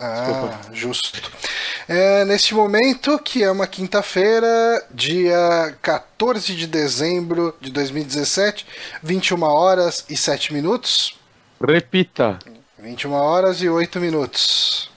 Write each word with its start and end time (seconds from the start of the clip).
Ah, 0.00 0.58
justo. 0.72 1.20
É, 1.88 2.24
neste 2.24 2.54
momento, 2.54 3.18
que 3.18 3.42
é 3.42 3.50
uma 3.50 3.66
quinta-feira, 3.66 4.86
dia 4.90 5.74
14 5.80 6.54
de 6.54 6.66
dezembro 6.66 7.54
de 7.60 7.70
2017, 7.72 8.66
21 9.02 9.42
horas 9.42 10.04
e 10.08 10.16
7 10.16 10.52
minutos. 10.52 11.18
Repita. 11.60 12.38
21 12.78 13.12
horas 13.12 13.62
e 13.62 13.68
8 13.68 13.98
minutos. 14.00 14.90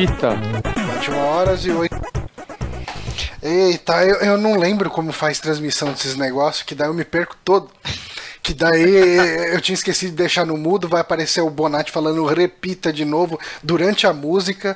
Repita. 0.00 0.30
21 0.96 1.18
horas 1.18 1.66
e 1.66 1.70
8. 1.70 1.94
Eita, 3.42 4.02
eu, 4.06 4.16
eu 4.16 4.38
não 4.38 4.56
lembro 4.56 4.88
como 4.88 5.12
faz 5.12 5.38
transmissão 5.40 5.92
desses 5.92 6.16
negócios, 6.16 6.62
que 6.62 6.74
daí 6.74 6.88
eu 6.88 6.94
me 6.94 7.04
perco 7.04 7.36
todo. 7.44 7.70
Que 8.42 8.54
daí 8.54 9.52
eu 9.52 9.60
tinha 9.60 9.74
esquecido 9.74 10.12
de 10.12 10.16
deixar 10.16 10.46
no 10.46 10.56
mudo, 10.56 10.88
vai 10.88 11.02
aparecer 11.02 11.42
o 11.42 11.50
Bonatti 11.50 11.92
falando 11.92 12.24
repita 12.24 12.90
de 12.90 13.04
novo 13.04 13.38
durante 13.62 14.06
a 14.06 14.12
música. 14.14 14.74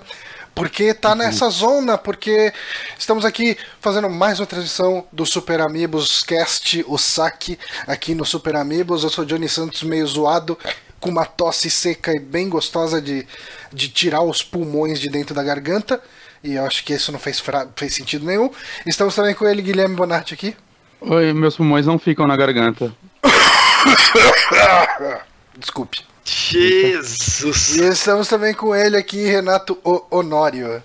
Porque 0.54 0.92
tá 0.92 1.14
nessa 1.14 1.48
zona, 1.48 1.96
porque 1.96 2.52
estamos 2.98 3.24
aqui 3.24 3.56
fazendo 3.80 4.10
mais 4.10 4.38
uma 4.38 4.46
transmissão 4.46 5.06
do 5.10 5.24
Super 5.24 5.62
Amigos 5.62 6.22
Cast, 6.22 6.84
o 6.86 6.98
saque 6.98 7.58
aqui 7.86 8.14
no 8.14 8.26
Super 8.26 8.56
Amigos. 8.56 9.02
Eu 9.02 9.10
sou 9.10 9.24
Johnny 9.24 9.48
Santos, 9.48 9.82
meio 9.82 10.06
zoado, 10.06 10.56
com 11.00 11.10
uma 11.10 11.24
tosse 11.24 11.68
seca 11.70 12.12
e 12.12 12.20
bem 12.20 12.48
gostosa 12.48 13.00
de, 13.02 13.26
de 13.74 13.88
tirar 13.88 14.22
os 14.22 14.42
pulmões 14.42 15.00
de 15.00 15.08
dentro 15.08 15.34
da 15.34 15.42
garganta. 15.42 16.00
E 16.42 16.54
eu 16.54 16.66
acho 16.66 16.84
que 16.84 16.92
isso 16.92 17.10
não 17.10 17.18
fez, 17.18 17.40
fra- 17.40 17.66
fez 17.74 17.94
sentido 17.94 18.26
nenhum. 18.26 18.50
Estamos 18.86 19.14
também 19.14 19.34
com 19.34 19.46
ele, 19.46 19.62
Guilherme 19.62 19.96
Bonatti, 19.96 20.34
aqui. 20.34 20.54
Oi, 21.00 21.32
meus 21.32 21.56
pulmões 21.56 21.86
não 21.86 21.98
ficam 21.98 22.26
na 22.26 22.36
garganta. 22.36 22.94
Desculpe. 25.58 26.00
Jesus! 26.24 27.76
E 27.76 27.84
estamos 27.86 28.28
também 28.28 28.54
com 28.54 28.74
ele 28.74 28.96
aqui, 28.96 29.26
Renato 29.26 29.78
O- 29.84 30.04
Honório. 30.10 30.82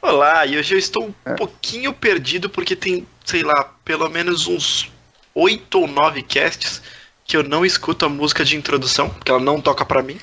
Olá, 0.00 0.46
e 0.46 0.56
hoje 0.58 0.74
eu 0.74 0.78
estou 0.78 1.14
É. 1.24 1.32
um 1.32 1.36
pouquinho 1.36 1.92
perdido 1.92 2.48
porque 2.48 2.76
tem, 2.76 3.06
sei 3.24 3.42
lá, 3.42 3.72
pelo 3.84 4.08
menos 4.08 4.46
uns 4.46 4.90
oito 5.34 5.80
ou 5.80 5.88
nove 5.88 6.22
casts 6.22 6.82
que 7.24 7.36
eu 7.36 7.42
não 7.42 7.64
escuto 7.64 8.04
a 8.04 8.08
música 8.08 8.44
de 8.44 8.56
introdução, 8.56 9.08
porque 9.08 9.30
ela 9.30 9.40
não 9.40 9.60
toca 9.60 9.84
pra 9.84 10.02
mim. 10.02 10.18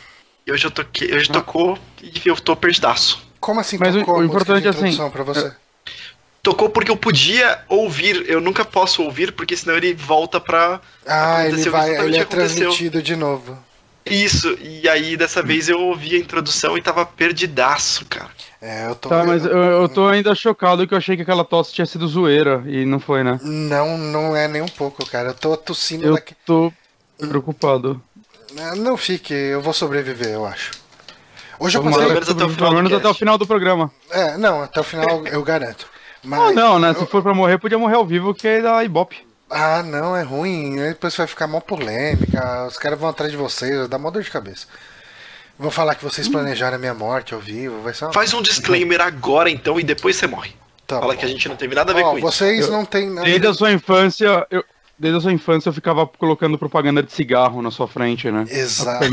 E 0.46 0.52
hoje 0.52 0.66
eu 0.66 0.72
toquei, 0.72 1.14
hoje 1.14 1.28
Ah. 1.30 1.34
tocou 1.34 1.78
e 2.02 2.22
eu 2.26 2.36
tô 2.36 2.56
perdidaço. 2.56 3.22
Como 3.40 3.60
assim 3.60 3.78
Mas 3.80 3.96
o- 3.96 4.00
tocou 4.00 4.18
o 4.20 4.24
importante 4.24 4.66
é 4.68 4.70
assim, 4.70 4.80
introdução 4.80 5.10
pra 5.12 5.24
você? 5.24 5.52
Tocou 6.44 6.70
porque 6.70 6.90
eu 6.90 6.98
podia 6.98 7.60
ouvir, 7.70 8.28
eu 8.28 8.42
nunca 8.42 8.66
posso 8.66 9.04
ouvir, 9.04 9.32
porque 9.32 9.56
senão 9.56 9.78
ele 9.78 9.94
volta 9.94 10.40
pra. 10.40 10.82
Ah, 11.06 11.46
ele 11.48 11.70
vai, 11.70 11.96
ele 12.04 12.18
é 12.18 12.26
transmitido 12.26 13.02
de 13.02 13.16
novo. 13.16 13.58
Isso, 14.04 14.58
e 14.60 14.90
aí 14.90 15.16
dessa 15.16 15.44
vez 15.44 15.70
eu 15.70 15.80
ouvi 15.80 16.16
a 16.16 16.20
introdução 16.20 16.76
e 16.76 16.82
tava 16.82 17.06
perdidaço, 17.06 18.04
cara. 18.06 18.32
É, 18.60 18.88
eu 18.88 18.96
tô. 18.96 19.10
Tá, 19.10 19.24
mas 19.24 19.46
eu, 19.46 19.52
eu 19.56 19.88
tô 19.90 20.08
ainda 20.08 20.34
chocado 20.34 20.88
que 20.88 20.94
eu 20.96 20.98
achei 20.98 21.16
que 21.16 21.22
aquela 21.22 21.46
tosse 21.46 21.72
tinha 21.74 21.86
sido 21.86 22.08
zoeira 22.08 22.64
e 22.66 22.84
não 22.86 23.00
foi, 23.00 23.24
né? 23.24 23.40
Não, 23.44 23.96
não 24.00 24.36
é 24.36 24.48
nem 24.48 24.64
um 24.64 24.68
pouco, 24.68 25.06
cara. 25.06 25.30
Eu 25.30 25.34
tô 25.36 25.56
tossindo 25.56 26.06
Eu 26.08 26.14
daqui. 26.16 26.34
tô 26.44 26.74
preocupado. 27.20 28.02
Ah, 28.58 28.76
Não 28.76 28.98
fique, 28.98 29.34
eu 29.34 29.62
vou 29.62 29.74
sobreviver, 29.74 30.30
eu 30.30 30.46
acho. 30.46 30.72
Hoje 31.60 31.78
eu 31.78 31.84
passei. 31.84 32.08
lá, 32.08 32.14
menos 32.14 32.30
até 32.30 32.44
o 32.44 32.50
final 32.50 32.70
pelo 32.70 32.82
menos 32.82 32.94
até 32.94 33.08
o 33.08 33.14
final 33.14 33.38
do 33.38 33.46
programa. 33.46 33.92
É, 34.10 34.38
não, 34.38 34.64
até 34.64 34.80
o 34.80 34.84
final 34.84 35.26
eu 35.28 35.44
garanto. 35.44 35.88
Mas... 36.24 36.40
Ah, 36.40 36.52
não, 36.52 36.80
né? 36.80 36.94
Se 36.94 37.06
for 37.06 37.22
pra 37.22 37.34
morrer, 37.34 37.58
podia 37.60 37.78
morrer 37.78 37.96
ao 37.96 38.06
vivo, 38.06 38.34
que 38.34 38.48
é 38.48 38.62
da 38.62 38.84
Ibope. 38.84 39.18
Ah, 39.50 39.84
não, 39.84 40.16
é 40.16 40.24
ruim. 40.24 40.80
aí 40.80 40.90
Depois 40.90 41.16
vai 41.16 41.28
ficar 41.28 41.46
mó 41.46 41.60
polêmica. 41.60 42.66
Os 42.68 42.78
caras 42.78 43.00
vão 43.00 43.10
atrás 43.10 43.32
de 43.32 43.38
vocês, 43.38 43.88
dá 43.88 43.98
mó 43.98 44.10
dor 44.10 44.24
de 44.24 44.32
cabeça. 44.32 44.66
Vão 45.60 45.70
falar 45.70 45.94
que 45.96 46.04
vocês 46.04 46.28
planejaram 46.28 46.78
a 46.78 46.80
minha 46.80 46.94
morte 46.94 47.34
ao 47.36 47.40
vivo, 47.40 47.82
vai 47.82 47.94
ser 47.94 48.06
uma... 48.06 48.14
Faz 48.14 48.34
um 48.34 48.42
disclaimer 48.42 49.00
agora 49.00 49.48
então 49.50 49.80
e 49.80 49.84
depois 49.84 50.16
você 50.16 50.26
morre. 50.26 50.56
Tá 50.88 51.00
Fala 51.00 51.14
bom. 51.14 51.20
que 51.20 51.26
a 51.26 51.30
gente 51.30 51.48
não 51.48 51.56
teve 51.56 51.76
nada 51.76 51.92
a 51.92 51.96
ver 51.96 52.04
Ó, 52.04 52.12
com 52.12 52.18
isso. 52.18 52.26
vocês 52.26 52.68
não 52.70 52.84
nada. 52.84 53.22
Desde 53.28 53.46
a 53.46 53.54
sua 53.54 53.72
infância, 53.72 54.48
eu, 54.50 54.64
desde 55.02 55.18
a 55.18 55.22
sua 55.22 55.34
infância 55.34 55.70
eu 55.70 55.74
ficava 55.74 56.06
colocando 56.08 56.58
propaganda 56.58 57.02
de 57.04 57.12
cigarro 57.12 57.62
na 57.62 57.72
sua 57.72 57.88
frente, 57.88 58.30
né? 58.32 58.46
Exato. 58.50 59.04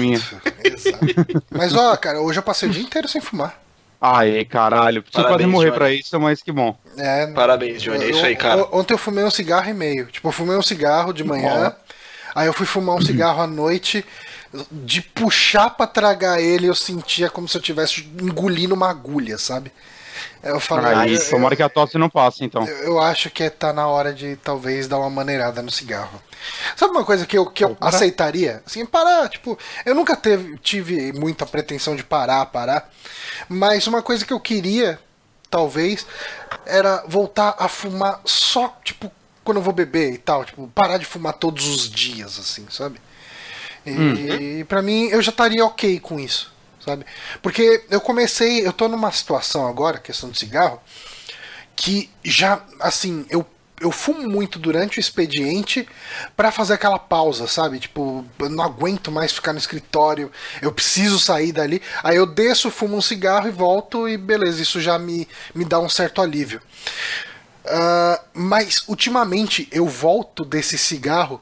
Exato. 0.62 1.44
Mas 1.50 1.75
ó, 1.75 1.97
cara, 1.97 2.21
hoje 2.21 2.38
eu 2.38 2.43
passei 2.43 2.69
o 2.69 2.72
dia 2.72 2.82
inteiro 2.82 3.09
sem 3.09 3.21
fumar. 3.21 3.60
Aê, 4.00 4.44
caralho. 4.44 5.03
Preciso 5.03 5.22
quase 5.22 5.28
Parabéns, 5.32 5.50
morrer 5.50 5.66
Johnny. 5.69 5.78
pra 5.78 5.93
isso, 5.93 6.21
mas 6.21 6.41
que 6.43 6.53
bom. 6.53 6.76
É, 6.97 7.26
Parabéns, 7.28 7.82
Johnny. 7.82 8.04
É 8.04 8.10
isso 8.10 8.25
aí, 8.25 8.34
eu- 8.34 8.38
cara. 8.38 8.60
eu- 8.60 8.69
Ontem 8.72 8.94
eu 8.94 8.99
fumei 8.99 9.25
um 9.25 9.31
cigarro 9.31 9.69
e 9.69 9.75
meio. 9.75 10.06
Tipo, 10.06 10.28
eu 10.28 10.32
fumei 10.32 10.56
um 10.56 10.62
cigarro 10.62 11.12
de 11.12 11.25
manhã. 11.25 11.75
Aí 12.34 12.47
eu 12.47 12.53
fui 12.53 12.66
fumar 12.66 12.94
um 12.94 13.00
cigarro 13.00 13.41
à 13.43 13.47
noite. 13.47 14.05
De 14.70 15.03
puxar 15.03 15.70
pra 15.70 15.87
tragar 15.87 16.41
ele, 16.41 16.66
eu 16.69 16.75
sentia 16.75 17.28
como 17.28 17.47
se 17.49 17.56
eu 17.59 17.60
tivesse 17.60 18.09
engolindo 18.22 18.75
uma 18.75 18.88
agulha, 18.88 19.37
sabe? 19.37 19.70
Eu 20.43 20.61
falei, 20.61 20.95
Aí, 20.95 21.15
eu, 21.15 21.31
tomara 21.31 21.56
que 21.56 21.62
a 21.62 21.69
tosse 21.69 21.99
não 21.99 22.09
passe, 22.09 22.45
então. 22.45 22.67
eu, 22.67 22.77
eu 22.77 22.99
acho 23.01 23.31
que 23.31 23.49
tá 23.51 23.73
na 23.73 23.87
hora 23.87 24.12
de 24.12 24.37
talvez 24.37 24.89
dar 24.89 24.99
uma 24.99 25.11
maneirada 25.11 25.62
no 25.62 25.71
cigarro. 25.71 26.21
Sabe 26.77 26.93
uma 26.93 27.05
coisa 27.05 27.27
que 27.27 27.37
eu, 27.37 27.47
que 27.47 27.65
eu 27.65 27.77
aceitaria? 27.81 28.62
Assim, 28.65 28.87
parar, 28.87 29.29
tipo, 29.29 29.59
eu 29.84 29.95
nunca 29.95 30.17
teve, 30.17 30.56
tive 30.59 31.12
muita 31.12 31.45
pretensão 31.45 31.97
de 31.97 32.05
parar, 32.05 32.47
parar. 32.47 32.91
Mas 33.49 33.87
uma 33.87 34.03
coisa 34.03 34.25
que 34.25 34.33
eu 34.33 34.41
queria, 34.41 34.99
talvez, 35.51 36.06
era 36.65 37.05
voltar 37.06 37.56
a 37.59 37.69
fumar 37.69 38.21
só, 38.25 38.77
tipo, 38.85 39.11
quando 39.45 39.59
eu 39.59 39.62
vou 39.62 39.73
beber 39.73 40.12
e 40.12 40.19
tal. 40.19 40.45
Tipo, 40.45 40.69
parar 40.69 40.99
de 40.99 41.05
fumar 41.06 41.33
todos 41.35 41.67
os 41.67 41.91
dias, 41.91 42.39
assim, 42.39 42.67
sabe? 42.71 43.00
E 43.87 44.65
pra 44.65 44.83
mim, 44.83 45.09
eu 45.09 45.23
já 45.23 45.31
estaria 45.31 45.65
ok 45.65 45.99
com 46.00 46.21
isso, 46.21 46.53
sabe? 46.84 47.05
Porque 47.43 47.84
eu 47.91 48.00
comecei, 48.00 48.66
eu 48.66 48.72
tô 48.72 48.89
numa 48.89 49.11
situação 49.12 49.66
agora, 49.66 49.99
questão 49.99 50.31
de 50.31 50.39
cigarro, 50.39 50.81
que 51.77 52.11
já, 52.25 52.61
assim, 52.81 53.25
eu, 53.31 53.47
eu 53.81 53.93
fumo 53.93 54.28
muito 54.28 54.59
durante 54.59 54.99
o 54.99 55.00
expediente 55.00 55.88
pra 56.37 56.50
fazer 56.50 56.75
aquela 56.75 56.99
pausa, 56.99 57.47
sabe? 57.47 57.78
Tipo, 57.78 58.25
eu 58.38 58.49
não 58.49 58.65
aguento 58.65 59.12
mais 59.12 59.33
ficar 59.33 59.53
no 59.53 59.59
escritório, 59.59 60.31
eu 60.61 60.72
preciso 60.72 61.19
sair 61.19 61.53
dali. 61.53 61.81
Aí 62.03 62.17
eu 62.17 62.27
desço, 62.27 62.71
fumo 62.71 62.97
um 62.97 63.03
cigarro 63.03 63.49
e 63.49 63.53
volto 63.53 64.09
e 64.09 64.17
beleza, 64.17 64.61
isso 64.61 64.81
já 64.81 64.99
me, 64.99 65.28
me 65.55 65.65
dá 65.65 65.78
um 65.78 65.88
certo 65.88 66.21
alívio. 66.21 66.61
Ah, 67.71 68.21
mas 68.33 68.83
ultimamente 68.88 69.69
eu 69.71 69.87
volto 69.87 70.44
desse 70.44 70.78
cigarro 70.78 71.41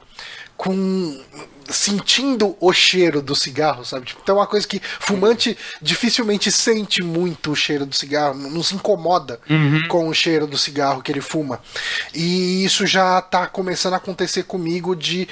com 0.57 1.23
sentindo 1.69 2.56
o 2.60 2.72
cheiro 2.72 3.21
do 3.21 3.34
cigarro, 3.34 3.84
sabe? 3.84 4.06
Tipo, 4.06 4.21
então 4.22 4.37
é 4.37 4.38
uma 4.41 4.47
coisa 4.47 4.66
que 4.66 4.81
fumante 5.00 5.56
dificilmente 5.81 6.50
sente 6.53 7.03
muito 7.03 7.53
o 7.53 7.56
cheiro 7.56 7.87
do 7.87 7.94
cigarro, 7.94 8.34
não, 8.34 8.62
se 8.62 8.75
incomoda 8.75 9.41
com 9.88 10.09
o 10.09 10.15
cheiro 10.15 10.47
do 10.47 10.59
cigarro 10.59 11.03
que 11.03 11.10
ele 11.12 11.21
fuma. 11.21 11.60
E 12.15 12.65
isso 12.65 12.87
já 12.87 13.21
tá 13.21 13.47
começando 13.47 13.94
a 13.94 13.97
acontecer 13.97 14.44
comigo 14.44 14.94
de 14.94 15.28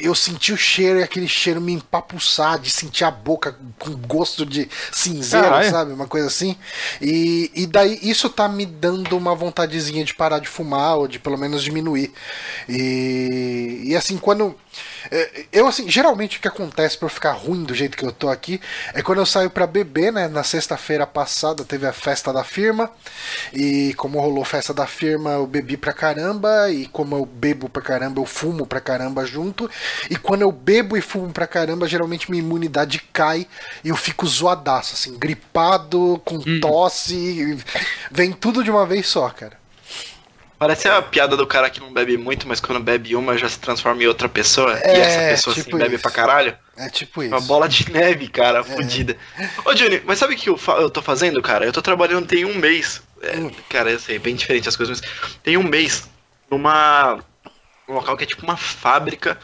eu 0.00 0.14
sentir 0.14 0.52
o 0.52 0.56
cheiro 0.56 1.00
e 1.00 1.02
aquele 1.02 1.28
cheiro 1.28 1.60
me 1.60 1.72
empapuçar, 1.72 2.58
de 2.58 2.70
sentir 2.70 3.04
a 3.04 3.10
boca 3.10 3.56
com 3.78 3.90
gosto 3.92 4.44
de 4.44 4.68
cinzeiro, 4.92 5.48
sabe? 5.70 5.92
Uma 5.92 6.06
coisa 6.06 6.26
assim. 6.26 6.56
E, 7.00 7.50
e 7.54 7.66
daí 7.66 7.98
isso 8.02 8.28
tá 8.28 8.48
me 8.48 8.66
dando 8.66 9.16
uma 9.16 9.34
vontadezinha 9.34 10.04
de 10.04 10.14
parar 10.14 10.38
de 10.38 10.48
fumar 10.48 10.96
ou 10.96 11.08
de 11.08 11.18
pelo 11.18 11.36
menos 11.36 11.62
diminuir. 11.62 12.12
E, 12.68 13.82
e 13.84 13.96
assim, 13.96 14.16
quando. 14.18 14.54
É, 15.10 15.46
Eu, 15.52 15.66
assim, 15.66 15.88
geralmente 15.88 16.38
o 16.38 16.40
que 16.40 16.48
acontece 16.48 16.96
pra 16.96 17.06
eu 17.06 17.10
ficar 17.10 17.32
ruim 17.32 17.64
do 17.64 17.74
jeito 17.74 17.96
que 17.96 18.04
eu 18.04 18.12
tô 18.12 18.28
aqui 18.28 18.60
é 18.94 19.02
quando 19.02 19.18
eu 19.18 19.26
saio 19.26 19.50
pra 19.50 19.66
beber, 19.66 20.12
né? 20.12 20.28
Na 20.28 20.42
sexta-feira 20.42 21.06
passada 21.06 21.64
teve 21.64 21.86
a 21.86 21.92
festa 21.92 22.32
da 22.32 22.44
firma. 22.44 22.90
E 23.52 23.94
como 23.94 24.20
rolou 24.20 24.44
festa 24.44 24.72
da 24.72 24.86
firma, 24.86 25.30
eu 25.32 25.46
bebi 25.46 25.76
pra 25.76 25.92
caramba. 25.92 26.70
E 26.70 26.86
como 26.86 27.16
eu 27.16 27.26
bebo 27.26 27.68
pra 27.68 27.82
caramba, 27.82 28.20
eu 28.20 28.26
fumo 28.26 28.66
pra 28.66 28.80
caramba 28.80 29.24
junto. 29.24 29.70
E 30.10 30.16
quando 30.16 30.42
eu 30.42 30.52
bebo 30.52 30.96
e 30.96 31.00
fumo 31.00 31.32
pra 31.32 31.46
caramba, 31.46 31.88
geralmente 31.88 32.30
minha 32.30 32.42
imunidade 32.42 32.98
cai 33.12 33.46
e 33.84 33.88
eu 33.88 33.96
fico 33.96 34.26
zoadaço, 34.26 34.94
assim, 34.94 35.18
gripado, 35.18 36.20
com 36.24 36.38
tosse. 36.60 37.58
Vem 38.10 38.32
tudo 38.32 38.62
de 38.64 38.70
uma 38.70 38.86
vez 38.86 39.06
só, 39.08 39.28
cara. 39.30 39.65
Parece 40.58 40.88
a 40.88 41.02
piada 41.02 41.36
do 41.36 41.46
cara 41.46 41.68
que 41.68 41.80
não 41.80 41.92
bebe 41.92 42.16
muito, 42.16 42.48
mas 42.48 42.60
quando 42.60 42.80
bebe 42.80 43.14
uma 43.14 43.36
já 43.36 43.48
se 43.48 43.58
transforma 43.58 44.02
em 44.02 44.06
outra 44.06 44.26
pessoa. 44.28 44.72
e 44.72 44.88
É, 44.88 44.98
essa 45.00 45.18
pessoa 45.30 45.54
tipo 45.54 45.76
assim 45.76 45.84
bebe 45.84 45.98
pra 45.98 46.10
caralho. 46.10 46.56
É 46.76 46.88
tipo 46.88 47.22
Uma 47.22 47.36
isso. 47.36 47.46
bola 47.46 47.68
de 47.68 47.90
neve, 47.92 48.28
cara, 48.28 48.64
fodida. 48.64 49.16
Ô, 49.66 49.74
Johnny, 49.74 50.02
mas 50.06 50.18
sabe 50.18 50.34
o 50.34 50.36
que 50.36 50.48
eu, 50.48 50.58
eu 50.78 50.88
tô 50.88 51.02
fazendo, 51.02 51.42
cara? 51.42 51.66
Eu 51.66 51.72
tô 51.72 51.82
trabalhando 51.82 52.26
tem 52.26 52.44
um 52.44 52.54
mês. 52.54 53.02
É, 53.22 53.36
Hum. 53.36 53.50
Cara, 53.68 53.90
eu 53.90 53.98
sei, 53.98 54.18
bem 54.18 54.34
diferente 54.34 54.68
as 54.68 54.76
coisas, 54.76 55.00
mas 55.00 55.10
tem 55.42 55.56
um 55.56 55.62
mês 55.62 56.08
numa. 56.50 57.18
num 57.88 57.94
local 57.94 58.16
que 58.16 58.24
é 58.24 58.26
tipo 58.26 58.42
uma 58.42 58.56
fábrica 58.56 59.38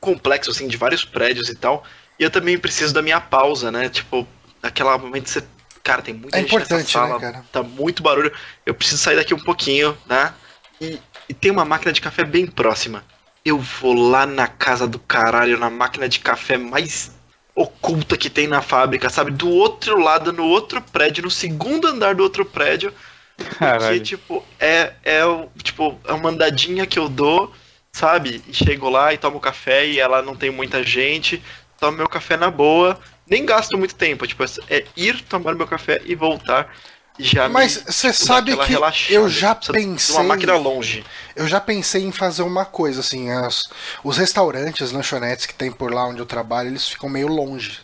complexo, 0.00 0.50
assim, 0.50 0.68
de 0.68 0.76
vários 0.76 1.04
prédios 1.04 1.48
e 1.48 1.54
tal. 1.54 1.84
E 2.18 2.22
eu 2.22 2.30
também 2.30 2.58
preciso 2.58 2.92
da 2.92 3.00
minha 3.02 3.20
pausa, 3.20 3.70
né? 3.72 3.88
Tipo, 3.88 4.26
naquela 4.62 4.98
momento 4.98 5.24
que 5.24 5.30
você. 5.30 5.42
Cara, 5.82 6.02
tem 6.02 6.12
muita 6.14 6.36
É 6.36 6.40
gente 6.42 6.52
nessa 6.54 6.64
importante, 6.66 6.92
sala, 6.92 7.14
né, 7.14 7.20
cara? 7.20 7.44
tá 7.50 7.62
muito 7.62 8.02
barulho. 8.02 8.30
Eu 8.66 8.74
preciso 8.74 9.00
sair 9.02 9.16
daqui 9.16 9.32
um 9.32 9.38
pouquinho, 9.42 9.96
né? 10.06 10.32
E, 10.80 11.00
e 11.28 11.34
tem 11.34 11.50
uma 11.50 11.64
máquina 11.64 11.92
de 11.92 12.00
café 12.00 12.24
bem 12.24 12.46
próxima. 12.46 13.04
Eu 13.44 13.58
vou 13.58 13.94
lá 13.94 14.26
na 14.26 14.46
casa 14.46 14.86
do 14.86 14.98
caralho, 14.98 15.58
na 15.58 15.70
máquina 15.70 16.08
de 16.08 16.20
café 16.20 16.56
mais 16.56 17.16
oculta 17.54 18.16
que 18.16 18.30
tem 18.30 18.46
na 18.46 18.62
fábrica, 18.62 19.10
sabe? 19.10 19.32
Do 19.32 19.48
outro 19.48 19.98
lado, 19.98 20.32
no 20.32 20.44
outro 20.44 20.80
prédio, 20.80 21.24
no 21.24 21.30
segundo 21.30 21.88
andar 21.88 22.14
do 22.14 22.22
outro 22.22 22.44
prédio. 22.44 22.92
Que, 23.36 23.44
Caralho. 23.44 24.00
tipo, 24.00 24.44
é, 24.58 24.92
é, 25.04 25.22
tipo, 25.62 25.98
é 26.04 26.12
uma 26.12 26.30
andadinha 26.30 26.86
que 26.86 26.98
eu 26.98 27.08
dou, 27.08 27.52
sabe? 27.92 28.42
E 28.46 28.54
chego 28.54 28.88
lá 28.88 29.12
e 29.12 29.18
tomo 29.18 29.40
café 29.40 29.86
e 29.86 29.98
ela 29.98 30.22
não 30.22 30.36
tem 30.36 30.50
muita 30.50 30.82
gente. 30.84 31.42
Tomo 31.80 31.96
meu 31.96 32.08
café 32.08 32.36
na 32.36 32.50
boa. 32.50 32.98
Nem 33.28 33.44
gasto 33.44 33.76
muito 33.76 33.94
tempo. 33.94 34.26
Tipo, 34.26 34.44
é 34.68 34.84
ir 34.96 35.22
tomar 35.22 35.54
meu 35.54 35.66
café 35.66 36.00
e 36.04 36.14
voltar. 36.14 36.72
Já 37.18 37.48
Mas 37.48 37.82
você 37.86 38.12
sabe 38.12 38.56
que 38.56 38.72
relaxada. 38.72 39.12
eu 39.12 39.28
já 39.28 39.54
pensei- 39.54 40.14
Uma 40.14 40.24
máquina 40.24 40.56
longe. 40.56 41.04
Eu 41.34 41.48
já 41.48 41.60
pensei 41.60 42.04
em 42.04 42.12
fazer 42.12 42.42
uma 42.42 42.64
coisa, 42.64 43.00
assim, 43.00 43.30
as- 43.30 43.68
os 44.04 44.16
restaurantes, 44.16 44.92
lanchonetes 44.92 45.44
que 45.46 45.54
tem 45.54 45.70
por 45.72 45.92
lá 45.92 46.06
onde 46.06 46.20
eu 46.20 46.26
trabalho, 46.26 46.68
eles 46.68 46.88
ficam 46.88 47.08
meio 47.08 47.26
longe. 47.28 47.78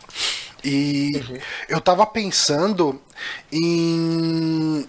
E 0.63 1.41
eu 1.69 1.81
tava 1.81 2.07
pensando 2.07 3.01
em. 3.53 4.89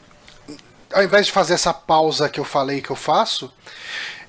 Ao 0.94 1.03
invés 1.03 1.25
de 1.25 1.31
fazer 1.31 1.56
essa 1.56 1.74
pausa 1.74 2.30
que 2.30 2.39
eu 2.39 2.45
falei 2.45 2.81
que 2.81 2.89
eu 2.89 2.95
faço, 2.95 3.51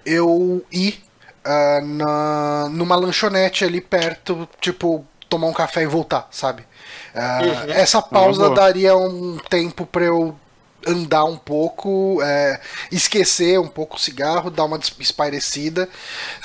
eu 0.04 0.64
ir 0.72 1.00
ah, 1.44 1.80
na, 1.82 2.68
numa 2.70 2.96
lanchonete 2.96 3.64
ali 3.64 3.80
perto, 3.80 4.48
tipo, 4.60 5.06
tomar 5.28 5.46
um 5.46 5.52
café 5.52 5.82
e 5.82 5.86
voltar, 5.86 6.26
sabe? 6.32 6.64
Ah, 7.16 7.40
Essa 7.68 8.02
pausa 8.02 8.44
boa. 8.44 8.54
daria 8.54 8.96
um 8.96 9.38
tempo 9.48 9.86
pra 9.86 10.04
eu 10.04 10.36
andar 10.86 11.24
um 11.24 11.36
pouco, 11.36 12.20
é, 12.22 12.60
esquecer 12.92 13.58
um 13.58 13.66
pouco 13.66 13.96
o 13.96 14.00
cigarro, 14.00 14.50
dar 14.50 14.64
uma 14.64 14.78
espairecida. 15.00 15.88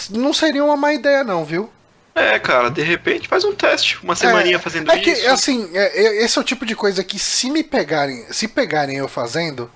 Não 0.10 0.34
seria 0.34 0.64
uma 0.64 0.76
má 0.78 0.94
ideia, 0.94 1.24
não, 1.24 1.46
viu? 1.46 1.70
É, 2.16 2.40
cara, 2.40 2.70
de 2.70 2.82
repente 2.82 3.28
faz 3.28 3.44
um 3.46 3.54
teste. 3.54 3.98
Uma 4.04 4.16
semaninha 4.16 4.58
é, 4.58 4.60
fazendo 4.60 4.92
é 4.92 5.00
que, 5.00 5.12
isso. 5.12 5.30
assim, 5.30 5.70
é, 5.74 6.04
é- 6.06 6.24
esse 6.24 6.38
é 6.38 6.42
o 6.42 6.44
tipo 6.44 6.66
de 6.66 6.76
coisa 6.76 7.04
que 7.04 7.18
se 7.20 7.50
me 7.50 7.64
pegarem, 7.64 8.26
se 8.32 8.48
pegarem 8.48 8.98
eu 8.98 9.08
fazendo, 9.08 9.70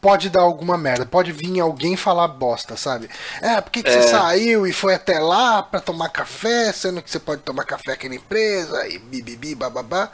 pode 0.00 0.30
dar 0.30 0.42
alguma 0.42 0.78
merda, 0.78 1.04
pode 1.06 1.32
vir 1.32 1.60
alguém 1.60 1.96
falar 1.96 2.28
bosta, 2.28 2.76
sabe? 2.76 3.08
É, 3.42 3.60
por 3.60 3.70
que, 3.70 3.82
que 3.82 3.90
você 3.92 4.02
saiu 4.02 4.66
e 4.66 4.72
foi 4.72 4.94
até 4.94 5.18
lá 5.18 5.62
pra 5.62 5.80
tomar 5.80 6.08
café, 6.10 6.72
sendo 6.72 7.02
que 7.02 7.10
você 7.10 7.18
pode 7.18 7.42
tomar 7.42 7.64
café 7.64 7.92
aqui 7.92 8.08
na 8.08 8.14
empresa 8.16 8.86
e 8.88 8.98
bibibi, 8.98 9.54
bababá. 9.54 10.10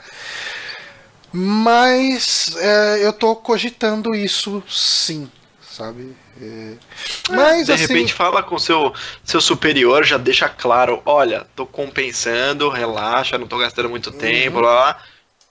Mas 1.31 2.55
é, 2.57 3.05
eu 3.05 3.11
tô 3.11 3.35
cogitando 3.35 4.15
isso 4.15 4.63
sim, 4.69 5.29
sabe? 5.61 6.15
É, 6.41 6.73
mas 7.29 7.67
de 7.67 7.73
assim, 7.73 7.83
repente 7.83 8.13
fala 8.13 8.43
com 8.43 8.57
seu 8.57 8.93
seu 9.23 9.41
superior, 9.41 10.03
já 10.05 10.17
deixa 10.17 10.47
claro, 10.49 11.01
olha, 11.05 11.47
tô 11.55 11.65
compensando, 11.65 12.69
relaxa, 12.69 13.37
não 13.37 13.47
tô 13.47 13.57
gastando 13.57 13.89
muito 13.89 14.11
Uhum. 14.11 14.17
tempo, 14.17 14.59
lá, 14.61 14.73
lá. 14.73 15.03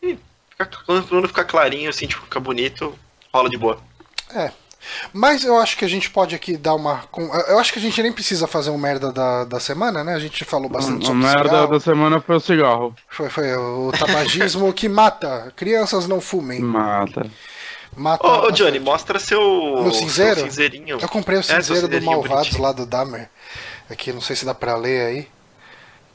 E 0.02 0.18
fica, 0.50 0.66
quando 0.86 1.28
ficar 1.28 1.44
clarinho, 1.44 1.90
assim, 1.90 2.06
tipo, 2.06 2.22
fica 2.22 2.40
bonito, 2.40 2.98
rola 3.32 3.48
de 3.50 3.56
boa. 3.58 3.82
É. 4.32 4.50
Mas 5.14 5.44
eu 5.44 5.58
acho 5.58 5.78
que 5.78 5.84
a 5.84 5.88
gente 5.88 6.10
pode 6.10 6.34
aqui 6.34 6.56
dar 6.58 6.74
uma. 6.74 6.98
com- 7.10 7.34
Eu 7.48 7.58
acho 7.58 7.72
que 7.72 7.78
a 7.78 7.82
gente 7.82 8.02
nem 8.02 8.12
precisa 8.12 8.46
fazer 8.46 8.68
um 8.70 8.76
merda 8.76 9.10
da, 9.10 9.44
da 9.44 9.58
semana, 9.58 10.04
né? 10.04 10.14
A 10.14 10.18
gente 10.18 10.44
falou 10.44 10.68
bastante 10.68 11.06
sobre 11.06 11.22
merda 11.22 11.42
cigarro. 11.48 11.66
da 11.68 11.80
semana 11.80 12.20
foi 12.20 12.36
o 12.36 12.40
cigarro. 12.40 12.94
Foi, 13.08 13.30
foi 13.30 13.56
o 13.56 13.90
tabagismo 13.98 14.70
que 14.74 14.86
mata. 14.88 15.50
Crianças 15.56 16.06
não 16.06 16.20
fumem. 16.20 16.60
Mata. 16.60 17.26
Mata 17.96 18.26
Ô, 18.26 18.46
ô. 18.48 18.50
Johnny, 18.50 18.78
mostra 18.78 19.18
seu, 19.18 19.40
No 19.40 19.90
cinzeiro? 19.94 20.40
seu 20.40 20.44
cinzeirinho. 20.50 20.98
Eu 21.00 21.08
comprei 21.08 21.38
o 21.38 21.40
É, 21.40 21.42
cinzeiro 21.42 21.64
do 21.88 21.94
cinzeirinho 21.94 22.10
Malvados 22.10 22.36
bonitinho. 22.48 22.62
lá 22.62 22.72
do 22.72 22.84
Dahmer. 22.84 23.30
Aqui, 23.88 24.12
não 24.12 24.20
sei 24.20 24.36
se 24.36 24.44
dá 24.44 24.52
pra 24.54 24.76
ler 24.76 25.06
aí. 25.06 25.28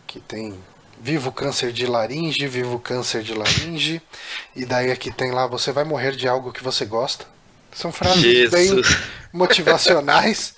Que 0.05 0.19
tem 0.19 0.53
Vivo 1.01 1.31
câncer 1.31 1.71
de 1.71 1.85
laringe, 1.87 2.45
vivo 2.47 2.77
câncer 2.77 3.23
de 3.23 3.33
laringe. 3.33 4.01
E 4.53 4.65
daí 4.65 4.91
aqui 4.91 5.09
tem 5.09 5.31
lá, 5.31 5.47
você 5.47 5.71
vai 5.71 5.85
morrer 5.85 6.11
de 6.15 6.27
algo 6.27 6.51
que 6.51 6.61
você 6.61 6.83
gosta. 6.85 7.25
São 7.79 7.93
frases 7.93 8.49
bem 8.51 8.67
Jesus, 8.67 8.97
motivacionais. 9.31 10.53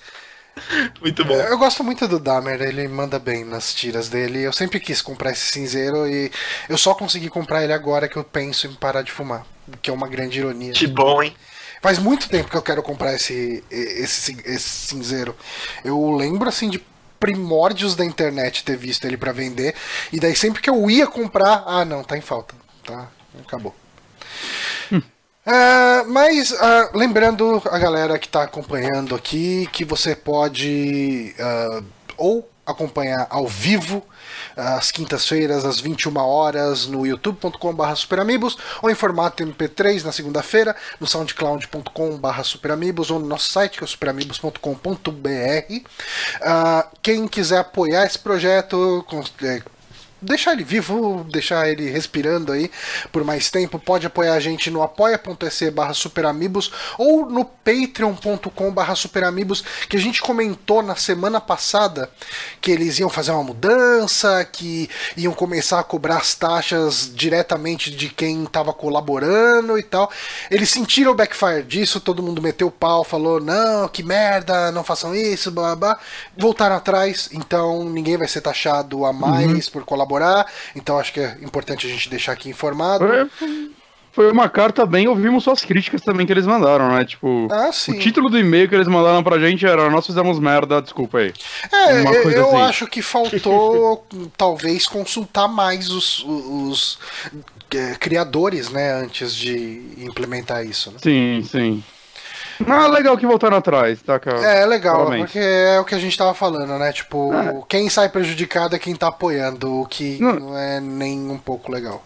muito 1.00 1.24
bom. 1.24 1.34
Eu 1.34 1.56
gosto 1.56 1.84
muito 1.84 2.08
do 2.08 2.18
Dahmer, 2.18 2.60
ele 2.60 2.88
manda 2.88 3.16
bem 3.16 3.44
nas 3.44 3.72
tiras 3.72 4.08
dele. 4.08 4.42
Eu 4.42 4.52
sempre 4.52 4.80
quis 4.80 5.00
comprar 5.00 5.30
esse 5.30 5.52
cinzeiro 5.52 6.08
e 6.08 6.32
eu 6.68 6.76
só 6.76 6.94
consegui 6.94 7.28
comprar 7.28 7.62
ele 7.62 7.72
agora 7.72 8.08
que 8.08 8.16
eu 8.16 8.24
penso 8.24 8.66
em 8.66 8.74
parar 8.74 9.02
de 9.02 9.12
fumar. 9.12 9.46
Que 9.80 9.88
é 9.88 9.92
uma 9.92 10.08
grande 10.08 10.40
ironia. 10.40 10.72
Que 10.72 10.88
bom, 10.88 11.22
hein? 11.22 11.32
Faz 11.80 11.96
muito 11.96 12.28
tempo 12.28 12.50
que 12.50 12.56
eu 12.56 12.62
quero 12.62 12.82
comprar 12.82 13.14
esse, 13.14 13.62
esse, 13.70 14.36
esse 14.44 14.88
cinzeiro. 14.88 15.36
Eu 15.84 16.10
lembro 16.16 16.48
assim 16.48 16.68
de 16.68 16.82
primórdios 17.20 17.94
da 17.94 18.04
internet 18.04 18.64
ter 18.64 18.76
visto 18.76 19.04
ele 19.04 19.16
pra 19.16 19.30
vender. 19.30 19.76
E 20.12 20.18
daí 20.18 20.34
sempre 20.34 20.60
que 20.60 20.68
eu 20.68 20.90
ia 20.90 21.06
comprar, 21.06 21.62
ah 21.68 21.84
não, 21.84 22.02
tá 22.02 22.18
em 22.18 22.20
falta. 22.20 22.52
Tá, 22.84 23.08
acabou. 23.40 23.72
Ah, 25.44 26.04
mas 26.06 26.52
ah, 26.52 26.90
lembrando 26.94 27.60
a 27.66 27.78
galera 27.78 28.16
que 28.16 28.26
está 28.26 28.44
acompanhando 28.44 29.12
aqui 29.14 29.68
que 29.72 29.84
você 29.84 30.14
pode 30.14 31.34
ah, 31.38 31.82
ou 32.16 32.48
acompanhar 32.64 33.26
ao 33.28 33.48
vivo 33.48 34.04
às 34.56 34.92
quintas-feiras 34.92 35.64
às 35.64 35.80
21 35.80 36.16
horas 36.16 36.86
no 36.86 37.04
youtube.com.br 37.04 37.94
superamigos 37.96 38.56
ou 38.80 38.88
em 38.88 38.94
formato 38.94 39.42
MP3 39.44 40.04
na 40.04 40.12
segunda-feira 40.12 40.76
no 41.00 41.08
soundcloud.com.br 41.08 42.42
superamigos 42.44 43.10
ou 43.10 43.18
no 43.18 43.26
nosso 43.26 43.52
site 43.52 43.78
que 43.78 43.84
é 43.84 43.86
superamigos.com.br 43.86 44.60
Ah, 46.40 46.86
quem 47.02 47.26
quiser 47.26 47.58
apoiar 47.58 48.06
esse 48.06 48.18
projeto 48.18 49.04
é, 49.42 49.60
deixar 50.22 50.52
ele 50.52 50.64
vivo, 50.64 51.26
deixar 51.30 51.68
ele 51.68 51.90
respirando 51.90 52.52
aí 52.52 52.70
por 53.10 53.24
mais 53.24 53.50
tempo, 53.50 53.78
pode 53.78 54.06
apoiar 54.06 54.34
a 54.34 54.40
gente 54.40 54.70
no 54.70 54.82
apoia.se 54.82 55.70
barra 55.70 55.94
superamigos 55.94 56.70
ou 56.96 57.26
no 57.28 57.44
patreon.com 57.44 58.72
barra 58.72 58.94
superamigos, 58.94 59.64
que 59.88 59.96
a 59.96 60.00
gente 60.00 60.22
comentou 60.22 60.82
na 60.82 60.94
semana 60.94 61.40
passada 61.40 62.10
que 62.60 62.70
eles 62.70 62.98
iam 62.98 63.08
fazer 63.08 63.32
uma 63.32 63.42
mudança, 63.42 64.44
que 64.44 64.88
iam 65.16 65.32
começar 65.32 65.80
a 65.80 65.84
cobrar 65.84 66.18
as 66.18 66.34
taxas 66.34 67.10
diretamente 67.12 67.90
de 67.90 68.08
quem 68.08 68.44
estava 68.44 68.72
colaborando 68.72 69.78
e 69.78 69.82
tal. 69.82 70.10
Eles 70.50 70.70
sentiram 70.70 71.12
o 71.12 71.14
backfire 71.14 71.62
disso, 71.62 72.00
todo 72.00 72.22
mundo 72.22 72.42
meteu 72.42 72.68
o 72.68 72.72
pau, 72.72 73.04
falou, 73.04 73.40
não, 73.40 73.88
que 73.88 74.02
merda, 74.02 74.70
não 74.70 74.84
façam 74.84 75.14
isso, 75.14 75.50
blá 75.50 75.74
blá, 75.74 75.94
blá. 75.94 75.98
Voltaram 76.36 76.76
atrás, 76.76 77.28
então 77.32 77.84
ninguém 77.84 78.16
vai 78.16 78.28
ser 78.28 78.40
taxado 78.40 79.04
a 79.04 79.12
mais 79.12 79.68
por 79.68 79.84
colaborar. 80.12 80.46
Então 80.76 80.98
acho 80.98 81.12
que 81.12 81.20
é 81.20 81.36
importante 81.42 81.86
a 81.86 81.90
gente 81.90 82.08
deixar 82.08 82.32
aqui 82.32 82.48
informado. 82.48 83.06
Foi, 83.06 83.70
foi 84.12 84.30
uma 84.30 84.48
carta 84.48 84.84
bem, 84.84 85.08
ouvimos 85.08 85.44
suas 85.44 85.64
críticas 85.64 86.02
também 86.02 86.26
que 86.26 86.32
eles 86.32 86.46
mandaram, 86.46 86.90
né? 86.90 87.04
Tipo, 87.04 87.48
Ah, 87.50 87.70
o 87.88 87.98
título 87.98 88.28
do 88.28 88.38
e-mail 88.38 88.68
que 88.68 88.74
eles 88.74 88.88
mandaram 88.88 89.22
pra 89.22 89.38
gente 89.38 89.64
era 89.64 89.88
Nós 89.88 90.06
fizemos 90.06 90.38
merda, 90.38 90.82
desculpa 90.82 91.18
aí. 91.18 91.32
É, 91.72 92.00
eu, 92.00 92.30
eu 92.30 92.48
assim. 92.48 92.60
acho 92.60 92.86
que 92.86 93.00
faltou 93.00 94.06
talvez 94.36 94.86
consultar 94.86 95.48
mais 95.48 95.90
os, 95.90 96.22
os, 96.26 96.98
eh, 97.74 97.96
criadores, 97.98 98.68
né, 98.68 98.92
antes 98.92 99.34
de 99.34 99.82
implementar 99.98 100.64
isso. 100.66 100.90
né? 100.90 100.98
Sim, 101.02 101.42
sim. 101.50 101.84
Ah, 102.66 102.86
legal 102.88 103.16
que 103.16 103.26
voltaram 103.26 103.56
atrás, 103.56 104.00
tá, 104.02 104.18
cara? 104.18 104.44
É, 104.44 104.62
é 104.62 104.66
legal, 104.66 104.98
Parabéns. 105.04 105.24
porque 105.24 105.38
é 105.38 105.78
o 105.80 105.84
que 105.84 105.94
a 105.94 105.98
gente 105.98 106.16
tava 106.16 106.34
falando, 106.34 106.78
né? 106.78 106.92
Tipo, 106.92 107.64
quem 107.68 107.88
sai 107.88 108.08
prejudicado 108.08 108.74
é 108.76 108.78
quem 108.78 108.94
tá 108.94 109.08
apoiando, 109.08 109.80
o 109.82 109.86
que 109.86 110.18
Não. 110.20 110.34
não 110.38 110.58
é 110.58 110.80
nem 110.80 111.18
um 111.30 111.38
pouco 111.38 111.70
legal. 111.72 112.02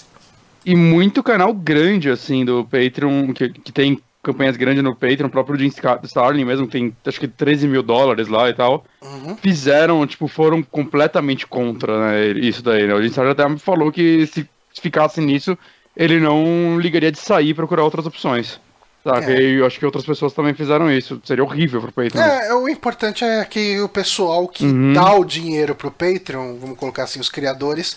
E 0.64 0.74
muito 0.74 1.22
canal 1.22 1.52
grande, 1.54 2.10
assim, 2.10 2.44
do 2.44 2.64
Patreon, 2.64 3.32
que, 3.32 3.48
que 3.50 3.70
tem 3.72 4.00
campanhas 4.22 4.56
grandes 4.56 4.82
no 4.82 4.92
Patreon, 4.96 5.28
o 5.28 5.30
próprio 5.30 5.56
Jim 5.56 5.70
Scar- 5.70 6.00
Starlin 6.02 6.44
mesmo, 6.44 6.66
que 6.66 6.72
tem 6.72 6.96
acho 7.06 7.20
que 7.20 7.28
13 7.28 7.68
mil 7.68 7.82
dólares 7.82 8.26
lá 8.26 8.50
e 8.50 8.54
tal, 8.54 8.84
Uhum. 9.00 9.36
fizeram, 9.36 10.04
tipo, 10.04 10.26
foram 10.26 10.60
completamente 10.62 11.46
contra, 11.46 11.96
né, 12.10 12.26
isso 12.40 12.60
daí, 12.62 12.86
né? 12.88 12.94
O 12.94 13.00
Jim 13.00 13.06
Starlin 13.08 13.30
até 13.32 13.56
falou 13.58 13.92
que 13.92 14.26
se 14.26 14.44
ficasse 14.82 15.20
nisso, 15.20 15.56
ele 15.96 16.18
não 16.18 16.76
ligaria 16.80 17.12
de 17.12 17.18
sair 17.20 17.50
e 17.50 17.54
procurar 17.54 17.84
outras 17.84 18.04
opções. 18.04 18.60
Saca? 19.06 19.32
É. 19.32 19.40
E 19.40 19.54
eu 19.58 19.66
acho 19.66 19.78
que 19.78 19.86
outras 19.86 20.04
pessoas 20.04 20.32
também 20.32 20.52
fizeram 20.52 20.90
isso. 20.90 21.20
Seria 21.24 21.44
horrível 21.44 21.80
pro 21.80 21.92
Patreon. 21.92 22.20
É, 22.20 22.52
o 22.54 22.68
importante 22.68 23.24
é 23.24 23.44
que 23.44 23.78
o 23.80 23.88
pessoal 23.88 24.48
que 24.48 24.64
Uhum. 24.66 24.92
dá 24.92 25.14
o 25.14 25.24
dinheiro 25.24 25.76
pro 25.76 25.92
Patreon, 25.92 26.56
vamos 26.58 26.76
colocar 26.76 27.04
assim, 27.04 27.20
os 27.20 27.28
criadores, 27.28 27.96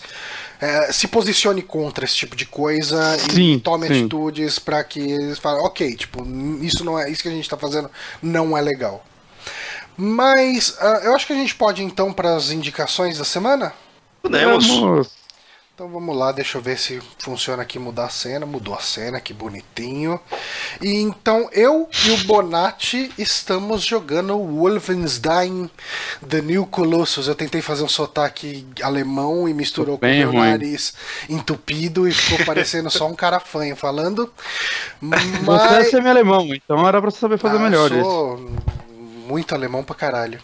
é, 0.60 0.92
se 0.92 1.08
posicione 1.08 1.62
contra 1.62 2.04
esse 2.04 2.14
tipo 2.14 2.36
de 2.36 2.46
coisa 2.46 3.16
e 3.28 3.32
Sim, 3.32 3.58
tome 3.58 3.88
sim. 3.88 4.00
atitudes 4.00 4.58
pra 4.60 4.84
que 4.84 5.00
eles 5.00 5.38
falem, 5.38 5.64
ok, 5.64 5.96
tipo, 5.96 6.24
isso 6.62 6.84
não 6.84 6.96
é 6.98 7.10
isso 7.10 7.22
que 7.22 7.28
a 7.28 7.32
gente 7.32 7.48
tá 7.50 7.56
fazendo 7.56 7.90
não 8.22 8.56
é 8.56 8.60
legal. 8.60 9.04
Mas 9.96 10.70
uh, 10.80 11.04
eu 11.04 11.14
acho 11.14 11.26
que 11.26 11.32
a 11.32 11.36
gente 11.36 11.54
pode 11.54 11.82
então 11.82 12.12
para 12.12 12.36
as 12.36 12.50
indicações 12.50 13.18
da 13.18 13.24
semana. 13.24 13.72
Podemos. 14.22 15.19
Então 15.80 15.88
vamos 15.90 16.14
lá, 16.14 16.30
deixa 16.30 16.58
eu 16.58 16.62
ver 16.62 16.78
se 16.78 17.00
funciona 17.18 17.62
aqui 17.62 17.78
mudar 17.78 18.04
a 18.04 18.08
cena. 18.10 18.44
Mudou 18.44 18.74
a 18.74 18.80
cena, 18.80 19.18
que 19.18 19.32
bonitinho. 19.32 20.20
E 20.78 21.00
então 21.00 21.48
eu 21.54 21.88
e 22.06 22.10
o 22.10 22.18
Bonatti 22.24 23.10
estamos 23.16 23.82
jogando 23.82 24.36
Wolfenstein 24.36 25.70
The 26.28 26.42
New 26.42 26.66
Colossus. 26.66 27.28
Eu 27.28 27.34
tentei 27.34 27.62
fazer 27.62 27.82
um 27.82 27.88
sotaque 27.88 28.66
alemão 28.82 29.48
e 29.48 29.54
misturou 29.54 29.96
com 29.96 30.04
o 30.04 30.08
meu 30.10 30.32
ruim. 30.32 30.50
nariz 30.50 30.92
entupido 31.30 32.06
e 32.06 32.12
ficou 32.12 32.44
parecendo 32.44 32.90
só 32.90 33.06
um 33.08 33.14
cara 33.14 33.40
fanho 33.40 33.74
falando. 33.74 34.30
Você 35.00 35.46
Mas 35.46 35.72
é 35.72 35.84
semi-alemão, 35.84 36.54
então 36.54 36.86
era 36.86 37.00
pra 37.00 37.10
você 37.10 37.20
saber 37.20 37.38
fazer 37.38 37.56
Ah, 37.56 37.60
melhor 37.60 37.90
eu 37.90 38.00
isso. 38.00 38.10
sou 38.10 38.50
muito 39.26 39.54
alemão 39.54 39.82
pra 39.82 39.94
caralho. 39.94 40.42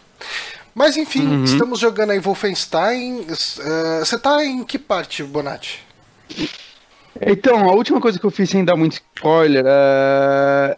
Mas 0.79 0.95
enfim, 0.99 1.27
Uhum. 1.27 1.45
estamos 1.45 1.81
jogando 1.81 2.11
aí 2.11 2.19
Wolfenstein. 2.21 3.25
Eh, 3.31 3.99
Você 4.01 4.19
tá 4.19 4.45
em 4.45 4.63
que 4.63 4.79
parte, 4.79 5.23
Bonatti? 5.25 5.81
Então, 7.19 7.67
a 7.71 7.73
última 7.73 7.99
coisa 7.99 8.19
que 8.19 8.27
eu 8.27 8.31
fiz 8.31 8.51
sem 8.51 8.63
dar 8.63 8.77
muito 8.77 8.93
spoiler 8.93 9.65
é. 9.67 10.77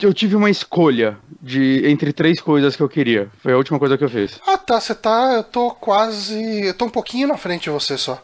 Eu 0.00 0.14
tive 0.14 0.34
uma 0.34 0.48
escolha 0.48 1.18
de 1.42 1.82
entre 1.86 2.10
três 2.12 2.40
coisas 2.40 2.74
que 2.74 2.82
eu 2.82 2.88
queria. 2.88 3.28
Foi 3.42 3.52
a 3.52 3.56
última 3.56 3.78
coisa 3.78 3.98
que 3.98 4.02
eu 4.02 4.08
fiz. 4.08 4.40
Ah 4.46 4.56
tá, 4.56 4.80
você 4.80 4.94
tá. 4.94 5.34
Eu 5.34 5.44
tô 5.44 5.70
quase. 5.72 6.66
Eu 6.68 6.72
tô 6.74 6.86
um 6.86 6.90
pouquinho 6.90 7.28
na 7.28 7.36
frente 7.36 7.64
de 7.64 7.70
você 7.70 7.98
só. 7.98 8.20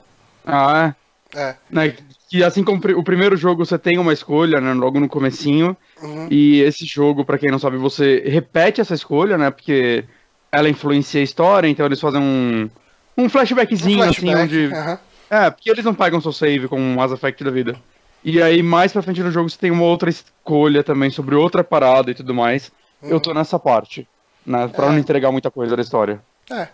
Ah, 0.47 0.95
É. 1.35 1.41
é. 1.41 1.57
Né, 1.71 1.95
que 2.31 2.43
assim 2.43 2.65
como 2.65 2.81
o 2.99 3.05
primeiro 3.05 3.37
jogo 3.37 3.65
você 3.67 3.79
tem 3.79 3.99
uma 3.99 4.13
escolha, 4.15 4.59
né? 4.59 4.73
Logo 4.73 4.99
no 4.99 5.09
comecinho. 5.09 5.77
Uhum. 6.03 6.29
E 6.31 6.61
esse 6.63 6.87
jogo, 6.87 7.27
pra 7.27 7.37
quem 7.39 7.51
não 7.51 7.59
sabe, 7.59 7.77
você 7.77 8.23
repete 8.27 8.81
essa 8.81 8.95
escolha, 8.95 9.37
né? 9.37 9.51
Porque 9.51 10.05
ela 10.53 10.69
influencia 10.69 11.21
a 11.21 11.25
história, 11.25 11.69
então 11.69 11.87
eles 11.87 12.01
fazem 12.01 12.21
um. 12.21 12.71
Um 13.17 13.29
flashbackzinho, 13.29 13.99
Um 13.99 14.03
assim, 14.03 14.21
flashback, 14.21 14.43
onde. 14.45 14.75
aham. 14.75 14.99
É, 15.29 15.51
porque 15.51 15.71
eles 15.71 15.85
não 15.85 15.95
pagam 15.95 16.21
seu 16.21 16.33
save 16.33 16.67
com 16.69 16.81
um 16.81 16.95
Mass 16.95 17.13
Effect 17.13 17.45
da 17.45 17.51
vida. 17.51 17.77
E 18.25 18.43
aí, 18.43 18.63
mais 18.63 18.93
pra 18.93 19.03
frente 19.03 19.23
no 19.23 19.31
jogo, 19.31 19.49
você 19.49 19.57
tem 19.59 19.71
uma 19.71 19.85
outra 19.85 20.11
escolha 20.11 20.83
também 20.83 21.11
sobre 21.11 21.35
outra 21.35 21.63
parada 21.63 22.11
e 22.11 22.15
tudo 22.15 22.35
mais. 22.35 22.71
Eu 23.03 23.21
tô 23.21 23.33
nessa 23.33 23.59
parte, 23.59 24.07
né? 24.45 24.69
Pra 24.69 24.87
É. 24.87 24.89
não 24.91 24.99
entregar 24.99 25.31
muita 25.33 25.51
coisa 25.51 25.75
da 25.77 25.83
história. 25.83 26.21
É. 26.51 26.69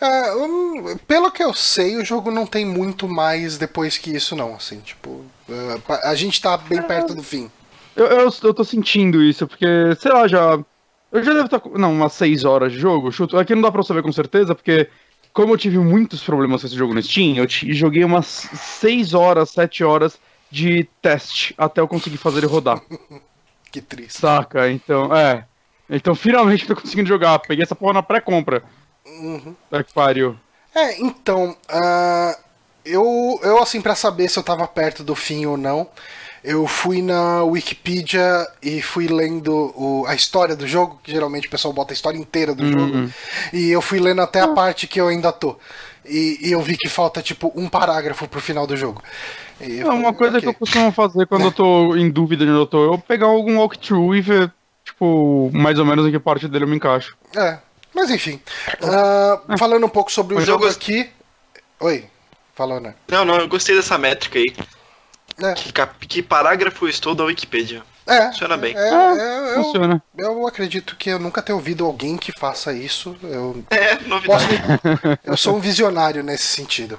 É, 0.00 0.34
hum, 0.34 0.96
pelo 1.06 1.30
que 1.30 1.42
eu 1.44 1.52
sei, 1.52 1.96
o 1.98 2.04
jogo 2.04 2.30
não 2.30 2.46
tem 2.46 2.64
muito 2.64 3.06
mais 3.06 3.58
depois 3.58 3.98
que 3.98 4.10
isso, 4.14 4.34
não. 4.34 4.54
Assim, 4.54 4.80
tipo. 4.80 5.24
eh, 5.48 5.78
a 6.04 6.14
gente 6.14 6.40
tá 6.40 6.56
bem 6.56 6.80
perto 6.82 7.14
do 7.14 7.22
fim. 7.22 7.50
Eu, 7.94 8.06
eu, 8.06 8.32
eu 8.42 8.54
tô 8.54 8.64
sentindo 8.64 9.22
isso, 9.22 9.46
porque, 9.46 9.66
sei 10.00 10.12
lá, 10.12 10.26
já. 10.26 10.58
Eu 11.12 11.22
já 11.22 11.32
devo 11.32 11.46
estar. 11.46 11.60
com- 11.60 11.78
Não, 11.78 11.92
umas 11.92 12.12
6 12.12 12.44
horas 12.44 12.72
de 12.72 12.78
jogo. 12.78 13.10
Chuto. 13.12 13.38
Aqui 13.38 13.54
não 13.54 13.62
dá 13.62 13.70
pra 13.72 13.82
saber 13.82 14.02
com 14.02 14.12
certeza, 14.12 14.54
porque. 14.54 14.88
Como 15.32 15.52
eu 15.52 15.58
tive 15.58 15.78
muitos 15.78 16.22
problemas 16.24 16.62
com 16.62 16.66
esse 16.66 16.74
jogo 16.76 16.94
no 16.94 17.02
Steam, 17.02 17.36
eu 17.36 17.46
joguei 17.48 18.02
umas 18.02 18.26
6 18.26 19.14
horas, 19.14 19.50
7 19.50 19.84
horas 19.84 20.18
de 20.50 20.88
teste 21.02 21.54
até 21.56 21.80
eu 21.80 21.86
conseguir 21.86 22.16
fazer 22.16 22.38
ele 22.38 22.46
rodar. 22.46 22.80
Que 23.70 23.82
triste. 23.82 24.18
Saca? 24.18 24.68
Então, 24.70 25.14
é. 25.14 25.44
Então 25.90 26.14
finalmente 26.14 26.62
eu 26.68 26.74
tô 26.74 26.80
conseguindo 26.80 27.06
jogar. 27.08 27.38
Peguei 27.40 27.62
essa 27.62 27.74
porra 27.76 27.92
na 27.92 28.02
pré-compra. 28.02 28.62
Uhum. 29.06 29.54
Tá 29.70 29.84
que 29.84 29.92
pariu. 29.92 30.34
É, 30.74 30.98
então, 31.00 31.54
ah, 31.68 32.36
eu, 32.84 33.38
eu 33.42 33.62
assim, 33.62 33.82
pra 33.82 33.94
saber 33.94 34.28
se 34.30 34.38
eu 34.38 34.42
tava 34.42 34.66
perto 34.66 35.04
do 35.04 35.14
fim 35.14 35.44
ou 35.44 35.58
não, 35.58 35.86
eu 36.44 36.66
fui 36.66 37.02
na 37.02 37.42
Wikipedia 37.44 38.46
e 38.62 38.80
fui 38.82 39.06
lendo 39.08 39.72
o- 39.76 40.04
a 40.06 40.14
história 40.14 40.54
do 40.56 40.66
jogo, 40.66 41.00
que 41.02 41.10
geralmente 41.10 41.46
o 41.46 41.50
pessoal 41.50 41.72
bota 41.74 41.92
a 41.92 41.94
história 41.94 42.18
inteira 42.18 42.54
do 42.54 42.66
jogo, 42.66 43.10
e 43.52 43.70
eu 43.70 43.80
fui 43.82 43.98
lendo 43.98 44.20
até 44.22 44.40
a 44.40 44.48
parte 44.48 44.86
que 44.86 45.00
eu 45.00 45.08
ainda 45.08 45.32
tô. 45.32 45.56
E, 46.04 46.38
e 46.48 46.52
eu 46.52 46.62
vi 46.62 46.76
que 46.76 46.88
falta, 46.88 47.20
tipo, 47.20 47.52
um 47.54 47.68
parágrafo 47.68 48.26
pro 48.26 48.40
final 48.40 48.66
do 48.66 48.76
jogo. 48.76 49.02
E 49.60 49.80
É 49.80 49.84
uma 49.84 50.04
falei, 50.04 50.12
coisa 50.14 50.36
ok. 50.38 50.40
que 50.40 50.48
eu 50.48 50.54
costumo 50.54 50.92
fazer 50.92 51.26
quando 51.26 51.44
eu 51.44 51.52
tô 51.52 51.94
em 51.96 52.08
dúvida 52.08 52.44
de 52.46 52.50
onde 52.50 52.60
eu 52.60 52.66
tô, 52.66 52.92
eu 52.94 52.98
pegar 52.98 53.26
algum 53.26 53.58
walkthrough 53.58 54.14
e 54.14 54.20
ver, 54.22 54.50
tipo, 54.84 55.50
mais 55.52 55.78
ou 55.78 55.84
menos 55.84 56.06
em 56.06 56.10
que 56.10 56.18
parte 56.18 56.48
dele 56.48 56.64
eu 56.64 56.68
me 56.68 56.76
encaixo. 56.76 57.14
É, 57.36 57.58
mas 57.94 58.10
enfim. 58.10 58.40
Ah, 58.82 59.40
falando 59.58 59.84
um 59.84 59.88
pouco 59.90 60.10
sobre 60.10 60.34
o 60.34 60.38
Mas 60.38 60.46
jogo 60.46 60.64
gost- 60.64 60.76
aqui... 60.80 61.10
Oi, 61.80 62.04
falou, 62.54 62.80
né? 62.80 62.94
Não, 63.08 63.24
não, 63.24 63.36
eu 63.36 63.48
gostei 63.48 63.74
dessa 63.76 63.98
métrica 63.98 64.38
aí. 64.38 64.54
É, 65.42 65.52
Que, 65.54 65.72
que 66.06 66.22
parágrafo 66.22 66.84
eu 66.86 66.88
estou 66.88 67.14
da 67.14 67.24
Wikipedia. 67.24 67.82
é, 68.06 68.26
Funciona 68.26 68.56
bem. 68.56 68.74
É, 68.76 68.90
Ah, 68.90 69.14
é, 69.16 69.56
eu, 69.58 69.64
Funciona. 69.64 70.02
Eu 70.16 70.46
acredito 70.46 70.96
que 70.96 71.10
eu 71.10 71.18
nunca 71.18 71.40
tenha 71.42 71.54
ouvido 71.56 71.84
alguém 71.84 72.16
que 72.16 72.32
faça 72.32 72.72
isso. 72.72 73.16
Eu, 73.22 73.64
É, 73.70 73.94
posso 73.96 74.08
novidade. 74.08 74.46
me- 74.48 75.18
eu 75.24 75.36
sou 75.36 75.56
um 75.56 75.60
visionário 75.60 76.22
nesse 76.22 76.44
sentido. 76.46 76.98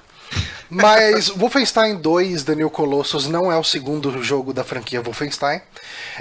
Mas 0.70 1.30
Wolfenstein 1.30 1.96
2 1.98 2.44
The 2.44 2.54
New 2.56 2.70
Colossus 2.70 3.28
não 3.28 3.52
é 3.52 3.58
o 3.58 3.64
segundo 3.64 4.22
jogo 4.22 4.54
da 4.54 4.64
franquia 4.64 5.02
Wolfenstein. 5.02 5.62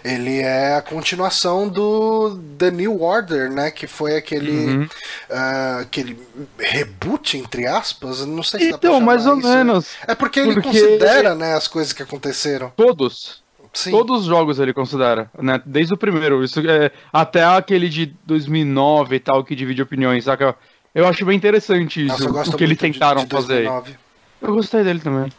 Ele 0.05 0.39
é 0.41 0.75
a 0.77 0.83
continuação 0.83 1.69
do 1.69 2.39
The 2.57 2.71
New 2.71 3.03
Order, 3.03 3.51
né? 3.53 3.71
Que 3.71 3.87
foi 3.87 4.17
aquele, 4.17 4.89
ah, 5.31 5.79
aquele 5.83 6.19
reboot, 6.59 7.37
entre 7.37 7.67
aspas. 7.67 8.25
Não 8.25 8.43
sei 8.43 8.61
se 8.61 8.71
dá 8.71 8.79
pra 8.79 8.89
Então, 8.91 9.01
mais 9.01 9.27
ou 9.27 9.39
isso. 9.39 9.49
menos. 9.49 9.89
É 10.07 10.15
porque 10.15 10.41
ele 10.41 10.55
Porque- 10.55 10.69
considera 10.69 11.35
né, 11.35 11.55
as 11.55 11.69
coisas 11.69 11.93
que 11.93 12.03
aconteceram. 12.03 12.73
Todos. 12.77 13.43
Sim. 13.75 13.91
Todos 13.91 14.23
os 14.23 14.27
jogos 14.27 14.59
ele 14.59 14.73
considera, 14.73 15.31
né? 15.39 15.61
Desde 15.67 15.93
o 15.93 15.97
primeiro, 15.97 16.43
isso 16.43 16.59
é 16.61 16.91
até 17.13 17.45
aquele 17.45 17.89
de 17.91 18.07
2009 18.25 19.17
e 19.17 19.21
tal 19.21 19.45
que 19.45 19.55
divide 19.55 19.83
opiniões, 19.83 20.25
saca? 20.25 20.57
Eu 20.95 21.07
acho 21.07 21.25
bem 21.27 21.37
interessante 21.37 22.01
isso, 22.01 22.09
Nossa, 22.13 22.25
eu 22.25 22.33
gosto 22.33 22.55
o 22.55 22.57
que 22.57 22.65
eles 22.65 22.79
muito 22.81 22.93
de- 22.93 22.99
tentaram 22.99 23.25
de 23.25 23.31
fazer. 23.31 23.59
aí. 23.59 23.65
2009. 23.67 24.08
Eu 24.41 24.55
gostei 24.55 24.83
dele 24.85 25.01
também. 25.01 25.33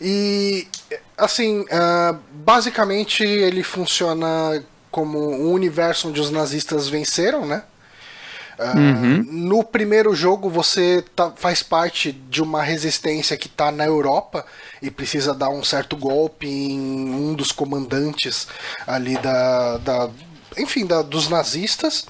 E 0.00 0.66
assim, 1.16 1.64
ah, 1.70 2.16
basicamente 2.32 3.22
ele 3.24 3.62
funciona 3.62 4.62
como 4.90 5.18
um 5.18 5.52
universo 5.52 6.08
onde 6.08 6.20
os 6.20 6.30
nazistas 6.30 6.88
venceram, 6.88 7.46
né? 7.46 7.62
Ah, 8.58 8.74
No 9.26 9.64
primeiro 9.64 10.14
jogo 10.14 10.48
você 10.48 11.02
tá- 11.16 11.32
faz 11.34 11.62
parte 11.62 12.12
de 12.12 12.40
uma 12.42 12.62
resistência 12.62 13.36
que 13.36 13.48
está 13.48 13.72
na 13.72 13.84
Europa 13.84 14.44
e 14.80 14.90
precisa 14.90 15.34
dar 15.34 15.48
um 15.48 15.64
certo 15.64 15.96
golpe 15.96 16.46
em 16.46 16.78
um 17.12 17.34
dos 17.34 17.50
comandantes 17.50 18.46
ali 18.86 19.16
da, 19.18 19.78
da 19.78 20.10
enfim, 20.56 20.86
da, 20.86 21.02
dos 21.02 21.28
nazistas. 21.28 22.06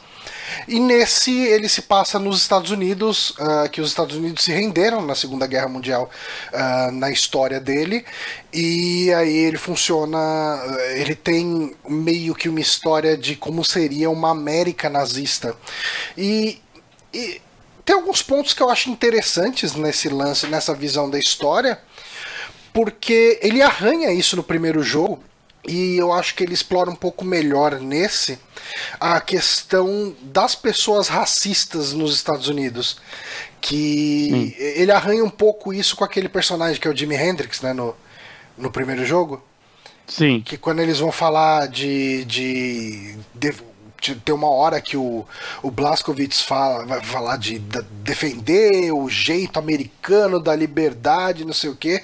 E 0.69 0.81
nesse 0.81 1.33
ele 1.47 1.69
se 1.69 1.83
passa 1.83 2.19
nos 2.19 2.41
Estados 2.41 2.71
Unidos, 2.71 3.35
ah, 3.39 3.69
que 3.69 3.81
os 3.81 3.89
Estados 3.89 4.17
Unidos 4.17 4.45
se 4.45 4.53
renderam 4.53 5.05
na 5.05 5.15
Segunda 5.15 5.47
Guerra 5.47 5.69
Mundial 5.69 6.11
ah, 6.53 6.91
na 6.93 7.11
história 7.11 7.61
dele. 7.61 8.05
E 8.53 9.13
aí 9.13 9.37
ele 9.37 9.59
funciona. 9.59 10.19
ah, 10.19 10.77
Ele 10.95 11.15
tem 11.15 11.75
meio 11.89 12.35
que 12.35 12.49
uma 12.49 12.61
história 12.61 13.17
de 13.17 13.37
como 13.37 13.65
seria 13.65 14.11
uma 14.11 14.31
América 14.31 14.89
nazista. 14.89 15.57
E, 16.17 16.61
e 17.13 17.41
tem 17.85 17.97
alguns 17.97 18.23
pontos 18.23 18.53
que 18.53 18.63
eu 18.63 18.71
acho 18.71 18.91
interessantes 18.91 19.75
nesse 19.75 20.09
lance, 20.09 20.47
nessa 20.47 20.75
visão 20.75 21.09
da 21.11 21.19
história 21.19 21.79
porque 22.75 23.39
ele 23.41 23.63
arranha 23.63 24.13
isso 24.13 24.35
no 24.35 24.43
primeiro 24.43 24.83
jogo 24.83 25.23
e 25.67 25.97
eu 25.97 26.13
acho 26.13 26.35
que 26.35 26.43
ele 26.45 26.55
explora 26.55 26.91
um 26.91 26.95
pouco 26.95 27.25
melhor 27.25 27.81
nesse 27.81 28.39
a 29.01 29.21
questão 29.21 30.15
das 30.23 30.55
pessoas 30.55 31.09
racistas 31.09 31.93
nos 31.93 32.15
Estados 32.15 32.49
Unidos. 32.49 32.99
Que 33.61 34.55
ele 34.59 34.93
arranha 34.93 35.25
um 35.25 35.31
pouco 35.31 35.73
isso 35.73 35.97
com 35.97 36.05
aquele 36.05 36.29
personagem 36.29 36.79
que 36.81 36.87
é 36.87 36.91
o 36.91 36.97
Jimi 36.97 37.15
Hendrix, 37.17 37.63
né, 37.63 37.73
no, 37.73 37.97
no 38.59 38.71
primeiro 38.71 39.07
jogo. 39.07 39.43
Sim. 40.07 40.43
Que 40.45 40.59
quando 40.59 40.81
eles 40.81 40.99
vão 40.99 41.11
falar 41.11 41.67
de, 41.69 42.27
de- 42.27 43.17
de- 43.35 43.55
tem 44.13 44.35
uma 44.35 44.51
hora 44.51 44.81
que 44.81 44.97
o, 44.97 45.25
o 45.63 45.71
Blaskowitz 45.71 46.41
fala, 46.43 46.85
vai 46.85 47.01
falar 47.03 47.37
de, 47.37 47.59
da- 47.61 47.85
defender 48.03 48.93
o 48.93 49.09
jeito 49.09 49.59
americano 49.59 50.41
da 50.41 50.55
liberdade, 50.55 51.45
não 51.45 51.53
sei 51.55 51.71
o 51.71 51.77
quê. 51.77 52.03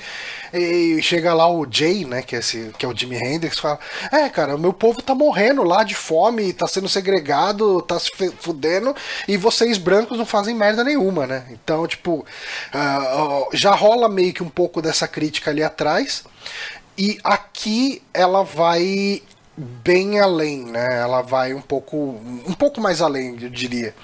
E 0.53 1.01
chega 1.03 1.35
lá 1.35 1.49
o 1.51 1.67
Jay, 1.71 2.05
né, 2.05 2.23
que 2.23 2.35
é, 2.35 2.39
esse, 2.39 2.73
que 2.79 2.85
é 2.85 2.89
o 2.89 2.97
Jimi 2.97 3.17
Hendrix, 3.17 3.59
fala: 3.59 3.79
É, 4.13 4.29
cara, 4.29 4.55
o 4.57 4.59
meu 4.59 4.73
povo 4.73 5.03
tá 5.03 5.15
morrendo 5.15 5.63
lá 5.63 5.83
de 5.85 5.95
fome, 5.95 6.53
tá 6.53 6.67
sendo 6.67 6.89
segregado, 6.89 7.83
tá 7.83 7.99
se 7.99 8.11
fudendo, 8.41 8.95
e 9.29 9.37
vocês 9.37 9.79
brancos 9.79 10.19
não 10.19 10.27
fazem 10.27 10.55
merda 10.55 10.83
nenhuma, 10.85 11.27
né? 11.27 11.45
Então, 11.51 11.87
tipo, 11.87 12.25
ó, 12.75 13.49
já 13.53 13.75
rola 13.75 14.09
meio 14.09 14.33
que 14.33 14.43
um 14.43 14.49
pouco 14.49 14.81
dessa 14.83 15.07
crítica 15.09 15.51
ali 15.51 15.63
atrás. 15.63 16.25
E 16.99 17.19
aqui 17.25 18.03
ela 18.13 18.43
vai 18.45 19.23
bem 19.57 20.21
além, 20.21 20.65
né? 20.65 20.87
Ela 21.01 21.23
vai 21.23 21.55
um 21.55 21.61
pouco, 21.61 21.97
um 21.97 22.55
pouco 22.55 22.81
mais 22.81 23.01
além, 23.01 23.37
eu 23.41 23.51
diria. 23.51 23.95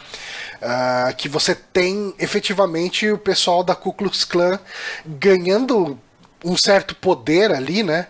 Ah, 0.61 1.13
que 1.17 1.29
você 1.29 1.55
tem 1.55 2.15
efetivamente 2.19 3.11
o 3.11 3.19
pessoal 3.19 3.63
da 3.63 3.75
Ku 3.75 3.93
Klux 3.93 4.25
Klan 4.25 4.59
ganhando 5.05 5.99
um 6.45 6.57
certo 6.57 6.95
poder 6.95 7.53
ali, 7.53 7.83
né? 7.83 8.07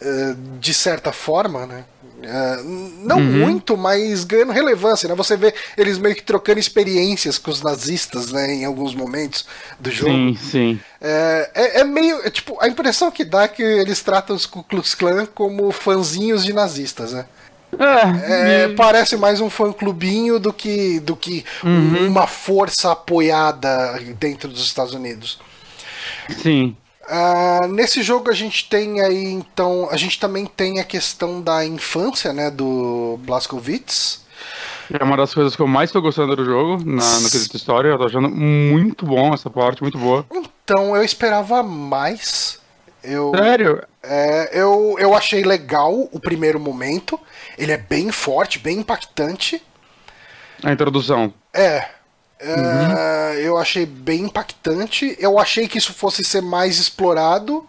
uh, 0.00 0.58
de 0.58 0.74
certa 0.74 1.12
forma, 1.12 1.66
né? 1.66 1.84
Uh, 2.18 2.64
não 3.04 3.18
uhum. 3.18 3.46
muito, 3.46 3.76
mas 3.76 4.24
ganhando 4.24 4.50
relevância, 4.50 5.08
né? 5.08 5.14
Você 5.14 5.36
vê 5.36 5.54
eles 5.76 5.98
meio 5.98 6.16
que 6.16 6.22
trocando 6.22 6.58
experiências 6.58 7.38
com 7.38 7.48
os 7.48 7.62
nazistas, 7.62 8.32
né? 8.32 8.52
Em 8.54 8.64
alguns 8.64 8.92
momentos 8.92 9.46
do 9.78 9.88
jogo. 9.88 10.10
Sim, 10.10 10.36
sim. 10.36 10.80
É, 11.00 11.50
é, 11.54 11.80
é 11.80 11.84
meio. 11.84 12.20
É, 12.26 12.30
tipo, 12.30 12.58
a 12.60 12.66
impressão 12.66 13.10
que 13.10 13.24
dá 13.24 13.44
é 13.44 13.48
que 13.48 13.62
eles 13.62 14.02
tratam 14.02 14.34
os 14.34 14.46
Ku 14.46 14.64
Klux 14.64 14.96
Klan 14.96 15.26
como 15.26 15.70
fãzinhos 15.70 16.44
de 16.44 16.52
nazistas, 16.52 17.12
né? 17.12 17.24
É, 17.78 18.64
é, 18.64 18.68
parece 18.68 19.16
mais 19.16 19.40
um 19.40 19.50
fã 19.50 19.72
clubinho 19.72 20.40
do 20.40 20.52
que, 20.52 20.98
do 21.00 21.14
que 21.14 21.44
uhum. 21.62 22.08
uma 22.08 22.26
força 22.26 22.92
apoiada 22.92 24.00
dentro 24.18 24.48
dos 24.48 24.64
Estados 24.64 24.94
Unidos. 24.94 25.38
Sim. 26.42 26.76
Uh, 27.08 27.66
nesse 27.68 28.02
jogo 28.02 28.30
a 28.30 28.34
gente 28.34 28.68
tem 28.68 29.00
aí, 29.00 29.24
então, 29.32 29.88
a 29.90 29.96
gente 29.96 30.20
também 30.20 30.44
tem 30.44 30.78
a 30.78 30.84
questão 30.84 31.40
da 31.40 31.64
infância, 31.64 32.34
né, 32.34 32.50
do 32.50 33.18
Blaskowitz. 33.22 34.26
É 34.92 35.02
uma 35.02 35.16
das 35.16 35.32
coisas 35.32 35.56
que 35.56 35.62
eu 35.62 35.66
mais 35.66 35.88
estou 35.88 36.02
gostando 36.02 36.36
do 36.36 36.44
jogo, 36.44 36.82
na, 36.84 37.20
no 37.20 37.30
quesito 37.30 37.56
história. 37.56 37.88
Eu 37.88 37.98
tô 37.98 38.04
achando 38.04 38.28
muito 38.28 39.04
bom 39.04 39.34
essa 39.34 39.50
parte, 39.50 39.82
muito 39.82 39.98
boa. 39.98 40.24
Então, 40.30 40.96
eu 40.96 41.02
esperava 41.02 41.62
mais. 41.62 42.58
Eu, 43.02 43.32
Sério? 43.34 43.82
É, 44.02 44.58
eu, 44.58 44.96
eu 44.98 45.14
achei 45.14 45.42
legal 45.42 46.08
o 46.10 46.18
primeiro 46.18 46.58
momento. 46.58 47.20
Ele 47.56 47.72
é 47.72 47.76
bem 47.76 48.10
forte, 48.10 48.58
bem 48.58 48.78
impactante. 48.78 49.62
A 50.62 50.72
introdução. 50.72 51.32
É, 51.54 51.86
Uhum. 52.40 53.32
eu 53.40 53.58
achei 53.58 53.84
bem 53.84 54.22
impactante. 54.22 55.16
Eu 55.18 55.38
achei 55.38 55.66
que 55.66 55.78
isso 55.78 55.92
fosse 55.92 56.22
ser 56.22 56.40
mais 56.40 56.78
explorado. 56.78 57.66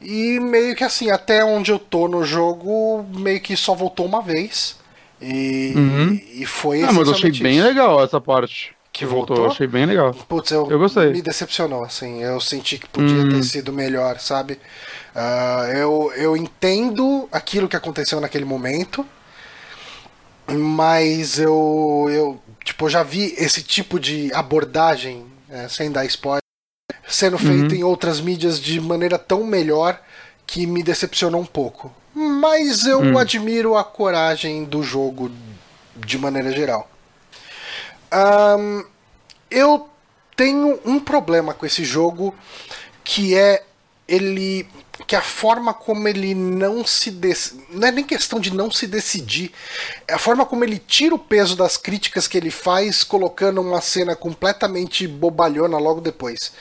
E 0.00 0.38
meio 0.40 0.74
que 0.76 0.84
assim, 0.84 1.10
até 1.10 1.44
onde 1.44 1.72
eu 1.72 1.78
tô 1.78 2.06
no 2.06 2.22
jogo, 2.22 3.04
meio 3.16 3.40
que 3.40 3.56
só 3.56 3.74
voltou 3.74 4.04
uma 4.04 4.20
vez. 4.20 4.76
E, 5.20 5.72
uhum. 5.74 6.20
e 6.34 6.44
foi 6.44 6.82
Ah, 6.82 6.92
mas 6.92 7.08
eu 7.08 7.14
achei 7.14 7.32
bem 7.32 7.62
legal 7.62 8.02
essa 8.04 8.20
parte. 8.20 8.76
Que 8.92 9.04
voltou, 9.04 9.36
voltou? 9.36 9.52
achei 9.52 9.66
bem 9.66 9.84
legal. 9.84 10.14
Putz, 10.26 10.50
eu, 10.50 10.70
eu 10.70 10.78
gostei. 10.78 11.10
Me 11.10 11.20
decepcionou, 11.20 11.84
assim. 11.84 12.22
Eu 12.22 12.40
senti 12.40 12.78
que 12.78 12.88
podia 12.88 13.28
ter 13.28 13.34
uhum. 13.34 13.42
sido 13.42 13.70
melhor, 13.70 14.18
sabe? 14.18 14.58
Uh, 15.14 15.76
eu, 15.76 16.12
eu 16.16 16.36
entendo 16.36 17.28
aquilo 17.30 17.68
que 17.68 17.76
aconteceu 17.76 18.20
naquele 18.20 18.46
momento. 18.46 19.04
Mas 20.48 21.38
eu, 21.38 22.06
eu 22.10 22.40
Tipo, 22.66 22.86
eu 22.86 22.90
já 22.90 23.04
vi 23.04 23.32
esse 23.38 23.62
tipo 23.62 24.00
de 24.00 24.28
abordagem, 24.34 25.24
é, 25.48 25.68
sem 25.68 25.88
dar 25.92 26.04
spoiler, 26.04 26.42
sendo 27.06 27.38
feito 27.38 27.70
uhum. 27.70 27.78
em 27.78 27.84
outras 27.84 28.20
mídias 28.20 28.60
de 28.60 28.80
maneira 28.80 29.16
tão 29.16 29.44
melhor 29.44 30.02
que 30.44 30.66
me 30.66 30.82
decepcionou 30.82 31.40
um 31.40 31.46
pouco. 31.46 31.94
Mas 32.12 32.84
eu 32.84 32.98
uhum. 32.98 33.18
admiro 33.18 33.76
a 33.76 33.84
coragem 33.84 34.64
do 34.64 34.82
jogo 34.82 35.30
de 35.94 36.18
maneira 36.18 36.50
geral. 36.50 36.90
Um, 38.12 38.84
eu 39.48 39.88
tenho 40.34 40.80
um 40.84 40.98
problema 40.98 41.54
com 41.54 41.66
esse 41.66 41.84
jogo 41.84 42.34
que 43.04 43.36
é 43.36 43.62
ele 44.08 44.68
que 45.04 45.14
a 45.14 45.20
forma 45.20 45.74
como 45.74 46.08
ele 46.08 46.34
não 46.34 46.84
se 46.84 47.10
dec... 47.10 47.52
não 47.70 47.88
é 47.88 47.92
nem 47.92 48.04
questão 48.04 48.40
de 48.40 48.52
não 48.52 48.70
se 48.70 48.86
decidir, 48.86 49.52
é 50.06 50.14
a 50.14 50.18
forma 50.18 50.46
como 50.46 50.64
ele 50.64 50.78
tira 50.78 51.14
o 51.14 51.18
peso 51.18 51.56
das 51.56 51.76
críticas 51.76 52.26
que 52.26 52.38
ele 52.38 52.50
faz, 52.50 53.04
colocando 53.04 53.60
uma 53.60 53.80
cena 53.80 54.16
completamente 54.16 55.06
bobalhona 55.06 55.78
logo 55.78 56.00
depois. 56.00 56.52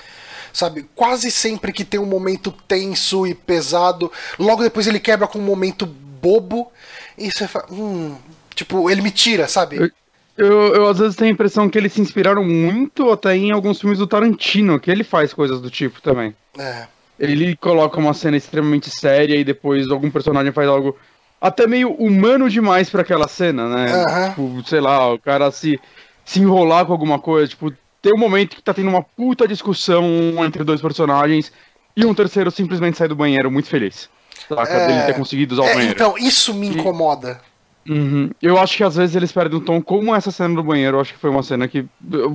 Sabe, 0.52 0.86
quase 0.96 1.32
sempre 1.32 1.74
que 1.74 1.84
tem 1.84 2.00
um 2.00 2.06
momento 2.06 2.52
tenso 2.68 3.28
e 3.28 3.34
pesado, 3.34 4.12
logo 4.40 4.64
depois 4.64 4.88
ele 4.88 5.00
quebra 5.00 5.28
com 5.28 5.38
um 5.40 5.44
momento 5.44 5.86
bobo 5.86 6.72
e 7.18 7.30
você 7.30 7.48
fala, 7.48 7.68
hum, 7.72 8.16
tipo, 8.54 8.90
ele 8.90 9.02
me 9.02 9.12
tira, 9.12 9.48
sabe? 9.48 9.78
Eu... 9.78 9.92
Eu, 10.38 10.76
eu, 10.76 10.88
às 10.90 11.00
vezes 11.00 11.16
tenho 11.16 11.30
a 11.30 11.34
impressão 11.34 11.70
que 11.70 11.78
eles 11.78 11.94
se 11.94 12.02
inspiraram 12.02 12.44
muito 12.44 13.10
até 13.10 13.38
em 13.38 13.52
alguns 13.52 13.80
filmes 13.80 14.00
do 14.00 14.06
Tarantino, 14.06 14.78
que 14.82 14.92
ele 14.92 15.02
faz 15.02 15.34
coisas 15.34 15.62
do 15.62 15.72
tipo 15.72 16.02
também. 16.02 16.36
É 16.60 16.88
ele 17.20 17.56
coloca 17.56 18.00
uma 18.00 18.14
cena 18.14 18.38
extremamente 18.38 18.90
séria 18.90 19.36
e 19.36 19.44
depois 19.44 19.90
algum 19.90 20.10
personagem 20.10 20.52
faz 20.52 20.68
algo 20.68 20.98
até 21.40 21.68
meio 21.68 21.92
humano 21.94 22.50
demais 22.50 22.90
para 22.90 23.02
aquela 23.02 23.28
cena, 23.28 23.68
né? 23.68 23.94
Uhum. 23.96 24.30
Tipo, 24.30 24.70
sei 24.70 24.82
lá, 24.82 25.14
o 25.14 25.20
cara 25.20 25.52
se, 25.52 25.80
se 26.24 26.40
enrolar 26.40 26.86
com 26.86 26.92
alguma 26.92 27.20
coisa, 27.20 27.48
tipo, 27.48 27.72
tem 28.02 28.14
um 28.14 28.20
momento 28.20 28.56
que 28.56 28.64
tá 28.64 28.74
tendo 28.74 28.90
uma 28.90 29.04
puta 29.04 29.48
discussão 29.48 30.04
entre 30.46 30.64
dois 30.64 30.82
personagens 30.82 31.52
e 31.96 32.06
um 32.06 32.14
terceiro 32.14 32.52
simplesmente 32.52 32.98
sai 32.98 33.08
do 33.08 33.16
banheiro 33.16 33.50
muito 33.50 33.68
feliz. 33.68 34.10
Saca? 34.48 34.74
É... 34.74 34.88
Dele 34.88 35.04
ter 35.04 35.16
conseguido 35.16 35.54
usar 35.54 35.64
o 35.64 35.68
é, 35.68 35.74
banheiro. 35.74 35.96
Então, 35.96 36.18
isso 36.18 36.54
me 36.54 36.68
incomoda. 36.68 37.40
Uhum. 37.88 38.32
Eu 38.42 38.60
acho 38.60 38.78
que 38.78 38.84
às 38.84 38.96
vezes 38.96 39.16
eles 39.16 39.32
perdem 39.32 39.60
um 39.60 39.62
tom, 39.62 39.82
como 39.82 40.14
essa 40.16 40.32
cena 40.32 40.56
do 40.56 40.64
banheiro. 40.64 40.98
Eu 40.98 41.02
acho 41.02 41.14
que 41.14 41.20
foi 41.20 41.30
uma 41.30 41.44
cena 41.44 41.68
que. 41.68 41.86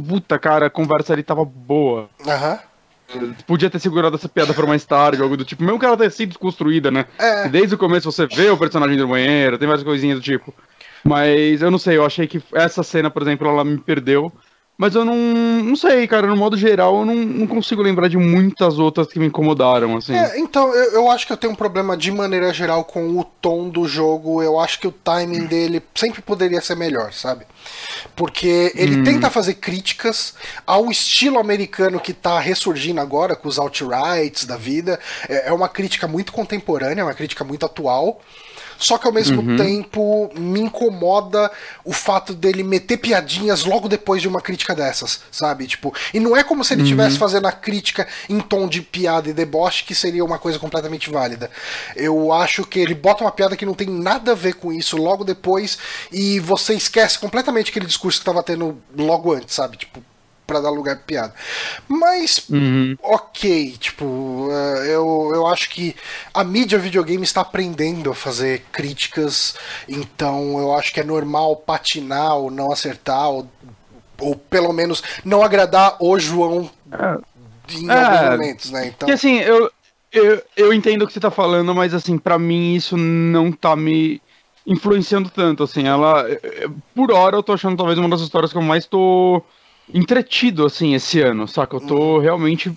Puta, 0.09 0.38
cara, 0.38 0.66
a 0.66 0.71
conversa 0.71 1.12
ali 1.12 1.23
tava 1.23 1.45
boa. 1.45 2.09
Aham. 2.27 2.53
Uhum. 2.53 2.70
Podia 3.46 3.70
ter 3.70 3.79
segurado 3.79 4.16
essa 4.16 4.29
piada 4.29 4.55
por 4.55 4.66
mais 4.66 4.85
tarde, 4.85 5.23
algo 5.23 5.37
do 5.37 5.44
tipo. 5.44 5.62
Mesmo 5.62 5.79
que 5.79 5.85
ela 5.85 5.96
tenha 5.96 6.11
sido 6.11 6.31
desconstruída, 6.31 6.90
né? 6.90 7.07
É. 7.18 7.49
Desde 7.49 7.75
o 7.75 7.79
começo 7.79 8.11
você 8.11 8.27
vê 8.27 8.51
o 8.51 8.57
personagem 8.57 8.96
do 8.96 9.09
banheiro, 9.09 9.59
tem 9.59 9.66
várias 9.66 9.85
coisinhas 9.85 10.18
do 10.18 10.23
tipo. 10.23 10.55
Mas 11.03 11.62
eu 11.62 11.70
não 11.70 11.79
sei, 11.79 11.96
eu 11.96 12.05
achei 12.05 12.27
que 12.27 12.42
essa 12.53 12.83
cena, 12.83 13.11
por 13.11 13.23
exemplo, 13.23 13.49
ela 13.49 13.64
me 13.64 13.79
perdeu. 13.79 14.33
Mas 14.81 14.95
eu 14.95 15.05
não, 15.05 15.14
não 15.14 15.77
sei, 15.77 16.07
cara, 16.07 16.27
no 16.27 16.35
modo 16.35 16.57
geral 16.57 17.01
eu 17.01 17.05
não, 17.05 17.14
não 17.14 17.47
consigo 17.47 17.83
lembrar 17.83 18.09
de 18.09 18.16
muitas 18.16 18.79
outras 18.79 19.09
que 19.09 19.19
me 19.19 19.27
incomodaram, 19.27 19.95
assim. 19.95 20.14
É, 20.14 20.38
então, 20.38 20.75
eu, 20.75 20.93
eu 20.93 21.11
acho 21.11 21.27
que 21.27 21.35
eu 21.35 21.37
tenho 21.37 21.53
um 21.53 21.57
problema 21.57 21.95
de 21.95 22.11
maneira 22.11 22.51
geral 22.51 22.83
com 22.83 23.19
o 23.19 23.23
tom 23.23 23.69
do 23.69 23.87
jogo. 23.87 24.43
Eu 24.43 24.59
acho 24.59 24.81
que 24.81 24.87
o 24.87 24.90
timing 24.90 25.45
dele 25.45 25.83
sempre 25.95 26.23
poderia 26.23 26.62
ser 26.62 26.77
melhor, 26.77 27.12
sabe? 27.12 27.45
Porque 28.16 28.73
ele 28.75 29.01
hum. 29.01 29.05
tenta 29.05 29.29
fazer 29.29 29.57
críticas 29.57 30.33
ao 30.66 30.90
estilo 30.90 31.38
americano 31.38 32.01
que 32.01 32.14
tá 32.14 32.40
ressurgindo 32.40 33.03
agora, 33.03 33.37
com 33.37 33.51
os 33.51 33.59
alt-rights 33.59 34.47
da 34.47 34.57
vida. 34.57 34.99
É, 35.29 35.51
é 35.51 35.53
uma 35.53 35.69
crítica 35.69 36.09
muito 36.09 36.33
contemporânea, 36.33 37.03
é 37.03 37.05
uma 37.05 37.12
crítica 37.12 37.45
muito 37.45 37.66
atual. 37.66 38.23
Só 38.81 38.97
que 38.97 39.07
ao 39.07 39.12
mesmo 39.12 39.43
uhum. 39.43 39.57
tempo 39.57 40.31
me 40.35 40.59
incomoda 40.61 41.51
o 41.85 41.93
fato 41.93 42.33
dele 42.35 42.62
meter 42.62 42.97
piadinhas 42.97 43.64
logo 43.64 43.88
depois 43.88 44.23
de 44.23 44.27
uma 44.27 44.40
crítica 44.40 44.75
dessas, 44.75 45.21
sabe? 45.31 45.66
Tipo, 45.66 45.95
e 46.14 46.19
não 46.19 46.35
é 46.35 46.43
como 46.43 46.64
se 46.64 46.73
ele 46.73 46.83
estivesse 46.83 47.12
uhum. 47.12 47.21
fazendo 47.21 47.47
a 47.47 47.53
crítica 47.53 48.09
em 48.29 48.40
tom 48.40 48.66
de 48.66 48.81
piada 48.81 49.29
e 49.29 49.35
deboche, 49.35 49.85
que 49.85 49.95
seria 49.95 50.25
uma 50.25 50.38
coisa 50.38 50.59
completamente 50.59 51.11
válida. 51.11 51.51
Eu 51.95 52.33
acho 52.33 52.64
que 52.64 52.81
ele 52.81 52.95
bota 52.95 53.23
uma 53.23 53.31
piada 53.31 53.55
que 53.55 53.66
não 53.66 53.75
tem 53.75 53.88
nada 53.88 54.33
a 54.33 54.35
ver 54.35 54.55
com 54.55 54.73
isso 54.73 54.97
logo 54.97 55.25
depois 55.25 55.79
e 56.11 56.40
você 56.40 56.73
esquece 56.75 57.19
completamente 57.19 57.71
aquele 57.71 57.87
discurso 57.87 58.19
que 58.19 58.23
estava 58.23 58.43
tendo 58.43 58.81
logo 58.97 59.35
antes, 59.35 59.55
sabe? 59.55 59.77
Tipo, 59.77 60.03
para 60.51 60.61
dar 60.61 60.71
lugar 60.71 60.97
pra 60.97 61.05
piada. 61.05 61.35
Mas, 61.87 62.45
uhum. 62.51 62.97
ok, 63.01 63.77
tipo, 63.79 64.49
eh, 64.51 64.87
eu, 64.89 65.31
eu 65.33 65.47
acho 65.47 65.71
que 65.71 65.95
a 66.35 66.43
mídia 66.43 66.77
videogame 66.77 67.23
está 67.23 67.43
aprendendo 67.43 68.11
a 68.11 68.15
fazer 68.17 68.65
críticas, 68.73 69.55
então 69.89 70.59
eu 70.59 70.75
acho 70.75 70.93
que 70.93 70.99
é 70.99 71.05
normal 71.05 71.55
patinar 71.55 72.35
ou 72.35 72.51
não 72.51 72.73
acertar, 72.73 73.31
ou, 73.31 73.49
ou 74.19 74.35
pelo 74.35 74.73
menos 74.73 75.05
não 75.25 75.45
agradar 75.45 75.97
o 76.01 76.19
João 76.19 76.69
é. 76.91 77.77
em 77.77 77.89
é, 77.89 77.93
alguns 77.93 78.31
momentos, 78.31 78.71
né? 78.73 78.89
Então... 78.89 79.07
Que 79.07 79.13
assim, 79.13 79.39
eu, 79.39 79.71
eu, 80.11 80.43
eu 80.57 80.73
entendo 80.73 81.03
o 81.03 81.07
que 81.07 81.13
você 81.13 81.21
tá 81.21 81.31
falando, 81.31 81.73
mas 81.73 81.95
assim, 81.95 82.19
para 82.19 82.41
mim 82.41 82.75
isso 82.75 82.97
não 82.97 83.53
tá 83.53 83.77
me 83.77 84.21
influenciando 84.67 85.31
tanto, 85.31 85.63
assim, 85.63 85.87
ela, 85.87 86.27
por 86.93 87.13
hora 87.13 87.37
eu 87.37 87.43
tô 87.43 87.53
achando 87.53 87.77
talvez 87.77 87.97
uma 88.01 88.09
das 88.09 88.21
histórias 88.21 88.51
que 88.51 88.59
eu 88.59 88.63
mais 88.63 88.85
tô 88.85 89.41
entretido, 89.94 90.64
assim, 90.64 90.94
esse 90.94 91.20
ano, 91.20 91.46
saca? 91.46 91.76
Eu 91.76 91.81
tô 91.81 92.16
uhum. 92.16 92.18
realmente 92.18 92.72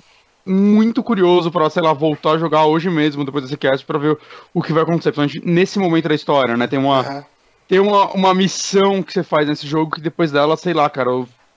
muito 0.46 1.02
curioso 1.02 1.50
para 1.50 1.70
sei 1.70 1.82
lá, 1.82 1.94
voltar 1.94 2.32
a 2.32 2.38
jogar 2.38 2.66
hoje 2.66 2.90
mesmo, 2.90 3.24
depois 3.24 3.44
desse 3.44 3.58
cast, 3.58 3.86
pra 3.86 3.98
ver 3.98 4.18
o 4.54 4.62
que 4.62 4.74
vai 4.74 4.84
acontecer. 4.84 5.12
Principalmente 5.12 5.42
nesse 5.46 5.80
momento 5.80 6.10
da 6.10 6.16
história, 6.16 6.58
né? 6.58 6.68
Tem 6.68 6.80
uma. 6.80 7.02
Uhum. 7.02 7.24
Tem 7.66 7.80
uma, 7.80 8.12
uma 8.12 8.34
missão 8.36 9.02
que 9.02 9.14
você 9.14 9.24
faz 9.24 9.48
nesse 9.48 9.66
jogo 9.66 9.96
que 9.96 10.02
depois 10.02 10.32
dela, 10.32 10.58
sei 10.58 10.74
lá, 10.74 10.90
cara, 10.90 11.10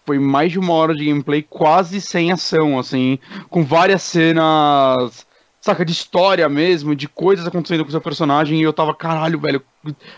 foi 0.06 0.20
mais 0.20 0.52
de 0.52 0.58
uma 0.58 0.72
hora 0.72 0.94
de 0.94 1.04
gameplay 1.04 1.42
quase 1.42 2.00
sem 2.00 2.30
ação, 2.30 2.78
assim, 2.78 3.18
com 3.50 3.64
várias 3.64 4.02
cenas 4.02 5.26
saca, 5.66 5.84
de 5.84 5.92
história 5.92 6.48
mesmo, 6.48 6.94
de 6.94 7.08
coisas 7.08 7.46
acontecendo 7.46 7.82
com 7.82 7.88
o 7.88 7.90
seu 7.90 8.00
personagem, 8.00 8.60
e 8.60 8.62
eu 8.62 8.72
tava, 8.72 8.94
caralho, 8.94 9.40
velho, 9.40 9.60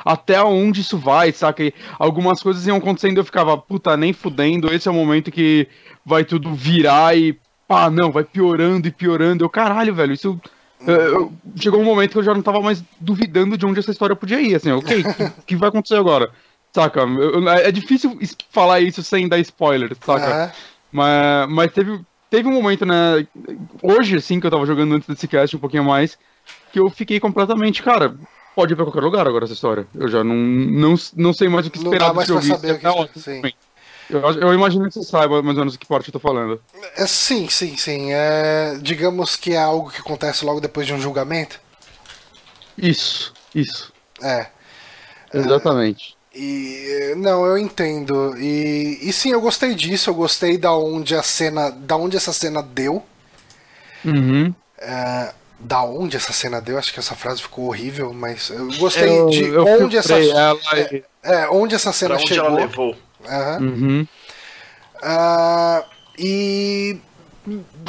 até 0.04 0.42
onde 0.42 0.82
isso 0.82 0.98
vai, 0.98 1.32
saca? 1.32 1.64
E 1.64 1.74
algumas 1.98 2.42
coisas 2.42 2.66
iam 2.66 2.76
acontecendo 2.76 3.16
e 3.16 3.20
eu 3.20 3.24
ficava, 3.24 3.56
puta, 3.56 3.96
nem 3.96 4.12
fudendo, 4.12 4.72
esse 4.72 4.86
é 4.86 4.90
o 4.90 4.94
momento 4.94 5.30
que 5.30 5.66
vai 6.04 6.22
tudo 6.22 6.54
virar 6.54 7.16
e, 7.16 7.38
pá, 7.66 7.88
não, 7.88 8.12
vai 8.12 8.24
piorando 8.24 8.86
e 8.86 8.90
piorando. 8.90 9.42
Eu, 9.42 9.48
caralho, 9.48 9.94
velho, 9.94 10.12
isso. 10.12 10.38
Chegou 11.56 11.80
um 11.80 11.84
momento 11.84 12.12
que 12.12 12.18
eu 12.18 12.22
já 12.22 12.34
não 12.34 12.42
tava 12.42 12.60
mais 12.60 12.84
duvidando 13.00 13.56
de 13.56 13.66
onde 13.66 13.80
essa 13.80 13.90
história 13.90 14.14
podia 14.14 14.40
ir, 14.40 14.54
assim, 14.54 14.70
ok, 14.70 15.00
o 15.00 15.14
que, 15.14 15.30
que, 15.46 15.56
vai 15.56 15.70
acontecer 15.70 15.96
agora? 15.96 16.30
Saca? 16.72 17.00
Eu, 17.00 17.48
é 17.48 17.72
difícil 17.72 18.18
falar 18.50 18.80
isso 18.80 19.02
sem 19.02 19.26
dar 19.26 19.38
spoiler, 19.38 19.96
saca? 20.00 20.44
Uhum. 20.44 20.50
Mas, 20.92 21.50
mas 21.50 21.72
teve, 21.72 22.00
teve 22.30 22.48
um 22.48 22.52
momento, 22.52 22.84
né? 22.84 23.26
Hoje, 23.82 24.16
assim, 24.16 24.40
que 24.40 24.46
eu 24.46 24.50
tava 24.50 24.66
jogando 24.66 24.94
antes 24.94 25.08
desse 25.08 25.28
cast 25.28 25.56
um 25.56 25.60
pouquinho 25.60 25.84
mais, 25.84 26.18
que 26.72 26.78
eu 26.78 26.90
fiquei 26.90 27.20
completamente, 27.20 27.82
cara, 27.82 28.14
pode 28.54 28.72
ir 28.72 28.76
pra 28.76 28.84
qualquer 28.84 29.02
lugar 29.02 29.26
agora 29.26 29.44
essa 29.44 29.54
história. 29.54 29.86
Eu 29.94 30.08
já 30.08 30.24
não, 30.24 30.34
não, 30.34 30.94
não 31.14 31.32
sei 31.32 31.48
mais 31.48 31.66
o 31.66 31.70
que 31.70 31.78
esperar 31.78 32.12
desse 32.14 32.28
jogo. 32.28 32.42
saber 32.42 32.72
o 32.72 32.76
Isso 32.76 33.08
que 33.12 33.18
é 33.18 33.22
sim. 33.22 33.52
Eu, 34.10 34.20
eu 34.20 34.54
imagino 34.54 34.86
que 34.86 34.94
você 34.94 35.02
saiba 35.02 35.42
mais 35.42 35.56
ou 35.56 35.64
menos 35.64 35.76
que 35.76 35.86
parte 35.86 36.08
eu 36.08 36.12
tô 36.12 36.18
falando. 36.18 36.60
É, 36.96 37.06
sim, 37.06 37.48
sim, 37.48 37.76
sim. 37.76 38.12
É, 38.12 38.78
digamos 38.80 39.36
que 39.36 39.52
é 39.52 39.58
algo 39.58 39.90
que 39.90 40.00
acontece 40.00 40.44
logo 40.44 40.60
depois 40.60 40.86
de 40.86 40.94
um 40.94 41.00
julgamento. 41.00 41.60
Isso, 42.76 43.32
isso. 43.54 43.92
É. 44.22 44.48
Exatamente. 45.32 46.17
E 46.40 47.14
não, 47.16 47.44
eu 47.44 47.58
entendo. 47.58 48.36
E, 48.38 48.98
e 49.02 49.12
sim, 49.12 49.32
eu 49.32 49.40
gostei 49.40 49.74
disso. 49.74 50.10
Eu 50.10 50.14
gostei 50.14 50.56
da 50.56 50.72
onde 50.72 51.16
a 51.16 51.22
cena, 51.22 51.70
da 51.70 51.96
onde 51.96 52.16
essa 52.16 52.32
cena 52.32 52.62
deu. 52.62 53.02
Uhum. 54.04 54.54
É, 54.78 55.32
da 55.58 55.82
onde 55.82 56.16
essa 56.16 56.32
cena 56.32 56.60
deu? 56.60 56.78
Acho 56.78 56.92
que 56.92 57.00
essa 57.00 57.16
frase 57.16 57.42
ficou 57.42 57.66
horrível, 57.66 58.12
mas 58.12 58.50
eu 58.50 58.68
gostei 58.76 59.08
Eu, 59.08 59.26
de 59.26 59.44
eu 59.44 59.66
onde 59.66 59.96
essa, 59.96 60.16
ela 60.16 60.56
e- 60.92 61.02
é, 61.24 61.48
onde 61.48 61.74
essa 61.74 61.92
cena 61.92 62.14
onde 62.14 62.28
chegou. 62.28 62.46
ela 62.46 62.54
levou? 62.54 62.96
Aham. 63.26 63.58
Uhum. 63.60 64.06
Ah, 65.02 65.84
e 66.16 66.96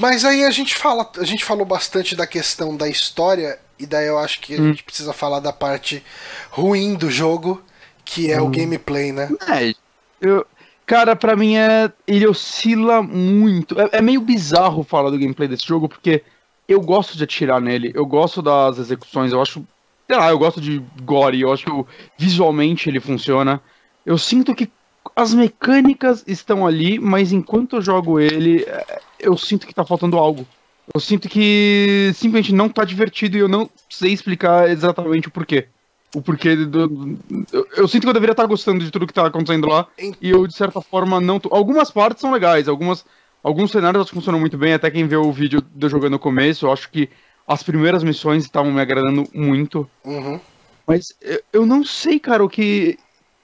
mas 0.01 0.23
aí 0.25 0.43
a 0.45 0.51
gente 0.51 0.73
fala, 0.75 1.09
a 1.17 1.23
gente 1.23 1.43
falou 1.45 1.65
bastante 1.65 2.15
da 2.15 2.25
questão 2.25 2.75
da 2.75 2.87
história 2.87 3.59
e 3.77 3.85
daí 3.85 4.07
eu 4.07 4.17
acho 4.17 4.39
que 4.41 4.53
a 4.53 4.57
gente 4.57 4.83
precisa 4.83 5.13
falar 5.13 5.39
da 5.39 5.51
parte 5.53 6.03
ruim 6.49 6.95
do 6.95 7.11
jogo, 7.11 7.61
que 8.09 8.31
é 8.31 8.41
o 8.41 8.49
gameplay, 8.49 9.11
né? 9.11 9.29
É, 9.47 9.73
eu, 10.19 10.45
cara, 10.85 11.15
pra 11.15 11.35
mim 11.35 11.55
é. 11.55 11.91
Ele 12.07 12.27
oscila 12.27 13.03
muito. 13.03 13.79
É, 13.79 13.89
é 13.93 14.01
meio 14.01 14.21
bizarro 14.21 14.83
falar 14.83 15.11
do 15.11 15.19
gameplay 15.19 15.47
desse 15.47 15.65
jogo, 15.65 15.87
porque 15.87 16.23
eu 16.67 16.81
gosto 16.81 17.15
de 17.15 17.23
atirar 17.23 17.61
nele, 17.61 17.91
eu 17.93 18.05
gosto 18.05 18.41
das 18.41 18.79
execuções, 18.79 19.31
eu 19.31 19.41
acho. 19.41 19.63
Sei 20.07 20.17
lá, 20.17 20.29
eu 20.31 20.39
gosto 20.39 20.59
de 20.59 20.83
gore, 21.03 21.39
eu 21.39 21.53
acho 21.53 21.65
que 21.65 21.85
visualmente 22.17 22.89
ele 22.89 22.99
funciona. 22.99 23.61
Eu 24.03 24.17
sinto 24.17 24.55
que 24.55 24.67
as 25.15 25.35
mecânicas 25.35 26.23
estão 26.25 26.65
ali, 26.65 26.97
mas 26.97 27.31
enquanto 27.31 27.75
eu 27.75 27.81
jogo 27.81 28.19
ele, 28.19 28.63
é, 28.63 29.01
eu 29.19 29.37
sinto 29.37 29.67
que 29.67 29.73
tá 29.73 29.85
faltando 29.85 30.17
algo. 30.17 30.47
Eu 30.91 30.99
sinto 30.99 31.29
que 31.29 32.11
simplesmente 32.15 32.53
não 32.53 32.67
tá 32.67 32.83
divertido 32.83 33.37
e 33.37 33.39
eu 33.39 33.47
não 33.47 33.69
sei 33.87 34.11
explicar 34.11 34.67
exatamente 34.67 35.27
o 35.27 35.31
porquê. 35.31 35.67
O 36.15 36.21
porquê 36.21 36.55
do. 36.55 37.17
Eu, 37.53 37.67
eu 37.77 37.87
sinto 37.87 38.03
que 38.03 38.09
eu 38.09 38.13
deveria 38.13 38.31
estar 38.31 38.45
gostando 38.45 38.83
de 38.83 38.89
tudo 38.89 39.05
que 39.05 39.13
tá 39.13 39.27
acontecendo 39.27 39.67
lá. 39.67 39.87
E 40.19 40.29
eu, 40.29 40.47
de 40.47 40.53
certa 40.55 40.81
forma, 40.81 41.21
não 41.21 41.39
tô. 41.39 41.53
Algumas 41.53 41.91
partes 41.91 42.21
são 42.21 42.31
legais, 42.31 42.67
algumas. 42.67 43.05
Alguns 43.43 43.71
cenários 43.71 44.09
funcionam 44.09 44.39
muito 44.39 44.57
bem, 44.57 44.73
até 44.73 44.91
quem 44.91 45.07
vê 45.07 45.15
o 45.15 45.31
vídeo 45.31 45.61
de 45.73 45.85
eu 45.85 45.89
jogando 45.89 46.13
no 46.13 46.19
começo, 46.19 46.65
eu 46.65 46.73
acho 46.73 46.89
que 46.91 47.09
as 47.47 47.63
primeiras 47.63 48.03
missões 48.03 48.43
estavam 48.43 48.71
me 48.71 48.81
agradando 48.81 49.23
muito. 49.33 49.89
Uhum. 50.03 50.39
Mas 50.85 51.13
eu, 51.21 51.41
eu 51.53 51.65
não 51.65 51.83
sei, 51.85 52.19
cara, 52.19 52.43
o 52.43 52.49
que. 52.49 52.97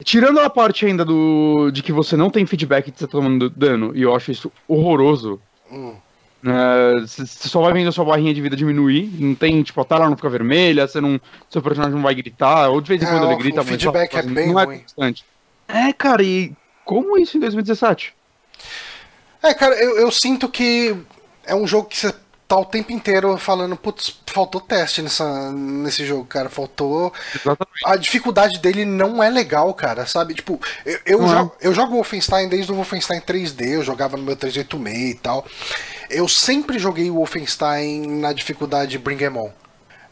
Tirando 0.03 0.39
a 0.39 0.49
parte 0.49 0.85
ainda 0.85 1.05
do. 1.05 1.71
de 1.71 1.81
que 1.81 1.93
você 1.93 2.17
não 2.17 2.29
tem 2.29 2.45
feedback 2.45 2.91
de 2.91 2.99
você 2.99 3.05
tá 3.07 3.11
tomando 3.11 3.49
dano, 3.49 3.95
e 3.95 4.01
eu 4.01 4.13
acho 4.13 4.31
isso 4.31 4.51
horroroso. 4.67 5.39
Hum. 5.71 5.95
Você 7.01 7.25
só 7.25 7.61
vai 7.61 7.73
vendo 7.73 7.89
a 7.89 7.91
sua 7.91 8.05
barrinha 8.05 8.33
de 8.33 8.41
vida 8.41 8.55
diminuir, 8.55 9.09
não 9.19 9.33
tem, 9.33 9.63
tipo, 9.63 9.81
a 9.81 9.85
tela 9.85 10.07
não 10.09 10.15
fica 10.15 10.29
vermelha, 10.29 10.87
você 10.87 11.01
não. 11.01 11.19
Seu 11.49 11.61
personagem 11.61 11.95
não 11.95 12.03
vai 12.03 12.13
gritar, 12.13 12.69
ou 12.69 12.79
de 12.81 12.87
vez 12.89 13.01
em 13.01 13.05
É, 13.05 13.09
quando 13.09 13.25
ele 13.25 13.35
grita, 13.35 13.61
o 13.61 13.65
mas 13.65 13.69
feedback 13.69 14.11
só- 14.11 14.19
é 14.19 14.21
bem 14.23 14.47
não 14.53 14.63
ruim. 14.63 14.75
é 14.75 14.79
constante. 14.79 15.25
É, 15.67 15.93
cara, 15.93 16.21
e 16.21 16.53
como 16.83 17.17
isso 17.17 17.37
em 17.37 17.39
2017? 17.39 18.13
É, 19.41 19.53
cara, 19.53 19.75
eu, 19.75 19.97
eu 19.99 20.11
sinto 20.11 20.47
que 20.49 20.95
é 21.45 21.55
um 21.55 21.65
jogo 21.67 21.87
que 21.87 21.97
você 21.97 22.13
tá 22.47 22.57
o 22.57 22.65
tempo 22.65 22.91
inteiro 22.91 23.35
falando, 23.37 23.75
putz, 23.75 24.19
faltou 24.27 24.61
teste 24.61 25.01
nessa, 25.01 25.51
nesse 25.51 26.05
jogo, 26.05 26.25
cara. 26.25 26.49
Faltou. 26.49 27.11
Exatamente. 27.33 27.81
A 27.85 27.95
dificuldade 27.95 28.59
dele 28.59 28.85
não 28.85 29.23
é 29.23 29.29
legal, 29.29 29.73
cara, 29.73 30.05
sabe? 30.05 30.35
Tipo, 30.35 30.59
eu, 30.85 30.99
eu, 31.05 31.25
é. 31.25 31.27
jogo, 31.27 31.55
eu 31.61 31.73
jogo 31.73 31.93
Wolfenstein 31.93 32.47
desde 32.47 32.71
o 32.71 32.75
Wolfenstein 32.75 33.19
3D, 33.21 33.61
eu 33.69 33.83
jogava 33.83 34.15
no 34.15 34.23
meu 34.23 34.35
386 34.35 35.11
e 35.11 35.15
tal. 35.15 35.45
Eu 36.09 36.27
sempre 36.27 36.77
joguei 36.79 37.09
o 37.09 37.15
Wolfenstein 37.15 38.19
na 38.19 38.31
dificuldade 38.33 38.97
Bring 38.97 39.23
Em 39.23 39.29
On. 39.37 39.49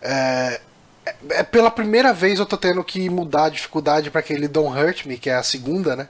É, 0.01 0.59
é- 1.05 1.15
é 1.31 1.43
pela 1.43 1.71
primeira 1.71 2.13
vez 2.13 2.39
eu 2.39 2.45
tô 2.45 2.57
tendo 2.57 2.83
que 2.83 3.09
mudar 3.09 3.45
a 3.45 3.49
dificuldade 3.49 4.09
pra 4.11 4.19
aquele 4.19 4.47
Don't 4.47 4.77
Hurt 4.77 5.05
Me, 5.05 5.17
que 5.17 5.29
é 5.29 5.35
a 5.35 5.43
segunda, 5.43 5.95
né? 5.95 6.07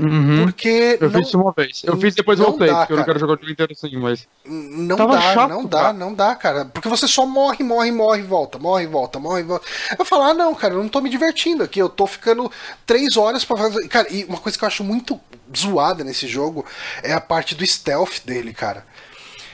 Uhum. 0.00 0.44
Porque 0.44 0.96
Eu 1.00 1.10
não, 1.10 1.18
fiz 1.18 1.28
isso 1.28 1.40
uma 1.40 1.52
vez. 1.52 1.82
Eu 1.84 1.96
fiz 1.96 2.14
depois 2.14 2.38
voltei, 2.38 2.68
dá, 2.68 2.76
porque 2.78 2.92
eu 2.92 2.96
não 2.98 3.02
cara. 3.04 3.14
quero 3.14 3.18
jogar 3.18 3.32
o 3.34 3.36
jogo 3.40 3.50
inteiro 3.50 3.72
assim, 3.72 3.96
mas. 3.96 4.28
Não 4.46 4.96
Tava 4.96 5.16
dá, 5.16 5.20
chato, 5.34 5.48
não 5.50 5.64
dá, 5.66 5.78
cara. 5.80 5.92
não 5.92 6.14
dá, 6.14 6.34
cara. 6.36 6.64
Porque 6.66 6.88
você 6.88 7.08
só 7.08 7.26
morre, 7.26 7.64
morre, 7.64 7.90
morre, 7.90 8.22
volta, 8.22 8.60
morre, 8.60 8.86
volta, 8.86 9.18
morre, 9.18 9.42
volta. 9.42 9.66
Eu 9.98 10.04
falo, 10.04 10.22
ah, 10.22 10.34
não, 10.34 10.54
cara, 10.54 10.74
eu 10.74 10.78
não 10.82 10.88
tô 10.88 11.00
me 11.00 11.10
divertindo 11.10 11.64
aqui. 11.64 11.80
Eu 11.80 11.88
tô 11.88 12.06
ficando 12.06 12.48
três 12.86 13.16
horas 13.16 13.44
pra 13.44 13.56
fazer. 13.56 13.88
Cara, 13.88 14.06
e 14.08 14.24
uma 14.26 14.38
coisa 14.38 14.56
que 14.56 14.62
eu 14.62 14.68
acho 14.68 14.84
muito 14.84 15.20
zoada 15.56 16.04
nesse 16.04 16.28
jogo 16.28 16.64
é 17.02 17.12
a 17.12 17.20
parte 17.20 17.56
do 17.56 17.66
stealth 17.66 18.20
dele, 18.24 18.52
cara. 18.52 18.86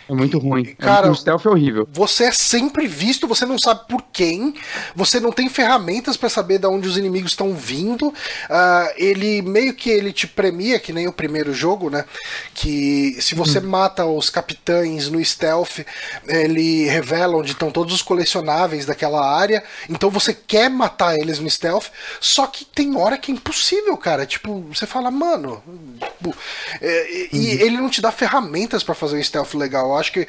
É 0.09 0.13
muito 0.13 0.39
ruim. 0.39 0.75
Cara, 0.75 1.07
é, 1.07 1.11
o 1.11 1.15
stealth 1.15 1.47
é 1.47 1.49
horrível. 1.49 1.89
Você 1.93 2.25
é 2.25 2.33
sempre 2.33 2.87
visto, 2.87 3.29
você 3.29 3.47
não 3.47 3.59
sabe 3.59 3.87
por 3.89 4.03
quem, 4.13 4.55
você 4.95 5.21
não 5.21 5.31
tem 5.31 5.49
ferramentas 5.49 6.17
pra 6.17 6.29
saber 6.29 6.59
de 6.59 6.67
onde 6.67 6.89
os 6.89 6.97
inimigos 6.97 7.33
estão 7.33 7.55
vindo. 7.55 8.13
Ah, 8.51 8.93
ele 8.97 9.41
meio 9.43 9.75
que 9.75 9.89
ele 9.89 10.13
te 10.13 10.27
premia, 10.27 10.79
que 10.79 10.93
nem 10.93 11.07
o 11.07 11.13
primeiro 11.13 11.55
jogo, 11.55 11.89
né? 11.89 12.05
Que 12.53 13.17
se 13.21 13.35
você 13.35 13.61
mata 13.61 14.05
os 14.05 14.29
capitães 14.29 15.09
no 15.09 15.25
stealth, 15.25 15.81
ele 16.27 16.87
revela 16.87 17.37
onde 17.37 17.53
estão 17.53 17.71
todos 17.71 17.95
os 17.95 18.03
colecionáveis 18.03 18.85
daquela 18.85 19.25
área. 19.25 19.63
Então 19.89 20.11
você 20.11 20.35
quer 20.35 20.69
matar 20.69 21.17
eles 21.17 21.39
no 21.39 21.49
stealth, 21.49 21.87
só 22.21 22.47
que 22.47 22.65
tem 22.65 22.97
hora 22.97 23.17
que 23.17 23.31
é 23.31 23.35
impossível, 23.35 23.97
cara. 23.97 24.27
Tipo, 24.27 24.61
você 24.63 24.87
fala, 24.87 25.11
mano. 25.11 25.63
tipo, 26.01 26.37
é, 26.81 27.29
e 27.33 27.45
e 27.45 27.63
ele 27.63 27.77
não 27.77 27.91
te 27.91 28.01
dá 28.01 28.11
ferramentas 28.11 28.83
pra 28.83 28.95
fazer 28.95 29.19
um 29.19 29.23
stealth 29.23 29.55
legal. 29.55 29.94
Eu 29.95 30.01
acho 30.01 30.13
que 30.13 30.27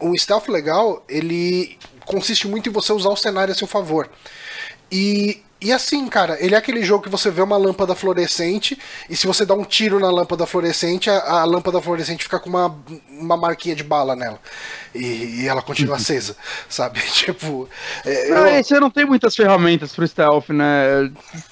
um 0.00 0.16
stealth 0.16 0.48
legal, 0.48 1.04
ele 1.08 1.78
consiste 2.06 2.48
muito 2.48 2.68
em 2.68 2.72
você 2.72 2.92
usar 2.92 3.10
o 3.10 3.16
cenário 3.16 3.52
a 3.52 3.56
seu 3.56 3.66
favor. 3.66 4.08
E, 4.90 5.40
e 5.60 5.72
assim, 5.72 6.08
cara, 6.08 6.36
ele 6.44 6.54
é 6.54 6.58
aquele 6.58 6.82
jogo 6.82 7.04
que 7.04 7.08
você 7.08 7.30
vê 7.30 7.40
uma 7.42 7.56
lâmpada 7.56 7.94
fluorescente 7.94 8.76
e 9.08 9.16
se 9.16 9.26
você 9.26 9.46
dá 9.46 9.54
um 9.54 9.62
tiro 9.64 10.00
na 10.00 10.10
lâmpada 10.10 10.44
fluorescente, 10.46 11.08
a, 11.08 11.18
a 11.18 11.44
lâmpada 11.44 11.80
fluorescente 11.80 12.24
fica 12.24 12.40
com 12.40 12.48
uma, 12.50 12.76
uma 13.08 13.36
marquinha 13.36 13.76
de 13.76 13.84
bala 13.84 14.16
nela. 14.16 14.40
E, 14.94 15.42
e 15.42 15.46
ela 15.48 15.62
continua 15.62 15.96
acesa, 15.96 16.36
sabe? 16.68 17.00
Tipo. 17.12 17.68
é, 18.04 18.30
eu- 18.32 18.36
Ah, 18.58 18.62
você 18.62 18.80
não 18.80 18.90
tem 18.90 19.04
muitas 19.06 19.36
ferramentas 19.36 19.94
pro 19.94 20.06
stealth, 20.08 20.48
né? 20.48 21.10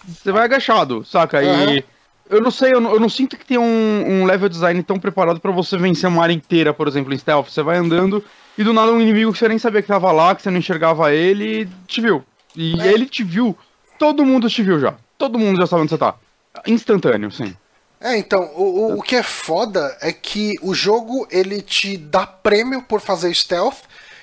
Você 0.09 0.33
vai 0.33 0.42
agachado, 0.44 1.05
saca? 1.05 1.38
Aham. 1.40 1.75
E 1.75 1.85
eu 2.31 2.41
não 2.41 2.51
sei, 2.51 2.73
eu 2.73 2.81
não, 2.81 2.93
eu 2.93 3.01
não 3.01 3.09
sinto 3.09 3.37
que 3.37 3.45
tem 3.45 3.59
um, 3.59 4.05
um 4.23 4.25
level 4.25 4.49
design 4.49 4.83
tão 4.83 4.99
preparado 4.99 5.41
pra 5.41 5.51
você 5.53 5.77
vencer 5.77 6.09
uma 6.09 6.23
área 6.23 6.33
inteira, 6.33 6.73
por 6.75 6.87
exemplo, 6.88 7.12
em 7.12 7.19
stealth. 7.19 7.49
Você 7.49 7.62
vai 7.62 7.77
andando 7.77 8.25
e 8.57 8.64
do 8.64 8.73
nada 8.73 8.93
um 8.93 9.01
inimigo 9.01 9.33
que 9.33 9.38
você 9.38 9.49
nem 9.49 9.59
sabia 9.59 9.83
que 9.83 9.88
tava 9.88 10.11
lá, 10.12 10.35
que 10.35 10.43
você 10.43 10.51
não 10.51 10.59
enxergava 10.59 11.12
ele, 11.12 11.69
te 11.87 12.01
viu. 12.01 12.25
E 12.57 12.81
É. 12.81 12.93
ele 12.93 13.07
te 13.07 13.23
viu. 13.23 13.57
Todo 13.99 14.25
mundo 14.25 14.49
te 14.49 14.62
viu 14.62 14.79
já. 14.81 14.95
Todo 15.17 15.38
mundo 15.38 15.59
já 15.61 15.67
sabe 15.67 15.83
onde 15.83 15.91
você 15.91 15.99
tá. 15.99 16.14
Instantâneo, 16.67 17.31
sim. 17.31 17.55
É, 18.01 18.17
então, 18.17 18.51
o, 18.55 18.62
o, 18.62 18.99
o 18.99 19.03
que 19.03 19.17
é 19.17 19.23
foda 19.23 19.97
é 20.01 20.12
que 20.12 20.55
o 20.62 20.73
jogo 20.73 21.27
ele 21.31 21.61
te 21.61 21.97
dá 21.97 22.27
prêmio 22.27 22.83
por 22.83 23.01
fazer 23.01 23.35
stealth 23.35 23.79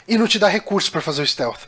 e 0.07 0.17
não 0.17 0.27
te 0.27 0.39
dá 0.39 0.47
recurso 0.47 0.91
pra 0.91 1.01
fazer 1.01 1.21
o 1.21 1.27
stealth. 1.27 1.63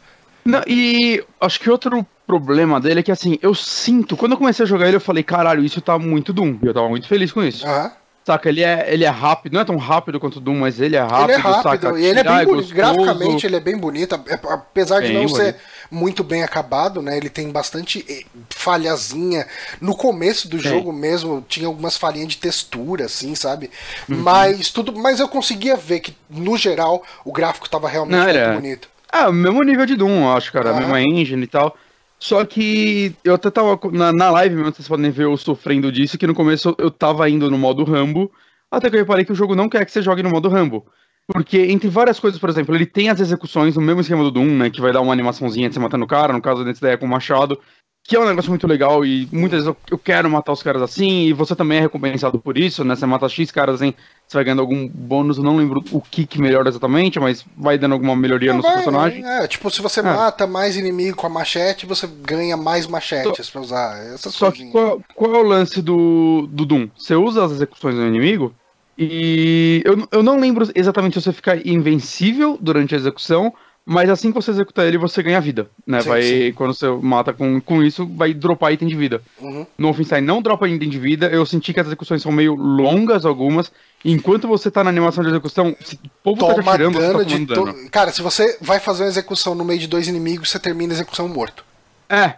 Não, 0.48 0.62
e 0.66 1.24
acho 1.42 1.60
que 1.60 1.70
outro 1.70 2.06
problema 2.26 2.80
dele 2.80 3.02
é 3.02 3.04
que 3.04 3.12
assim, 3.12 3.38
eu 3.42 3.54
sinto, 3.54 4.16
quando 4.18 4.32
eu 4.34 4.38
comecei 4.38 4.64
a 4.64 4.68
jogar 4.68 4.88
ele, 4.88 4.96
eu 4.98 5.02
falei, 5.02 5.24
caralho, 5.24 5.64
isso 5.64 5.82
tá 5.82 5.98
muito 6.00 6.32
Doom. 6.34 6.58
E 6.64 6.66
eu 6.68 6.74
tava 6.74 6.88
muito 6.90 7.08
feliz 7.08 7.32
com 7.32 7.44
isso. 7.44 7.66
Aham. 7.68 7.92
Saca, 8.26 8.50
ele 8.50 8.62
é, 8.62 8.86
ele 8.94 9.06
é 9.06 9.10
rápido, 9.10 9.54
não 9.54 9.62
é 9.62 9.64
tão 9.64 9.78
rápido 9.78 10.20
quanto 10.20 10.36
o 10.36 10.42
Doom, 10.42 10.60
mas 10.60 10.82
ele 10.82 10.98
é 10.98 11.00
rápido, 11.00 11.24
ele 11.30 11.32
é 11.32 11.36
rápido 11.38 11.64
saca? 11.64 11.98
e 12.00 12.06
ele 12.06 12.20
é 12.20 12.24
bem 12.26 12.44
bonito. 12.46 12.74
Graficamente 12.76 13.46
ele 13.46 13.56
é 13.56 13.60
bem 13.62 13.78
bonito, 13.78 14.16
ap- 14.16 14.46
apesar 14.50 15.00
de 15.00 15.08
Bem 15.08 15.22
não 15.22 15.30
ser 15.30 15.54
bonito. 15.54 15.60
muito 15.90 16.24
bem 16.26 16.44
acabado, 16.44 17.02
né? 17.02 17.16
Ele 17.16 17.30
tem 17.30 17.50
bastante 17.50 18.06
eh, 18.10 18.26
falhazinha. 18.50 19.48
No 19.80 19.96
começo 19.96 20.50
do 20.50 20.58
Tem. 20.62 20.70
jogo 20.70 20.92
mesmo 20.92 21.42
tinha 21.48 21.68
algumas 21.68 21.96
falhinhas 21.96 22.28
de 22.28 22.38
textura, 22.38 23.06
assim, 23.06 23.34
sabe? 23.34 23.72
Uhum. 24.10 24.18
Mas 24.18 24.72
tudo, 24.72 24.92
mas 24.94 25.22
eu 25.22 25.30
conseguia 25.30 25.78
ver 25.78 26.02
que 26.02 26.14
no 26.30 26.58
geral 26.58 27.04
o 27.24 27.32
gráfico 27.32 27.70
tava 27.70 27.88
realmente 27.88 28.18
Não, 28.18 28.24
muito 28.26 28.38
é- 28.38 28.54
bonito. 28.54 28.90
Ah, 29.12 29.30
o 29.30 29.34
mesmo 29.34 29.64
nível 29.64 29.86
de 29.86 29.96
Doom, 29.96 30.24
eu 30.24 30.32
acho, 30.32 30.52
cara, 30.52 30.70
a 30.70 30.74
Aham. 30.74 30.80
mesma 30.80 31.02
engine 31.02 31.44
e 31.44 31.48
tal. 31.48 31.78
Só 32.20 32.44
que 32.46 33.16
eu 33.24 33.36
até 33.36 33.50
tava 33.52 33.80
na, 33.92 34.12
na 34.12 34.30
live 34.32 34.56
mesmo, 34.56 34.74
vocês 34.74 34.88
podem 34.88 35.12
ver 35.12 35.26
eu 35.26 35.38
sofrendo 35.38 35.92
disso, 35.92 36.18
que 36.18 36.26
no 36.26 36.34
começo 36.34 36.76
eu 36.80 36.90
tava 36.90 37.30
indo 37.30 37.50
no 37.50 37.58
modo 37.58 37.84
Rambo, 37.84 38.32
até 38.72 38.90
que 38.90 38.96
eu 38.96 39.00
reparei 39.00 39.24
que 39.24 39.32
o 39.32 39.36
jogo 39.36 39.56
não 39.56 39.70
quer 39.70 39.86
que 39.86 39.92
você 39.92 40.02
jogue 40.02 40.24
no 40.24 40.30
modo 40.30 40.50
Rambo. 40.50 40.86
Porque 41.28 41.58
entre 41.58 41.90
várias 41.90 42.20
coisas, 42.20 42.40
por 42.40 42.50
exemplo, 42.50 42.74
ele 42.74 42.86
tem 42.86 43.10
as 43.10 43.20
execuções 43.20 43.76
no 43.76 43.82
mesmo 43.82 44.02
esquema 44.02 44.24
do 44.24 44.32
Doom, 44.32 44.58
né? 44.58 44.70
Que 44.70 44.82
vai 44.82 44.94
dar 44.94 45.02
uma 45.02 45.12
animaçãozinha 45.14 45.68
de 45.68 45.76
você 45.76 45.80
matando 45.80 46.06
o 46.06 46.08
cara, 46.08 46.34
no 46.34 46.42
caso 46.42 46.64
desse 46.64 46.82
daí 46.82 46.94
é 46.94 46.98
com 46.98 47.06
o 47.06 47.10
machado. 47.10 47.60
Que 48.08 48.16
é 48.16 48.20
um 48.20 48.26
negócio 48.26 48.50
muito 48.50 48.66
legal 48.66 49.06
e 49.06 49.28
muitas 49.34 49.60
vezes 49.60 49.68
eu, 49.68 49.76
eu, 49.92 49.98
quero 49.98 50.30
matar 50.30 50.54
os 50.54 50.64
caras 50.64 50.82
assim, 50.82 51.26
e 51.26 51.34
você 51.34 51.54
também 51.54 51.80
é 51.80 51.82
recompensado 51.82 52.40
por 52.40 52.58
isso, 52.58 52.86
né? 52.86 52.96
Você 52.96 53.06
mata 53.06 53.28
X 53.28 53.52
caras 53.52 53.76
assim, 53.76 53.94
você 54.26 54.38
vai 54.38 54.46
ganhando 54.46 54.62
algum 54.62 54.88
bônus, 54.88 55.38
eu 55.38 55.44
não 55.44 55.58
lembro 55.58 55.84
o 55.92 56.00
que 56.00 56.26
que 56.26 56.40
melhora 56.40 56.70
exatamente, 56.70 57.20
mas 57.20 57.46
vai 57.58 57.78
dando 57.78 57.92
alguma 57.92 58.16
melhoria 58.16 58.54
no 58.54 58.62
seu 58.62 58.72
personagem. 58.72 59.26
É, 59.28 59.46
tipo, 59.46 59.70
se 59.70 59.82
você 59.82 60.00
é. 60.00 60.04
mata 60.04 60.48
mais 60.48 60.78
inimigo 60.78 61.18
com 61.18 61.28
a 61.28 61.30
machete, 61.30 61.86
você 61.86 62.08
ganha 62.08 62.56
mais 62.56 62.88
machetes 62.88 63.50
pra 63.50 63.60
usar. 63.60 63.98
Essas 64.14 64.34
só 64.34 64.52
que 64.52 64.72
qual, 64.72 65.02
qual, 65.14 65.36
é 65.36 65.40
o 65.40 65.44
lance 65.44 65.82
do, 65.82 66.48
do 66.50 66.66
Doom? 66.66 66.88
Você 66.98 67.14
usa 67.14 67.44
as 67.44 67.52
execuções 67.52 67.96
do 67.96 68.08
inimigo, 68.08 68.56
e 68.98 69.84
eu, 69.84 70.08
eu 70.14 70.24
não 70.24 70.40
lembro 70.40 70.66
exatamente 70.74 71.20
se 71.20 71.26
você 71.26 71.34
fica 71.34 71.62
invencível 71.70 72.58
durante 72.62 72.96
a 72.96 72.98
execução, 72.98 73.54
mas 73.90 74.10
assim 74.10 74.32
que 74.32 74.36
você 74.36 74.52
executa 74.52 74.84
ele, 74.84 74.98
você 74.98 75.24
ganha 75.24 75.40
vida, 75.40 75.70
né? 75.86 76.02
Sim, 76.02 76.10
vai, 76.10 76.22
sim. 76.22 76.52
Quando 76.52 76.74
você 76.74 76.90
mata 76.90 77.32
com, 77.32 77.62
com 77.62 77.82
isso, 77.82 78.06
vai 78.06 78.34
dropar 78.34 78.74
item 78.74 78.86
de 78.86 78.98
vida. 78.98 79.22
Uhum. 79.40 79.66
No 79.78 79.88
Wolfenstein 79.88 80.20
não 80.20 80.42
dropa 80.42 80.68
item 80.68 80.90
de 80.90 81.00
vida, 81.00 81.28
eu 81.28 81.46
senti 81.46 81.74
que 81.74 81.80
as 81.80 81.88
execuções 81.88 82.22
são 82.22 82.30
meio 82.30 82.54
longas 82.54 83.26
algumas. 83.26 83.72
Enquanto 84.04 84.46
você 84.46 84.70
tá 84.70 84.84
na 84.84 84.90
animação 84.90 85.24
de 85.24 85.30
execução, 85.30 85.70
o 85.70 86.10
povo 86.22 86.40
Toma 86.40 86.62
tá 86.62 86.72
atirando, 86.72 87.00
dano 87.00 87.14
você 87.24 87.46
tá 87.46 87.56
dano. 87.56 87.74
To... 87.74 87.90
Cara, 87.90 88.12
se 88.12 88.22
você 88.22 88.58
vai 88.60 88.78
fazer 88.78 89.04
uma 89.04 89.10
execução 89.10 89.56
no 89.56 89.64
meio 89.64 89.80
de 89.80 89.88
dois 89.88 90.10
inimigos, 90.10 90.50
você 90.50 90.60
termina 90.60 90.92
a 90.92 90.96
execução 90.96 91.30
morto. 91.30 91.64
É, 92.10 92.36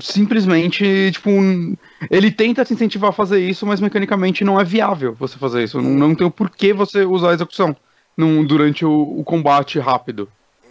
simplesmente, 0.00 1.10
tipo, 1.12 1.28
um... 1.28 1.76
ele 2.10 2.30
tenta 2.30 2.64
te 2.64 2.72
incentivar 2.72 3.10
a 3.10 3.12
fazer 3.12 3.46
isso, 3.46 3.66
mas 3.66 3.78
mecanicamente 3.78 4.42
não 4.42 4.58
é 4.58 4.64
viável 4.64 5.14
você 5.18 5.36
fazer 5.36 5.64
isso. 5.64 5.82
Não, 5.82 5.90
não 5.90 6.14
tem 6.14 6.26
o 6.26 6.30
porquê 6.30 6.72
você 6.72 7.04
usar 7.04 7.32
a 7.32 7.34
execução 7.34 7.76
num, 8.16 8.42
durante 8.42 8.86
o, 8.86 9.18
o 9.18 9.22
combate 9.22 9.78
rápido. 9.78 10.30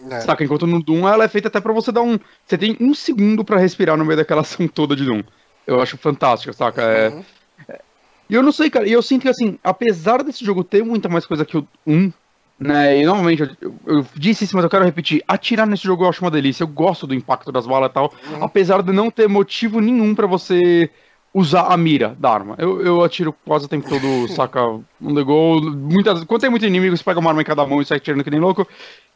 É. 0.10 0.22
Saca? 0.22 0.44
Enquanto 0.44 0.68
no 0.68 0.82
Doom 0.82 1.08
ela 1.08 1.24
é 1.24 1.28
feita 1.28 1.48
até 1.48 1.60
pra 1.60 1.74
você 1.74 1.92
dar 1.92 2.02
um. 2.02 2.20
Você 2.46 2.58
tem 2.58 2.78
um 2.80 2.94
segundo 2.94 3.44
para 3.44 3.60
respirar 3.60 3.98
no 3.98 4.06
meio 4.06 4.18
daquela 4.18 4.42
ação 4.42 4.68
toda 4.68 4.96
de 4.96 5.06
Doom. 5.06 5.22
Eu 5.66 5.82
acho 5.82 5.98
fantástico, 5.98 6.54
saca? 6.54 6.82
É, 6.82 7.10
uhum. 7.10 7.24
É... 7.68 7.82
E 8.30 8.34
eu 8.34 8.44
não 8.44 8.52
sei, 8.52 8.70
cara, 8.70 8.88
e 8.88 8.92
eu 8.92 9.02
sinto 9.02 9.24
que 9.24 9.30
assim, 9.30 9.58
apesar 9.64 10.24
desse 10.24 10.44
jogo 10.44 10.64
ter 10.64 10.84
muita 10.84 11.10
mais 11.10 11.26
coisa 11.26 11.46
que 11.46 11.58
o 11.58 11.68
1, 11.86 12.12
né? 12.60 13.00
E 13.00 13.06
normalmente, 13.06 13.44
eu, 13.44 13.50
eu, 13.62 13.76
eu, 13.86 14.06
disse 14.16 14.44
isso, 14.44 14.56
mas 14.56 14.64
eu 14.64 14.70
quero 14.70 14.84
repetir. 14.84 15.24
Atirar 15.28 15.68
nesse 15.68 15.84
jogo 15.84 16.04
eu 16.04 16.10
acho 16.10 16.24
uma 16.24 16.32
delícia. 16.32 16.64
Eu 16.64 16.68
gosto 16.68 17.06
do 17.06 17.14
impacto 17.14 17.52
das 17.52 17.68
balas 17.68 17.90
e 17.90 17.94
tal. 17.94 18.14
Uhum. 18.32 18.44
Apesar 18.44 18.82
de 18.82 18.92
não 18.92 19.12
ter 19.12 19.28
motivo 19.28 19.80
nenhum 19.80 20.16
para 20.16 20.26
você 20.26 20.90
usar 21.34 21.68
a 21.68 21.78
mira 21.78 22.16
da 22.20 22.32
arma. 22.32 22.56
Eu, 22.58 22.82
eu 22.82 23.04
atiro 23.04 23.34
quase 23.46 23.66
o 23.66 23.68
tempo 23.68 23.88
todo, 23.88 24.28
saca? 24.34 24.62
Um 25.02 25.14
the 25.14 25.24
goal. 25.24 25.62
Muitas, 25.62 26.24
quando 26.24 26.42
tem 26.42 26.50
muito 26.50 26.66
inimigo, 26.66 26.96
você 26.96 27.04
pega 27.04 27.20
uma 27.20 27.30
arma 27.30 27.42
em 27.42 27.46
cada 27.46 27.66
mão 27.66 27.82
e 27.82 27.86
sai 27.86 27.98
atirando 27.98 28.24
que 28.24 28.32
nem 28.32 28.40
louco. 28.40 28.68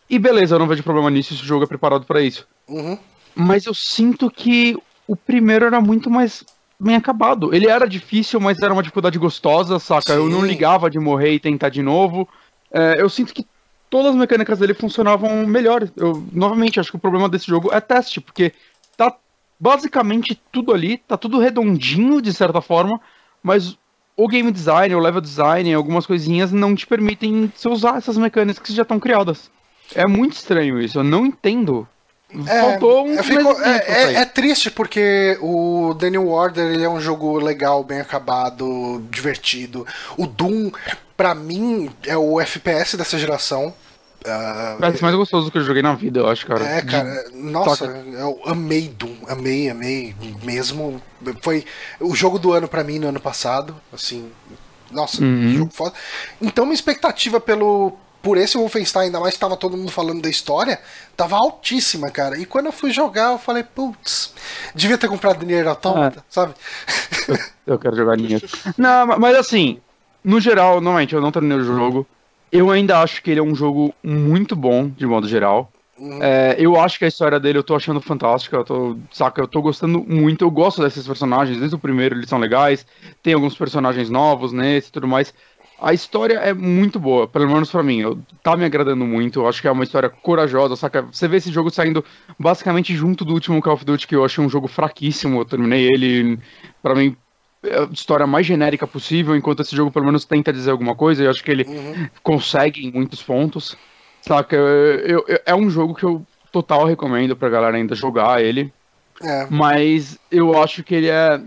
E 0.09 0.19
beleza, 0.19 0.55
eu 0.55 0.59
não 0.59 0.67
vejo 0.67 0.83
problema 0.83 1.09
nisso, 1.09 1.33
esse 1.33 1.43
jogo 1.43 1.63
é 1.63 1.67
preparado 1.67 2.05
para 2.05 2.21
isso. 2.21 2.45
Uhum. 2.67 2.97
Mas 3.33 3.65
eu 3.65 3.73
sinto 3.73 4.29
que 4.29 4.77
o 5.07 5.15
primeiro 5.15 5.65
era 5.65 5.79
muito 5.79 6.09
mais 6.09 6.43
bem 6.79 6.95
acabado. 6.95 7.53
Ele 7.53 7.67
era 7.67 7.87
difícil, 7.87 8.39
mas 8.39 8.59
era 8.59 8.73
uma 8.73 8.81
dificuldade 8.81 9.17
gostosa, 9.17 9.79
saca? 9.79 10.13
Sim. 10.13 10.19
Eu 10.19 10.29
não 10.29 10.45
ligava 10.45 10.89
de 10.89 10.99
morrer 10.99 11.33
e 11.33 11.39
tentar 11.39 11.69
de 11.69 11.81
novo. 11.81 12.27
É, 12.71 12.99
eu 12.99 13.09
sinto 13.09 13.33
que 13.33 13.45
todas 13.89 14.11
as 14.11 14.17
mecânicas 14.17 14.57
dele 14.57 14.73
funcionavam 14.73 15.45
melhor. 15.45 15.87
Eu, 15.95 16.23
novamente, 16.31 16.79
acho 16.79 16.89
que 16.89 16.95
o 16.95 16.99
problema 16.99 17.29
desse 17.29 17.47
jogo 17.47 17.69
é 17.71 17.79
teste, 17.79 18.19
porque 18.19 18.53
basicamente 19.61 20.41
tudo 20.51 20.73
ali, 20.73 20.97
tá 20.97 21.15
tudo 21.15 21.39
redondinho 21.39 22.19
de 22.19 22.33
certa 22.33 22.61
forma, 22.61 22.99
mas 23.43 23.77
o 24.17 24.27
game 24.27 24.51
design, 24.51 24.95
o 24.95 24.99
level 24.99 25.21
design, 25.21 25.71
algumas 25.71 26.07
coisinhas 26.07 26.51
não 26.51 26.73
te 26.73 26.87
permitem 26.87 27.51
você 27.55 27.69
usar 27.69 27.97
essas 27.97 28.17
mecânicas 28.17 28.57
que 28.57 28.73
já 28.73 28.81
estão 28.81 28.99
criadas. 28.99 29.51
É 29.93 30.07
muito 30.07 30.33
estranho 30.33 30.81
isso, 30.81 30.97
eu 30.97 31.03
não 31.03 31.27
entendo. 31.27 31.87
É, 32.47 32.61
Faltou 32.61 33.05
um. 33.05 33.21
Fico, 33.21 33.61
é, 33.61 33.83
é, 33.87 34.13
é, 34.15 34.25
triste 34.25 34.71
porque 34.71 35.37
o 35.41 35.93
Daniel 35.93 36.27
Warder 36.27 36.71
ele 36.71 36.83
é 36.83 36.89
um 36.89 36.99
jogo 36.99 37.37
legal, 37.37 37.83
bem 37.83 37.99
acabado, 37.99 39.03
divertido. 39.11 39.85
O 40.17 40.25
Doom, 40.25 40.71
pra 41.15 41.35
mim, 41.35 41.91
é 42.07 42.17
o 42.17 42.39
FPS 42.39 42.97
dessa 42.97 43.19
geração. 43.19 43.73
Uh, 44.23 44.83
é 44.85 45.01
mais 45.01 45.15
gostoso 45.15 45.49
que 45.49 45.57
eu 45.57 45.63
joguei 45.63 45.81
na 45.81 45.95
vida, 45.95 46.19
eu 46.19 46.27
acho, 46.27 46.45
cara. 46.45 46.63
É, 46.63 46.81
cara, 46.81 47.25
nossa, 47.33 47.85
eu 47.85 48.39
amei 48.45 48.87
Doom, 48.87 49.15
amei, 49.27 49.69
amei 49.69 50.15
mesmo. 50.43 51.01
Foi 51.41 51.65
o 51.99 52.15
jogo 52.15 52.37
do 52.37 52.53
ano 52.53 52.67
para 52.67 52.83
mim 52.83 52.99
no 52.99 53.07
ano 53.07 53.19
passado, 53.19 53.75
assim, 53.91 54.31
nossa, 54.91 55.23
uhum. 55.23 55.55
jogo 55.55 55.71
foda. 55.73 55.93
Então, 56.39 56.65
minha 56.65 56.75
expectativa 56.75 57.39
pelo 57.39 57.97
por 58.21 58.37
esse 58.37 58.57
Wolfenstein, 58.57 59.05
ainda 59.05 59.19
mais 59.19 59.33
que 59.33 59.39
tava 59.39 59.57
todo 59.57 59.75
mundo 59.75 59.91
falando 59.91 60.21
da 60.21 60.29
história, 60.29 60.79
tava 61.17 61.35
altíssima, 61.35 62.11
cara. 62.11 62.37
E 62.37 62.45
quando 62.45 62.67
eu 62.67 62.71
fui 62.71 62.91
jogar, 62.91 63.31
eu 63.31 63.39
falei, 63.39 63.63
putz, 63.63 64.33
devia 64.75 64.97
ter 64.97 65.07
comprado 65.07 65.43
Nier 65.43 65.67
Automata, 65.67 66.19
é. 66.19 66.23
sabe? 66.29 66.53
Eu, 67.27 67.37
eu, 67.65 67.79
quero 67.79 67.95
jogar 67.95 68.15
Nier. 68.17 68.41
Não, 68.77 69.07
mas 69.17 69.35
assim, 69.35 69.81
no 70.23 70.39
geral, 70.39 70.75
normalmente 70.75 71.15
eu 71.15 71.21
não 71.21 71.31
terminei 71.31 71.57
o 71.57 71.63
jogo. 71.63 72.05
Eu 72.51 72.69
ainda 72.69 72.99
acho 72.99 73.23
que 73.23 73.31
ele 73.31 73.39
é 73.39 73.43
um 73.43 73.55
jogo 73.55 73.93
muito 74.03 74.55
bom, 74.55 74.89
de 74.89 75.05
modo 75.05 75.27
geral. 75.27 75.71
Uhum. 75.97 76.19
É, 76.21 76.55
eu 76.57 76.79
acho 76.79 76.97
que 76.97 77.05
a 77.05 77.07
história 77.07 77.39
dele 77.39 77.59
eu 77.59 77.63
tô 77.63 77.75
achando 77.75 78.01
fantástica, 78.01 78.57
eu 78.57 78.63
tô, 78.63 78.97
saca, 79.11 79.41
eu 79.41 79.47
tô 79.47 79.61
gostando 79.61 80.03
muito, 80.03 80.43
eu 80.43 80.49
gosto 80.49 80.81
desses 80.81 81.05
personagens, 81.05 81.59
desde 81.59 81.75
o 81.75 81.79
primeiro 81.79 82.15
eles 82.15 82.27
são 82.27 82.39
legais, 82.39 82.85
tem 83.21 83.35
alguns 83.35 83.55
personagens 83.55 84.09
novos 84.09 84.51
nesse 84.51 84.89
e 84.89 84.91
tudo 84.91 85.07
mais. 85.07 85.31
A 85.79 85.93
história 85.93 86.35
é 86.35 86.53
muito 86.53 86.99
boa, 86.99 87.27
pelo 87.27 87.47
menos 87.47 87.71
para 87.71 87.81
mim. 87.81 88.01
Eu, 88.01 88.19
tá 88.43 88.55
me 88.55 88.63
agradando 88.63 89.03
muito. 89.03 89.39
Eu 89.39 89.47
acho 89.47 89.59
que 89.59 89.67
é 89.67 89.71
uma 89.71 89.83
história 89.83 90.09
corajosa, 90.09 90.75
saca? 90.75 91.01
Você 91.01 91.27
vê 91.27 91.37
esse 91.37 91.51
jogo 91.51 91.71
saindo 91.71 92.05
basicamente 92.37 92.95
junto 92.95 93.25
do 93.25 93.33
último 93.33 93.59
Call 93.59 93.73
of 93.73 93.83
Duty, 93.83 94.07
que 94.07 94.15
eu 94.15 94.23
achei 94.23 94.43
um 94.43 94.49
jogo 94.49 94.67
fraquíssimo. 94.67 95.39
Eu 95.39 95.45
terminei 95.45 95.87
ele, 95.87 96.37
para 96.83 96.93
mim, 96.93 97.17
história 97.91 98.25
mais 98.25 98.45
genérica 98.45 98.87
possível, 98.87 99.35
enquanto 99.35 99.61
esse 99.61 99.75
jogo 99.75 99.91
pelo 99.91 100.05
menos 100.05 100.25
tenta 100.25 100.51
dizer 100.51 100.71
alguma 100.71 100.95
coisa. 100.95 101.23
Eu 101.23 101.29
acho 101.29 101.43
que 101.43 101.51
ele 101.51 101.63
uhum. 101.63 102.07
consegue 102.23 102.85
em 102.85 102.91
muitos 102.91 103.21
pontos. 103.21 103.75
Saca? 104.21 104.55
Eu, 104.55 105.25
eu, 105.27 105.39
é 105.45 105.55
um 105.55 105.69
jogo 105.69 105.95
que 105.95 106.03
eu 106.03 106.25
total 106.51 106.85
recomendo 106.85 107.35
pra 107.35 107.49
galera 107.49 107.77
ainda 107.77 107.95
jogar 107.95 108.43
ele. 108.43 108.71
É. 109.21 109.47
Mas 109.49 110.17
eu 110.31 110.61
acho 110.61 110.83
que 110.83 110.95
ele 110.95 111.09
é 111.09 111.39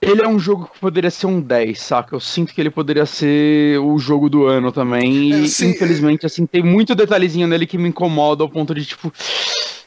ele 0.00 0.22
é 0.22 0.28
um 0.28 0.38
jogo 0.38 0.70
que 0.72 0.78
poderia 0.78 1.10
ser 1.10 1.26
um 1.26 1.40
10, 1.40 1.80
saca? 1.80 2.14
Eu 2.14 2.20
sinto 2.20 2.54
que 2.54 2.60
ele 2.60 2.70
poderia 2.70 3.04
ser 3.04 3.78
o 3.80 3.98
jogo 3.98 4.30
do 4.30 4.46
ano 4.46 4.70
também. 4.70 5.30
E, 5.30 5.32
é, 5.32 5.64
infelizmente, 5.64 6.24
assim, 6.24 6.46
tem 6.46 6.62
muito 6.62 6.94
detalhezinho 6.94 7.48
nele 7.48 7.66
que 7.66 7.76
me 7.76 7.88
incomoda 7.88 8.44
ao 8.44 8.48
ponto 8.48 8.72
de, 8.72 8.86
tipo. 8.86 9.12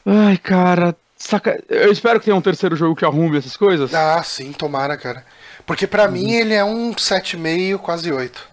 Ai, 0.04 0.36
cara. 0.36 0.94
Saca? 1.16 1.62
Eu 1.68 1.90
espero 1.90 2.18
que 2.18 2.26
tenha 2.26 2.36
um 2.36 2.42
terceiro 2.42 2.76
jogo 2.76 2.94
que 2.94 3.04
arrume 3.04 3.38
essas 3.38 3.56
coisas. 3.56 3.94
Ah, 3.94 4.22
sim, 4.22 4.52
tomara, 4.52 4.98
cara. 4.98 5.24
Porque 5.66 5.86
para 5.86 6.06
uhum. 6.06 6.12
mim 6.12 6.32
ele 6.32 6.54
é 6.54 6.64
um 6.64 6.92
7,5, 6.92 7.78
quase 7.78 8.12
8. 8.12 8.48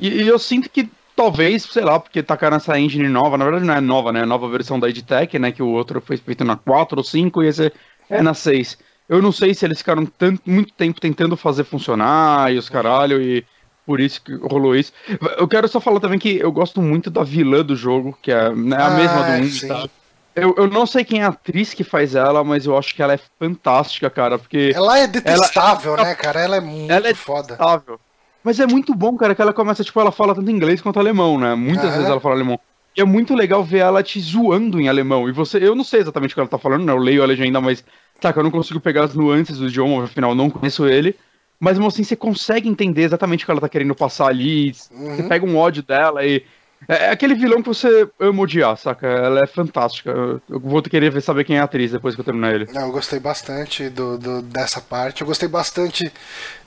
E, 0.00 0.22
e, 0.22 0.28
eu 0.28 0.38
sinto 0.38 0.68
que 0.68 0.88
talvez, 1.14 1.62
sei 1.62 1.84
lá, 1.84 2.00
porque 2.00 2.22
tacar 2.22 2.50
nessa 2.50 2.78
engine 2.78 3.08
nova, 3.08 3.38
na 3.38 3.44
verdade 3.44 3.64
não 3.66 3.74
é 3.74 3.80
nova, 3.80 4.12
né? 4.12 4.20
É 4.20 4.26
nova 4.26 4.48
versão 4.48 4.78
da 4.78 4.88
EdTech, 4.88 5.38
né? 5.38 5.52
Que 5.52 5.62
o 5.62 5.68
outro 5.68 6.00
foi 6.00 6.16
feito 6.16 6.44
na 6.44 6.56
4 6.56 6.98
ou 6.98 7.04
5 7.04 7.42
e 7.42 7.48
esse 7.48 7.72
é 8.10 8.22
na 8.22 8.34
6. 8.34 8.78
Eu 9.08 9.20
não 9.20 9.30
sei 9.30 9.54
se 9.54 9.64
eles 9.64 9.78
ficaram 9.78 10.06
tanto, 10.06 10.40
muito 10.46 10.72
tempo 10.72 11.00
tentando 11.00 11.36
fazer 11.36 11.64
funcionar 11.64 12.52
e 12.52 12.58
os 12.58 12.68
caralho, 12.68 13.20
e 13.20 13.44
por 13.86 14.00
isso 14.00 14.22
que 14.22 14.34
rolou 14.34 14.74
isso. 14.74 14.92
Eu 15.38 15.46
quero 15.46 15.68
só 15.68 15.78
falar 15.78 16.00
também 16.00 16.18
que 16.18 16.38
eu 16.38 16.50
gosto 16.50 16.80
muito 16.80 17.10
da 17.10 17.22
vilã 17.22 17.62
do 17.62 17.76
jogo, 17.76 18.18
que 18.22 18.32
é 18.32 18.50
né, 18.54 18.76
a 18.76 18.86
ah, 18.86 18.90
mesma 18.90 19.22
do 19.22 19.66
1, 19.66 19.68
tá? 19.68 19.90
Eu, 20.34 20.54
eu 20.56 20.68
não 20.68 20.86
sei 20.86 21.04
quem 21.04 21.20
é 21.20 21.24
a 21.24 21.28
atriz 21.28 21.72
que 21.72 21.84
faz 21.84 22.14
ela, 22.14 22.42
mas 22.42 22.66
eu 22.66 22.76
acho 22.76 22.94
que 22.94 23.02
ela 23.02 23.14
é 23.14 23.20
fantástica, 23.38 24.10
cara, 24.10 24.38
porque... 24.38 24.72
Ela 24.74 24.98
é 24.98 25.06
detestável, 25.06 25.94
ela, 25.94 26.04
né, 26.04 26.14
cara? 26.14 26.40
Ela 26.40 26.56
é 26.56 26.60
muito 26.60 26.92
ela 26.92 27.08
é 27.08 27.14
foda. 27.14 27.54
Detestável. 27.54 28.00
Mas 28.42 28.58
é 28.60 28.66
muito 28.66 28.94
bom, 28.94 29.16
cara, 29.16 29.34
que 29.34 29.40
ela 29.40 29.52
começa, 29.52 29.84
tipo, 29.84 29.98
ela 30.00 30.12
fala 30.12 30.34
tanto 30.34 30.50
inglês 30.50 30.82
quanto 30.82 30.98
alemão, 30.98 31.38
né? 31.38 31.54
Muitas 31.54 31.92
vezes 31.92 32.08
ela 32.08 32.20
fala 32.20 32.34
alemão. 32.34 32.58
E 32.96 33.00
é 33.00 33.04
muito 33.04 33.34
legal 33.34 33.64
ver 33.64 33.78
ela 33.78 34.02
te 34.02 34.20
zoando 34.20 34.80
em 34.80 34.88
alemão. 34.88 35.28
E 35.28 35.32
você, 35.32 35.58
eu 35.58 35.74
não 35.74 35.82
sei 35.82 36.00
exatamente 36.00 36.32
o 36.32 36.34
que 36.34 36.40
ela 36.40 36.48
tá 36.48 36.58
falando, 36.58 36.84
né? 36.84 36.92
Eu 36.92 36.98
leio 36.98 37.22
a 37.22 37.26
legenda, 37.26 37.60
mas 37.60 37.84
Saca, 38.20 38.40
eu 38.40 38.44
não 38.44 38.50
consigo 38.50 38.80
pegar 38.80 39.04
as 39.04 39.14
nuances 39.14 39.58
do 39.58 39.66
idioma, 39.66 40.04
afinal, 40.04 40.34
não 40.34 40.48
conheço 40.48 40.86
ele. 40.86 41.16
Mas, 41.58 41.78
assim, 41.78 42.04
você 42.04 42.16
consegue 42.16 42.68
entender 42.68 43.02
exatamente 43.02 43.42
o 43.42 43.46
que 43.46 43.50
ela 43.50 43.60
tá 43.60 43.68
querendo 43.68 43.94
passar 43.94 44.28
ali. 44.28 44.74
Uhum. 44.90 45.16
Você 45.16 45.22
pega 45.24 45.46
um 45.46 45.56
ódio 45.56 45.82
dela 45.82 46.24
e. 46.24 46.42
É, 46.88 47.06
é 47.06 47.10
aquele 47.10 47.34
vilão 47.34 47.62
que 47.62 47.68
você 47.68 48.08
ama 48.20 48.42
odiar, 48.42 48.76
saca? 48.76 49.06
Ela 49.06 49.40
é 49.40 49.46
fantástica. 49.46 50.10
Eu 50.10 50.60
vou 50.60 50.82
querer 50.82 51.20
saber 51.22 51.44
quem 51.44 51.56
é 51.56 51.60
a 51.60 51.64
atriz 51.64 51.92
depois 51.92 52.14
que 52.14 52.20
eu 52.20 52.24
terminar 52.24 52.54
ele. 52.54 52.68
Não, 52.72 52.82
eu 52.82 52.92
gostei 52.92 53.18
bastante 53.18 53.88
do, 53.88 54.18
do, 54.18 54.42
dessa 54.42 54.80
parte. 54.80 55.22
Eu 55.22 55.26
gostei 55.26 55.48
bastante 55.48 56.12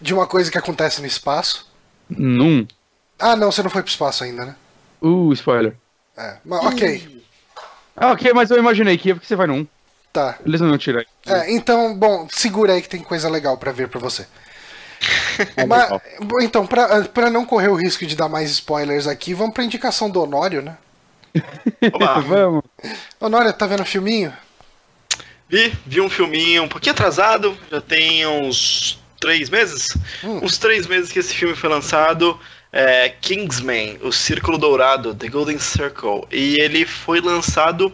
de 0.02 0.14
uma 0.14 0.26
coisa 0.26 0.52
que 0.52 0.58
acontece 0.58 1.02
no 1.02 1.08
espaço. 1.08 1.70
Num? 2.10 2.66
Ah, 3.20 3.36
não, 3.36 3.52
você 3.52 3.62
não 3.64 3.70
foi 3.70 3.82
pro 3.84 3.92
espaço 3.92 4.24
ainda, 4.24 4.46
né? 4.46 4.56
Uh, 5.02 5.32
spoiler. 5.34 5.76
É, 6.18 6.38
mas, 6.44 6.66
ok. 6.66 7.24
Ah, 7.96 8.12
ok, 8.12 8.34
mas 8.34 8.50
eu 8.50 8.58
imaginei 8.58 8.98
que 8.98 9.10
ia 9.10 9.16
porque 9.16 9.28
você 9.28 9.36
vai 9.36 9.48
num. 9.48 9.68
Tá. 10.14 10.38
Eles 10.46 10.62
não 10.62 10.78
tiram. 10.78 11.04
É, 11.26 11.54
então, 11.54 11.96
bom, 11.96 12.28
segura 12.30 12.74
aí 12.74 12.82
que 12.82 12.90
tem 12.90 13.04
coisa 13.04 13.30
legal 13.30 13.58
para 13.58 13.72
ver 13.72 13.88
para 13.88 14.00
você. 14.00 14.26
Mas, 15.68 16.02
então, 16.42 16.66
pra, 16.66 17.04
pra 17.04 17.30
não 17.30 17.46
correr 17.46 17.70
o 17.70 17.76
risco 17.76 18.06
de 18.06 18.16
dar 18.16 18.28
mais 18.28 18.50
spoilers 18.52 19.08
aqui, 19.08 19.34
vamos 19.34 19.54
pra 19.54 19.64
indicação 19.64 20.10
do 20.10 20.22
Honório, 20.22 20.62
né? 20.62 20.78
vamos. 22.28 22.64
Honório, 23.20 23.54
tá 23.54 23.68
vendo 23.68 23.82
o 23.84 23.86
filminho? 23.86 24.34
Vi, 25.50 25.74
vi 25.86 26.02
um 26.02 26.10
filminho 26.10 26.64
um 26.64 26.68
pouquinho 26.68 26.94
atrasado, 26.94 27.58
já 27.72 27.80
tem 27.80 28.26
uns 28.28 29.00
três 29.20 29.50
meses. 29.50 29.88
Hum. 30.24 30.40
Uns 30.44 30.58
três 30.58 30.88
meses 30.88 31.12
que 31.12 31.20
esse 31.20 31.34
filme 31.34 31.56
foi 31.56 31.70
lançado. 31.70 32.40
É 32.72 33.10
Kingsman, 33.10 33.98
o 34.04 34.12
Círculo 34.12 34.58
Dourado, 34.58 35.16
The 35.16 35.30
Golden 35.30 35.58
Circle. 35.58 36.28
E 36.32 36.62
ele 36.62 36.86
foi 36.86 37.22
lançado 37.22 37.94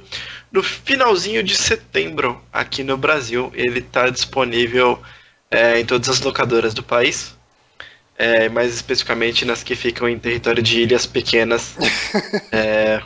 no 0.52 0.63
finalzinho 0.63 1.44
de 1.44 1.56
setembro 1.56 2.42
aqui 2.52 2.84
no 2.84 2.98
Brasil. 2.98 3.52
Ele 3.54 3.80
está 3.80 4.10
disponível 4.10 5.00
é, 5.54 5.80
em 5.80 5.86
todas 5.86 6.10
as 6.10 6.20
locadoras 6.22 6.74
do 6.74 6.84
país. 6.84 7.36
É, 8.18 8.48
mais 8.48 8.74
especificamente 8.76 9.44
nas 9.44 9.63
que 9.63 9.76
ficam 9.76 10.08
em 10.08 10.20
território 10.20 10.62
de 10.62 10.80
ilhas 10.82 11.06
pequenas, 11.08 11.76
é, 12.52 13.02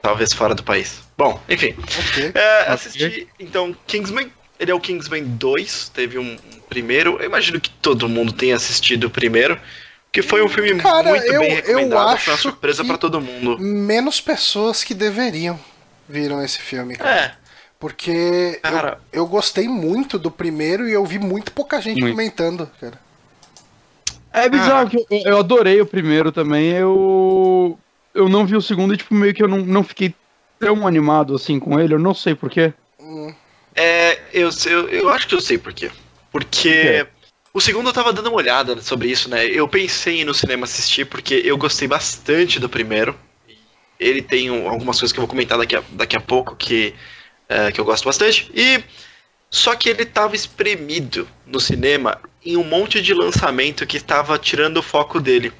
talvez 0.00 0.32
fora 0.32 0.54
do 0.54 0.62
país. 0.62 1.00
Bom, 1.18 1.40
enfim. 1.48 1.74
Ok. 2.08 2.30
É, 2.34 2.70
assisti, 2.70 3.26
então, 3.40 3.74
Kingsman. 3.86 4.30
Ele 4.60 4.70
é 4.70 4.74
o 4.74 4.78
Kingsman 4.80 5.24
2, 5.24 5.88
teve 5.88 6.18
um, 6.18 6.34
um 6.34 6.60
primeiro. 6.68 7.18
Eu 7.18 7.26
imagino 7.26 7.60
que 7.60 7.70
todo 7.70 8.08
mundo 8.08 8.32
tenha 8.32 8.54
assistido 8.54 9.04
o 9.08 9.10
primeiro. 9.10 9.58
Que 10.12 10.22
foi 10.22 10.42
um 10.44 10.48
filme 10.48 10.76
Cara, 10.76 11.08
muito 11.08 11.24
eu- 11.24 11.40
bem 11.40 11.50
eu 11.50 11.56
recomendado, 11.56 12.18
foi 12.18 12.32
uma 12.32 12.34
acho 12.34 12.36
surpresa 12.42 12.84
pra 12.84 12.96
todo 12.98 13.20
mundo. 13.20 13.58
Menos 13.58 14.20
pessoas 14.20 14.84
que 14.84 14.94
deveriam 14.94 15.58
viram 16.08 16.44
esse 16.44 16.58
filme. 16.60 16.96
cara. 16.96 17.10
É, 17.10 17.34
Porque 17.82 18.60
eu- 18.62 18.70
Cara. 18.70 19.00
eu, 19.12 19.26
gostei 19.26 19.66
muito 19.66 20.16
do 20.16 20.30
primeiro 20.30 20.88
e 20.88 20.92
eu 20.92 21.04
vi 21.04 21.18
muito 21.18 21.50
pouca 21.50 21.80
gente 21.80 22.00
Muito. 22.00 22.12
comentando, 22.14 22.70
cara. 22.80 22.96
É 24.32 24.48
bizarro 24.48 24.88
que 24.88 24.98
eu, 24.98 25.06
eu 25.10 25.38
adorei 25.38 25.80
o 25.80 25.86
primeiro 25.86 26.30
também. 26.30 26.70
Eu. 26.70 27.76
Eu 28.14 28.28
não 28.28 28.46
vi 28.46 28.54
o 28.54 28.62
segundo 28.62 28.94
e, 28.94 28.96
tipo, 28.96 29.12
meio 29.12 29.34
que 29.34 29.42
eu 29.42 29.48
não, 29.48 29.58
não 29.58 29.82
fiquei 29.82 30.14
tão 30.60 30.86
animado 30.86 31.34
assim 31.34 31.58
com 31.58 31.80
ele. 31.80 31.92
Eu 31.92 31.98
não 31.98 32.14
sei 32.14 32.36
porquê. 32.36 32.72
é 33.74 34.16
eu, 34.32 34.48
eu, 34.66 34.88
eu 34.88 35.08
acho 35.08 35.26
que 35.26 35.34
eu 35.34 35.40
sei 35.40 35.58
por 35.58 35.72
quê. 35.72 35.90
Porque 36.30 37.04
o 37.52 37.60
segundo 37.60 37.88
eu 37.88 37.92
tava 37.92 38.12
dando 38.12 38.28
uma 38.28 38.36
olhada 38.36 38.80
sobre 38.80 39.08
isso, 39.08 39.28
né? 39.28 39.44
Eu 39.44 39.66
pensei 39.66 40.18
em 40.18 40.20
ir 40.20 40.24
no 40.24 40.34
cinema 40.34 40.66
assistir 40.66 41.04
porque 41.04 41.34
eu 41.44 41.58
gostei 41.58 41.88
bastante 41.88 42.60
do 42.60 42.68
primeiro. 42.68 43.12
Ele 43.98 44.22
tem 44.22 44.52
um- 44.52 44.68
algumas 44.68 45.00
coisas 45.00 45.12
que 45.12 45.18
eu 45.18 45.22
vou 45.22 45.28
comentar 45.28 45.58
daqui 45.58 45.74
a, 45.74 45.82
daqui 45.90 46.16
a 46.16 46.20
pouco 46.20 46.54
que, 46.54 46.94
é, 47.48 47.70
que 47.72 47.80
eu 47.80 47.84
gosto 47.84 48.04
bastante. 48.04 48.50
E 48.54 48.82
só 49.50 49.76
que 49.76 49.88
ele 49.88 50.06
tava 50.06 50.34
espremido 50.34 51.28
no 51.46 51.60
cinema 51.60 52.20
em 52.44 52.56
um 52.56 52.64
monte 52.64 53.00
de 53.00 53.12
lançamento 53.12 53.86
que 53.86 54.00
tava 54.00 54.38
tirando 54.38 54.78
o 54.78 54.82
foco 54.82 55.20
dele. 55.20 55.52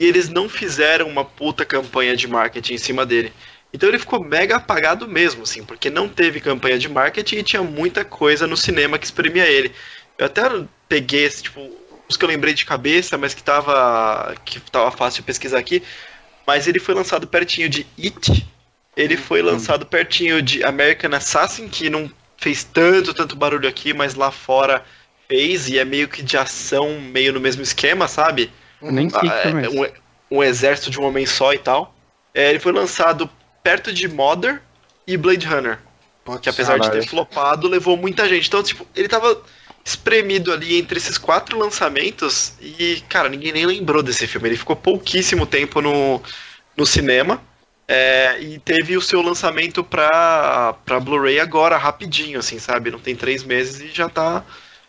E 0.00 0.06
eles 0.06 0.28
não 0.28 0.48
fizeram 0.48 1.08
uma 1.08 1.24
puta 1.24 1.64
campanha 1.64 2.16
de 2.16 2.26
marketing 2.26 2.74
em 2.74 2.78
cima 2.78 3.06
dele. 3.06 3.32
Então 3.72 3.88
ele 3.88 3.98
ficou 3.98 4.22
mega 4.22 4.56
apagado 4.56 5.06
mesmo, 5.08 5.42
assim, 5.42 5.64
porque 5.64 5.90
não 5.90 6.08
teve 6.08 6.40
campanha 6.40 6.78
de 6.78 6.88
marketing 6.88 7.36
e 7.36 7.42
tinha 7.42 7.62
muita 7.62 8.04
coisa 8.04 8.46
no 8.46 8.56
cinema 8.56 8.98
que 8.98 9.04
espremia 9.04 9.46
ele. 9.46 9.72
Eu 10.16 10.26
até 10.26 10.42
peguei 10.88 11.24
esse, 11.24 11.42
tipo, 11.42 11.70
os 12.08 12.16
que 12.16 12.24
eu 12.24 12.28
lembrei 12.28 12.54
de 12.54 12.64
cabeça, 12.64 13.18
mas 13.18 13.34
que 13.34 13.42
tava, 13.42 14.34
que 14.44 14.60
tava 14.70 14.90
fácil 14.90 15.22
de 15.22 15.26
pesquisar 15.26 15.58
aqui. 15.58 15.82
Mas 16.46 16.68
ele 16.68 16.78
foi 16.78 16.94
lançado 16.94 17.26
pertinho 17.26 17.68
de 17.68 17.86
It. 17.98 18.46
Ele 18.96 19.16
foi 19.16 19.42
lançado 19.42 19.86
pertinho 19.86 20.40
de 20.40 20.62
American 20.62 21.14
Assassin, 21.14 21.68
que 21.68 21.90
não 21.90 22.10
fez 22.36 22.62
tanto, 22.64 23.12
tanto 23.12 23.34
barulho 23.34 23.68
aqui, 23.68 23.92
mas 23.92 24.14
lá 24.14 24.30
fora 24.30 24.84
fez, 25.28 25.68
e 25.68 25.78
é 25.78 25.84
meio 25.84 26.08
que 26.08 26.22
de 26.22 26.36
ação, 26.36 27.00
meio 27.00 27.32
no 27.32 27.40
mesmo 27.40 27.62
esquema, 27.62 28.06
sabe? 28.06 28.50
Eu 28.80 28.92
nem 28.92 29.08
sei 29.08 29.28
Ah, 29.28 29.34
é 29.62 29.68
um, 29.68 30.38
um 30.38 30.42
exército 30.42 30.90
de 30.90 31.00
um 31.00 31.04
homem 31.04 31.26
só 31.26 31.52
e 31.52 31.58
tal. 31.58 31.94
É, 32.34 32.50
ele 32.50 32.58
foi 32.60 32.72
lançado 32.72 33.28
perto 33.62 33.92
de 33.92 34.06
Mother 34.08 34.60
e 35.06 35.16
Blade 35.16 35.46
Runner. 35.46 35.78
Putz, 36.24 36.40
Que 36.40 36.50
apesar 36.50 36.74
de 36.78 36.86
Caralho. 36.86 37.00
ter 37.02 37.08
flopado, 37.08 37.68
levou 37.68 37.96
muita 37.96 38.28
gente. 38.28 38.48
Então, 38.48 38.62
tipo, 38.62 38.86
ele 38.94 39.08
tava 39.08 39.42
espremido 39.84 40.52
ali 40.52 40.78
entre 40.78 40.98
esses 40.98 41.18
quatro 41.18 41.58
lançamentos 41.58 42.54
e, 42.60 43.02
cara, 43.08 43.28
ninguém 43.28 43.52
nem 43.52 43.66
lembrou 43.66 44.02
desse 44.02 44.26
filme. 44.26 44.48
Ele 44.48 44.56
ficou 44.56 44.74
pouquíssimo 44.74 45.46
tempo 45.46 45.80
no, 45.80 46.22
no 46.76 46.86
cinema. 46.86 47.42
É, 47.86 48.40
e 48.40 48.58
teve 48.58 48.96
o 48.96 49.02
seu 49.02 49.20
lançamento 49.20 49.84
pra, 49.84 50.74
pra 50.84 51.00
Blu-ray 51.00 51.38
agora, 51.38 51.76
rapidinho, 51.76 52.38
assim, 52.38 52.58
sabe? 52.58 52.90
Não 52.90 52.98
tem 52.98 53.14
três 53.14 53.42
meses 53.44 53.80
e 53.80 53.94
já 53.94 54.08
tá, 54.08 54.44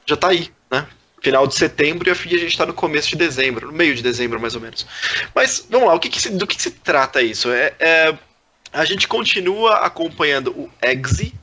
já 0.05 0.15
tá 0.15 0.29
aí, 0.29 0.49
né? 0.71 0.87
Final 1.21 1.47
de 1.47 1.55
setembro 1.55 2.07
e 2.07 2.11
a 2.11 2.15
gente 2.15 2.57
tá 2.57 2.65
no 2.65 2.73
começo 2.73 3.09
de 3.09 3.15
dezembro, 3.15 3.67
no 3.67 3.73
meio 3.73 3.95
de 3.95 4.03
dezembro, 4.03 4.39
mais 4.39 4.55
ou 4.55 4.61
menos. 4.61 4.85
Mas, 5.33 5.65
vamos 5.69 5.87
lá, 5.87 5.95
o 5.95 5.99
que 5.99 6.09
que 6.09 6.21
se- 6.21 6.29
do 6.29 6.47
que 6.47 6.61
se 6.61 6.71
trata 6.71 7.21
isso? 7.21 7.51
É, 7.51 7.73
é, 7.79 8.17
a 8.71 8.85
gente 8.85 9.07
continua 9.07 9.77
acompanhando 9.79 10.51
o 10.51 10.69
Eggsy, 10.81 11.33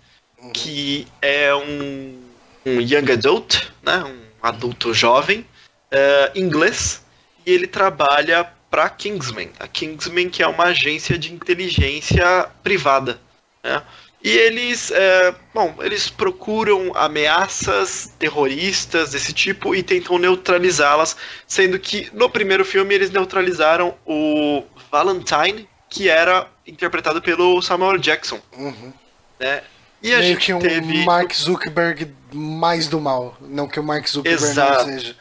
que 0.55 1.07
é 1.21 1.55
um, 1.55 2.21
um 2.65 2.81
young 2.81 3.13
adult, 3.13 3.71
né, 3.83 4.03
um 4.05 4.23
adulto 4.43 4.95
jovem, 4.95 5.45
é, 5.91 6.33
inglês, 6.35 7.05
e 7.45 7.51
ele 7.53 7.67
trabalha 7.67 8.49
para 8.73 8.89
Kingsman. 8.89 9.51
A 9.61 9.69
Kingsman 9.69 10.31
que 10.31 10.43
é 10.43 10.49
uma 10.49 10.65
agência 10.65 11.19
de 11.19 11.31
inteligência 11.31 12.49
privada. 12.63 13.21
Né? 13.63 13.83
E 14.25 14.31
eles, 14.31 14.91
é, 14.91 15.35
bom, 15.53 15.75
eles 15.81 16.09
procuram 16.09 16.91
ameaças 16.97 18.15
terroristas 18.19 19.11
desse 19.11 19.35
tipo 19.35 19.75
e 19.75 19.83
tentam 19.83 20.19
neutralizá-las, 20.19 21.15
sendo 21.47 21.79
que 21.79 22.09
no 22.15 22.31
primeiro 22.31 22.65
filme 22.65 22.95
eles 22.95 23.11
neutralizaram 23.11 23.95
o 24.07 24.63
Valentine, 24.91 25.69
que 25.91 26.09
era 26.09 26.49
interpretado 26.67 27.21
pelo 27.21 27.61
Samuel 27.61 27.99
Jackson, 27.99 28.41
Uhum. 28.57 28.93
né? 29.39 29.63
E 30.03 30.15
a 30.15 30.19
Meio 30.19 30.33
gente 30.33 30.47
que 30.47 30.55
um 30.55 30.59
teve 30.59 31.05
Mark 31.05 31.33
Zuckerberg 31.35 32.13
mais 32.33 32.89
do 32.89 33.01
mal. 33.01 33.37
Não 33.41 33.69
que 33.69 33.79
o 33.79 33.85
Mark 33.85 34.07
Zuckerberg 34.09 34.45
Exato. 34.45 34.87
não 34.87 34.99
seja. 34.99 35.17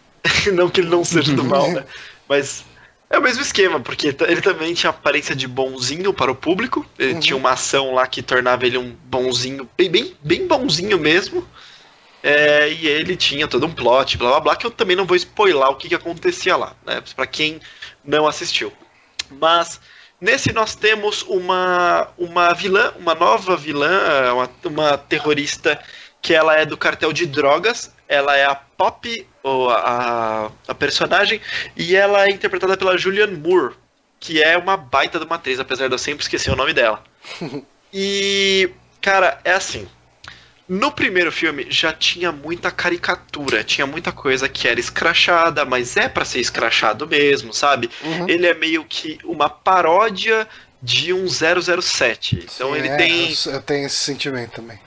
não 0.54 0.70
que 0.70 0.80
ele 0.80 0.88
não 0.88 1.04
seja 1.04 1.32
do 1.34 1.44
mal, 1.44 1.70
né? 1.70 1.84
Mas 2.28 2.64
é 3.10 3.18
o 3.18 3.22
mesmo 3.22 3.42
esquema, 3.42 3.78
porque 3.80 4.08
ele 4.26 4.40
também 4.40 4.74
tinha 4.74 4.90
aparência 4.90 5.36
de 5.36 5.46
bonzinho 5.46 6.12
para 6.12 6.30
o 6.32 6.34
público. 6.34 6.84
Ele 6.98 7.14
Uhum. 7.14 7.20
tinha 7.20 7.36
uma 7.36 7.50
ação 7.52 7.94
lá 7.94 8.06
que 8.06 8.22
tornava 8.22 8.66
ele 8.66 8.78
um 8.78 8.90
bonzinho, 9.04 9.68
bem, 9.76 9.90
bem, 9.90 10.16
bem 10.22 10.46
bonzinho 10.46 10.98
mesmo. 10.98 11.46
É, 12.22 12.70
e 12.72 12.86
ele 12.86 13.16
tinha 13.16 13.46
todo 13.46 13.66
um 13.66 13.72
plot, 13.72 14.16
blá 14.16 14.30
blá 14.30 14.40
blá, 14.40 14.56
que 14.56 14.66
eu 14.66 14.70
também 14.70 14.96
não 14.96 15.04
vou 15.04 15.16
spoiler 15.16 15.62
o 15.68 15.76
que, 15.76 15.88
que 15.88 15.94
acontecia 15.94 16.56
lá, 16.56 16.74
né? 16.84 17.02
Pra 17.14 17.26
quem 17.26 17.60
não 18.02 18.26
assistiu. 18.26 18.72
Mas 19.30 19.78
nesse 20.20 20.52
nós 20.52 20.74
temos 20.74 21.22
uma, 21.22 22.08
uma 22.16 22.52
vilã, 22.54 22.94
uma 22.98 23.14
nova 23.14 23.56
vilã, 23.56 24.32
uma, 24.32 24.50
uma 24.64 24.98
terrorista 24.98 25.78
que 26.22 26.32
ela 26.34 26.56
é 26.56 26.64
do 26.64 26.78
cartel 26.78 27.12
de 27.12 27.26
drogas. 27.26 27.93
Ela 28.08 28.36
é 28.36 28.44
a 28.44 28.54
Pop, 28.54 29.26
ou 29.42 29.70
a, 29.70 30.50
a, 30.66 30.74
personagem, 30.74 31.40
e 31.76 31.94
ela 31.94 32.26
é 32.26 32.30
interpretada 32.30 32.76
pela 32.76 32.98
Julianne 32.98 33.36
Moore, 33.36 33.74
que 34.18 34.42
é 34.42 34.56
uma 34.56 34.76
baita 34.76 35.18
de 35.18 35.24
uma 35.24 35.36
atriz, 35.36 35.60
apesar 35.60 35.88
de 35.88 35.94
eu 35.94 35.98
sempre 35.98 36.22
esquecer 36.22 36.50
o 36.50 36.56
nome 36.56 36.72
dela. 36.72 37.02
e, 37.92 38.70
cara, 39.00 39.40
é 39.44 39.52
assim. 39.52 39.86
No 40.66 40.90
primeiro 40.90 41.30
filme 41.30 41.66
já 41.68 41.92
tinha 41.92 42.32
muita 42.32 42.70
caricatura, 42.70 43.62
tinha 43.62 43.86
muita 43.86 44.10
coisa 44.10 44.48
que 44.48 44.66
era 44.66 44.80
escrachada, 44.80 45.62
mas 45.66 45.94
é 45.98 46.08
pra 46.08 46.24
ser 46.24 46.40
escrachado 46.40 47.06
mesmo, 47.06 47.52
sabe? 47.52 47.90
Uhum. 48.02 48.26
Ele 48.26 48.46
é 48.46 48.54
meio 48.54 48.82
que 48.82 49.18
uma 49.24 49.50
paródia 49.50 50.48
de 50.82 51.12
um 51.12 51.26
007. 51.28 52.46
Então 52.54 52.72
Sim, 52.72 52.78
ele 52.78 52.88
é, 52.88 52.96
tem 52.96 53.34
Eu, 53.46 53.52
eu 53.52 53.62
tenho 53.62 53.86
esse 53.86 53.96
sentimento 53.96 54.52
também. 54.52 54.78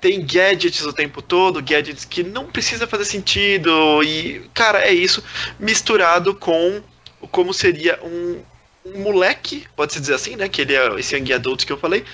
Tem 0.00 0.24
gadgets 0.24 0.84
o 0.84 0.92
tempo 0.92 1.20
todo, 1.20 1.62
gadgets 1.62 2.04
que 2.04 2.22
não 2.22 2.46
precisa 2.46 2.86
fazer 2.86 3.04
sentido 3.04 4.02
e, 4.02 4.48
cara, 4.54 4.80
é 4.80 4.92
isso 4.92 5.22
misturado 5.58 6.34
com 6.34 6.82
como 7.30 7.52
seria 7.52 7.98
um, 8.02 8.42
um 8.84 9.02
moleque, 9.02 9.66
pode-se 9.76 10.00
dizer 10.00 10.14
assim, 10.14 10.36
né, 10.36 10.48
que 10.48 10.62
ele 10.62 10.74
é 10.74 10.98
esse 10.98 11.14
young 11.14 11.32
adult 11.32 11.64
que 11.64 11.72
eu 11.72 11.76
falei, 11.76 12.04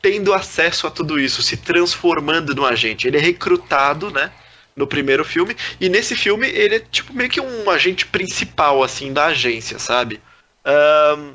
tendo 0.00 0.32
acesso 0.32 0.86
a 0.86 0.90
tudo 0.90 1.18
isso, 1.18 1.42
se 1.42 1.56
transformando 1.56 2.54
no 2.54 2.64
agente. 2.64 3.06
Ele 3.06 3.18
é 3.18 3.20
recrutado, 3.20 4.10
né, 4.10 4.30
no 4.74 4.86
primeiro 4.86 5.24
filme, 5.24 5.56
e 5.80 5.88
nesse 5.88 6.16
filme 6.16 6.48
ele 6.48 6.76
é 6.76 6.80
tipo 6.80 7.12
meio 7.12 7.28
que 7.28 7.40
um 7.40 7.68
agente 7.68 8.06
principal, 8.06 8.82
assim, 8.82 9.12
da 9.12 9.26
agência, 9.26 9.78
sabe? 9.78 10.20
Ahn, 10.64 11.34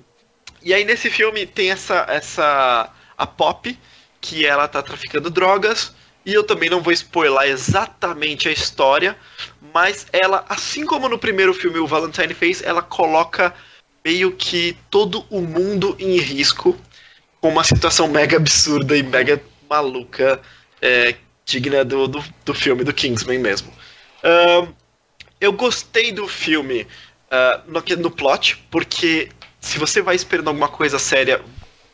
e 0.63 0.73
aí 0.73 0.83
nesse 0.83 1.09
filme 1.09 1.45
tem 1.45 1.71
essa, 1.71 2.05
essa 2.09 2.91
a 3.17 3.27
Pop, 3.27 3.77
que 4.19 4.45
ela 4.45 4.67
tá 4.67 4.81
traficando 4.81 5.29
drogas, 5.29 5.95
e 6.27 6.33
eu 6.33 6.43
também 6.43 6.69
não 6.69 6.81
vou 6.81 6.91
spoiler 6.91 7.49
exatamente 7.49 8.49
a 8.49 8.51
história, 8.51 9.15
mas 9.73 10.07
ela, 10.11 10.43
assim 10.49 10.85
como 10.85 11.07
no 11.07 11.17
primeiro 11.17 11.53
filme 11.53 11.79
o 11.79 11.87
Valentine 11.87 12.33
fez, 12.33 12.61
ela 12.61 12.81
coloca 12.81 13.55
meio 14.03 14.33
que 14.33 14.75
todo 14.91 15.25
o 15.29 15.39
mundo 15.39 15.95
em 15.97 16.17
risco 16.17 16.77
com 17.39 17.47
uma 17.47 17.63
situação 17.63 18.09
mega 18.09 18.35
absurda 18.35 18.97
e 18.97 19.03
mega 19.03 19.41
maluca, 19.69 20.41
é, 20.81 21.15
digna 21.45 21.85
do, 21.85 22.09
do, 22.09 22.21
do 22.43 22.53
filme 22.53 22.83
do 22.83 22.93
Kingsman 22.93 23.39
mesmo. 23.39 23.71
Ahn, 24.21 24.67
eu 25.39 25.53
gostei 25.53 26.11
do 26.11 26.27
filme 26.27 26.85
ah, 27.31 27.61
no, 27.65 27.81
no 28.01 28.11
plot, 28.11 28.61
porque 28.69 29.29
se 29.61 29.79
você 29.79 30.01
vai 30.01 30.17
esperando 30.17 30.49
alguma 30.49 30.67
coisa 30.67 30.99
séria, 30.99 31.41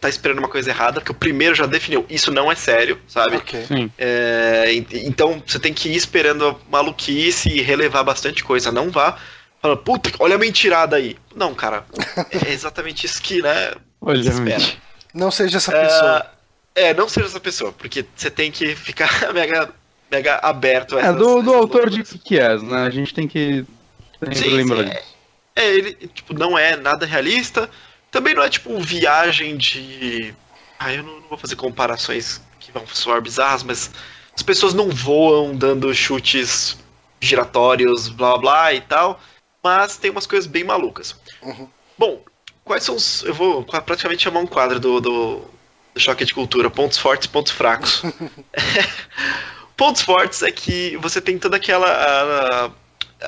tá 0.04 0.10
esperando 0.10 0.40
uma 0.40 0.50
coisa 0.50 0.70
errada, 0.70 1.00
porque 1.00 1.12
o 1.12 1.16
primeiro 1.16 1.56
já 1.56 1.66
definiu, 1.66 2.06
isso 2.10 2.32
não 2.32 2.52
é 2.52 2.56
sério, 2.56 3.00
sabe? 3.08 3.38
Ok. 3.38 3.66
Sim. 3.66 3.92
É, 3.98 4.74
en- 4.74 4.86
então 4.92 5.42
você 5.46 5.58
tem 5.58 5.74
que 5.74 5.90
ir 5.90 5.96
esperando 5.96 6.46
a 6.48 6.56
maluquice 6.70 7.50
e 7.50 7.62
relevar 7.62 8.04
bastante 8.04 8.44
coisa. 8.44 8.72
Não 8.72 8.90
vá 8.92 9.18
falando, 9.62 9.78
puta, 9.80 10.12
olha 10.20 10.36
a 10.36 10.38
mentirada 10.38 10.98
aí. 10.98 11.16
Não, 11.36 11.56
cara, 11.56 11.86
é 12.32 12.50
exatamente 12.52 13.06
isso 13.06 13.22
que, 13.22 13.42
né? 13.42 13.72
Olha, 14.02 14.20
espera. 14.30 14.64
Não 15.14 15.32
seja 15.32 15.58
essa 15.58 15.72
pessoa. 15.72 16.26
É, 16.76 16.90
é, 16.90 16.94
não 16.94 17.08
seja 17.08 17.28
essa 17.28 17.40
pessoa, 17.40 17.72
porque 17.72 18.06
você 18.16 18.30
tem 18.30 18.52
que 18.52 18.76
ficar 18.76 19.10
mega, 19.34 19.70
mega 20.12 20.36
aberto 20.44 20.98
a 20.98 21.00
É, 21.00 21.04
essas, 21.06 21.16
do, 21.18 21.42
do 21.42 21.50
essas 21.50 21.54
autor 21.62 21.90
de 21.90 21.98
loucuras. 21.98 22.10
Kick-Ass, 22.12 22.62
né? 22.64 22.84
A 22.86 22.90
gente 22.90 23.14
tem 23.14 23.26
que 23.28 23.64
lembrar 24.22 24.84
sim, 24.84 24.90
disso. 24.90 25.14
É, 25.56 25.74
ele, 25.74 25.94
tipo, 26.14 26.34
não 26.34 26.58
é 26.58 26.76
nada 26.76 27.06
realista. 27.06 27.70
Também 28.14 28.36
não 28.36 28.44
é, 28.44 28.50
tipo, 28.50 28.80
viagem 28.80 29.58
de. 29.58 30.36
Ah, 30.78 30.94
eu 30.94 31.02
não, 31.02 31.20
não 31.20 31.28
vou 31.30 31.38
fazer 31.38 31.56
comparações 31.56 32.40
que 32.60 32.72
vão 32.72 32.86
soar 32.86 33.20
bizarras, 33.20 33.64
mas 33.64 33.90
as 34.36 34.44
pessoas 34.44 34.72
não 34.76 34.90
voam 34.92 35.56
dando 35.56 35.92
chutes 35.96 36.78
giratórios, 37.20 38.10
blá 38.10 38.38
blá 38.38 38.72
e 38.72 38.82
tal. 38.82 39.20
Mas 39.64 39.98
tem 39.98 40.12
umas 40.12 40.28
coisas 40.28 40.46
bem 40.46 40.64
malucas. 40.64 41.16
Uhum. 41.42 41.68
Bom, 41.98 42.22
quais 42.64 42.84
são 42.84 42.96
os. 42.96 43.24
Eu 43.24 43.34
vou 43.34 43.64
praticamente 43.66 44.22
chamar 44.22 44.42
um 44.42 44.48
quadro 44.48 44.80
do, 44.80 45.02
do, 45.02 45.42
do 45.96 46.00
Choque 46.00 46.24
de 46.24 46.36
Cultura: 46.36 46.70
pontos 46.70 47.00
fortes, 47.00 47.26
pontos 47.26 47.52
fracos. 47.52 48.04
pontos 49.76 50.04
fortes 50.04 50.44
é 50.44 50.52
que 50.52 50.98
você 50.98 51.20
tem 51.20 51.40
toda 51.40 51.58
aquela. 51.58 51.88
a- 51.88 52.72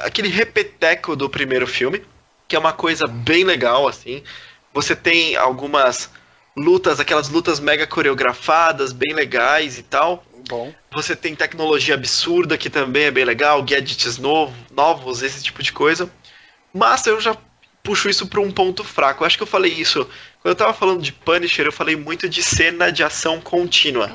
aquele 0.05 0.27
repeteco 0.27 1.15
do 1.15 1.27
primeiro 1.27 1.65
filme, 1.65 2.03
que 2.47 2.55
é 2.55 2.59
uma 2.59 2.73
coisa 2.73 3.07
bem 3.07 3.43
legal, 3.43 3.88
assim. 3.88 4.21
Você 4.76 4.93
tem 4.93 5.38
algumas 5.38 6.09
lutas, 6.55 6.99
aquelas 6.99 7.30
lutas 7.30 7.61
mega 7.61 7.88
coreografadas, 7.88 8.91
bem 8.91 9.13
legais 9.13 9.80
e 9.80 9.84
tal. 9.84 10.26
Bom. 10.49 10.76
Você 10.93 11.15
tem 11.15 11.34
tecnologia 11.34 11.95
absurda, 11.95 12.57
que 12.57 12.69
também 12.69 13.05
é 13.05 13.11
bem 13.11 13.23
legal, 13.23 13.63
gadgets 13.63 14.17
novo, 14.17 14.53
novos, 14.69 15.23
esse 15.23 15.41
tipo 15.41 15.63
de 15.63 15.71
coisa. 15.71 16.11
Mas 16.73 17.07
eu 17.07 17.21
já 17.21 17.38
puxo 17.82 18.09
isso 18.09 18.28
para 18.28 18.41
um 18.41 18.51
ponto 18.51 18.84
fraco. 18.84 19.23
Eu 19.23 19.28
acho 19.28 19.38
que 19.38 19.43
eu 19.43 19.47
falei 19.47 19.71
isso. 19.71 20.05
Quando 20.41 20.51
eu 20.51 20.55
tava 20.55 20.73
falando 20.73 21.01
de 21.01 21.13
Punisher, 21.13 21.65
eu 21.65 21.71
falei 21.71 21.95
muito 21.95 22.28
de 22.28 22.43
cena 22.43 22.91
de 22.91 23.01
ação 23.01 23.39
contínua. 23.39 24.11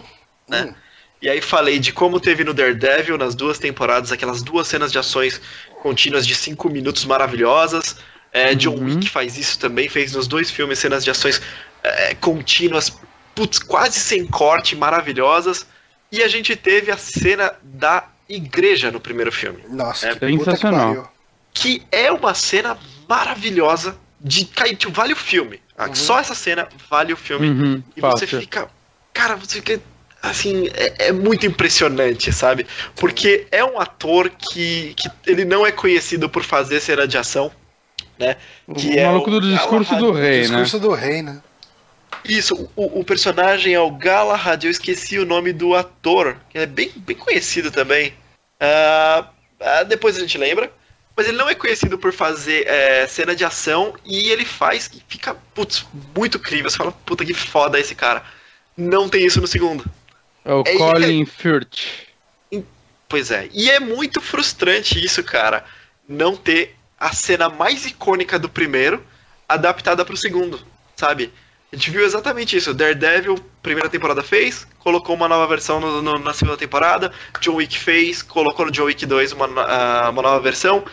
Né? 0.47 0.65
Hum. 0.65 0.75
E 1.23 1.29
aí 1.29 1.41
falei 1.41 1.79
de 1.79 1.91
como 1.91 2.21
teve 2.21 2.45
no 2.45 2.53
Daredevil, 2.53 3.17
nas 3.17 3.35
duas 3.35 3.59
temporadas, 3.59 4.13
aquelas 4.13 4.43
duas 4.43 4.69
cenas 4.69 4.93
de 4.93 4.99
ações 4.99 5.41
contínuas 5.83 6.27
de 6.27 6.35
cinco 6.35 6.69
minutos 6.69 7.07
maravilhosas. 7.07 7.97
É, 8.33 8.55
John 8.55 8.75
Uhum. 8.77 8.85
Wick 8.87 9.09
faz 9.11 9.37
isso 9.37 9.59
também, 9.59 9.89
fez 9.89 10.13
nos 10.15 10.27
dois 10.29 10.51
filmes 10.51 10.79
cenas 10.79 11.03
de 11.05 11.11
ações 11.11 11.41
é, 11.83 12.15
contínuas, 12.15 12.93
putz, 13.35 13.59
quase 13.59 13.99
sem 13.99 14.27
corte, 14.27 14.77
maravilhosas. 14.77 15.67
E 16.13 16.23
a 16.23 16.29
gente 16.29 16.55
teve 16.57 16.91
a 16.91 16.97
cena 16.97 17.53
da 17.63 18.05
igreja 18.29 18.91
no 18.91 19.01
primeiro 19.01 19.33
filme, 19.33 19.63
Nossa, 19.69 20.09
É 20.11 20.15
que 20.15 20.27
sensacional. 20.39 21.13
que 21.53 21.83
é 21.91 22.11
uma 22.13 22.35
cena 22.35 22.79
maravilhosa 23.09 23.97
de 24.21 24.45
tipo, 24.77 24.93
vale 24.93 25.13
o 25.13 25.17
filme. 25.17 25.61
Ah, 25.77 25.87
Uhum. 25.87 25.95
Só 25.95 26.19
essa 26.21 26.35
cena 26.35 26.69
vale 26.89 27.13
o 27.13 27.17
filme. 27.17 27.49
Uhum, 27.49 27.83
E 27.97 28.01
você 28.01 28.27
fácil. 28.27 28.41
fica. 28.41 28.69
Cara, 29.13 29.35
você 29.37 29.57
fica. 29.57 29.81
Assim, 30.23 30.69
é, 30.75 31.09
é 31.09 31.13
muito 31.13 31.47
impressionante, 31.47 32.31
sabe? 32.31 32.67
Porque 32.97 33.47
é 33.51 33.65
um 33.65 33.81
ator 33.81 34.29
que, 34.31 34.93
que 34.95 35.09
ele 35.27 35.47
não 35.47 35.65
é 35.67 35.73
conhecido 35.73 36.29
por 36.29 36.45
fazer 36.45 36.79
cena 36.81 37.09
de 37.09 37.17
ação, 37.17 37.51
né? 38.21 38.37
Que 38.77 38.89
o 38.91 38.99
é 38.99 39.07
maluco 39.07 39.31
o 39.31 39.41
do 39.41 39.51
discurso 39.51 39.97
do 39.97 40.13
rei, 40.13 40.43
né? 40.43 40.43
Discurso 40.43 40.79
do 40.79 40.93
rei, 40.93 41.23
né? 41.23 41.41
Isso, 42.29 42.71
o, 42.77 43.01
o 43.01 43.05
personagem 43.05 43.73
é 43.73 43.81
o 43.81 43.91
Galahad, 43.91 44.65
eu 44.65 44.71
esqueci 44.71 45.19
o 45.19 45.25
nome 45.25 45.53
do 45.53 45.75
ator, 45.75 46.37
que 46.51 46.59
é 46.59 46.67
bem, 46.67 46.93
bem 46.95 47.17
conhecido 47.17 47.71
também. 47.71 48.13
Ah, 48.61 49.25
depois 49.89 50.17
a 50.17 50.21
gente 50.21 50.37
lembra. 50.37 50.71
Mas 51.17 51.29
ele 51.29 51.37
não 51.37 51.49
é 51.51 51.55
conhecido 51.55 51.99
por 51.99 52.13
fazer 52.13 52.67
é, 52.67 53.07
cena 53.07 53.35
de 53.35 53.45
ação 53.45 53.95
e 54.07 54.31
ele 54.31 54.45
faz 54.45 54.87
que 54.89 55.03
fica, 55.07 55.35
putz, 55.55 55.85
muito 56.17 56.39
incrível. 56.39 56.71
Você 56.71 56.77
fala, 56.79 56.93
puta 56.93 57.25
que 57.25 57.35
foda 57.35 57.79
esse 57.81 57.95
cara. 57.95 58.23
Não 58.77 59.09
tem 59.09 59.27
isso 59.27 59.41
no 59.41 59.47
segundo. 59.47 59.85
É 60.45 60.55
o 60.55 60.63
É- 60.65 60.77
Colin 60.77 61.27
Firth. 61.27 62.07
Pois 63.09 63.31
é. 63.31 63.49
E 63.53 63.69
é 63.69 63.81
muito 63.81 64.21
frustrante 64.21 65.05
isso, 65.05 65.23
cara. 65.23 65.65
Não 66.09 66.37
ter 66.37 66.77
a 67.01 67.13
cena 67.15 67.49
mais 67.49 67.87
icônica 67.87 68.39
do 68.39 68.49
primeiro 68.49 69.03
adaptada 69.49 70.05
pro 70.05 70.17
segundo, 70.17 70.61
sabe? 70.95 71.33
A 71.73 71.77
gente 71.77 71.91
viu 71.91 72.05
exatamente 72.05 72.57
isso. 72.57 72.75
Daredevil, 72.75 73.37
primeira 73.63 73.89
temporada 73.89 74.23
fez, 74.23 74.67
colocou 74.81 75.15
uma 75.17 75.29
nova 75.29 75.47
versão 75.47 75.81
no- 75.81 76.03
no- 76.03 76.19
na 76.19 76.35
segunda 76.35 76.57
temporada. 76.57 77.13
John 77.41 77.55
Wick 77.55 77.79
fez, 77.79 78.23
colocou 78.23 78.67
no 78.67 78.73
John 78.73 78.85
Wick 78.85 79.07
2 79.07 79.33
uma, 79.33 79.47
ah, 79.63 80.11
uma 80.11 80.21
nova 80.23 80.41
versão. 80.41 80.85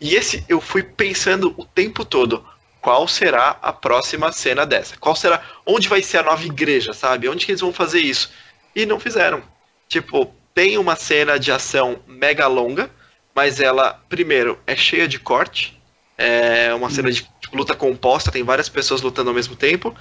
E 0.00 0.14
esse 0.14 0.44
eu 0.48 0.60
fui 0.60 0.82
pensando 0.82 1.54
o 1.56 1.64
tempo 1.64 2.04
todo. 2.04 2.44
Qual 2.80 3.08
será 3.08 3.56
a 3.62 3.72
próxima 3.72 4.30
cena 4.32 4.66
dessa? 4.66 4.96
Qual 4.98 5.16
será. 5.16 5.40
Onde 5.64 5.88
vai 5.88 6.02
ser 6.02 6.18
a 6.18 6.22
nova 6.24 6.44
igreja, 6.44 6.92
sabe? 6.92 7.28
Onde 7.28 7.46
que 7.46 7.52
eles 7.52 7.60
vão 7.62 7.72
fazer 7.72 8.00
isso? 8.00 8.30
E 8.76 8.84
não 8.84 9.00
fizeram. 9.00 9.42
Tipo, 9.88 10.34
tem 10.52 10.76
uma 10.78 10.96
cena 10.96 11.38
de 11.38 11.50
ação 11.50 12.00
mega 12.06 12.46
longa, 12.46 12.90
mas 13.34 13.60
ela, 13.60 14.00
primeiro, 14.08 14.58
é 14.66 14.76
cheia 14.76 15.08
de 15.08 15.18
corte. 15.18 15.80
É 16.16 16.72
uma 16.74 16.90
cena 16.90 17.10
de 17.10 17.22
tipo, 17.40 17.56
luta 17.56 17.74
composta, 17.74 18.30
tem 18.30 18.42
várias 18.44 18.68
pessoas 18.68 19.02
lutando 19.02 19.30
ao 19.30 19.34
mesmo 19.34 19.56
tempo. 19.56 19.94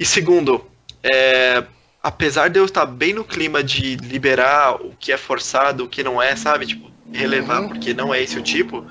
E 0.00 0.04
segundo, 0.04 0.64
é, 1.02 1.62
apesar 2.02 2.48
de 2.48 2.58
eu 2.58 2.64
estar 2.64 2.86
bem 2.86 3.12
no 3.12 3.24
clima 3.24 3.62
de 3.62 3.96
liberar 3.96 4.76
o 4.76 4.94
que 4.98 5.12
é 5.12 5.16
forçado, 5.18 5.84
o 5.84 5.88
que 5.88 6.02
não 6.02 6.22
é, 6.22 6.34
sabe? 6.36 6.66
Tipo, 6.66 6.90
relevar 7.12 7.60
Uhum. 7.62 7.68
porque 7.68 7.92
não 7.92 8.14
é 8.14 8.22
esse 8.22 8.38
o 8.38 8.42
tipo. 8.42 8.86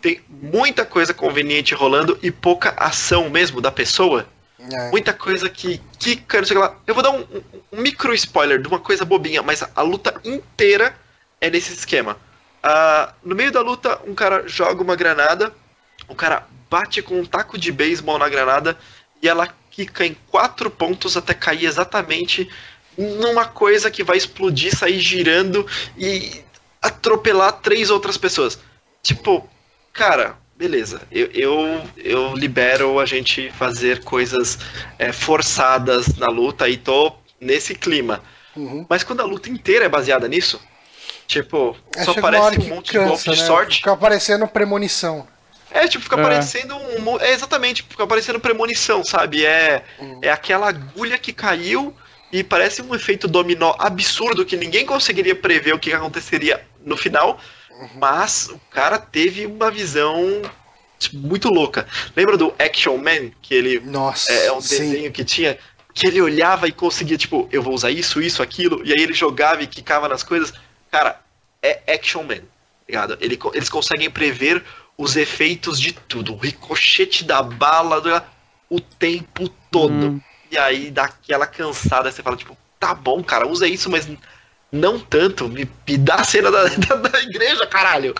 Tem 0.00 0.20
muita 0.28 0.84
coisa 0.84 1.14
conveniente 1.14 1.74
rolando 1.74 2.18
e 2.22 2.30
pouca 2.32 2.70
ação 2.76 3.28
mesmo 3.30 3.60
da 3.60 3.70
pessoa 3.70 4.26
É. 4.72 4.90
muita 4.90 5.12
coisa 5.12 5.48
que 5.48 5.80
quica, 6.00 6.38
não 6.38 6.46
sei 6.46 6.58
lá. 6.58 6.76
Eu 6.86 6.92
vou 6.94 7.02
dar 7.02 7.10
um, 7.10 7.20
um- 7.20 7.42
um 7.74 7.80
micro 7.80 8.12
spoiler 8.14 8.60
de 8.60 8.66
uma 8.68 8.80
coisa 8.80 9.04
bobinha, 9.04 9.40
mas 9.42 9.62
a, 9.62 9.70
a 9.76 9.82
luta 9.82 10.20
inteira 10.24 10.94
é 11.40 11.48
nesse 11.48 11.72
esquema. 11.72 12.16
Ah, 12.62 13.14
no 13.24 13.34
meio 13.34 13.52
da 13.52 13.60
luta, 13.60 14.00
um 14.06 14.14
cara 14.14 14.46
joga 14.46 14.82
uma 14.82 14.96
granada, 14.96 15.52
o 16.08 16.14
cara 16.14 16.46
bate 16.70 17.02
com 17.02 17.20
um 17.20 17.24
taco 17.24 17.56
de 17.56 17.72
beisebol 17.72 18.18
na 18.18 18.28
granada 18.28 18.76
e 19.22 19.28
ela 19.28 19.48
quica 19.70 20.04
em 20.04 20.16
quatro 20.28 20.70
pontos 20.70 21.16
até 21.16 21.34
cair 21.34 21.66
exatamente 21.66 22.50
numa 22.96 23.46
coisa 23.46 23.90
que 23.90 24.02
vai 24.02 24.16
explodir, 24.16 24.76
sair 24.76 24.98
girando 24.98 25.66
e 25.96 26.42
atropelar 26.82 27.52
três 27.52 27.90
outras 27.90 28.16
pessoas. 28.16 28.58
Tipo, 29.02 29.48
cara, 29.92 30.36
beleza. 30.56 31.02
Eu, 31.10 31.26
eu, 31.32 31.82
eu 31.96 32.34
libero 32.34 32.98
a 32.98 33.06
gente 33.06 33.50
fazer 33.52 34.02
coisas 34.02 34.58
é, 34.98 35.12
forçadas 35.12 36.16
na 36.16 36.26
luta 36.26 36.68
e 36.68 36.76
tô 36.76 37.14
nesse 37.40 37.74
clima. 37.74 38.20
Uhum. 38.56 38.84
Mas 38.88 39.04
quando 39.04 39.20
a 39.20 39.24
luta 39.24 39.48
inteira 39.48 39.84
é 39.84 39.88
baseada 39.88 40.26
nisso, 40.26 40.60
tipo, 41.28 41.76
É, 41.94 42.02
só 42.04 42.10
aparece 42.12 42.46
um 42.46 42.50
que 42.60 42.68
monte 42.70 42.90
de 42.92 42.98
golpe 42.98 43.10
cansa, 43.12 43.30
de 43.34 43.40
né? 43.40 43.46
sorte. 43.46 43.76
Fica 43.76 43.92
aparecendo 43.92 44.48
premonição. 44.48 45.28
É, 45.70 45.86
tipo, 45.86 46.02
fica 46.02 46.18
É. 46.18 46.22
parecendo 46.22 46.74
um. 46.76 47.20
É 47.20 47.30
exatamente, 47.32 47.82
fica 47.88 48.06
parecendo 48.06 48.40
premonição, 48.40 49.04
sabe? 49.04 49.44
É, 49.44 49.84
Uhum. 50.00 50.18
é 50.22 50.30
aquela 50.30 50.68
agulha 50.70 51.18
que 51.18 51.32
caiu 51.32 51.94
e 52.32 52.42
parece 52.42 52.80
um 52.82 52.94
efeito 52.94 53.28
dominó 53.28 53.74
absurdo 53.78 54.44
que 54.46 54.56
ninguém 54.56 54.86
conseguiria 54.86 55.36
prever 55.36 55.74
o 55.74 55.78
que 55.78 55.92
aconteceria 55.92 56.64
no 56.84 56.96
final. 56.96 57.38
Mas 57.94 58.48
o 58.48 58.58
cara 58.70 58.98
teve 58.98 59.46
uma 59.46 59.70
visão 59.70 60.42
tipo, 60.98 61.16
muito 61.18 61.48
louca. 61.48 61.86
Lembra 62.16 62.36
do 62.36 62.52
Action 62.58 62.96
Man? 62.96 63.30
Que 63.40 63.54
ele 63.54 63.78
Nossa, 63.80 64.32
é, 64.32 64.46
é 64.46 64.52
um 64.52 64.60
sim. 64.60 64.78
desenho 64.90 65.12
que 65.12 65.22
tinha. 65.24 65.56
Que 65.94 66.06
ele 66.06 66.20
olhava 66.22 66.66
e 66.66 66.72
conseguia, 66.72 67.16
tipo, 67.18 67.48
eu 67.52 67.62
vou 67.62 67.74
usar 67.74 67.90
isso, 67.90 68.20
isso, 68.22 68.42
aquilo, 68.42 68.80
e 68.84 68.90
aí 68.90 69.02
ele 69.02 69.12
jogava 69.14 69.62
e 69.62 69.66
quicava 69.66 70.08
nas 70.08 70.22
coisas. 70.22 70.52
Cara, 70.90 71.20
é 71.62 71.82
Action 71.94 72.22
Man, 72.22 72.42
ligado? 72.86 73.16
Ele 73.20 73.38
eles 73.54 73.68
conseguem 73.68 74.10
prever 74.10 74.64
os 74.96 75.16
efeitos 75.16 75.80
de 75.80 75.92
tudo, 75.92 76.34
o 76.34 76.36
ricochete 76.36 77.24
da 77.24 77.42
bala, 77.42 78.00
do- 78.00 78.22
o 78.70 78.80
tempo 78.80 79.48
todo. 79.70 80.14
Hum. 80.14 80.20
E 80.50 80.58
aí 80.58 80.90
dá 80.90 81.04
aquela 81.04 81.46
cansada, 81.46 82.10
você 82.10 82.22
fala, 82.22 82.36
tipo, 82.36 82.56
tá 82.80 82.94
bom, 82.94 83.22
cara, 83.22 83.46
usa 83.46 83.66
isso, 83.68 83.90
mas 83.90 84.08
não 84.72 84.98
tanto, 84.98 85.48
me, 85.48 85.68
me 85.88 85.96
dá 85.98 86.16
a 86.16 86.24
cena 86.24 86.50
da, 86.50 86.64
da, 86.76 86.94
da 86.96 87.20
igreja, 87.22 87.66
caralho. 87.66 88.14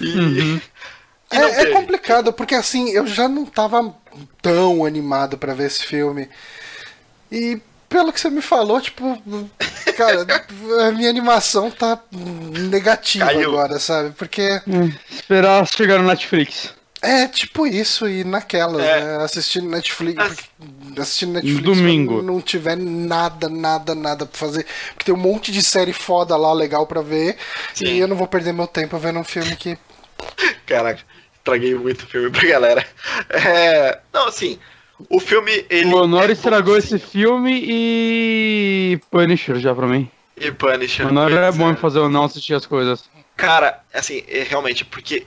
E, 0.00 0.14
Uhum. 0.18 0.60
e 1.32 1.38
não 1.38 1.54
É, 1.54 1.62
é 1.62 1.66
complicado, 1.66 2.32
porque 2.32 2.54
assim, 2.54 2.90
eu 2.90 3.06
já 3.06 3.28
não 3.28 3.44
tava 3.46 3.94
tão 4.42 4.84
animado 4.84 5.38
pra 5.38 5.54
ver 5.54 5.66
esse 5.66 5.84
filme. 5.84 6.28
E 7.30 7.60
pelo 7.88 8.12
que 8.12 8.20
você 8.20 8.30
me 8.30 8.42
falou, 8.42 8.80
tipo, 8.80 9.20
cara, 9.96 10.26
a 10.86 10.92
minha 10.92 11.08
animação 11.08 11.70
tá 11.70 11.98
negativa 12.12 13.26
Caiu. 13.26 13.48
agora, 13.50 13.78
sabe? 13.78 14.10
Porque 14.16 14.60
Esperar 15.10 15.66
chegar 15.66 15.98
no 15.98 16.06
Netflix. 16.08 16.74
É, 17.00 17.28
tipo 17.28 17.64
isso, 17.64 18.08
e 18.08 18.24
naquelas, 18.24 18.82
É. 18.84 19.00
né? 19.18 19.24
Assistindo 19.24 19.68
Netflix. 19.68 20.20
As- 20.20 20.98
Assistindo 21.00 21.34
Netflix 21.34 21.62
Domingo. 21.62 22.20
não 22.22 22.40
tiver 22.40 22.76
nada, 22.76 23.48
nada, 23.48 23.94
nada 23.94 24.26
pra 24.26 24.36
fazer. 24.36 24.66
Porque 24.94 25.04
tem 25.04 25.14
um 25.14 25.18
monte 25.18 25.52
de 25.52 25.62
série 25.62 25.92
foda 25.92 26.36
lá, 26.36 26.52
legal 26.52 26.86
pra 26.88 27.00
ver. 27.00 27.36
Sim. 27.72 27.84
E 27.86 27.98
eu 28.00 28.08
não 28.08 28.16
vou 28.16 28.26
perder 28.26 28.52
meu 28.52 28.66
tempo 28.66 28.98
vendo 28.98 29.20
um 29.20 29.24
filme 29.24 29.54
que. 29.54 29.78
Caraca, 30.66 31.00
estraguei 31.36 31.74
muito 31.76 32.02
o 32.02 32.06
filme 32.08 32.30
pra 32.30 32.48
galera. 32.48 32.84
É, 33.30 34.00
não, 34.12 34.26
assim, 34.26 34.58
o 35.08 35.20
filme, 35.20 35.64
ele... 35.70 35.92
O 35.92 36.02
Honor 36.02 36.28
é 36.28 36.32
estragou 36.32 36.74
bom, 36.74 36.78
esse 36.78 36.98
filme 36.98 37.62
e. 37.64 39.00
Punisher 39.10 39.58
já 39.58 39.74
pra 39.74 39.86
mim. 39.86 40.10
E 40.36 40.50
Punisher. 40.50 41.06
O 41.06 41.08
Honor 41.10 41.32
é 41.32 41.52
bom 41.52 41.70
em 41.70 41.76
fazer 41.76 41.98
eu 41.98 42.08
não 42.08 42.24
assistir 42.24 42.54
as 42.54 42.66
coisas. 42.66 43.04
Cara, 43.36 43.80
assim, 43.94 44.24
é 44.26 44.42
realmente, 44.42 44.84
porque 44.84 45.24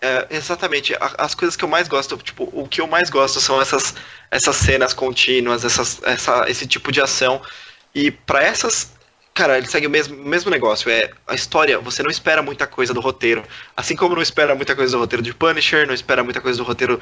é, 0.00 0.26
exatamente 0.30 0.96
as 1.18 1.34
coisas 1.34 1.56
que 1.56 1.64
eu 1.64 1.68
mais 1.68 1.86
gosto, 1.86 2.16
tipo, 2.16 2.48
o 2.52 2.66
que 2.66 2.80
eu 2.80 2.86
mais 2.86 3.10
gosto 3.10 3.38
são 3.38 3.60
essas, 3.60 3.94
essas 4.30 4.56
cenas 4.56 4.94
contínuas, 4.94 5.64
essas, 5.64 6.02
essa, 6.02 6.48
esse 6.48 6.66
tipo 6.66 6.90
de 6.90 7.02
ação. 7.02 7.42
E 7.94 8.10
pra 8.10 8.42
essas, 8.42 8.94
cara, 9.34 9.58
ele 9.58 9.66
segue 9.66 9.86
o 9.86 9.90
mesmo, 9.90 10.16
mesmo 10.16 10.50
negócio. 10.50 10.90
É 10.90 11.10
a 11.26 11.34
história, 11.34 11.78
você 11.78 12.02
não 12.02 12.10
espera 12.10 12.42
muita 12.42 12.66
coisa 12.66 12.94
do 12.94 13.00
roteiro. 13.00 13.44
Assim 13.76 13.94
como 13.94 14.14
não 14.14 14.22
espera 14.22 14.54
muita 14.54 14.74
coisa 14.74 14.96
do 14.96 15.00
roteiro 15.00 15.22
de 15.22 15.34
Punisher, 15.34 15.86
não 15.86 15.94
espera 15.94 16.24
muita 16.24 16.40
coisa 16.40 16.56
do 16.56 16.64
roteiro 16.64 16.98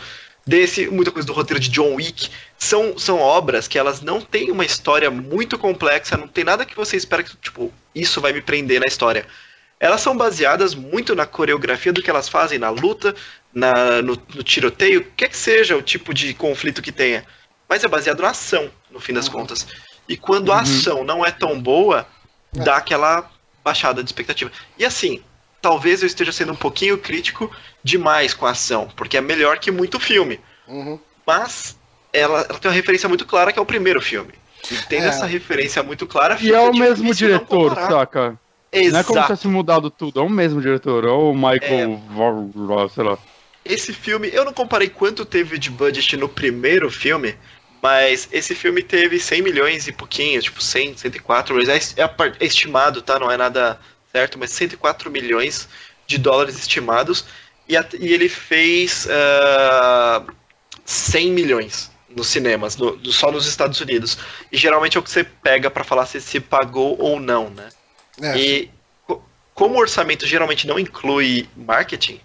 desse, 0.48 0.88
muita 0.88 1.10
coisa 1.10 1.26
do 1.26 1.32
roteiro 1.32 1.60
de 1.60 1.68
John 1.68 1.94
Wick. 1.94 2.30
São, 2.58 2.98
são 2.98 3.20
obras 3.20 3.68
que 3.68 3.78
elas 3.78 4.00
não 4.00 4.20
têm 4.20 4.50
uma 4.50 4.64
história 4.64 5.10
muito 5.10 5.58
complexa, 5.58 6.16
não 6.16 6.26
tem 6.26 6.44
nada 6.44 6.64
que 6.64 6.74
você 6.74 6.96
espera 6.96 7.22
que, 7.22 7.36
tipo, 7.36 7.72
isso 7.94 8.20
vai 8.20 8.32
me 8.32 8.40
prender 8.40 8.80
na 8.80 8.86
história 8.86 9.26
elas 9.80 10.00
são 10.00 10.16
baseadas 10.16 10.74
muito 10.74 11.14
na 11.14 11.24
coreografia 11.24 11.92
do 11.92 12.02
que 12.02 12.10
elas 12.10 12.28
fazem, 12.28 12.58
na 12.58 12.70
luta, 12.70 13.14
na, 13.52 14.02
no, 14.02 14.20
no 14.34 14.42
tiroteio, 14.42 15.06
quer 15.16 15.28
que 15.28 15.36
seja 15.36 15.76
o 15.76 15.82
tipo 15.82 16.12
de 16.12 16.34
conflito 16.34 16.82
que 16.82 16.90
tenha. 16.90 17.24
Mas 17.68 17.84
é 17.84 17.88
baseado 17.88 18.20
na 18.20 18.30
ação, 18.30 18.70
no 18.90 18.98
fim 18.98 19.12
das 19.12 19.28
contas. 19.28 19.66
E 20.08 20.16
quando 20.16 20.50
a 20.50 20.56
Uhum. 20.56 20.60
ação 20.62 21.04
não 21.04 21.24
é 21.24 21.30
tão 21.30 21.60
boa, 21.60 22.06
dá 22.52 22.76
aquela 22.76 23.30
baixada 23.62 24.02
de 24.02 24.08
expectativa. 24.08 24.50
E 24.78 24.84
assim, 24.84 25.22
talvez 25.60 26.02
eu 26.02 26.06
esteja 26.06 26.32
sendo 26.32 26.52
um 26.52 26.56
pouquinho 26.56 26.98
crítico 26.98 27.50
demais 27.82 28.34
com 28.34 28.46
a 28.46 28.50
ação, 28.50 28.88
porque 28.96 29.16
é 29.16 29.20
melhor 29.20 29.58
que 29.58 29.70
muito 29.70 29.98
filme. 29.98 30.40
Uhum. 30.66 30.98
Mas 31.26 31.76
ela, 32.12 32.40
ela 32.48 32.58
tem 32.58 32.70
uma 32.70 32.74
referência 32.74 33.08
muito 33.08 33.26
clara 33.26 33.52
que 33.52 33.58
é 33.58 33.62
o 33.62 33.66
primeiro 33.66 34.00
filme. 34.00 34.32
E 34.70 34.76
tendo 34.88 35.04
É. 35.04 35.08
essa 35.08 35.26
referência 35.26 35.82
muito 35.82 36.06
clara, 36.06 36.36
E 36.40 36.52
é 36.52 36.60
o 36.60 36.74
mesmo 36.74 37.14
diretor, 37.14 37.74
saca? 37.74 38.38
Não 38.72 38.78
é 38.80 38.80
como 38.80 38.90
se 38.92 38.98
Exato. 38.98 39.22
tivesse 39.22 39.48
mudado 39.48 39.90
tudo, 39.90 40.20
é 40.20 40.22
o 40.22 40.28
mesmo 40.28 40.60
diretor, 40.60 41.04
é 41.04 41.10
o 41.10 41.32
Michael. 41.32 42.00
É. 42.84 42.88
Sei 42.94 43.04
lá. 43.04 43.18
Esse 43.64 43.92
filme, 43.92 44.30
eu 44.32 44.44
não 44.44 44.52
comparei 44.52 44.88
quanto 44.88 45.24
teve 45.24 45.58
de 45.58 45.70
budget 45.70 46.16
no 46.16 46.28
primeiro 46.28 46.90
filme, 46.90 47.34
mas 47.82 48.28
esse 48.32 48.54
filme 48.54 48.82
teve 48.82 49.18
100 49.18 49.42
milhões 49.42 49.88
e 49.88 49.92
pouquinho, 49.92 50.40
tipo 50.42 50.62
100, 50.62 50.96
104 50.98 51.54
milhões. 51.54 51.94
É 51.96 52.02
É, 52.02 52.10
é 52.40 52.44
estimado, 52.44 53.00
tá? 53.00 53.18
Não 53.18 53.30
é 53.30 53.36
nada 53.36 53.78
certo, 54.18 54.38
mas 54.38 54.50
104 54.50 55.10
milhões 55.10 55.68
de 56.06 56.18
dólares 56.18 56.58
estimados. 56.58 57.24
E, 57.68 57.74
e 57.74 58.12
ele 58.12 58.28
fez 58.28 59.06
ah, 59.10 60.24
100 60.84 61.30
milhões 61.32 61.90
nos 62.08 62.26
cinemas, 62.26 62.76
no- 62.76 62.98
só 63.12 63.30
nos 63.30 63.46
Estados 63.46 63.80
Unidos. 63.80 64.18
E 64.50 64.56
geralmente 64.56 64.96
é 64.96 65.00
o 65.00 65.02
que 65.02 65.10
você 65.10 65.22
pega 65.22 65.70
pra 65.70 65.84
falar 65.84 66.06
se 66.06 66.20
se 66.20 66.40
pagou 66.40 66.96
ou 66.98 67.20
não, 67.20 67.50
né? 67.50 67.68
É, 68.20 68.36
E 68.38 68.70
co- 69.06 69.22
como 69.54 69.76
o 69.76 69.78
orçamento 69.78 70.26
geralmente 70.26 70.66
não 70.66 70.78
inclui 70.78 71.48
marketing, 71.56 72.20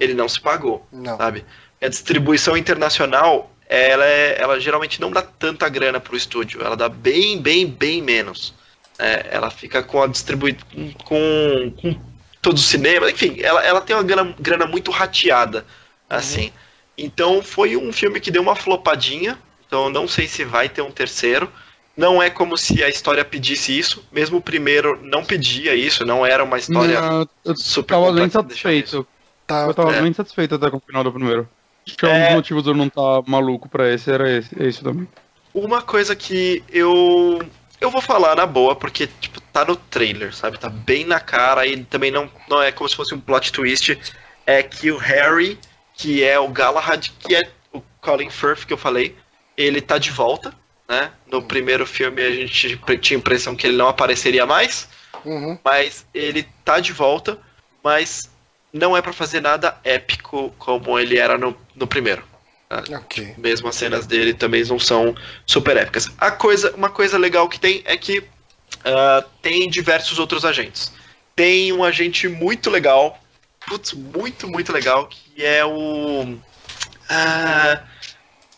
ele 0.00 0.12
não 0.12 0.28
se 0.28 0.40
pagou, 0.40 0.84
Não. 0.92 1.16
sabe? 1.16 1.44
A 1.80 1.86
distribuição 1.88 2.56
internacional, 2.56 3.50
ela, 3.68 4.04
é- 4.04 4.36
ela 4.40 4.58
geralmente 4.60 5.00
não 5.00 5.10
dá 5.12 5.22
tanta 5.22 5.68
grana 5.68 6.00
pro 6.00 6.16
estúdio, 6.16 6.60
ela 6.60 6.76
dá 6.76 6.88
bem, 6.88 7.40
bem, 7.40 7.64
bem 7.66 8.02
menos. 8.02 8.52
É, 8.98 9.28
ela 9.30 9.48
fica 9.50 9.82
com 9.82 10.02
a 10.02 10.06
distribui 10.08 10.56
com, 11.04 11.72
com 11.80 12.00
todos 12.42 12.62
os 12.62 12.68
cinemas, 12.68 13.12
enfim, 13.12 13.36
ela, 13.40 13.64
ela 13.64 13.80
tem 13.80 13.94
uma 13.94 14.02
grana, 14.02 14.34
grana 14.40 14.66
muito 14.66 14.90
rateada, 14.90 15.64
assim. 16.10 16.50
Então 16.96 17.40
foi 17.42 17.76
um 17.76 17.92
filme 17.92 18.18
que 18.20 18.30
deu 18.30 18.42
uma 18.42 18.56
flopadinha, 18.56 19.38
então 19.66 19.84
eu 19.84 19.90
não 19.90 20.08
sei 20.08 20.26
se 20.26 20.44
vai 20.44 20.68
ter 20.68 20.82
um 20.82 20.90
terceiro. 20.90 21.48
Não 21.96 22.22
é 22.22 22.30
como 22.30 22.56
se 22.56 22.82
a 22.82 22.88
história 22.88 23.24
pedisse 23.24 23.76
isso, 23.76 24.04
mesmo 24.10 24.38
o 24.38 24.42
primeiro 24.42 25.00
não 25.02 25.24
pedia 25.24 25.74
isso, 25.74 26.04
não 26.04 26.24
era 26.24 26.42
uma 26.44 26.58
história 26.58 27.00
Não, 27.00 27.28
eu 27.44 27.56
super 27.56 27.94
tava 27.94 28.12
bem 28.12 28.30
satisfeito. 28.30 29.06
Tá, 29.46 29.66
Eu 29.66 29.74
tava 29.74 29.96
É. 29.96 30.02
bem 30.02 30.12
satisfeito 30.12 30.54
até 30.56 30.70
com 30.70 30.76
o 30.76 30.82
final 30.84 31.02
do 31.02 31.12
primeiro. 31.12 31.48
Acho 31.86 31.96
que 31.96 32.06
um 32.06 32.10
É. 32.10 32.26
dos 32.26 32.34
motivos 32.34 32.62
de 32.64 32.70
eu 32.70 32.74
não 32.74 32.86
estar 32.86 33.22
maluco 33.26 33.68
pra 33.68 33.92
esse 33.92 34.10
era 34.10 34.30
esse, 34.30 34.60
é 34.60 34.66
isso 34.68 34.82
também. 34.84 35.08
Uma 35.54 35.82
coisa 35.82 36.14
que 36.14 36.62
eu 36.68 37.40
eu 37.80 37.90
vou 37.90 38.00
falar 38.00 38.34
na 38.36 38.46
boa, 38.46 38.74
porque 38.74 39.06
tipo, 39.20 39.40
tá 39.40 39.64
no 39.64 39.76
trailer, 39.76 40.34
sabe? 40.34 40.58
Tá 40.58 40.68
bem 40.68 41.04
na 41.04 41.20
cara 41.20 41.66
e 41.66 41.84
também 41.84 42.10
não, 42.10 42.30
não 42.48 42.62
é 42.62 42.72
como 42.72 42.88
se 42.88 42.96
fosse 42.96 43.14
um 43.14 43.20
plot 43.20 43.52
twist, 43.52 43.98
é 44.46 44.62
que 44.62 44.90
o 44.90 44.96
Harry, 44.96 45.58
que 45.94 46.24
é 46.24 46.38
o 46.38 46.48
Galahad, 46.48 47.10
que 47.18 47.34
é 47.34 47.50
o 47.72 47.80
Colin 48.00 48.30
Firth 48.30 48.64
que 48.64 48.72
eu 48.72 48.78
falei, 48.78 49.16
ele 49.56 49.80
tá 49.80 49.98
de 49.98 50.10
volta, 50.10 50.54
né? 50.88 51.10
No 51.30 51.42
primeiro 51.42 51.86
filme 51.86 52.22
a 52.22 52.30
gente 52.30 52.78
tinha 53.00 53.16
a 53.16 53.20
impressão 53.20 53.54
que 53.54 53.66
ele 53.66 53.76
não 53.76 53.88
apareceria 53.88 54.46
mais, 54.46 54.88
Uhum. 55.24 55.58
mas 55.64 56.06
ele 56.14 56.46
tá 56.64 56.78
de 56.78 56.92
volta, 56.92 57.38
mas 57.82 58.30
não 58.72 58.96
é 58.96 59.02
pra 59.02 59.12
fazer 59.12 59.40
nada 59.40 59.76
épico 59.82 60.54
como 60.58 60.98
ele 60.98 61.18
era 61.18 61.36
no, 61.36 61.56
no 61.74 61.86
primeiro. 61.86 62.22
Ok. 62.70 63.34
Mesmo 63.38 63.68
as 63.68 63.76
cenas 63.76 64.06
dele 64.06 64.34
também 64.34 64.62
não 64.64 64.78
são 64.78 65.14
super 65.46 65.76
épicas. 65.76 66.10
A 66.18 66.30
coisa, 66.30 66.74
uma 66.76 66.90
coisa 66.90 67.16
legal 67.16 67.48
que 67.48 67.58
tem 67.58 67.82
é 67.86 67.96
que 67.96 68.22
ah, 68.84 69.24
tem 69.42 69.68
diversos 69.70 70.18
outros 70.18 70.44
agentes. 70.44 70.92
Tem 71.34 71.72
um 71.72 71.82
agente 71.84 72.28
muito 72.28 72.68
legal, 72.68 73.18
putz, 73.66 73.92
muito, 73.94 74.48
muito 74.48 74.72
legal, 74.72 75.06
que 75.08 75.44
é 75.44 75.64
o. 75.64 76.36
ah, 77.08 77.82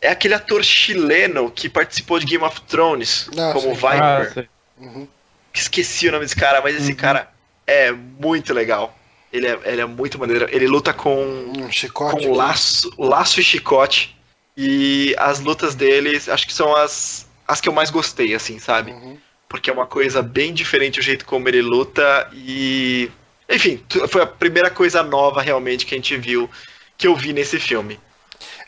é 0.00 0.08
aquele 0.08 0.34
ator 0.34 0.64
chileno 0.64 1.50
que 1.50 1.68
participou 1.68 2.18
de 2.18 2.26
Game 2.26 2.42
of 2.44 2.60
Thrones 2.62 3.28
Ah, 3.38 3.52
como. 3.52 3.74
Viper. 3.74 3.98
Ah. 4.02 4.44
Uhum. 4.78 5.06
Esqueci 5.52 6.08
o 6.08 6.12
nome 6.12 6.24
desse 6.24 6.36
cara, 6.36 6.60
mas 6.62 6.74
esse 6.74 6.90
Uhum. 6.90 6.96
cara 6.96 7.30
é 7.66 7.92
muito 7.92 8.54
legal. 8.54 8.96
Ele 9.32 9.46
é, 9.46 9.58
ele 9.64 9.80
é 9.80 9.86
muito 9.86 10.18
maneiro. 10.18 10.48
Ele 10.50 10.66
luta 10.66 10.92
com 10.92 11.52
Um 11.56 11.70
chicote. 11.70 12.26
com 12.26 12.32
laço, 12.34 12.92
laço 12.98 13.40
e 13.40 13.44
chicote. 13.44 14.16
E 14.56 15.14
as 15.18 15.40
lutas 15.40 15.74
deles, 15.74 16.28
acho 16.28 16.46
que 16.46 16.52
são 16.52 16.74
as, 16.74 17.26
as 17.46 17.60
que 17.60 17.68
eu 17.68 17.72
mais 17.72 17.90
gostei, 17.90 18.34
assim, 18.34 18.58
sabe? 18.58 18.90
Uhum. 18.92 19.16
Porque 19.48 19.70
é 19.70 19.72
uma 19.72 19.86
coisa 19.86 20.20
bem 20.22 20.52
diferente 20.52 21.00
o 21.00 21.02
jeito 21.02 21.24
como 21.24 21.48
ele 21.48 21.62
luta 21.62 22.28
e. 22.32 23.10
Enfim, 23.48 23.82
foi 24.08 24.22
a 24.22 24.26
primeira 24.26 24.70
coisa 24.70 25.02
nova 25.02 25.42
realmente 25.42 25.84
que 25.86 25.94
a 25.94 25.98
gente 25.98 26.16
viu, 26.16 26.48
que 26.96 27.06
eu 27.06 27.16
vi 27.16 27.32
nesse 27.32 27.58
filme. 27.58 27.98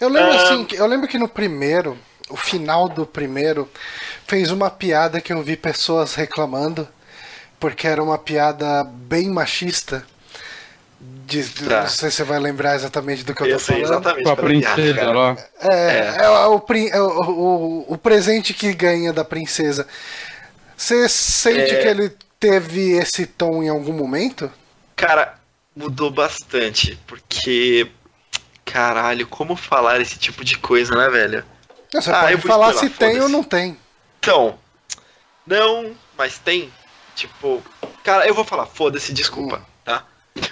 Eu 0.01 0.09
lembro 0.09 0.33
Ah. 0.33 0.43
assim, 0.43 0.67
eu 0.73 0.87
lembro 0.87 1.07
que 1.07 1.19
no 1.19 1.29
primeiro, 1.29 1.97
o 2.29 2.37
final 2.37 2.89
do 2.89 3.07
primeiro, 3.07 3.69
fez 4.27 4.51
uma 4.51 4.71
piada 4.71 5.21
que 5.21 5.33
eu 5.33 5.43
vi 5.43 5.57
pessoas 5.57 6.15
reclamando, 6.15 6.89
porque 7.61 7.87
era 7.87 8.03
uma 8.03 8.19
piada 8.19 8.83
bem 8.85 9.29
machista. 9.31 10.05
De, 11.27 11.45
Tá. 11.69 11.83
Não 11.83 11.89
sei 11.89 12.11
se 12.11 12.17
você 12.17 12.25
vai 12.25 12.39
lembrar 12.39 12.75
exatamente 12.75 13.23
do 13.25 13.35
que 13.35 13.43
eu 13.43 13.47
tô 13.47 13.53
Eu 13.53 13.59
sei 13.59 13.83
falando. 13.83 13.93
exatamente. 14.01 14.25
Com 14.25 14.31
a 14.31 14.37
princesa 14.37 14.95
cara. 14.95 15.13
lá. 15.13 15.37
É, 15.61 16.17
é. 16.25 16.29
o, 16.47 16.59
prin- 16.61 16.89
é 16.89 17.01
o, 17.01 17.07
o, 17.09 17.93
o 17.95 17.99
presente 17.99 18.53
que 18.55 18.73
ganha 18.75 19.13
da 19.13 19.25
princesa. 19.25 19.87
Você 20.77 21.09
sente 21.09 21.75
É. 21.75 21.83
que 21.83 21.89
ele 21.89 22.13
teve 22.41 22.93
esse 22.99 23.27
tom 23.27 23.63
em 23.63 23.69
algum 23.69 23.93
momento? 23.93 24.51
Cara, 24.97 25.35
mudou 25.77 26.11
bastante, 26.11 26.99
porque. 27.07 27.91
Caralho, 28.65 29.27
como 29.27 29.55
falar 29.55 30.01
esse 30.01 30.19
tipo 30.19 30.45
de 30.45 30.57
coisa, 30.57 30.95
né, 30.97 31.09
velho? 31.09 31.45
Você 31.93 32.11
Ah, 32.11 32.15
eu 32.15 32.21
pode 32.23 32.37
vou 32.37 32.51
falar 32.51 32.73
se 32.75 32.89
tem 32.89 33.21
ou 33.21 33.29
não 33.29 33.43
tem. 33.43 33.77
Então, 34.19 34.59
não, 35.47 35.93
mas 36.17 36.39
tem. 36.39 36.73
Tipo, 37.15 37.63
cara, 38.03 38.27
eu 38.27 38.35
vou 38.35 38.45
falar, 38.45 38.65
foda-se, 38.67 39.13
desculpa, 39.13 39.63
tá? 39.85 40.05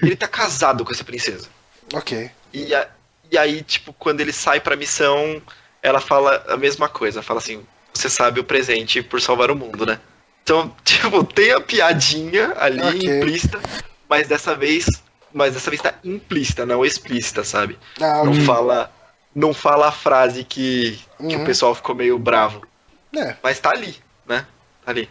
Ele 0.03 0.17
tá 0.17 0.29
casado 0.29 0.85
com 0.85 0.93
essa 0.93 1.05
princesa. 1.05 1.49
Ok. 1.95 2.31
E, 2.53 2.75
a- 2.75 2.89
e 3.31 3.39
aí, 3.39 3.63
tipo, 3.63 3.93
quando 3.93 4.21
ele 4.21 4.33
sai 4.33 4.61
pra 4.61 4.77
missão, 4.77 5.41
ela 5.83 6.01
fala 6.01 6.45
a 6.49 6.57
mesma 6.57 6.89
coisa. 6.89 7.23
Fala 7.23 7.39
assim, 7.39 7.65
você 7.93 8.09
sabe 8.11 8.41
o 8.41 8.45
presente 8.45 9.03
por 9.03 9.21
salvar 9.21 9.51
o 9.51 9.57
mundo, 9.57 9.87
né? 9.87 9.99
Então, 10.43 10.75
tipo, 10.85 11.25
tem 11.25 11.53
a 11.53 11.61
piadinha 11.61 12.55
ali 12.59 12.83
Ok. 12.83 13.19
implícita, 13.19 13.61
mas 14.09 14.29
dessa 14.29 14.55
vez. 14.55 14.87
Mas 15.33 15.55
dessa 15.55 15.71
vez 15.71 15.81
tá 15.81 15.95
implícita, 16.03 16.67
não 16.67 16.85
explícita, 16.85 17.45
sabe? 17.45 17.79
Ah, 18.01 18.25
Não 18.25 18.33
ok. 18.33 18.45
fala. 18.45 18.93
Não 19.33 19.55
fala 19.55 19.87
a 19.87 19.93
frase 19.93 20.43
que, 20.43 20.99
que 21.17 21.37
Uhum. 21.37 21.43
o 21.43 21.45
pessoal 21.47 21.73
ficou 21.73 21.95
meio 21.95 22.19
bravo. 22.19 22.67
É, 23.17 23.37
Mas 23.41 23.61
tá 23.61 23.71
ali, 23.71 23.97
né? 24.27 24.45
Tá 24.85 24.91
ali. 24.91 25.09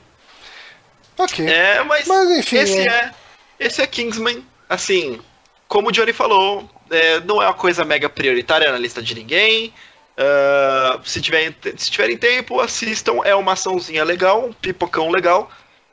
ok. 1.17 1.47
É, 1.47 1.81
mas, 1.83 2.05
Mas, 2.05 2.29
enfim, 2.31 2.57
esse 2.57 2.79
é. 2.79 2.85
é. 2.85 3.11
Esse 3.59 3.81
é 3.81 3.87
Kingsman, 3.87 4.45
assim, 4.69 5.19
como 5.67 5.89
o 5.89 5.91
Johnny 5.91 6.13
falou, 6.13 6.69
é, 6.89 7.19
não 7.21 7.41
é 7.41 7.47
uma 7.47 7.53
coisa 7.53 7.83
mega 7.83 8.07
prioritária 8.07 8.71
na 8.71 8.77
lista 8.77 9.01
de 9.01 9.15
ninguém. 9.15 9.73
Uh, 10.19 10.99
se, 11.05 11.21
tiver, 11.21 11.55
se 11.77 11.89
tiverem 11.89 12.17
tempo, 12.17 12.59
assistam. 12.59 13.21
É 13.23 13.33
uma 13.33 13.53
açãozinha 13.53 14.03
legal, 14.03 14.45
um 14.45 14.53
pipocão 14.53 15.09
legal, 15.09 15.49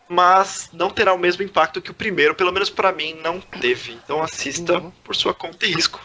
mas 0.08 0.68
não 0.72 0.90
terá 0.90 1.14
o 1.14 1.18
mesmo 1.18 1.44
impacto 1.44 1.80
que 1.80 1.92
o 1.92 1.94
primeiro, 1.94 2.34
pelo 2.34 2.52
menos 2.52 2.68
para 2.68 2.90
mim 2.90 3.16
não 3.22 3.40
teve. 3.40 3.92
Então 3.92 4.22
assista 4.22 4.78
uhum. 4.78 4.92
por 5.04 5.14
sua 5.14 5.32
conta 5.32 5.64
e 5.64 5.72
risco. 5.72 6.00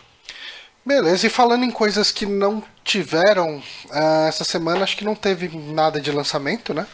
Beleza, 0.85 1.27
e 1.27 1.29
falando 1.29 1.63
em 1.63 1.71
coisas 1.71 2.11
que 2.11 2.25
não 2.25 2.63
tiveram, 2.83 3.57
uh, 3.57 4.27
essa 4.27 4.43
semana 4.43 4.83
acho 4.83 4.97
que 4.97 5.05
não 5.05 5.15
teve 5.15 5.47
nada 5.55 5.99
de 5.99 6.11
lançamento, 6.11 6.73
né? 6.73 6.87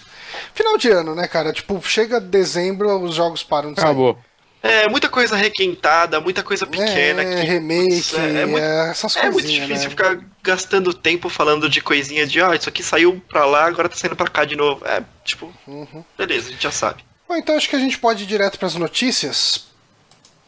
Final 0.54 0.78
de 0.78 0.90
ano, 0.90 1.16
né, 1.16 1.28
cara? 1.28 1.54
Tipo, 1.54 1.82
chega 1.82 2.20
dezembro, 2.20 3.02
os 3.02 3.16
jogos 3.16 3.44
param 3.44 3.74
de 3.74 3.80
Acabou. 3.80 4.14
sair. 4.14 4.27
É, 4.68 4.90
muita 4.90 5.08
coisa 5.08 5.36
requentada, 5.36 6.20
muita 6.20 6.44
coisa 6.44 6.66
pequena. 6.66 7.24
É, 7.24 7.36
que, 7.36 7.48
remake, 7.48 8.16
é, 8.16 8.42
é, 8.42 8.46
muito, 8.46 8.64
essas 8.64 9.16
é 9.16 9.32
muito 9.32 9.48
difícil 9.48 9.86
né? 9.86 9.90
ficar 9.90 10.20
gastando 10.44 10.94
tempo 10.94 11.30
falando 11.30 11.70
de 11.70 11.82
coisinha 11.82 12.28
de, 12.28 12.42
ah, 12.42 12.54
isso 12.54 12.68
aqui 12.68 12.84
saiu 12.84 13.22
pra 13.30 13.46
lá, 13.46 13.66
agora 13.66 13.88
tá 13.88 13.96
saindo 13.96 14.16
pra 14.16 14.28
cá 14.28 14.44
de 14.44 14.56
novo. 14.56 14.86
É, 14.86 15.04
tipo, 15.24 15.54
uhum. 15.66 16.04
beleza, 16.18 16.50
a 16.50 16.52
gente 16.52 16.64
já 16.64 16.72
sabe. 16.72 17.04
Bom, 17.28 17.36
então 17.36 17.56
acho 17.56 17.70
que 17.70 17.76
a 17.76 17.80
gente 17.80 17.98
pode 17.98 18.24
ir 18.24 18.28
direto 18.28 18.60
pras 18.60 18.76
notícias. 18.76 19.68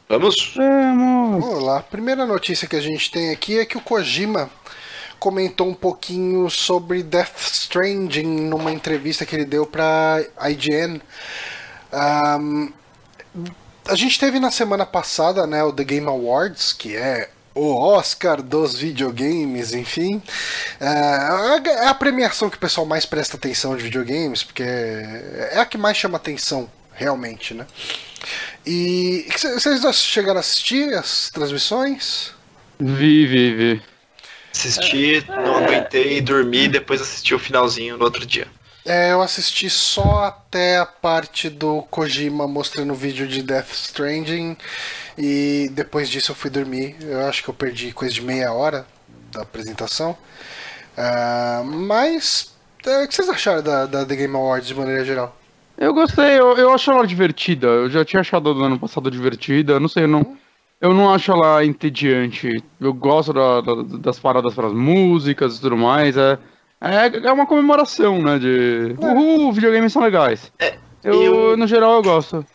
Vamos? 0.08 0.54
Vamos! 0.56 1.44
Vamos 1.44 1.64
lá. 1.64 1.78
A 1.78 1.84
primeira 1.84 2.26
notícia 2.26 2.68
que 2.68 2.76
a 2.76 2.82
gente 2.82 3.12
tem 3.12 3.32
aqui 3.32 3.60
é 3.60 3.66
que 3.66 3.78
o 3.78 3.82
Kojima 3.82 4.50
comentou 5.20 5.68
um 5.68 5.74
pouquinho 5.74 6.50
sobre 6.50 7.04
Death 7.04 7.38
Stranding 7.38 8.48
numa 8.48 8.72
entrevista 8.72 9.26
que 9.26 9.36
ele 9.36 9.46
deu 9.46 9.66
pra 9.66 10.24
IGN. 10.50 11.02
Um, 11.94 12.72
a 13.90 13.96
gente 13.96 14.20
teve 14.20 14.40
na 14.40 14.52
semana 14.52 14.86
passada, 14.86 15.46
né, 15.48 15.64
o 15.64 15.74
The 15.74 15.84
Game 15.84 16.08
Awards, 16.08 16.74
que 16.74 16.96
é 16.96 17.30
o 17.56 17.76
Oscar 17.76 18.42
dos 18.42 18.76
videogames, 18.76 19.74
enfim. 19.74 20.22
É, 20.80 21.70
é 21.70 21.88
a 21.88 21.94
premiação 21.94 22.50
que 22.50 22.58
o 22.58 22.60
pessoal 22.60 22.86
mais 22.86 23.06
presta 23.06 23.36
atenção 23.36 23.76
de 23.76 23.84
videogames, 23.84 24.44
porque 24.44 24.64
é 24.64 25.58
a 25.60 25.66
que 25.66 25.78
mais 25.78 25.98
chama 25.98 26.18
atenção, 26.18 26.70
realmente, 26.94 27.54
né? 27.54 27.66
E 28.66 29.28
vocês 29.32 29.96
chegaram 29.96 30.38
a 30.38 30.42
assistir 30.42 30.94
as 30.94 31.30
transmissões? 31.32 32.32
Vi, 32.80 33.26
vi, 33.26 33.56
vi. 33.56 33.82
Assisti, 34.54 35.26
não 35.28 35.58
aguentei, 35.58 36.22
dormi, 36.22 36.68
depois 36.68 37.02
assisti 37.02 37.34
o 37.34 37.40
finalzinho 37.40 37.98
no 37.98 38.04
outro 38.04 38.26
dia. 38.26 38.48
É, 38.86 39.12
eu 39.12 39.22
assisti 39.22 39.70
só 39.70 40.26
até 40.26 40.78
a 40.78 40.86
parte 40.86 41.50
do 41.50 41.82
Kojima 41.84 42.48
mostrando 42.48 42.92
o 42.92 42.96
vídeo 42.96 43.28
de 43.28 43.44
Death 43.44 43.72
Stranding 43.72 44.56
e 45.18 45.70
depois 45.74 46.10
disso 46.10 46.32
eu 46.32 46.36
fui 46.36 46.50
dormir. 46.50 46.96
Eu 47.02 47.28
acho 47.28 47.44
que 47.44 47.50
eu 47.50 47.54
perdi 47.54 47.92
coisa 47.92 48.14
de 48.14 48.22
meia 48.22 48.54
hora 48.54 48.86
da 49.32 49.42
apresentação. 49.42 50.18
Uh, 50.98 51.64
mas, 51.66 52.54
é, 52.86 53.04
o 53.04 53.08
que 53.08 53.16
vocês 53.16 53.30
acharam 53.30 53.62
da, 53.62 53.86
da 53.86 54.06
The 54.06 54.16
Game 54.16 54.36
Awards 54.36 54.68
de 54.68 54.76
maneira 54.76 55.06
geral? 55.06 55.36
Eu 55.78 55.94
gostei, 55.94 56.38
eu, 56.38 56.58
eu 56.58 56.74
acho 56.74 56.92
ela 56.92 57.08
divertida. 57.08 57.68
Eu 57.68 57.90
já 57.90 58.04
tinha 58.04 58.20
achado 58.20 58.54
do 58.54 58.64
ano 58.64 58.80
passado 58.80 59.10
divertida. 59.10 59.80
Não 59.80 59.88
sei, 59.88 60.04
eu 60.04 60.08
não, 60.10 60.38
eu 60.82 60.94
não 60.94 61.14
acho 61.14 61.32
ela 61.32 61.64
entediante. 61.64 62.62
Eu 62.80 62.94
gosto 62.94 63.32
da, 63.32 63.62
da, 63.62 63.76
das 63.98 64.20
paradas 64.20 64.54
para 64.54 64.68
as 64.68 64.74
músicas 64.74 65.58
e 65.58 65.62
tudo 65.62 65.78
mais. 65.78 66.18
É, 66.18 66.38
é, 66.82 67.28
é 67.28 67.32
uma 67.32 67.46
comemoração, 67.46 68.22
né? 68.22 68.40
De. 68.40 68.96
É. 69.00 69.06
Uhul, 69.06 69.52
videogames 69.52 69.92
são 69.92 70.02
legais. 70.02 70.52
É, 70.60 70.76
eu, 71.04 71.24
eu, 71.24 71.58
no 71.58 71.68
geral, 71.68 71.96
eu 71.96 72.04
gosto. 72.04 72.46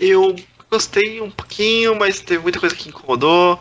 Eu 0.00 0.34
gostei 0.70 1.20
um 1.20 1.30
pouquinho, 1.30 1.94
mas 1.94 2.20
teve 2.20 2.42
muita 2.42 2.58
coisa 2.58 2.74
que 2.74 2.88
incomodou. 2.88 3.60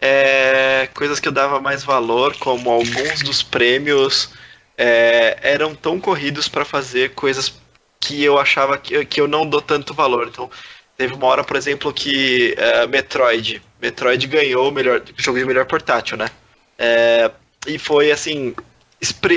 É, 0.00 0.88
coisas 0.94 1.20
que 1.20 1.28
eu 1.28 1.32
dava 1.32 1.60
mais 1.60 1.84
valor, 1.84 2.34
como 2.38 2.70
alguns 2.70 3.22
dos 3.22 3.42
prêmios 3.42 4.30
é, 4.76 5.38
eram 5.42 5.74
tão 5.74 6.00
corridos 6.00 6.48
para 6.48 6.64
fazer 6.64 7.10
coisas 7.14 7.52
que 8.00 8.24
eu 8.24 8.38
achava 8.38 8.78
que, 8.78 9.04
que 9.04 9.20
eu 9.20 9.28
não 9.28 9.46
dou 9.46 9.60
tanto 9.60 9.92
valor. 9.92 10.26
Então, 10.26 10.50
teve 10.96 11.14
uma 11.14 11.26
hora, 11.26 11.44
por 11.44 11.54
exemplo, 11.54 11.92
que 11.92 12.54
é, 12.56 12.86
Metroid. 12.86 13.62
Metroid 13.80 14.26
ganhou 14.26 14.68
o 14.68 14.72
melhor 14.72 15.02
jogo 15.16 15.38
de 15.38 15.44
melhor 15.44 15.66
portátil, 15.66 16.16
né? 16.16 16.28
É, 16.78 17.30
e 17.66 17.78
foi 17.78 18.10
assim, 18.10 18.54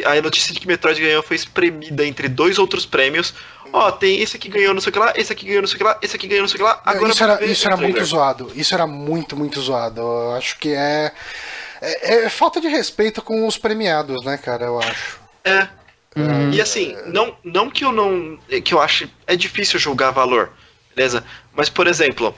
a 0.06 0.22
notícia 0.22 0.54
de 0.54 0.60
que 0.60 0.68
Metroid 0.68 1.02
ganhou 1.02 1.24
foi 1.24 1.38
espremida 1.38 2.06
entre 2.06 2.28
dois 2.28 2.60
outros 2.60 2.86
prêmios. 2.86 3.34
Ó, 3.72 3.88
oh, 3.88 3.92
tem 3.92 4.22
esse 4.22 4.36
aqui 4.36 4.50
ganhou 4.50 4.74
não 4.74 4.82
sei 4.82 4.90
o 4.90 4.94
que 4.94 5.00
lá, 5.00 5.14
esse 5.16 5.32
aqui 5.32 5.46
ganhou 5.46 5.62
não 5.62 5.68
sei 5.68 5.76
o 5.76 5.78
que 5.78 5.84
lá, 5.84 5.98
esse 6.02 6.16
aqui 6.16 6.28
ganhou 6.28 6.42
não 6.42 6.48
sei 6.48 6.56
o 6.56 6.58
que 6.58 6.64
lá. 6.64 6.82
Agora 6.86 7.12
isso 7.12 7.24
era, 7.24 7.46
isso 7.46 7.68
era 7.68 7.78
muito 7.78 8.04
zoado. 8.04 8.52
Isso 8.56 8.74
era 8.74 8.86
muito, 8.86 9.36
muito 9.38 9.62
zoado. 9.62 10.02
Eu 10.02 10.34
acho 10.34 10.60
que 10.60 10.70
é, 10.74 11.12
é, 11.82 12.26
é, 12.26 12.30
falta 12.30 12.60
de 12.60 12.68
respeito 12.68 13.22
com 13.22 13.48
os 13.48 13.58
premiados, 13.58 14.24
né, 14.26 14.38
cara? 14.38 14.66
Eu 14.66 14.80
acho. 14.80 15.20
É. 15.46 15.68
Uhum. 16.16 16.52
E 16.52 16.62
assim, 16.62 16.96
não, 17.08 17.36
não 17.44 17.70
que 17.70 17.86
eu 17.86 17.92
não. 17.92 18.38
que 18.64 18.74
eu 18.74 18.82
acho. 18.82 19.10
É 19.26 19.36
difícil 19.36 19.80
julgar 19.80 20.12
valor, 20.12 20.52
beleza? 20.94 21.24
Mas, 21.56 21.70
por 21.70 21.88
exemplo, 21.88 22.36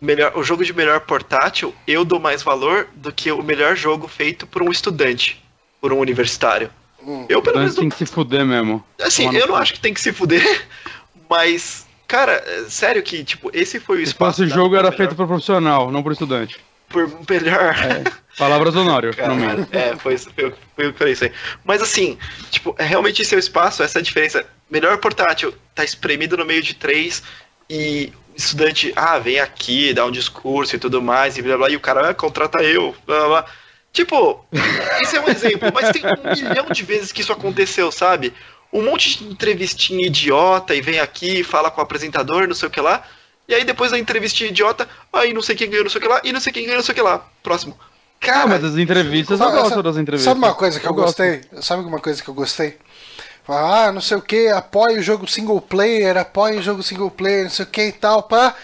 melhor, 0.00 0.36
o 0.36 0.44
jogo 0.44 0.64
de 0.64 0.72
melhor 0.74 1.00
portátil, 1.00 1.74
eu 1.86 2.04
dou 2.04 2.20
mais 2.20 2.42
valor 2.42 2.88
do 2.94 3.10
que 3.10 3.32
o 3.32 3.42
melhor 3.42 3.74
jogo 3.74 4.06
feito 4.06 4.46
por 4.46 4.62
um 4.62 4.70
estudante 4.70 5.42
por 5.80 5.92
um 5.92 5.98
universitário. 5.98 6.70
Hum. 7.02 7.26
Eu, 7.28 7.40
pelo 7.40 7.58
menos. 7.58 7.74
tem 7.74 7.88
que 7.88 7.96
se 7.96 8.06
fuder 8.06 8.44
mesmo. 8.44 8.84
Assim, 9.00 9.34
eu 9.34 9.46
não 9.46 9.56
acho 9.56 9.74
que 9.74 9.80
tem 9.80 9.94
que 9.94 10.00
se 10.00 10.12
fuder, 10.12 10.66
mas. 11.28 11.86
Cara, 12.06 12.42
é 12.46 12.64
sério 12.70 13.02
que, 13.02 13.22
tipo, 13.22 13.50
esse 13.52 13.78
foi 13.78 13.98
o 13.98 14.00
espaço. 14.00 14.42
Esse 14.42 14.54
jogo 14.54 14.74
era 14.74 14.90
feito 14.90 15.14
por 15.14 15.26
profissional, 15.26 15.90
não 15.90 16.02
por 16.02 16.12
estudante. 16.12 16.58
Por 16.88 17.06
melhor. 17.28 17.76
É, 17.76 18.02
palavras 18.38 18.72
do 18.72 18.80
Honório, 18.80 19.14
É, 19.70 19.94
foi, 19.96 20.16
foi, 20.16 20.32
foi 20.32 20.46
o 20.48 20.52
que 20.52 20.82
eu 20.82 20.94
falei 20.94 21.12
isso 21.12 21.24
aí. 21.24 21.32
Mas 21.66 21.82
assim, 21.82 22.16
tipo, 22.50 22.74
é 22.78 22.84
realmente 22.84 23.20
esse 23.20 23.34
é 23.34 23.36
o 23.36 23.38
espaço, 23.38 23.82
essa 23.82 23.98
é 23.98 24.00
a 24.00 24.02
diferença. 24.02 24.46
Melhor 24.70 24.96
portátil, 24.96 25.52
tá 25.74 25.84
espremido 25.84 26.34
no 26.38 26.46
meio 26.46 26.62
de 26.62 26.72
três 26.74 27.22
e 27.68 28.10
estudante, 28.34 28.92
ah, 28.96 29.18
vem 29.18 29.38
aqui, 29.40 29.92
dá 29.92 30.06
um 30.06 30.10
discurso 30.10 30.76
e 30.76 30.78
tudo 30.78 31.02
mais, 31.02 31.36
e 31.36 31.42
blá 31.42 31.58
blá, 31.58 31.68
e 31.68 31.76
o 31.76 31.80
cara, 31.80 32.08
ah, 32.08 32.14
contrata 32.14 32.62
eu, 32.62 32.94
blá 33.06 33.26
blá. 33.26 33.44
Tipo, 33.98 34.44
esse 35.02 35.16
é 35.16 35.20
um 35.20 35.28
exemplo, 35.28 35.72
mas 35.74 35.90
tem 35.90 36.02
um 36.04 36.48
milhão 36.48 36.66
de 36.70 36.84
vezes 36.84 37.10
que 37.10 37.20
isso 37.20 37.32
aconteceu, 37.32 37.90
sabe? 37.90 38.32
Um 38.72 38.84
monte 38.84 39.18
de 39.18 39.24
entrevistinha 39.24 40.06
idiota 40.06 40.72
e 40.72 40.80
vem 40.80 41.00
aqui, 41.00 41.42
fala 41.42 41.68
com 41.68 41.80
o 41.80 41.82
apresentador, 41.82 42.46
não 42.46 42.54
sei 42.54 42.68
o 42.68 42.70
que 42.70 42.80
lá. 42.80 43.02
E 43.48 43.54
aí 43.54 43.64
depois 43.64 43.90
da 43.90 43.98
entrevistinha 43.98 44.50
idiota, 44.50 44.88
aí 45.12 45.32
não 45.34 45.42
sei 45.42 45.56
quem 45.56 45.68
ganhou, 45.68 45.82
não 45.82 45.90
sei 45.90 45.98
o 45.98 46.02
que 46.02 46.08
lá, 46.08 46.20
e 46.22 46.32
não 46.32 46.38
sei 46.38 46.52
quem 46.52 46.62
ganhou, 46.62 46.76
não 46.76 46.84
sei 46.84 46.92
o 46.92 46.94
que 46.94 47.02
lá. 47.02 47.26
Próximo. 47.42 47.76
Cara, 48.20 48.42
ah, 48.42 48.46
mas 48.46 48.62
as 48.62 48.76
entrevistas 48.76 49.40
eu 49.40 49.50
gosto 49.50 49.82
das 49.82 49.96
entrevistas. 49.96 50.32
Sabe 50.32 50.46
uma 50.46 50.54
coisa 50.54 50.78
que 50.78 50.86
eu, 50.86 50.90
eu 50.90 50.94
gostei? 50.94 51.40
Sabe 51.60 51.82
uma 51.82 51.98
coisa 51.98 52.22
que 52.22 52.28
eu 52.28 52.34
gostei? 52.34 52.78
Ah, 53.48 53.90
não 53.90 54.00
sei 54.00 54.16
o 54.16 54.22
que, 54.22 54.46
apoia 54.46 55.00
o 55.00 55.02
jogo 55.02 55.26
single 55.26 55.60
player, 55.60 56.16
apoia 56.16 56.60
o 56.60 56.62
jogo 56.62 56.84
single 56.84 57.10
player, 57.10 57.44
não 57.44 57.50
sei 57.50 57.64
o 57.64 57.68
que 57.68 57.82
e 57.82 57.92
tal, 57.92 58.22
pá. 58.22 58.54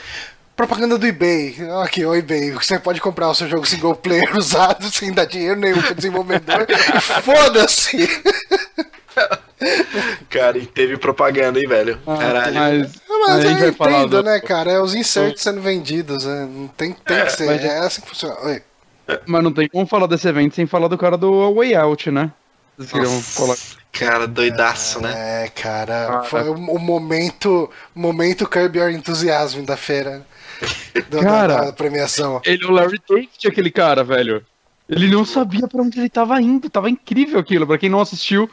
Propaganda 0.57 0.97
do 0.97 1.07
eBay. 1.07 1.57
Aqui, 1.83 2.05
o 2.05 2.15
eBay. 2.15 2.53
Você 2.53 2.79
pode 2.79 3.01
comprar 3.01 3.29
o 3.29 3.35
seu 3.35 3.49
jogo 3.49 3.67
single 3.67 3.95
player 3.95 4.35
usado 4.39 4.91
sem 4.91 5.13
dar 5.13 5.25
dinheiro 5.25 5.59
nenhum 5.59 5.83
pro 5.83 5.95
desenvolvedor. 5.95 6.67
Foda-se! 7.23 8.09
Cara, 10.31 10.59
e 10.59 10.67
teve 10.67 10.97
propaganda, 10.97 11.59
hein, 11.59 11.69
velho? 11.69 11.99
Ah, 12.07 12.17
Caralho. 12.17 12.55
Mas, 12.55 13.01
mas 13.09 13.45
eu 13.45 13.69
entendo, 13.69 14.09
do... 14.09 14.23
né, 14.23 14.41
cara? 14.41 14.71
É 14.71 14.81
os 14.81 14.95
inserts 14.95 15.43
sendo 15.43 15.61
vendidos, 15.61 16.25
né? 16.25 16.49
Não 16.51 16.69
tem, 16.69 16.93
tem 16.93 17.17
é, 17.17 17.25
que 17.25 17.33
ser. 17.33 17.65
É 17.65 17.79
assim 17.79 18.01
que 18.03 18.09
funciona. 18.09 18.37
Oi. 18.43 18.63
Mas 19.27 19.43
não 19.43 19.53
tem 19.53 19.69
como 19.69 19.87
falar 19.87 20.07
desse 20.07 20.29
evento 20.29 20.55
sem 20.55 20.67
falar 20.67 20.89
do 20.89 20.97
cara 20.99 21.17
do 21.17 21.55
Way 21.55 21.75
Out, 21.75 22.11
né? 22.11 22.31
Cara, 23.93 24.27
doidaço, 24.27 25.01
né? 25.01 25.45
É, 25.45 25.49
cara. 25.49 26.19
Ah, 26.19 26.23
foi 26.25 26.49
o, 26.49 26.55
o 26.55 26.79
momento, 26.79 27.71
momento 27.95 28.49
Curb 28.49 28.79
Your 28.79 28.91
Enthusiasm 28.91 29.63
da 29.63 29.77
feira. 29.77 30.27
Do, 31.11 31.21
cara, 31.21 31.55
da, 31.55 31.65
da 31.67 31.73
premiação. 31.73 32.41
Ele 32.45 32.65
é 32.65 32.67
o 32.67 32.71
Larry 32.71 33.01
David, 33.09 33.31
aquele 33.47 33.71
cara, 33.71 34.05
velho. 34.05 34.45
Ele 34.89 35.09
não 35.09 35.25
sabia 35.25 35.67
para 35.67 35.83
onde 35.83 35.99
ele 35.99 36.09
tava 36.09 36.41
indo. 36.41 36.69
Tava 36.69 36.91
incrível 36.91 37.39
aquilo. 37.41 37.67
Pra 37.67 37.79
quem 37.79 37.89
não 37.89 38.01
assistiu, 38.01 38.51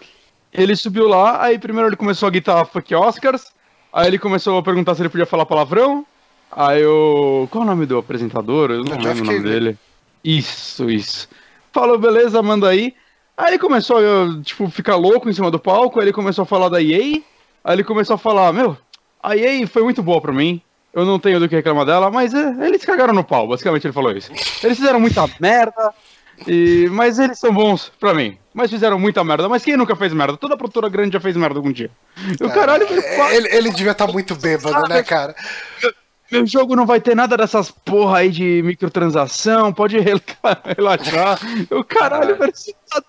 ele 0.54 0.76
subiu 0.76 1.08
lá, 1.08 1.44
aí 1.44 1.60
primeiro 1.60 1.90
ele 1.90 1.96
começou 1.96 2.28
a 2.28 2.30
gritar 2.30 2.66
fuck 2.66 2.96
Oscars. 2.96 3.52
Aí 3.92 4.08
ele 4.08 4.18
começou 4.18 4.58
a 4.58 4.64
perguntar 4.64 4.96
se 4.96 5.02
ele 5.02 5.10
podia 5.10 5.26
falar 5.26 5.46
palavrão. 5.46 6.06
Aí 6.52 6.82
eu. 6.82 7.48
Qual 7.52 7.64
é 7.64 7.68
o 7.68 7.70
nome 7.70 7.86
do 7.86 7.98
apresentador? 7.98 8.72
Eu 8.72 8.84
não 8.84 8.96
é 8.96 9.02
lembro 9.02 9.24
o 9.24 9.26
nome 9.26 9.40
dele. 9.40 9.78
Isso, 10.24 10.90
isso. 10.90 11.28
Falou, 11.72 11.98
beleza, 11.98 12.42
manda 12.42 12.70
aí. 12.70 12.94
Aí 13.38 13.52
ele 13.52 13.60
começou 13.60 13.98
a, 13.98 14.42
tipo, 14.44 14.70
ficar 14.70 14.96
louco 14.96 15.30
em 15.30 15.34
cima 15.34 15.50
do 15.50 15.58
palco, 15.58 16.00
aí 16.00 16.06
ele 16.06 16.14
começou 16.14 16.44
a 16.44 16.46
falar 16.46 16.70
da 16.70 16.82
EA. 16.82 17.22
Aí 17.64 17.74
ele 17.74 17.84
começou 17.84 18.16
a 18.16 18.18
falar, 18.18 18.52
meu, 18.54 18.78
a 19.22 19.36
EA 19.36 19.66
foi 19.68 19.84
muito 19.84 20.04
boa 20.04 20.22
pra 20.22 20.34
mim 20.34 20.62
eu 20.94 21.06
não 21.06 21.20
tenho 21.20 21.40
do 21.40 21.48
que 21.48 21.56
reclamar 21.56 21.86
dela, 21.86 22.12
mas 22.12 22.34
é, 22.34 22.68
eles 22.68 22.84
cagaram 22.84 23.14
no 23.14 23.24
pau, 23.24 23.48
basicamente 23.48 23.88
ele 23.88 23.94
falou 23.94 24.12
isso. 24.12 24.32
Eles 24.64 24.78
fizeram 24.78 25.00
muita 25.00 25.28
merda, 25.40 25.94
e, 26.48 26.88
mas 26.92 27.20
eles 27.20 27.40
são 27.40 27.54
bons 27.54 27.92
pra 28.00 28.14
mim. 28.14 28.38
Mas 28.54 28.70
fizeram 28.70 29.00
muita 29.00 29.24
merda. 29.24 29.48
Mas 29.48 29.64
quem 29.64 29.78
nunca 29.78 29.96
fez 29.96 30.12
merda? 30.12 30.36
Toda 30.36 30.58
produtora 30.58 30.90
grande 30.90 31.14
já 31.14 31.20
fez 31.20 31.38
merda 31.38 31.58
algum 31.58 31.72
dia. 31.72 31.90
O 32.42 32.50
caralho. 32.50 32.86
É, 32.86 33.36
ele, 33.38 33.48
ele 33.56 33.72
devia 33.72 33.94
estar 33.94 34.08
tá 34.08 34.12
muito 34.12 34.36
bêbado, 34.36 34.90
né, 34.90 35.02
cara? 35.04 35.36
meu 36.32 36.46
jogo 36.48 36.76
não 36.76 36.86
vai 36.86 37.02
ter 37.02 37.16
nada 37.16 37.36
dessas 37.36 37.70
porra 37.70 38.20
aí 38.20 38.30
de 38.30 38.62
microtransação, 38.64 39.74
pode 39.74 40.00
rel- 40.00 40.20
relaxar. 40.78 41.40
Eu, 41.70 41.84
caralho, 41.84 42.38
velho, 42.38 42.52
você 42.54 42.74
tá 42.90 43.04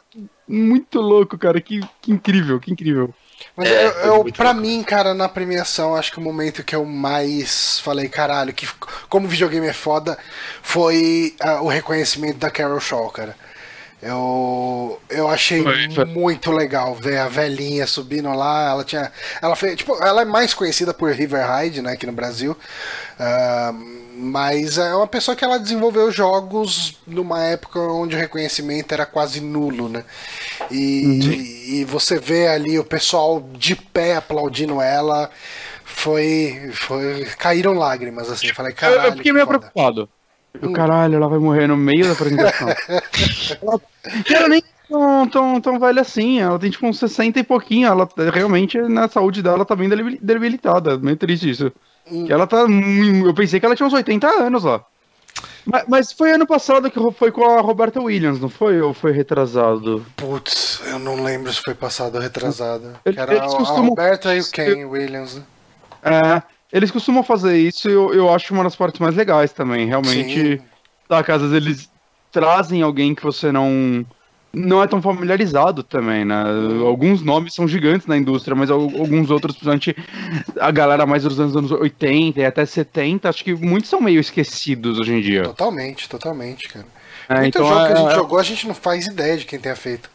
muito 0.46 1.00
louco, 1.00 1.38
cara. 1.38 1.60
Que, 1.60 1.80
que 2.00 2.12
incrível, 2.12 2.58
que 2.58 2.72
incrível. 2.72 3.14
Mas 3.56 3.70
É, 3.70 3.86
eu, 3.86 3.90
eu 3.90 4.24
pra 4.36 4.52
louco. 4.52 4.52
mim, 4.52 4.82
cara, 4.82 5.14
na 5.14 5.28
premiação, 5.28 5.94
acho 5.96 6.12
que 6.12 6.18
o 6.18 6.22
momento 6.22 6.64
que 6.64 6.74
eu 6.74 6.84
mais 6.84 7.78
falei, 7.80 8.08
caralho, 8.08 8.52
que 8.52 8.66
como 9.08 9.28
videogame 9.28 9.66
é 9.68 9.72
foda, 9.72 10.18
foi 10.62 11.34
ah, 11.40 11.62
o 11.62 11.68
reconhecimento 11.68 12.38
da 12.38 12.50
Carol 12.50 12.80
Shaw, 12.80 13.10
cara. 13.10 13.36
Eu, 14.00 15.00
eu 15.08 15.28
achei 15.28 15.62
Foi, 15.62 16.04
muito 16.04 16.50
legal 16.50 16.94
ver 16.94 17.18
a 17.18 17.28
velhinha 17.28 17.86
subindo 17.86 18.30
lá. 18.34 18.70
Ela 18.70 18.84
tinha. 18.84 19.12
Ela 19.40 19.54
fez. 19.54 19.76
Tipo, 19.76 20.02
ela 20.02 20.22
é 20.22 20.24
mais 20.24 20.52
conhecida 20.54 20.92
por 20.92 21.12
River 21.12 21.46
Ride, 21.48 21.80
né, 21.82 21.92
aqui 21.92 22.06
no 22.06 22.12
Brasil. 22.12 22.56
Ah, 23.18 23.72
mas 24.14 24.78
é 24.78 24.94
uma 24.94 25.06
pessoa 25.06 25.36
que 25.36 25.44
ela 25.44 25.58
desenvolveu 25.58 26.10
jogos 26.10 26.98
numa 27.06 27.42
época 27.42 27.78
onde 27.80 28.14
o 28.14 28.18
reconhecimento 28.18 28.92
era 28.92 29.06
quase 29.06 29.40
nulo, 29.40 29.88
né? 29.88 30.04
E, 30.70 31.80
e 31.80 31.84
você 31.84 32.18
vê 32.18 32.48
ali 32.48 32.78
o 32.78 32.84
pessoal 32.84 33.42
de 33.54 33.74
pé 33.74 34.16
aplaudindo 34.16 34.80
ela. 34.80 35.30
Foi. 35.84 36.70
foi 36.72 37.24
caíram 37.38 37.74
lágrimas, 37.74 38.30
assim. 38.30 38.48
Eu 38.48 38.54
falei, 38.54 38.72
caralho. 38.72 39.08
eu 39.08 39.16
fiquei 39.16 39.32
meio 39.32 39.46
que 39.46 39.52
foda." 39.52 39.60
preocupado. 39.60 40.08
Eu, 40.60 40.72
caralho, 40.72 41.16
ela 41.16 41.28
vai 41.28 41.38
morrer 41.38 41.66
no 41.66 41.76
meio 41.76 42.04
da 42.04 42.12
apresentação. 42.12 42.68
ela, 43.62 43.80
ela 44.30 44.48
nem 44.48 44.62
tão, 44.88 45.28
tão, 45.28 45.60
tão 45.60 45.78
velha 45.80 46.02
assim, 46.02 46.40
ela 46.40 46.58
tem 46.58 46.70
tipo 46.70 46.86
uns 46.86 46.98
60 46.98 47.40
e 47.40 47.42
pouquinho. 47.42 47.88
Ela 47.88 48.08
realmente, 48.32 48.76
na 48.78 49.08
saúde 49.08 49.42
dela, 49.42 49.64
tá 49.64 49.74
bem 49.74 49.88
debil- 49.88 50.18
debilitada. 50.20 50.98
Meio 50.98 51.16
triste 51.16 51.48
isso. 51.48 51.72
Hum. 52.12 52.26
Que 52.26 52.32
ela 52.32 52.46
tá. 52.46 52.66
mu- 52.68 53.26
Eu 53.26 53.34
pensei 53.34 53.58
que 53.58 53.64
ela 53.66 53.74
tinha 53.74 53.86
uns 53.86 53.92
80 53.92 54.26
anos 54.28 54.64
lá. 54.64 54.84
Mas, 55.64 55.84
mas 55.88 56.12
foi 56.12 56.32
ano 56.32 56.46
passado 56.46 56.90
que 56.90 56.98
foi 57.12 57.30
com 57.32 57.44
a 57.44 57.60
Roberta 57.60 58.00
Williams, 58.00 58.40
não 58.40 58.48
foi? 58.48 58.80
Ou 58.82 58.92
foi 58.92 59.12
retrasado? 59.12 60.04
Putz, 60.16 60.80
eu 60.86 60.98
não 60.98 61.22
lembro 61.22 61.52
se 61.52 61.62
foi 61.62 61.74
passado 61.74 62.16
ou 62.16 62.20
retrasado. 62.20 62.92
Ele- 63.04 63.14
Que 63.14 63.20
era 63.20 63.32
eles 63.34 63.52
a- 63.52 63.54
a 63.54 63.58
costumam- 63.58 63.88
Roberta 63.90 64.34
e 64.34 64.40
o 64.40 64.50
Ken 64.50 64.84
Williams, 64.84 65.36
né? 65.36 65.42
É, 66.02 66.42
eles 66.76 66.90
costumam 66.90 67.22
fazer 67.22 67.56
isso 67.56 67.88
e 67.88 67.92
eu, 67.92 68.12
eu 68.12 68.34
acho 68.34 68.52
uma 68.52 68.64
das 68.64 68.74
partes 68.76 69.00
mais 69.00 69.14
legais 69.14 69.52
também. 69.52 69.86
Realmente, 69.86 70.58
Sim. 70.58 70.62
tá, 71.08 71.22
que 71.22 71.30
às 71.32 71.40
vezes 71.40 71.56
eles 71.56 71.90
trazem 72.32 72.82
alguém 72.82 73.14
que 73.14 73.22
você 73.22 73.52
não 73.52 74.04
não 74.52 74.82
é 74.82 74.86
tão 74.86 75.00
familiarizado 75.00 75.82
também, 75.82 76.24
né? 76.24 76.42
Alguns 76.86 77.22
nomes 77.22 77.54
são 77.54 77.66
gigantes 77.66 78.06
na 78.06 78.16
indústria, 78.16 78.54
mas 78.54 78.70
al- 78.70 78.80
alguns 78.82 79.30
outros, 79.30 79.54
principalmente 79.56 79.96
a 80.60 80.70
galera 80.70 81.06
mais 81.06 81.22
dos 81.22 81.40
anos, 81.40 81.56
anos 81.56 81.70
80 81.70 82.40
e 82.40 82.44
até 82.44 82.64
70, 82.66 83.28
acho 83.28 83.42
que 83.42 83.54
muitos 83.54 83.88
são 83.88 84.00
meio 84.00 84.20
esquecidos 84.20 84.98
hoje 84.98 85.12
em 85.14 85.20
dia. 85.20 85.42
Totalmente, 85.44 86.08
totalmente, 86.08 86.68
cara. 86.68 86.86
É, 87.28 87.34
Muito 87.40 87.48
então 87.58 87.66
jogo 87.66 87.80
que 87.86 87.92
a 87.92 87.94
é- 87.94 87.96
gente 87.96 88.10
é 88.10 88.14
jogou, 88.14 88.38
a 88.38 88.42
gente 88.42 88.66
não 88.68 88.74
faz 88.74 89.06
ideia 89.06 89.36
de 89.38 89.44
quem 89.46 89.58
tenha 89.58 89.76
feito. 89.76 90.10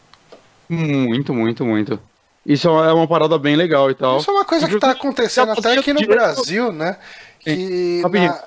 muito, 0.68 1.32
muito, 1.34 1.64
muito. 1.64 1.98
Isso 2.46 2.68
é 2.68 2.92
uma 2.92 3.06
parada 3.08 3.36
bem 3.38 3.56
legal 3.56 3.90
e 3.90 3.94
tal. 3.94 4.18
Isso 4.18 4.30
é 4.30 4.34
uma 4.34 4.44
coisa 4.44 4.68
que 4.68 4.78
tá 4.78 4.90
acontecendo 4.92 5.52
até 5.52 5.76
aqui 5.78 5.92
no 5.92 6.00
Brasil, 6.06 6.72
né? 6.72 6.96
Que 7.40 8.02
na- 8.02 8.42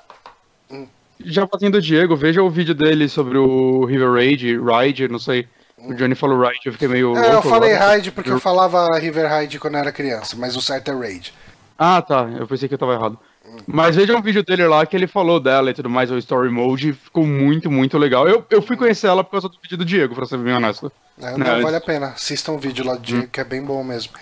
Já 1.24 1.46
fazendo 1.46 1.76
o 1.76 1.80
Diego, 1.80 2.16
veja 2.16 2.42
o 2.42 2.50
vídeo 2.50 2.74
dele 2.74 3.08
sobre 3.08 3.38
o 3.38 3.84
River 3.84 4.10
Raid, 4.12 4.58
Ride, 4.58 5.06
não 5.06 5.18
sei. 5.20 5.46
O 5.84 5.94
Johnny 5.94 6.14
falou 6.14 6.40
Ride, 6.40 6.60
eu 6.66 6.72
fiquei 6.72 6.88
meio. 6.88 7.16
É, 7.16 7.34
eu 7.34 7.42
falei 7.42 7.74
agora. 7.74 7.90
Raid 7.90 8.12
porque 8.12 8.30
eu 8.30 8.40
falava 8.40 8.86
River 8.98 9.28
Raid 9.28 9.58
quando 9.58 9.74
eu 9.74 9.80
era 9.80 9.92
criança, 9.92 10.36
mas 10.36 10.56
o 10.56 10.60
certo 10.60 10.90
é 10.90 10.94
Raid. 10.94 11.34
Ah, 11.78 12.00
tá. 12.00 12.28
Eu 12.38 12.46
pensei 12.46 12.68
que 12.68 12.74
eu 12.74 12.78
tava 12.78 12.94
errado. 12.94 13.18
Mas 13.66 13.96
veja 13.96 14.16
um 14.16 14.22
vídeo 14.22 14.42
dele 14.44 14.66
lá 14.66 14.86
que 14.86 14.96
ele 14.96 15.06
falou 15.06 15.40
dela 15.40 15.70
e 15.70 15.74
tudo 15.74 15.90
mais, 15.90 16.10
o 16.10 16.18
Story 16.18 16.48
Mode, 16.48 16.92
ficou 16.92 17.26
muito, 17.26 17.70
muito 17.70 17.98
legal. 17.98 18.28
Eu, 18.28 18.44
eu 18.48 18.62
fui 18.62 18.76
conhecer 18.76 19.08
ela 19.08 19.24
por 19.24 19.32
causa 19.32 19.48
do 19.48 19.58
vídeo 19.60 19.76
do 19.76 19.84
Diego, 19.84 20.14
pra 20.14 20.24
ser 20.24 20.38
bem 20.38 20.54
honesto. 20.54 20.90
É, 21.20 21.36
Não, 21.36 21.60
vale 21.60 21.76
a 21.76 21.80
pena. 21.80 22.08
Assistam 22.08 22.52
o 22.52 22.58
vídeo 22.58 22.84
lá 22.84 22.94
do 22.94 23.00
Diego, 23.00 23.26
que 23.26 23.40
é 23.40 23.44
bem 23.44 23.62
bom 23.62 23.82
mesmo. 23.82 24.12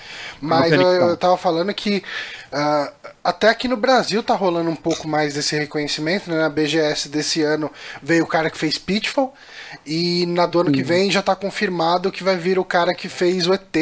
Mas 0.40 0.72
Não 0.72 0.80
eu, 0.80 1.08
eu 1.10 1.16
tava 1.16 1.36
falando 1.36 1.72
que 1.74 2.02
ah, 2.50 2.92
até 3.22 3.48
aqui 3.48 3.68
no 3.68 3.76
Brasil 3.76 4.22
tá 4.22 4.34
rolando 4.34 4.70
um 4.70 4.76
pouco 4.76 5.06
mais 5.06 5.34
desse 5.34 5.56
reconhecimento, 5.56 6.30
né? 6.30 6.38
Na 6.38 6.48
BGS 6.48 7.08
desse 7.08 7.42
ano 7.42 7.70
veio 8.02 8.24
o 8.24 8.26
cara 8.26 8.50
que 8.50 8.58
fez 8.58 8.78
Pitfall, 8.78 9.32
e 9.86 10.26
na 10.26 10.46
do 10.46 10.60
ano 10.60 10.72
que 10.72 10.82
vem 10.82 11.10
já 11.10 11.22
tá 11.22 11.34
confirmado 11.34 12.12
que 12.12 12.22
vai 12.22 12.36
vir 12.36 12.58
o 12.58 12.64
cara 12.64 12.94
que 12.94 13.08
fez 13.08 13.46
o 13.46 13.54
ET. 13.54 13.76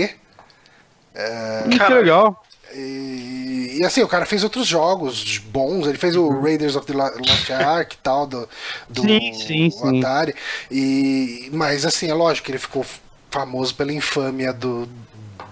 Hum, 1.15 1.71
que 1.71 1.79
Cara, 1.79 1.97
legal. 1.97 2.43
E, 2.75 3.79
e, 3.81 3.85
assim, 3.85 4.03
o 4.03 4.09
cara 4.09 4.27
fez 4.27 4.45
outros 4.45 4.67
jogos 4.67 5.39
bons, 5.39 5.87
ele 5.87 5.97
fez 5.97 6.15
o 6.15 6.29
Raiders 6.29 6.77
of 6.77 6.87
the 6.87 6.93
Lost 6.93 7.51
Ark 7.51 7.95
e 7.95 7.99
tal, 8.03 8.27
do, 8.27 8.49
do 8.89 9.03
Sim, 9.03 9.33
sim, 9.33 9.71
sim. 9.71 9.99
Atari. 9.99 10.35
E, 10.71 11.51
mas 11.53 11.87
assim, 11.87 12.11
é 12.11 12.15
lógico 12.15 12.47
que 12.47 12.53
ele 12.53 12.59
ficou 12.59 12.85
famoso 13.31 13.75
pela 13.75 13.93
infâmia 13.93 14.53
do, 14.53 14.87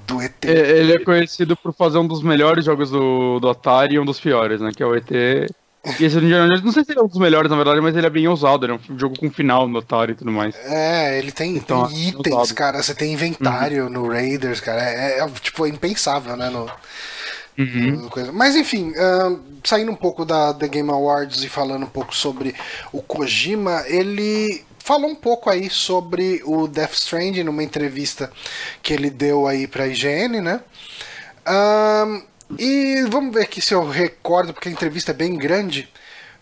do 0.07 0.23
ET. 0.23 0.45
É, 0.45 0.79
Ele 0.79 0.95
é 0.95 0.99
conhecido 0.99 1.57
por 1.57 1.73
fazer 1.73 1.99
um 1.99 2.07
dos 2.07 2.23
melhores 2.23 2.65
jogos 2.65 2.91
do, 2.91 3.41
do 3.41 3.49
Atari 3.49 3.95
e 3.95 3.99
um 3.99 4.05
dos 4.05 4.21
piores, 4.21 4.61
né? 4.61 4.71
Que 4.75 4.83
é 4.83 4.87
o 4.87 4.95
ET. 4.95 5.11
E 5.99 6.05
esse 6.05 6.17
Indiana 6.19 6.49
Jones, 6.49 6.63
não 6.63 6.73
sei 6.73 6.85
se 6.85 6.93
ele 6.93 7.01
é 7.01 7.03
um 7.03 7.09
dos 7.09 7.19
melhores, 7.19 7.51
na 7.51 7.57
verdade, 7.57 7.81
mas 7.81 7.97
ele 7.97 8.07
é 8.07 8.11
bem 8.11 8.27
ousado. 8.29 8.67
Ele 8.67 8.73
é 8.73 8.77
um 8.93 8.99
jogo 8.99 9.19
com 9.19 9.31
final 9.31 9.69
no 9.69 9.79
Atari 9.79 10.13
e 10.13 10.17
tudo 10.17 10.33
mais. 10.33 10.55
É, 10.65 11.19
ele 11.19 11.31
tem, 11.33 11.57
Então, 11.57 11.87
tem 11.89 11.97
é 11.97 12.09
itens, 12.09 12.35
usado. 12.37 12.55
cara. 12.55 12.83
Você 12.83 12.95
tem 12.95 13.13
inventário 13.13 13.89
no 13.89 14.09
Raiders, 14.09 14.61
cara. 14.61 14.83
É, 14.83 15.21
é, 15.21 15.29
tipo 15.41 15.65
é 15.67 15.69
impensável, 15.69 16.37
né? 16.37 16.51
No, 16.51 16.71
coisa. 18.11 18.33
Mas 18.33 18.55
enfim, 18.57 18.93
ahn, 18.97 19.39
saindo 19.65 19.91
um 19.91 19.97
pouco 19.97 20.25
da 20.25 20.53
The 20.53 20.69
Game 20.69 20.91
Awards 20.91 21.43
e 21.43 21.49
falando 21.49 21.85
um 21.85 21.89
pouco 21.91 22.15
sobre 22.15 22.55
o 22.93 23.01
Kojima, 23.01 23.83
ele 23.87 24.63
falou 24.79 25.11
um 25.11 25.15
pouco 25.15 25.49
aí 25.51 25.71
sobre 25.71 26.43
o 26.45 26.69
Death 26.69 26.93
Stranding 26.95 27.45
numa 27.45 27.63
entrevista 27.63 28.31
que 28.83 28.93
ele 28.93 29.09
deu 29.11 29.47
aí 29.47 29.67
pra 29.67 29.87
IGN, 29.87 30.41
né? 30.43 30.61
Ahn, 31.47 32.23
e 32.59 33.05
vamos 33.11 33.35
ver 33.35 33.43
aqui 33.43 33.61
se 33.61 33.75
eu 33.75 33.89
recordo, 33.89 34.53
porque 34.53 34.69
a 34.69 34.73
entrevista 34.73 35.11
é 35.11 35.15
bem 35.15 35.37
grande. 35.37 35.89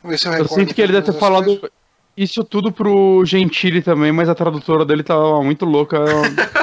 Vamos 0.02 0.14
ver 0.14 0.18
se 0.18 0.26
eu 0.28 0.32
Eu 0.32 0.42
recordo. 0.42 0.60
sinto 0.60 0.74
que 0.74 0.82
ele 0.82 0.92
deve 0.92 1.06
ter 1.12 1.18
falado 1.18 1.44
coisas. 1.46 1.70
isso 2.16 2.44
tudo 2.44 2.70
pro 2.70 3.24
Gentili 3.24 3.80
também, 3.82 4.12
mas 4.12 4.28
a 4.28 4.34
tradutora 4.34 4.84
dele 4.84 5.02
tava 5.02 5.42
muito 5.42 5.64
louca. 5.64 5.96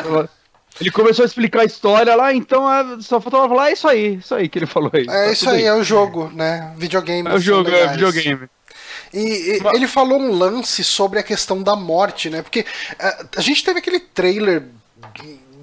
Ela- 0.06 0.30
ele 0.80 0.92
começou 0.92 1.24
a 1.24 1.26
explicar 1.26 1.62
a 1.62 1.66
história 1.66 2.16
lá, 2.16 2.34
então 2.34 2.68
a- 2.68 2.98
só 3.02 3.20
faltava 3.20 3.48
falar, 3.50 3.70
é 3.70 3.74
isso 3.74 3.88
aí, 3.88 4.16
isso 4.16 4.34
aí 4.36 4.48
que 4.48 4.60
ele 4.60 4.66
falou 4.68 4.92
aí. 4.94 5.04
É 5.04 5.06
Tá 5.06 5.32
isso 5.32 5.46
tudo 5.46 5.56
aí, 5.56 5.64
é 5.64 5.74
o 5.74 5.84
jogo, 5.84 6.30
né? 6.34 6.74
Videogame. 6.78 7.28
É 7.30 7.34
o 7.34 7.40
jogo, 7.40 7.70
é 7.70 7.88
videogame. 7.88 8.48
E, 9.14 9.20
e 9.20 9.62
ele 9.76 9.88
falou 9.88 10.18
um 10.20 10.32
lance 10.32 10.84
sobre 10.86 11.20
a 11.20 11.24
questão 11.24 11.62
da 11.62 11.76
morte, 11.76 12.30
né? 12.30 12.42
Porque 12.42 12.66
eh, 12.98 13.26
a 13.36 13.42
gente 13.42 13.62
teve 13.64 13.80
aquele 13.80 14.00
trailer, 14.00 14.64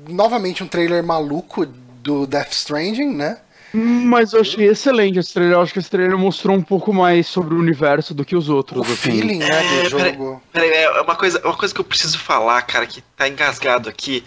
novamente 0.09 0.63
um 0.63 0.67
trailer 0.69 1.03
maluco 1.03 1.65
do 2.03 2.27
Death 2.27 2.53
Stranding, 2.53 3.15
né? 3.15 3.39
Mas 3.73 4.33
eu 4.33 4.41
achei 4.41 4.67
excelente 4.69 5.19
esse 5.19 5.33
trailer. 5.35 5.57
Eu 5.57 5.61
acho 5.63 5.73
que 5.73 5.79
esse 5.79 5.91
trailer 5.91 6.17
mostrou 6.17 6.57
um 6.57 6.63
pouco 6.63 6.93
mais 6.93 7.27
sobre 7.27 7.55
o 7.55 7.59
universo 7.59 8.15
do 8.15 8.25
que 8.25 8.35
os 8.35 8.49
outros. 8.49 8.81
O 8.81 8.93
assim. 8.93 8.97
feeling, 9.13 9.39
né, 9.39 9.47
do 9.47 9.55
É, 9.55 9.91
peraí. 9.91 10.13
jogo. 10.13 10.43
Peraí, 10.53 10.71
é 10.71 11.01
uma 11.03 11.15
coisa, 11.17 11.41
uma 11.45 11.57
coisa 11.57 11.75
que 11.75 11.81
eu 11.81 11.85
preciso 11.85 12.19
falar, 12.19 12.63
cara, 12.63 12.87
que 12.87 13.03
tá 13.17 13.29
engasgado 13.29 13.89
aqui, 13.89 14.25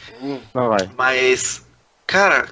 Vai, 0.54 0.68
vai. 0.68 0.90
mas. 0.98 1.66
Cara, 2.06 2.48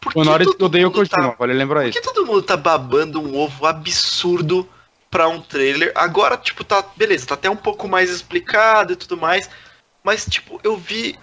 por 0.00 0.12
que 0.12 0.18
O 0.18 0.24
Norris 0.24 0.46
todo 0.48 0.66
odeia 0.66 0.88
o 0.88 0.92
mundo 0.92 1.08
tá- 1.08 1.34
vale 1.38 1.52
lembrar 1.54 1.80
Por 1.82 1.88
isso. 1.88 1.98
que 2.00 2.04
todo 2.04 2.26
mundo 2.26 2.42
tá 2.42 2.56
babando 2.56 3.20
um 3.20 3.36
ovo 3.38 3.64
absurdo 3.66 4.68
pra 5.10 5.28
um 5.28 5.40
trailer? 5.40 5.92
Agora, 5.94 6.36
tipo, 6.36 6.62
tá. 6.64 6.84
Beleza, 6.96 7.26
tá 7.26 7.34
até 7.34 7.48
um 7.48 7.56
pouco 7.56 7.88
mais 7.88 8.10
explicado 8.10 8.92
e 8.92 8.96
tudo 8.96 9.16
mais. 9.16 9.48
Mas, 10.04 10.26
tipo, 10.26 10.60
eu 10.62 10.76
vi, 10.76 11.16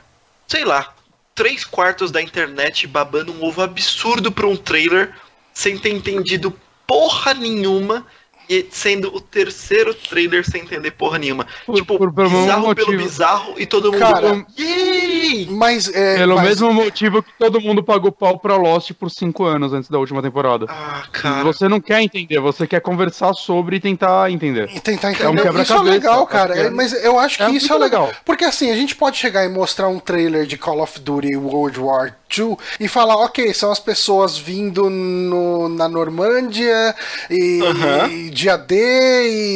sei 0.48 0.66
lá, 0.66 0.94
três 1.36 1.66
quartos 1.66 2.12
da 2.12 2.22
internet 2.22 2.88
babando 2.88 3.32
um 3.32 3.44
ovo 3.44 3.62
absurdo 3.62 4.32
pra 4.32 4.48
um 4.48 4.56
trailer 4.56 5.16
sem 5.54 5.78
ter 5.78 5.92
entendido 5.92 6.58
porra 6.88 7.34
nenhuma. 7.34 8.06
E 8.50 8.66
sendo 8.72 9.08
o 9.16 9.22
terceiro 9.22 9.94
trailer 9.94 10.44
sem 10.50 10.62
entender 10.64 10.92
porra 10.92 11.18
nenhuma. 11.18 11.48
Por- 11.66 11.76
tipo, 11.76 11.98
por- 11.98 12.14
pelo 12.14 12.30
bizarro 12.30 12.76
pelo 12.76 12.88
motivo. 12.88 13.04
bizarro 13.04 13.54
e 13.58 13.66
todo 13.66 13.92
mundo. 13.92 14.00
Cara, 14.00 14.46
Yay! 14.60 15.48
Mas, 15.50 15.88
é, 15.94 16.18
Pelo 16.18 16.36
mas- 16.36 16.46
mesmo 16.50 16.74
motivo 16.74 17.24
que 17.24 17.32
todo 17.40 17.60
mundo 17.62 17.84
pagou 17.84 18.12
pau 18.12 18.38
pra 18.40 18.56
Lost 18.56 18.92
por 18.94 19.10
cinco 19.10 19.46
anos 19.46 19.74
antes 19.74 19.90
da 19.90 19.98
última 19.98 20.22
temporada. 20.22 20.66
Ah, 20.70 21.04
cara. 21.12 21.44
Você 21.44 21.68
não 21.68 21.80
quer 21.80 22.02
entender, 22.02 22.40
você 22.40 22.68
quer 22.68 22.82
conversar 22.82 23.34
sobre 23.34 23.78
e 23.78 23.80
tentar 23.80 24.30
entender. 24.32 24.70
E 24.74 24.80
tentar 24.80 25.08
um 25.08 25.12
entender. 25.12 25.62
isso 25.62 25.74
é 25.74 25.82
legal, 25.82 26.28
cara. 26.28 26.54
acho 26.54 26.62
que 26.62 26.68
é- 26.68 26.68
É, 26.68 26.70
mas 26.70 26.94
eu 27.04 27.18
acho 27.20 27.38
que 27.38 27.44
é 27.44 27.50
isso 27.52 27.74
é 27.74 27.78
legal. 27.78 28.06
legal. 28.08 28.22
Porque 28.26 28.46
assim, 28.46 28.72
a 28.72 28.76
gente 28.76 28.96
pode 28.96 29.18
chegar 29.18 29.46
e 29.46 29.50
mostrar 29.50 29.88
um 29.88 30.00
trailer 30.00 30.46
de 30.46 30.58
Call 30.58 30.82
of 30.82 31.00
Duty 31.00 31.36
World 31.38 31.80
War 31.80 32.16
2 32.36 32.58
e 32.80 32.88
falar, 32.88 33.16
ok, 33.18 33.54
são 33.54 33.72
as 33.72 33.80
pessoas 33.80 34.38
vindo 34.38 34.90
no, 34.90 35.70
na 35.70 35.88
Normândia 35.88 36.96
e, 37.30 37.62
Aham. 37.62 38.08
e 38.10 38.30
dia 38.30 38.58
D 38.58 38.76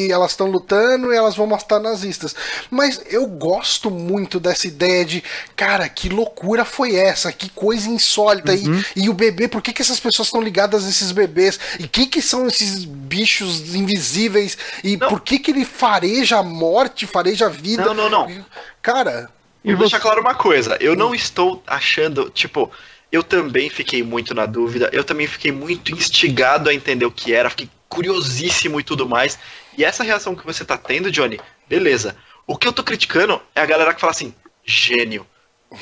e 0.07 0.11
elas 0.11 0.31
estão 0.31 0.47
lutando 0.47 1.13
e 1.13 1.15
elas 1.15 1.35
vão 1.35 1.47
matar 1.47 1.79
nazistas. 1.79 2.35
Mas 2.69 3.01
eu 3.09 3.25
gosto 3.27 3.89
muito 3.89 4.39
dessa 4.39 4.67
ideia 4.67 5.05
de, 5.05 5.23
cara, 5.55 5.87
que 5.89 6.09
loucura 6.09 6.65
foi 6.65 6.95
essa? 6.95 7.31
Que 7.31 7.49
coisa 7.49 7.89
insólita. 7.89 8.53
Uhum. 8.53 8.83
E, 8.95 9.05
e 9.05 9.09
o 9.09 9.13
bebê, 9.13 9.47
por 9.47 9.61
que, 9.61 9.73
que 9.73 9.81
essas 9.81 9.99
pessoas 9.99 10.27
estão 10.27 10.41
ligadas 10.41 10.85
a 10.85 10.89
esses 10.89 11.11
bebês? 11.11 11.59
E 11.79 11.87
que 11.87 12.07
que 12.07 12.21
são 12.21 12.47
esses 12.47 12.85
bichos 12.85 13.75
invisíveis? 13.75 14.57
E 14.83 14.97
Não. 14.97 15.07
por 15.07 15.21
que 15.21 15.39
que 15.39 15.51
ele 15.51 15.65
fareja 15.65 16.37
a 16.37 16.43
morte, 16.43 17.05
fareja 17.05 17.47
a 17.47 17.49
vida? 17.49 17.85
Não, 17.85 17.93
não, 17.93 18.09
não. 18.09 18.45
Cara, 18.81 19.29
E 19.63 19.71
Vou 19.71 19.79
deixar 19.79 19.99
claro 19.99 20.21
uma 20.21 20.35
coisa, 20.35 20.77
eu 20.79 20.95
não 20.95 21.13
estou 21.13 21.61
achando, 21.67 22.29
tipo, 22.29 22.71
eu 23.11 23.23
também 23.23 23.69
fiquei 23.69 24.03
muito 24.03 24.33
na 24.33 24.45
dúvida, 24.45 24.89
eu 24.93 25.03
também 25.03 25.27
fiquei 25.27 25.51
muito 25.51 25.91
instigado 25.91 26.69
a 26.69 26.73
entender 26.73 27.05
o 27.05 27.11
que 27.11 27.33
era, 27.33 27.49
fiquei 27.49 27.69
curiosíssimo 27.89 28.79
e 28.79 28.83
tudo 28.83 29.07
mais. 29.07 29.37
E 29.77 29.83
essa 29.83 30.03
reação 30.03 30.35
que 30.35 30.45
você 30.45 30.65
tá 30.65 30.77
tendo, 30.77 31.11
Johnny, 31.11 31.39
beleza. 31.67 32.15
O 32.45 32.57
que 32.57 32.67
eu 32.67 32.73
tô 32.73 32.83
criticando 32.83 33.41
é 33.53 33.61
a 33.61 33.65
galera 33.65 33.93
que 33.93 34.01
fala 34.01 34.11
assim, 34.11 34.33
gênio. 34.65 35.25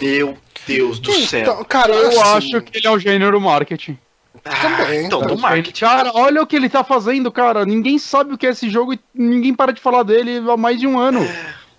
Meu 0.01 0.35
Deus 0.65 0.99
do 0.99 1.13
céu. 1.13 1.41
então, 1.41 1.63
cara, 1.63 1.93
Eu 1.93 2.09
assim, 2.09 2.55
acho 2.55 2.61
que 2.61 2.77
ele 2.79 2.87
é 2.87 2.91
o 2.91 2.97
gênio 2.97 3.31
do 3.31 3.39
marketing. 3.39 3.97
Ah, 4.43 4.77
também, 4.77 5.05
então, 5.05 5.21
do 5.21 5.37
marketing. 5.37 5.85
Cara, 5.85 6.11
olha 6.13 6.41
o 6.41 6.47
que 6.47 6.55
ele 6.55 6.69
tá 6.69 6.83
fazendo, 6.83 7.31
cara. 7.31 7.65
Ninguém 7.65 7.97
sabe 7.99 8.33
o 8.33 8.37
que 8.37 8.47
é 8.47 8.49
esse 8.49 8.69
jogo 8.69 8.93
e 8.93 8.99
ninguém 9.13 9.53
para 9.53 9.71
de 9.71 9.79
falar 9.79 10.03
dele 10.03 10.37
há 10.37 10.57
mais 10.57 10.79
de 10.79 10.87
um 10.87 10.99
ano. 10.99 11.19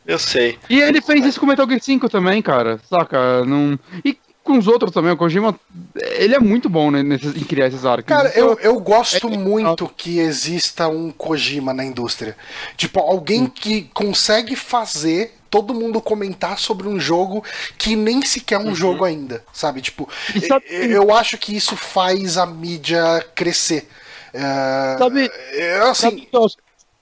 Eu 0.06 0.18
sei. 0.18 0.58
E 0.70 0.80
ele 0.80 1.00
fez 1.00 1.24
isso 1.24 1.40
com 1.40 1.46
Metal 1.46 1.66
Gear 1.68 1.80
5 1.82 2.08
também, 2.08 2.40
cara. 2.40 2.78
Saca? 2.88 3.44
Não... 3.44 3.78
E 4.04 4.16
com 4.44 4.56
os 4.58 4.68
outros 4.68 4.92
também. 4.92 5.10
O 5.10 5.16
Kojima, 5.16 5.58
ele 5.96 6.34
é 6.36 6.38
muito 6.38 6.68
bom 6.68 6.90
né, 6.92 7.02
nesses- 7.02 7.34
em 7.34 7.42
criar 7.42 7.66
esses 7.66 7.84
arcos. 7.84 8.04
Cara, 8.06 8.30
eu, 8.36 8.56
eu 8.60 8.78
gosto 8.78 9.26
É- 9.26 9.36
muito 9.36 9.88
que 9.96 10.20
exista 10.20 10.86
um 10.88 11.10
Kojima 11.10 11.74
na 11.74 11.84
indústria. 11.84 12.36
Tipo, 12.76 13.00
alguém 13.00 13.46
que 13.48 13.90
consegue 13.92 14.54
fazer 14.54 15.34
todo 15.50 15.74
mundo 15.74 16.00
comentar 16.00 16.58
sobre 16.58 16.86
um 16.86 17.00
jogo 17.00 17.42
que 17.76 17.96
nem 17.96 18.22
sequer 18.22 18.56
é 18.56 18.58
um 18.58 18.74
jogo 18.74 19.04
ainda, 19.04 19.42
sabe? 19.52 19.80
Tipo, 19.80 20.08
sabe- 20.46 20.64
eu 20.68 21.12
acho 21.14 21.36
que 21.38 21.56
isso 21.56 21.74
faz 21.76 22.36
a 22.38 22.46
mídia 22.46 23.26
crescer. 23.34 23.88
É, 24.32 24.96
Sabe- 24.98 25.30
é, 25.54 25.94
Sabe 25.94 26.28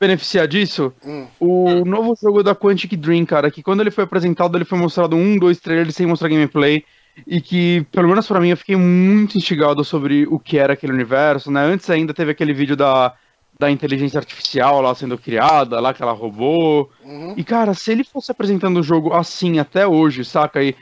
que 0.04 0.08
que 0.08 0.08
beneficiar 0.08 0.46
disso? 0.46 0.92
Hum. 1.04 1.26
O 1.40 1.84
novo 1.84 2.16
jogo 2.20 2.42
da 2.42 2.54
Quantic 2.54 2.96
Dream, 2.96 3.24
cara, 3.24 3.50
que 3.50 3.62
quando 3.62 3.80
ele 3.80 3.90
foi 3.90 4.04
apresentado, 4.04 4.56
ele 4.56 4.64
foi 4.64 4.78
mostrado 4.78 5.16
um, 5.16 5.38
dois 5.38 5.58
trailers 5.58 5.94
sem 5.94 6.06
mostrar 6.06 6.28
gameplay. 6.28 6.84
E 7.26 7.40
que, 7.40 7.86
pelo 7.92 8.08
menos 8.08 8.26
pra 8.26 8.40
mim, 8.40 8.48
eu 8.48 8.56
fiquei 8.56 8.76
muito 8.76 9.38
instigado 9.38 9.84
sobre 9.84 10.26
o 10.26 10.38
que 10.38 10.58
era 10.58 10.72
aquele 10.72 10.92
universo, 10.92 11.50
né? 11.50 11.60
Antes 11.64 11.88
ainda 11.88 12.12
teve 12.12 12.32
aquele 12.32 12.52
vídeo 12.52 12.76
da, 12.76 13.14
da 13.58 13.70
inteligência 13.70 14.18
artificial 14.18 14.80
lá 14.80 14.92
sendo 14.96 15.16
criada, 15.16 15.78
lá 15.78 15.90
aquela 15.90 16.12
robô. 16.12 16.90
uhum. 17.04 17.34
E, 17.36 17.44
cara, 17.44 17.72
se 17.72 17.92
ele 17.92 18.02
fosse 18.02 18.32
apresentando 18.32 18.80
o 18.80 18.82
jogo 18.82 19.12
assim 19.12 19.60
até 19.60 19.86
hoje, 19.86 20.24
saca? 20.24 20.60
E 20.60 20.74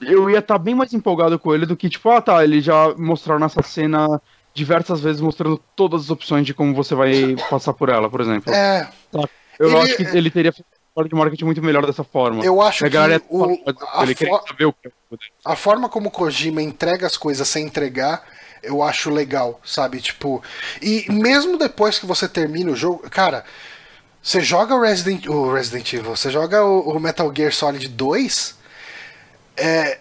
eu 0.00 0.30
ia 0.30 0.38
estar 0.38 0.58
bem 0.58 0.74
mais 0.74 0.94
empolgado 0.94 1.38
com 1.38 1.54
ele 1.54 1.66
do 1.66 1.76
que, 1.76 1.90
tipo, 1.90 2.08
ah, 2.08 2.22
tá, 2.22 2.42
ele 2.42 2.62
já 2.62 2.94
mostraram 2.96 3.40
nessa 3.40 3.62
cena 3.62 4.20
diversas 4.58 5.00
vezes 5.00 5.20
mostrando 5.20 5.56
todas 5.74 6.02
as 6.02 6.10
opções 6.10 6.44
de 6.44 6.52
como 6.52 6.74
você 6.74 6.94
vai 6.94 7.36
passar 7.48 7.72
por 7.72 7.88
ela, 7.88 8.10
por 8.10 8.20
exemplo. 8.20 8.52
é, 8.52 8.86
eu 9.58 9.68
ele- 9.70 9.78
acho 9.78 9.96
que 9.96 10.02
ele 10.16 10.30
teria 10.30 10.52
um 10.96 11.04
de 11.04 11.14
marketing 11.14 11.44
muito 11.44 11.62
melhor 11.62 11.86
dessa 11.86 12.02
forma. 12.04 12.44
eu 12.44 12.60
acho 12.60 12.84
a 12.84 12.90
que 12.90 12.96
ia 12.96 13.22
o, 13.30 13.52
ele 13.52 13.62
a, 14.12 14.14
queria 14.14 14.36
fo- 14.36 14.48
saber 14.48 14.64
o 14.66 14.72
que 14.72 14.88
é 14.88 14.90
a 15.44 15.54
forma 15.56 15.88
como 15.88 16.08
o 16.08 16.10
Kojima 16.10 16.60
entrega 16.60 17.06
as 17.06 17.16
coisas 17.16 17.46
sem 17.48 17.64
entregar, 17.64 18.22
eu 18.62 18.82
acho 18.82 19.08
legal, 19.08 19.60
sabe? 19.64 20.00
Tipo, 20.00 20.42
e 20.82 21.06
mesmo 21.08 21.56
depois 21.56 21.98
que 21.98 22.04
você 22.04 22.28
termina 22.28 22.72
o 22.72 22.76
jogo, 22.76 23.08
cara, 23.08 23.44
você 24.20 24.40
joga 24.40 24.74
o 24.74 24.80
Resident, 24.82 25.26
o 25.26 25.52
Resident 25.52 25.92
Evil, 25.92 26.16
você 26.16 26.30
joga 26.30 26.64
o, 26.64 26.80
o 26.96 27.00
Metal 27.00 27.32
Gear 27.34 27.52
Solid 27.52 27.86
2, 27.88 28.58
é, 29.56 29.98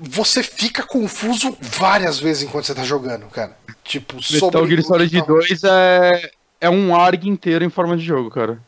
você 0.00 0.42
fica 0.42 0.82
confuso 0.82 1.56
várias 1.60 2.18
vezes 2.18 2.42
enquanto 2.42 2.66
você 2.66 2.74
tá 2.74 2.84
jogando, 2.84 3.26
cara. 3.26 3.56
Tipo, 3.82 4.16
Metal 4.30 4.66
Gear 4.66 4.82
Solid 4.82 5.18
tá- 5.20 5.26
2 5.26 5.64
é, 5.64 6.30
é 6.60 6.70
um 6.70 6.94
ARG 6.94 7.28
inteiro 7.28 7.64
em 7.64 7.70
forma 7.70 7.96
de 7.96 8.04
jogo, 8.04 8.30
cara. 8.30 8.58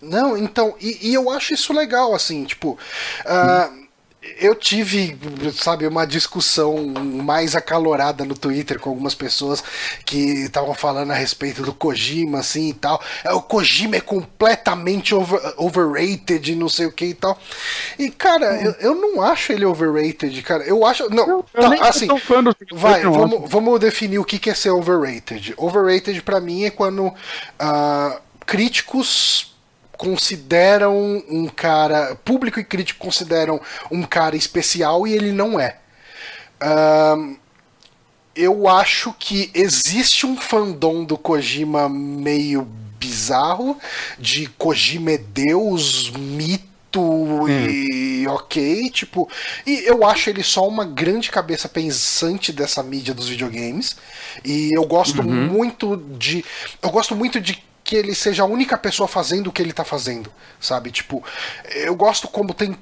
Não, 0.00 0.36
então, 0.36 0.74
e, 0.80 1.10
e 1.10 1.14
eu 1.14 1.30
acho 1.30 1.54
isso 1.54 1.72
legal, 1.72 2.14
assim, 2.14 2.44
tipo. 2.44 2.78
ah, 3.24 3.70
eu 4.38 4.54
tive, 4.54 5.16
sabe, 5.54 5.86
uma 5.86 6.06
discussão 6.06 6.86
mais 6.86 7.54
acalorada 7.54 8.24
no 8.24 8.34
Twitter 8.36 8.78
com 8.80 8.90
algumas 8.90 9.14
pessoas 9.14 9.62
que 10.04 10.16
estavam 10.44 10.74
falando 10.74 11.10
a 11.12 11.14
respeito 11.14 11.62
do 11.62 11.72
Kojima, 11.72 12.40
assim 12.40 12.70
e 12.70 12.74
tal. 12.74 13.00
É, 13.22 13.32
O 13.32 13.42
Kojima 13.42 13.96
é 13.96 14.00
completamente 14.00 15.14
over- 15.14 15.54
overrated, 15.56 16.54
não 16.56 16.68
sei 16.68 16.86
o 16.86 16.92
que 16.92 17.06
e 17.06 17.14
tal. 17.14 17.38
E, 17.98 18.10
cara, 18.10 18.60
eu, 18.62 18.72
eu 18.80 18.94
não 18.94 19.22
acho 19.22 19.52
ele 19.52 19.64
overrated, 19.64 20.42
cara. 20.42 20.64
Eu 20.64 20.84
acho. 20.84 21.08
Não, 21.10 21.28
Eu 21.28 21.42
tá, 21.52 21.68
nem 21.68 21.80
assim. 21.82 22.06
Vai, 22.72 23.02
vamos, 23.02 23.50
vamos 23.50 23.78
definir 23.80 24.18
o 24.18 24.24
que 24.24 24.38
que 24.38 24.50
é 24.50 24.54
ser 24.54 24.70
overrated. 24.70 25.54
Overrated 25.56 26.22
pra 26.22 26.40
mim 26.40 26.64
é 26.64 26.70
quando 26.70 27.12
ah, 27.58 28.20
críticos 28.46 29.53
consideram 29.96 31.22
um 31.28 31.46
cara. 31.46 32.14
Público 32.24 32.60
e 32.60 32.64
crítico 32.64 33.00
consideram 33.00 33.60
um 33.90 34.02
cara 34.02 34.36
especial 34.36 35.06
e 35.06 35.12
ele 35.12 35.32
não 35.32 35.58
é. 35.58 35.78
Ahn, 36.60 37.36
eu 38.34 38.68
acho 38.68 39.14
que 39.18 39.50
existe 39.54 40.26
um 40.26 40.36
fandom 40.36 41.04
do 41.04 41.16
Kojima 41.16 41.88
meio 41.88 42.62
bizarro, 42.98 43.78
de 44.18 44.46
Kojima 44.58 45.12
é 45.12 45.18
Deus, 45.18 46.10
mito 46.10 47.48
e 47.48 48.24
ok, 48.28 48.88
tipo, 48.90 49.28
e 49.66 49.82
eu 49.84 50.06
acho 50.06 50.30
ele 50.30 50.44
só 50.44 50.66
uma 50.66 50.84
grande 50.84 51.28
cabeça 51.28 51.68
pensante 51.68 52.52
dessa 52.52 52.82
mídia 52.84 53.12
dos 53.12 53.28
videogames, 53.28 53.96
e 54.44 54.70
eu 54.72 54.84
gosto 54.86 55.22
muito 55.22 55.96
de, 55.96 56.44
eu 56.80 56.90
gosto 56.90 57.16
muito 57.16 57.40
de 57.40 57.62
que 57.84 57.94
ele 57.94 58.14
seja 58.14 58.42
a 58.42 58.46
única 58.46 58.76
pessoa 58.78 59.06
fazendo 59.06 59.48
o 59.48 59.52
que 59.52 59.62
ele 59.62 59.72
tá 59.72 59.84
fazendo, 59.84 60.32
sabe? 60.58 60.90
Tipo, 60.90 61.22
eu 61.74 61.94
gosto 61.94 62.26
como 62.26 62.54
tem 62.54 62.76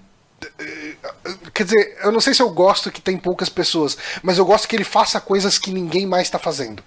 Quer 1.55 1.65
dizer, 1.65 1.99
eu 2.03 2.11
não 2.11 2.21
sei 2.21 2.35
se 2.35 2.43
eu 2.43 2.51
gosto 2.51 2.91
que 2.91 3.01
tem 3.01 3.17
poucas 3.17 3.49
pessoas, 3.49 3.97
mas 4.23 4.39
eu 4.39 4.45
gosto 4.45 4.67
que 4.67 4.75
ele 4.75 4.85
faça 4.85 5.21
coisas 5.21 5.59
que 5.59 5.71
ninguém 5.71 6.07
mais 6.07 6.25
está 6.27 6.39
fazendo. 6.39 6.83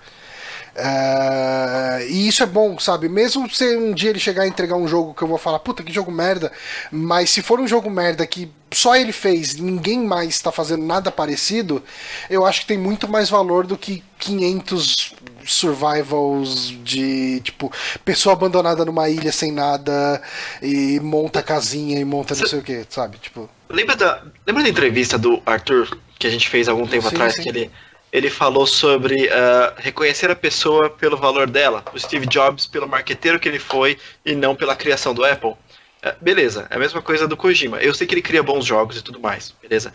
É, 0.75 2.05
e 2.09 2.27
isso 2.27 2.43
é 2.43 2.45
bom, 2.45 2.77
sabe? 2.77 3.07
Mesmo 3.07 3.49
se 3.49 3.77
um 3.77 3.93
dia 3.93 4.09
ele 4.09 4.19
chegar 4.19 4.43
a 4.43 4.47
entregar 4.47 4.75
um 4.75 4.87
jogo 4.87 5.13
que 5.13 5.21
eu 5.21 5.27
vou 5.27 5.37
falar, 5.37 5.59
puta, 5.59 5.81
que 5.81 5.93
jogo 5.93 6.11
merda, 6.11 6.51
mas 6.91 7.29
se 7.29 7.41
for 7.41 7.61
um 7.61 7.67
jogo 7.67 7.89
merda 7.89 8.27
que 8.27 8.51
só 8.73 8.95
ele 8.95 9.13
fez, 9.13 9.55
ninguém 9.55 10.05
mais 10.05 10.29
está 10.29 10.51
fazendo 10.51 10.85
nada 10.85 11.09
parecido, 11.09 11.81
eu 12.29 12.45
acho 12.45 12.61
que 12.61 12.67
tem 12.67 12.77
muito 12.77 13.07
mais 13.07 13.29
valor 13.29 13.65
do 13.65 13.77
que 13.77 14.03
500 14.19 15.15
survivals 15.45 16.69
de, 16.83 17.39
tipo, 17.41 17.71
pessoa 18.03 18.33
abandonada 18.33 18.83
numa 18.83 19.09
ilha 19.09 19.31
sem 19.31 19.51
nada 19.51 20.21
e 20.61 20.99
monta 20.99 21.41
casinha 21.41 21.99
e 21.99 22.05
monta 22.05 22.35
não 22.35 22.45
sei 22.45 22.59
o 22.59 22.63
que, 22.63 22.85
sabe? 22.89 23.17
Tipo. 23.17 23.49
Lembra 23.69 23.95
da, 23.95 24.23
lembra 24.45 24.63
da 24.63 24.69
entrevista 24.69 25.17
do 25.17 25.41
Arthur 25.45 25.97
que 26.17 26.27
a 26.27 26.29
gente 26.29 26.49
fez 26.49 26.67
algum 26.67 26.87
tempo 26.87 27.07
Sim, 27.09 27.15
atrás? 27.15 27.35
sim. 27.35 27.43
Que 27.43 27.49
ele, 27.49 27.71
ele 28.11 28.29
falou 28.29 28.65
sobre 28.65 29.29
ah, 29.29 29.73
reconhecer 29.77 30.31
a 30.31 30.35
pessoa 30.35 30.89
pelo 30.89 31.17
valor 31.17 31.49
dela, 31.49 31.83
o 31.93 31.99
Steve 31.99 32.25
Jobs 32.25 32.65
pelo 32.65 32.87
marqueteiro 32.87 33.39
que 33.39 33.47
ele 33.47 33.59
foi 33.59 33.97
e 34.25 34.33
não 34.35 34.55
pela 34.55 34.75
criação 34.75 35.13
do 35.13 35.23
Apple. 35.25 35.53
Ah, 36.01 36.15
beleza, 36.21 36.67
é 36.69 36.75
a 36.75 36.79
mesma 36.79 37.01
coisa 37.01 37.27
do 37.27 37.35
Kojima. 37.35 37.79
Eu 37.79 37.93
sei 37.93 38.07
que 38.07 38.13
ele 38.13 38.21
cria 38.21 38.43
bons 38.43 38.65
jogos 38.65 38.97
e 38.97 39.01
tudo 39.01 39.19
mais, 39.19 39.53
beleza? 39.61 39.93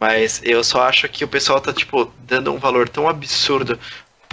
Mas 0.00 0.40
eu 0.42 0.64
só 0.64 0.82
acho 0.82 1.08
que 1.08 1.22
o 1.24 1.28
pessoal 1.28 1.60
tá, 1.60 1.72
tipo, 1.72 2.12
dando 2.26 2.52
um 2.52 2.58
valor 2.58 2.88
tão 2.88 3.08
absurdo 3.08 3.78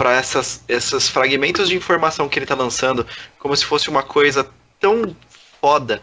para 0.00 0.14
essas, 0.14 0.64
esses 0.66 1.10
fragmentos 1.10 1.68
de 1.68 1.76
informação 1.76 2.26
que 2.26 2.38
ele 2.38 2.46
tá 2.46 2.54
lançando, 2.54 3.06
como 3.38 3.54
se 3.54 3.66
fosse 3.66 3.90
uma 3.90 4.02
coisa 4.02 4.48
tão 4.80 5.14
foda 5.60 6.00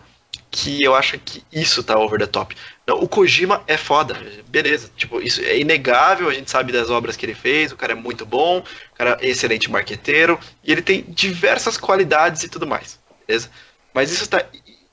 que 0.51 0.83
eu 0.83 0.93
acho 0.93 1.17
que 1.17 1.43
isso 1.51 1.83
tá 1.83 1.97
over 1.97 2.19
the 2.19 2.27
top. 2.27 2.55
Não, 2.85 3.01
o 3.01 3.07
Kojima 3.07 3.63
é 3.65 3.75
foda, 3.75 4.15
beleza. 4.49 4.91
Tipo, 4.95 5.19
isso 5.19 5.41
é 5.41 5.57
inegável, 5.57 6.29
a 6.29 6.33
gente 6.35 6.51
sabe 6.51 6.71
das 6.71 6.91
obras 6.91 7.17
que 7.17 7.25
ele 7.25 7.33
fez, 7.33 7.71
o 7.71 7.75
cara 7.75 7.93
é 7.93 7.95
muito 7.95 8.23
bom, 8.23 8.59
o 8.59 8.95
cara 8.95 9.17
é 9.19 9.29
excelente 9.29 9.67
marqueteiro, 9.71 10.39
e 10.63 10.71
ele 10.71 10.83
tem 10.83 11.03
diversas 11.07 11.75
qualidades 11.75 12.43
e 12.43 12.49
tudo 12.49 12.67
mais, 12.67 12.99
beleza? 13.25 13.49
Mas 13.95 14.11
isso 14.11 14.29
tá. 14.29 14.45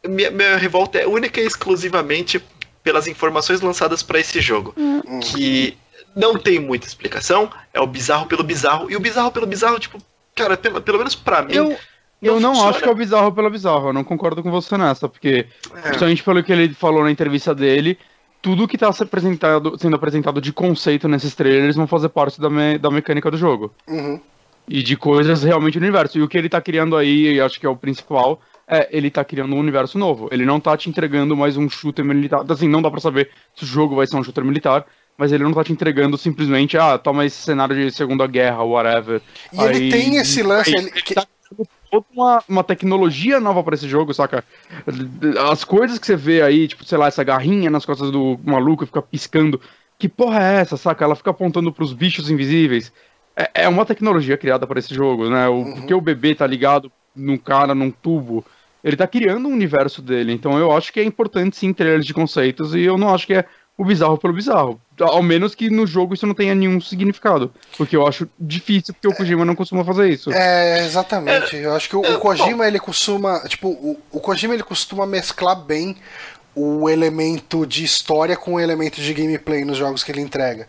Minha, 0.02 0.30
minha 0.30 0.56
revolta 0.56 0.98
é 0.98 1.06
única 1.06 1.42
e 1.42 1.46
exclusivamente 1.46 2.42
pelas 2.82 3.06
informações 3.06 3.60
lançadas 3.60 4.02
para 4.02 4.18
esse 4.18 4.40
jogo. 4.40 4.74
Que 5.20 5.76
não 6.14 6.36
tem 6.38 6.58
muita 6.58 6.86
explicação, 6.86 7.50
é 7.72 7.80
o 7.80 7.86
bizarro 7.86 8.26
pelo 8.26 8.42
bizarro, 8.42 8.90
e 8.90 8.96
o 8.96 9.00
bizarro 9.00 9.30
pelo 9.32 9.46
bizarro, 9.46 9.78
tipo, 9.78 9.98
cara, 10.34 10.56
pelo, 10.56 10.80
pelo 10.80 10.98
menos 10.98 11.14
pra 11.14 11.42
mim. 11.42 11.54
Eu, 11.54 11.76
eu 12.22 12.40
não 12.40 12.50
funciona. 12.50 12.70
acho 12.70 12.82
que 12.82 12.88
é 12.88 12.92
o 12.92 12.94
bizarro 12.94 13.32
pelo 13.32 13.50
bizarro, 13.50 13.88
eu 13.88 13.92
não 13.92 14.04
concordo 14.04 14.42
com 14.42 14.50
você 14.50 14.76
nessa, 14.78 15.08
porque, 15.08 15.46
É. 15.76 15.80
principalmente 15.82 16.22
pelo 16.22 16.42
que 16.42 16.52
ele 16.52 16.74
falou 16.74 17.02
na 17.04 17.10
entrevista 17.10 17.54
dele, 17.54 17.98
tudo 18.40 18.68
que 18.68 18.76
tá 18.78 18.92
se 18.92 19.02
apresentado, 19.02 19.78
sendo 19.78 19.96
apresentado 19.96 20.40
de 20.40 20.52
conceito 20.52 21.08
nesses 21.08 21.34
trailers 21.34 21.76
vão 21.76 21.86
fazer 21.86 22.10
parte 22.10 22.40
da, 22.40 22.50
me- 22.50 22.76
da 22.78 22.90
mecânica 22.90 23.30
do 23.30 23.36
jogo. 23.38 23.72
Uhum. 23.88 24.20
E 24.68 24.82
de 24.82 24.96
coisas 24.96 25.42
realmente 25.42 25.78
do 25.78 25.82
universo. 25.82 26.18
E 26.18 26.22
o 26.22 26.28
que 26.28 26.36
ele 26.38 26.48
tá 26.48 26.60
criando 26.60 26.96
aí, 26.96 27.34
e 27.34 27.40
acho 27.40 27.58
que 27.60 27.66
é 27.66 27.68
o 27.68 27.76
principal, 27.76 28.40
é 28.68 28.88
ele 28.90 29.10
tá 29.10 29.22
criando 29.24 29.54
um 29.54 29.58
universo 29.58 29.98
novo. 29.98 30.28
Ele 30.32 30.44
não 30.46 30.58
tá 30.60 30.74
te 30.76 30.88
entregando 30.88 31.36
mais 31.36 31.56
um 31.56 31.68
shooter 31.68 32.02
militar. 32.04 32.44
Assim, 32.48 32.68
não 32.68 32.80
dá 32.80 32.90
pra 32.90 33.00
saber 33.00 33.30
se 33.54 33.64
o 33.64 33.66
jogo 33.66 33.94
vai 33.96 34.06
ser 34.06 34.16
um 34.16 34.24
shooter 34.24 34.44
militar, 34.44 34.86
mas 35.16 35.32
ele 35.32 35.44
não 35.44 35.52
tá 35.52 35.62
te 35.64 35.72
entregando 35.72 36.16
simplesmente, 36.18 36.76
ah, 36.76 36.98
toma 36.98 37.24
esse 37.24 37.36
cenário 37.42 37.74
de 37.76 37.90
Segunda 37.90 38.26
Guerra, 38.26 38.62
whatever. 38.62 39.20
E 39.52 39.62
ele 39.62 39.90
tem 39.90 40.16
esse 40.16 40.42
lance, 40.42 40.70
aí 40.76 40.82
ele- 40.84 40.90
que- 40.90 41.14
tá 41.14 41.24
criando 41.48 41.68
toda 41.90 42.06
uma, 42.12 42.42
uma 42.48 42.64
tecnologia 42.64 43.38
nova 43.38 43.62
pra 43.62 43.74
esse 43.74 43.88
jogo, 43.88 44.12
saca? 44.12 44.44
As 45.50 45.64
coisas 45.64 45.98
que 45.98 46.06
você 46.06 46.16
vê 46.16 46.42
aí, 46.42 46.66
tipo, 46.68 46.84
sei 46.84 46.98
lá, 46.98 47.06
essa 47.06 47.22
garrinha 47.24 47.70
nas 47.70 47.84
costas 47.84 48.10
do 48.10 48.38
maluco 48.44 48.86
fica 48.86 49.00
piscando. 49.02 49.60
Que 49.98 50.08
porra 50.08 50.42
é 50.42 50.60
essa, 50.60 50.76
saca? 50.76 51.04
Ela 51.04 51.14
fica 51.14 51.30
apontando 51.30 51.72
pros 51.72 51.92
bichos 51.92 52.28
invisíveis. 52.30 52.92
É, 53.36 53.62
é 53.64 53.68
uma 53.68 53.86
tecnologia 53.86 54.36
criada 54.36 54.66
para 54.66 54.78
esse 54.78 54.92
jogo, 54.94 55.28
né? 55.30 55.48
O, 55.48 55.54
Uhum. 55.54 55.74
Porque 55.74 55.94
o 55.94 56.00
bebê 56.00 56.34
tá 56.34 56.46
ligado 56.46 56.90
num 57.14 57.36
cara, 57.36 57.74
num 57.74 57.90
tubo. 57.90 58.44
Ele 58.82 58.96
tá 58.96 59.06
criando 59.06 59.48
um 59.48 59.52
universo 59.52 60.02
dele. 60.02 60.32
Então 60.32 60.58
eu 60.58 60.76
acho 60.76 60.92
que 60.92 61.00
é 61.00 61.04
importante 61.04 61.56
sim 61.56 61.72
trailers 61.72 62.04
de 62.04 62.12
conceitos 62.12 62.74
e 62.74 62.80
eu 62.80 62.98
não 62.98 63.14
acho 63.14 63.26
que 63.26 63.34
é 63.34 63.44
o 63.76 63.84
bizarro 63.84 64.16
pelo 64.16 64.32
bizarro. 64.32 64.80
Ao 65.00 65.22
menos 65.22 65.54
que 65.54 65.68
no 65.68 65.86
jogo 65.86 66.14
isso 66.14 66.26
não 66.26 66.34
tenha 66.34 66.54
nenhum 66.54 66.80
significado. 66.80 67.52
Porque 67.76 67.96
eu 67.96 68.06
acho 68.06 68.28
difícil, 68.38 68.94
porque 68.94 69.08
o 69.08 69.14
Kojima 69.14 69.44
não 69.44 69.56
costuma 69.56 69.84
fazer 69.84 70.08
isso. 70.08 70.32
É, 70.32 70.84
exatamente. 70.84 71.56
Eu 71.56 71.74
acho 71.74 71.88
que 71.88 71.96
o, 71.96 72.00
o 72.00 72.18
Kojima, 72.18 72.66
ele 72.66 72.78
costuma. 72.78 73.40
Tipo, 73.48 73.68
o, 73.68 73.98
o 74.12 74.20
Kojima 74.20 74.54
ele 74.54 74.62
costuma 74.62 75.04
mesclar 75.06 75.56
bem 75.56 75.96
o 76.54 76.88
elemento 76.88 77.66
de 77.66 77.82
história 77.82 78.36
com 78.36 78.54
o 78.54 78.60
elemento 78.60 79.00
de 79.00 79.12
gameplay 79.12 79.64
nos 79.64 79.76
jogos 79.76 80.04
que 80.04 80.12
ele 80.12 80.20
entrega. 80.20 80.68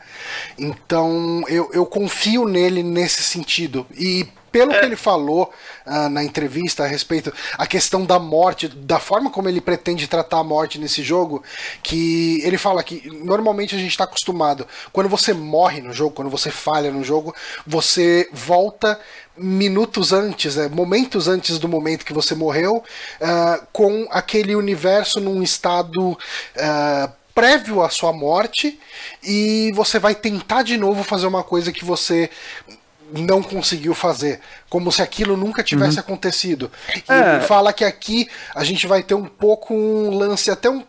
Então, 0.57 1.43
eu, 1.47 1.69
eu 1.71 1.85
confio 1.85 2.47
nele 2.47 2.81
nesse 2.81 3.21
sentido. 3.21 3.85
E 3.95 4.27
pelo 4.55 4.71
que 4.71 4.85
ele 4.85 4.95
falou 4.95 5.51
ah, 5.85 6.07
na 6.07 6.23
entrevista 6.23 6.85
a 6.85 6.87
respeito 6.87 7.33
a 7.57 7.67
questão 7.67 8.05
da 8.05 8.17
morte, 8.17 8.69
da 8.69 9.01
forma 9.01 9.29
como 9.29 9.49
ele 9.49 9.59
pretende 9.59 10.07
tratar 10.07 10.39
a 10.39 10.43
morte 10.45 10.79
nesse 10.79 11.03
jogo, 11.03 11.43
que 11.83 12.39
ele 12.41 12.57
fala 12.57 12.81
que 12.81 13.05
normalmente 13.21 13.75
a 13.75 13.77
gente 13.77 13.91
está 13.91 14.05
acostumado, 14.05 14.65
quando 14.93 15.09
você 15.09 15.33
morre 15.33 15.81
no 15.81 15.91
jogo, 15.91 16.15
quando 16.15 16.29
você 16.29 16.49
falha 16.49 16.89
no 16.89 17.03
jogo, 17.03 17.35
você 17.67 18.29
volta 18.31 18.97
minutos 19.35 20.13
antes, 20.13 20.55
né, 20.55 20.69
momentos 20.69 21.27
antes 21.27 21.59
do 21.59 21.67
momento 21.67 22.05
que 22.05 22.13
você 22.13 22.33
morreu, 22.33 22.81
ah, 23.19 23.61
com 23.73 24.07
aquele 24.09 24.55
universo 24.55 25.19
num 25.19 25.43
estado 25.43 26.17
ah, 26.57 27.11
prévio 27.33 27.83
à 27.83 27.89
sua 27.89 28.13
morte, 28.13 28.79
e 29.21 29.73
você 29.75 29.99
vai 29.99 30.15
tentar 30.15 30.63
de 30.63 30.77
novo 30.77 31.03
fazer 31.03 31.27
uma 31.27 31.43
coisa 31.43 31.73
que 31.73 31.83
você 31.83 32.29
não 33.13 33.41
conseguiu 33.43 33.93
fazer, 33.93 34.39
como 34.69 34.91
se 34.91 35.01
aquilo 35.01 35.37
nunca 35.37 35.63
tivesse 35.63 35.99
acontecido. 35.99 36.71
E 36.95 37.03
É. 37.11 37.39
fala 37.41 37.71
que 37.73 37.83
aqui 37.83 38.27
a 38.53 38.63
gente 38.63 38.87
vai 38.87 39.03
ter 39.03 39.13
um 39.15 39.25
pouco 39.25 39.73
um 39.73 40.09
lance 40.17 40.49
até 40.49 40.69
um 40.69 40.83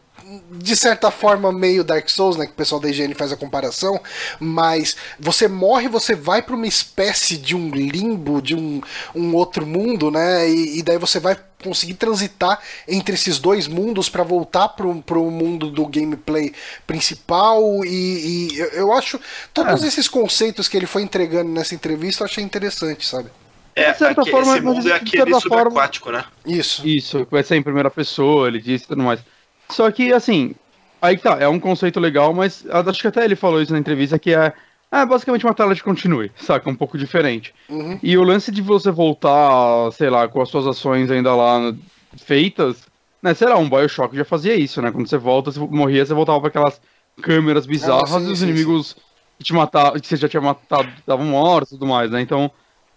de 0.51 0.77
certa 0.77 1.11
forma 1.11 1.53
meio 1.53 1.85
Dark 1.85 2.09
Souls, 2.09 2.37
né, 2.37 2.47
que 2.47 2.53
o 2.53 2.57
pessoal 2.57 2.81
da 2.81 2.89
IGN 2.89 3.15
faz 3.15 3.33
a 3.33 3.37
comparação, 3.37 4.01
mas 4.41 4.97
você 5.21 5.47
morre, 5.47 5.89
você 5.89 6.15
vai 6.15 6.43
para 6.43 6.55
uma 6.57 6.67
espécie 6.67 7.37
de 7.37 7.55
um 7.55 7.71
limbo, 7.71 8.43
de 8.43 8.55
um, 8.57 8.81
um 9.15 9.35
outro 9.35 9.65
mundo, 9.67 10.11
né, 10.11 10.49
e, 10.49 10.79
e 10.79 10.83
daí 10.83 10.99
você 10.99 11.21
vai 11.21 11.37
conseguir 11.63 11.95
transitar 11.95 12.59
entre 12.87 13.15
esses 13.15 13.39
dois 13.39 13.67
mundos 13.69 14.09
para 14.09 14.23
voltar 14.23 14.69
pro, 14.71 15.01
pro 15.03 15.31
mundo 15.31 15.71
do 15.71 15.87
gameplay 15.87 16.53
principal 16.87 17.85
e, 17.85 18.51
e 18.55 18.59
eu, 18.59 18.67
eu 18.69 18.93
acho 18.93 19.21
todos 19.53 19.83
É. 19.83 19.87
esses 19.87 20.09
conceitos 20.09 20.69
que 20.69 20.77
ele 20.77 20.87
foi 20.87 21.03
entregando 21.03 21.51
nessa 21.51 21.75
entrevista 21.75 22.23
eu 22.23 22.27
achei 22.27 22.43
interessante, 22.45 23.07
sabe? 23.07 23.31
É, 23.75 23.93
De 23.93 23.99
certa 23.99 24.23
aque- 24.23 24.31
forma, 24.31 24.53
esse 24.55 24.63
mundo 24.65 24.89
é 24.89 24.93
aquele 24.95 25.11
certa 25.33 25.41
forma- 25.49 25.65
subaquático, 25.71 26.11
né? 26.11 26.25
Isso. 26.47 26.87
Isso, 26.87 27.27
vai 27.31 27.43
ser 27.43 27.57
em 27.57 27.63
primeira 27.63 27.91
pessoa, 27.91 28.49
ele 28.49 28.61
disse 28.61 28.85
e 28.85 28.89
tudo 28.89 29.03
mais. 29.03 29.21
Só 29.69 29.91
que, 29.91 30.13
assim, 30.13 30.55
aí 31.01 31.17
que 31.17 31.23
tá, 31.23 31.39
é 31.41 31.49
um 31.49 31.61
conceito 31.61 32.01
legal, 32.01 32.33
mas 32.33 32.65
acho 32.71 33.01
que 33.01 33.09
até 33.09 33.25
ele 33.25 33.37
falou 33.37 33.61
isso 33.61 33.73
na 33.73 33.79
entrevista, 33.79 34.19
que 34.19 34.35
é, 34.35 34.53
é 34.91 35.07
basicamente 35.07 35.45
uma 35.45 35.55
tela 35.55 35.75
de 35.75 35.83
continue, 35.83 36.31
saca? 36.37 36.71
Um 36.71 36.75
pouco 36.75 36.97
diferente. 36.97 37.55
Uhum. 37.69 37.99
E 38.03 38.17
o 38.17 38.23
lance 38.23 38.51
de 38.51 38.63
você 38.63 38.91
voltar, 38.91 39.91
sei 39.93 40.11
lá, 40.11 40.29
com 40.29 40.41
as 40.41 40.49
suas 40.49 40.67
ações 40.67 41.11
ainda 41.11 41.35
lá 41.35 41.75
feitas, 42.17 42.87
né? 43.23 43.35
Sei 43.35 43.49
lá, 43.49 43.59
um 43.59 43.69
Bioshock 43.69 44.17
já 44.17 44.25
fazia 44.25 44.55
isso, 44.55 44.81
né? 44.81 44.91
Quando 44.91 45.09
você 45.09 45.19
volta, 45.19 45.51
você 45.51 45.61
morria, 45.61 46.05
você 46.05 46.15
voltava 46.15 46.41
pra 46.41 46.49
aquelas 46.49 46.81
câmeras 47.23 47.67
bizarras 47.67 48.13
Ah, 48.13 48.21
sim, 48.21 48.29
e 48.29 48.33
os 48.33 48.39
sim, 48.39 48.49
inimigos 48.49 48.97
que 49.39 49.45
te 49.45 49.53
matavam, 49.53 49.99
que 49.99 50.07
você 50.07 50.17
já 50.17 50.29
tinha 50.29 50.41
matado, 50.41 50.89
estavam 50.99 51.27
mortos 51.27 51.73
e 51.73 51.75
tudo 51.79 51.87
mais, 51.87 52.11
né? 52.11 52.21
Então. 52.21 52.51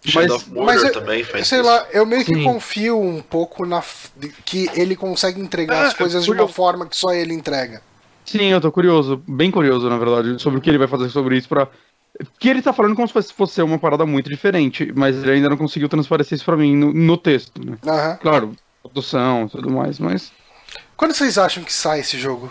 Shadow 0.04 0.28
Mas, 0.36 0.42
of 0.42 0.50
Mordor 0.50 0.64
Mas 0.74 0.82
eu- 0.84 0.92
também 0.92 1.24
faz 1.24 1.46
Sei 1.46 1.60
isso. 1.60 1.68
lá, 1.68 1.86
eu 1.92 2.06
meio 2.06 2.24
que 2.24 2.34
Sim. 2.34 2.44
confio 2.44 2.98
um 3.00 3.20
pouco 3.20 3.66
na 3.66 3.82
que 4.44 4.70
ele 4.74 4.96
consegue 4.96 5.40
entregar 5.40 5.84
É, 5.84 5.86
as 5.88 5.94
coisas 5.94 6.24
de 6.24 6.30
uma 6.32 6.48
forma 6.48 6.86
que 6.86 6.96
só 6.96 7.12
ele 7.12 7.34
entrega. 7.34 7.82
Sim, 8.24 8.44
eu 8.46 8.60
tô 8.60 8.70
curioso, 8.72 9.22
bem 9.28 9.50
curioso, 9.50 9.88
na 9.90 9.98
verdade, 9.98 10.40
sobre 10.40 10.58
o 10.58 10.62
que 10.62 10.70
ele 10.70 10.78
vai 10.78 10.88
fazer 10.88 11.08
sobre 11.10 11.36
isso 11.36 11.48
pra. 11.48 11.68
Que 12.38 12.48
ele 12.48 12.62
tá 12.62 12.72
falando 12.72 12.94
como 12.96 13.06
se 13.08 13.32
fosse- 13.32 13.62
uma 13.62 13.78
parada 13.78 14.04
muito 14.06 14.28
diferente, 14.30 14.92
mas 14.94 15.16
ele 15.16 15.32
ainda 15.32 15.48
não 15.50 15.56
conseguiu 15.56 15.88
transparecer 15.88 16.36
isso 16.36 16.44
pra 16.44 16.56
mim 16.56 16.76
no, 16.76 16.92
no 16.92 17.16
texto, 17.16 17.64
né? 17.64 17.76
Aham. 17.86 18.18
Claro, 18.22 18.52
produção 18.82 19.46
e 19.46 19.50
tudo 19.50 19.70
mais, 19.70 19.98
mas. 19.98 20.32
Quando 20.96 21.12
vocês 21.14 21.36
acham 21.38 21.62
que 21.62 21.72
sai 21.72 22.00
esse 22.00 22.18
jogo? 22.18 22.50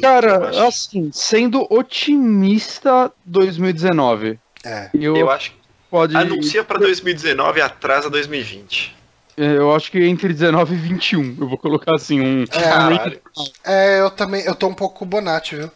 Cara, 0.00 0.66
assim, 0.66 1.10
sendo 1.12 1.66
otimista 1.70 3.12
2019. 3.24 4.38
É. 4.64 4.90
Eu, 4.94 5.16
eu 5.16 5.30
acho 5.30 5.50
que 5.50 5.56
pode. 5.90 6.16
anuncia 6.16 6.62
pra 6.64 6.78
2019 6.78 7.58
e 7.58 7.62
atrasa 7.62 8.08
2020. 8.10 8.96
Eu 9.36 9.74
acho 9.74 9.90
que 9.90 9.98
entre 10.04 10.32
19 10.32 10.74
e 10.74 10.78
21. 10.78 11.36
Eu 11.40 11.48
vou 11.48 11.56
colocar 11.58 11.94
assim, 11.94 12.20
um. 12.20 12.44
Caralho. 12.46 13.20
É, 13.64 14.00
eu 14.00 14.10
também, 14.10 14.42
eu 14.44 14.54
tô 14.54 14.68
um 14.68 14.74
pouco 14.74 15.04
Bonatti, 15.06 15.56
viu? 15.56 15.70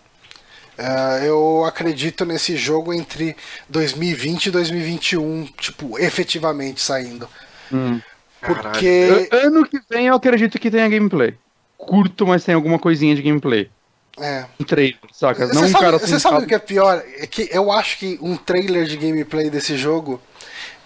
É, 0.79 1.27
eu 1.27 1.65
acredito 1.65 2.27
nesse 2.27 2.55
jogo 2.55 2.93
entre 2.93 3.35
2020 3.71 4.47
e 4.47 4.51
2021, 4.51 5.47
tipo, 5.59 5.99
efetivamente 5.99 6.83
saindo. 6.83 7.27
Hum. 7.73 7.99
Porque. 8.43 9.29
An- 9.33 9.47
Ano 9.47 9.67
que 9.67 9.81
vem 9.89 10.07
eu 10.09 10.15
acredito 10.15 10.59
que 10.59 10.71
tenha 10.71 10.87
gameplay. 10.89 11.35
Curto, 11.79 12.27
mas 12.27 12.45
tem 12.45 12.55
alguma 12.55 12.79
coisinha 12.79 13.15
de 13.15 13.23
gameplay. 13.23 13.71
É. 14.19 14.47
Um 14.59 14.65
trailer, 14.65 14.99
saca? 15.13 15.47
Não 15.47 15.55
Você 15.55 15.65
um 15.65 15.69
sabe, 15.69 15.85
cara 15.85 15.99
você 15.99 16.21
sabe 16.21 16.45
o 16.45 16.47
que 16.47 16.55
é 16.55 16.59
pior? 16.59 17.03
É 17.19 17.27
que 17.27 17.49
eu 17.53 17.71
acho 17.71 17.99
que 17.99 18.19
um 18.23 18.37
trailer 18.37 18.85
de 18.87 18.97
gameplay 18.97 19.51
desse 19.51 19.77
jogo 19.77 20.21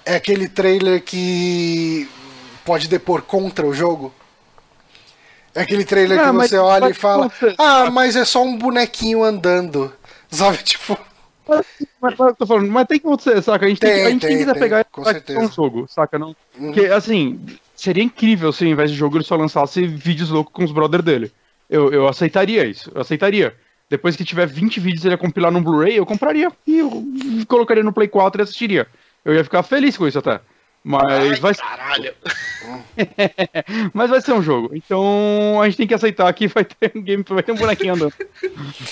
é 0.04 0.16
aquele 0.16 0.48
trailer 0.48 1.02
que 1.02 2.08
pode 2.64 2.88
depor 2.88 3.22
contra 3.22 3.66
o 3.66 3.72
jogo. 3.72 4.12
É 5.54 5.62
aquele 5.62 5.84
trailer 5.84 6.18
Ah, 6.18 6.26
que 6.26 6.32
mas 6.32 6.50
você 6.50 6.58
olha 6.58 6.90
e 6.90 6.94
fala. 6.94 7.30
Ah, 7.58 7.90
mas 7.90 8.16
é 8.16 8.24
só 8.24 8.42
um 8.42 8.56
bonequinho 8.56 9.22
andando. 9.22 9.92
Sabe, 10.30 10.58
tipo. 10.58 10.96
Mas, 11.48 11.66
mas 12.16 12.36
tô 12.36 12.46
falando, 12.46 12.70
mas 12.70 12.86
tem 12.86 13.00
que 13.00 13.06
acontecer, 13.06 13.42
saca? 13.42 13.66
A 13.66 13.68
gente 13.68 13.80
tem, 13.80 13.90
Tem, 13.90 14.00
que, 14.00 14.06
a 14.06 14.10
gente 14.10 14.20
tem, 14.20 14.36
tem, 14.44 14.46
que 14.46 14.60
pegar 14.60 14.84
com 14.84 15.02
certeza. 15.02 15.40
um 15.40 15.50
jogo, 15.50 15.86
saca? 15.88 16.16
Não? 16.16 16.28
Uhum. 16.56 16.72
Porque, 16.72 16.86
assim, 16.86 17.44
seria 17.74 18.04
incrível 18.04 18.52
se 18.52 18.64
ao 18.64 18.70
invés 18.70 18.92
de 18.92 18.96
jogo 18.96 19.16
ele 19.16 19.24
só 19.24 19.34
lançasse 19.34 19.84
vídeos 19.84 20.30
loucos 20.30 20.52
com 20.52 20.62
os 20.62 20.70
brother 20.70 21.02
dele. 21.02 21.32
Eu, 21.70 21.92
eu 21.92 22.08
aceitaria 22.08 22.64
isso, 22.66 22.90
eu 22.92 23.00
aceitaria. 23.00 23.54
Depois 23.88 24.16
que 24.16 24.24
tiver 24.24 24.46
20 24.46 24.80
vídeos 24.80 25.04
ele 25.04 25.14
ia 25.14 25.18
compilar 25.18 25.50
num 25.50 25.62
Blu-ray, 25.62 25.96
eu 25.96 26.06
compraria 26.06 26.50
e 26.66 26.78
eu 26.78 27.04
colocaria 27.46 27.82
no 27.82 27.92
Play 27.92 28.08
4 28.08 28.40
e 28.40 28.42
assistiria. 28.42 28.86
Eu 29.24 29.34
ia 29.34 29.44
ficar 29.44 29.62
feliz 29.62 29.96
com 29.96 30.06
isso 30.06 30.18
até. 30.18 30.40
Mas 30.82 31.04
Ai, 31.04 31.34
vai, 31.36 31.54
caralho. 31.54 32.14
mas 33.92 34.10
vai 34.10 34.20
ser 34.20 34.32
um 34.32 34.42
jogo. 34.42 34.70
Então 34.74 35.60
a 35.60 35.66
gente 35.66 35.76
tem 35.76 35.86
que 35.86 35.94
aceitar 35.94 36.32
que 36.32 36.48
vai 36.48 36.64
ter 36.64 36.92
um 36.94 37.02
game, 37.02 37.24
vai 37.28 37.42
ter 37.42 37.52
um 37.52 37.56
bonequinho 37.56 37.94
andando. 37.94 38.14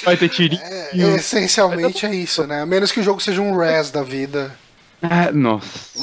Vai 0.04 0.16
ter 0.16 0.28
tirinho. 0.28 0.60
É, 0.62 0.96
essencialmente 1.16 2.04
é 2.04 2.14
isso, 2.14 2.46
né? 2.46 2.60
A 2.60 2.66
menos 2.66 2.92
que 2.92 3.00
o 3.00 3.02
jogo 3.02 3.20
seja 3.20 3.40
um 3.40 3.56
res 3.56 3.90
da 3.90 4.02
vida. 4.02 4.54
Ah, 5.00 5.32
nossa. 5.32 5.98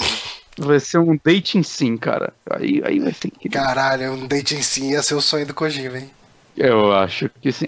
Vai 0.58 0.80
ser 0.80 0.98
um 0.98 1.20
dating 1.24 1.64
sim, 1.64 1.98
cara. 1.98 2.34
Aí, 2.50 2.82
aí 2.84 3.00
vai 3.00 3.14
ser 3.14 3.28
incrível. 3.28 3.62
Caralho, 3.62 4.14
um 4.14 4.26
dating 4.26 4.62
sim 4.62 4.92
ia 4.92 5.04
ser 5.04 5.16
o 5.16 5.22
sonho 5.22 5.46
do 5.46 5.54
Kojima, 5.54 5.98
hein? 5.98 6.10
Eu 6.58 6.92
acho 6.94 7.30
que 7.42 7.52
sim. 7.52 7.68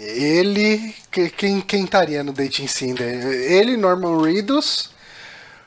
Ele. 0.00 0.94
que- 1.10 1.30
Quem, 1.30 1.60
quem 1.60 1.84
estaria 1.84 2.22
no 2.24 2.32
dating 2.32 2.66
sim? 2.66 2.94
Ele, 2.98 3.76
Norman 3.76 4.20
Reedus. 4.22 4.90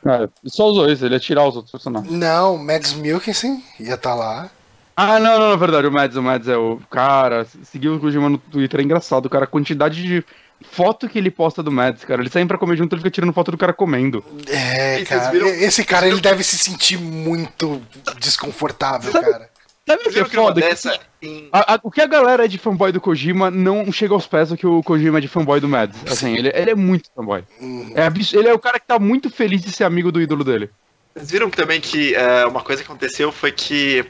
Ah, 0.06 0.28
só 0.46 0.70
os 0.70 0.76
dois, 0.78 1.02
ele 1.04 1.16
ia 1.16 1.20
tirar 1.20 1.46
os 1.48 1.56
outros 1.56 1.72
personagens. 1.72 2.12
Não, 2.12 2.58
Mads 2.58 2.94
Mikkelsen 2.94 3.62
ia 3.80 3.96
estar 3.96 4.16
lá. 4.16 4.50
Ah, 4.96 5.20
não, 5.20 5.40
não, 5.40 5.50
na 5.52 5.56
verdade, 5.56 5.88
o 5.88 5.92
Mads, 5.92 6.18
o 6.18 6.22
Mads 6.24 6.48
é 6.48 6.58
o. 6.58 6.80
Cara, 6.90 7.46
seguir 7.64 7.90
o 7.90 8.00
Kojima 8.00 8.30
no 8.30 8.38
Twitter 8.38 8.80
é 8.80 8.84
engraçado, 8.84 9.30
cara. 9.30 9.46
A 9.46 9.48
quantidade 9.48 10.02
de 10.04 10.24
foto 10.72 11.08
que 11.08 11.18
ele 11.18 11.32
posta 11.32 11.64
do 11.64 11.72
Mads, 11.72 12.04
cara. 12.04 12.22
Ele 12.22 12.30
sai 12.30 12.46
pra 12.46 12.58
comer 12.58 12.76
junto, 12.78 12.94
ele 12.94 13.00
fica 13.02 13.12
tirando 13.12 13.32
foto 13.34 13.52
do 13.52 13.58
cara 13.58 13.74
comendo. 13.74 14.24
É, 14.48 15.00
E 15.00 15.06
cara. 15.06 15.32
viram- 15.32 15.48
Esse 15.48 15.84
cara 15.86 16.08
ele 16.08 16.20
deve 16.20 16.44
se 16.44 16.58
sentir 16.58 16.98
muito 16.98 17.82
desconfortável, 18.20 19.12
cara. 19.12 19.50
Sabe 19.90 20.08
o 20.08 20.12
que 20.12 20.20
é 20.20 20.26
foda? 20.26 20.62
dessa, 20.62 21.00
em- 21.22 21.50
A- 21.52 21.74
a- 21.76 21.80
o 21.82 21.90
que 21.90 22.00
a 22.02 22.06
galera 22.06 22.46
é 22.46 22.48
de 22.48 22.58
fanboy 22.58 22.92
do 22.92 23.02
Kojima 23.02 23.50
não 23.50 23.92
chega 23.92 24.14
aos 24.14 24.28
pés 24.28 24.50
do 24.50 24.58
que 24.58 24.68
o 24.68 24.84
Kojima 24.84 25.18
é 25.18 25.22
de 25.22 25.28
fanboy 25.28 25.60
do 25.60 25.68
Mads. 25.68 26.00
Assim, 26.12 26.36
ele, 26.38 26.52
ele 26.54 26.72
é 26.72 26.76
muito 26.76 27.10
fanboy. 27.16 27.44
Uhum. 27.60 27.92
É 27.96 28.04
abs- 28.04 28.34
ele 28.34 28.48
é 28.48 28.54
o 28.54 28.60
cara 28.60 28.80
que 28.80 28.86
tá 28.86 29.00
muito 29.00 29.30
feliz 29.32 29.62
de 29.62 29.72
ser 29.72 29.86
amigo 29.86 30.12
do 30.12 30.22
ídolo 30.22 30.44
dele. 30.44 30.70
Vocês 31.16 31.32
viram 31.32 31.50
também 31.50 31.82
que 31.82 32.14
é, 32.14 32.46
uma 32.46 32.62
coisa 32.62 32.84
que 32.84 32.88
aconteceu 32.90 33.32
foi 33.32 33.52
que 33.52 34.06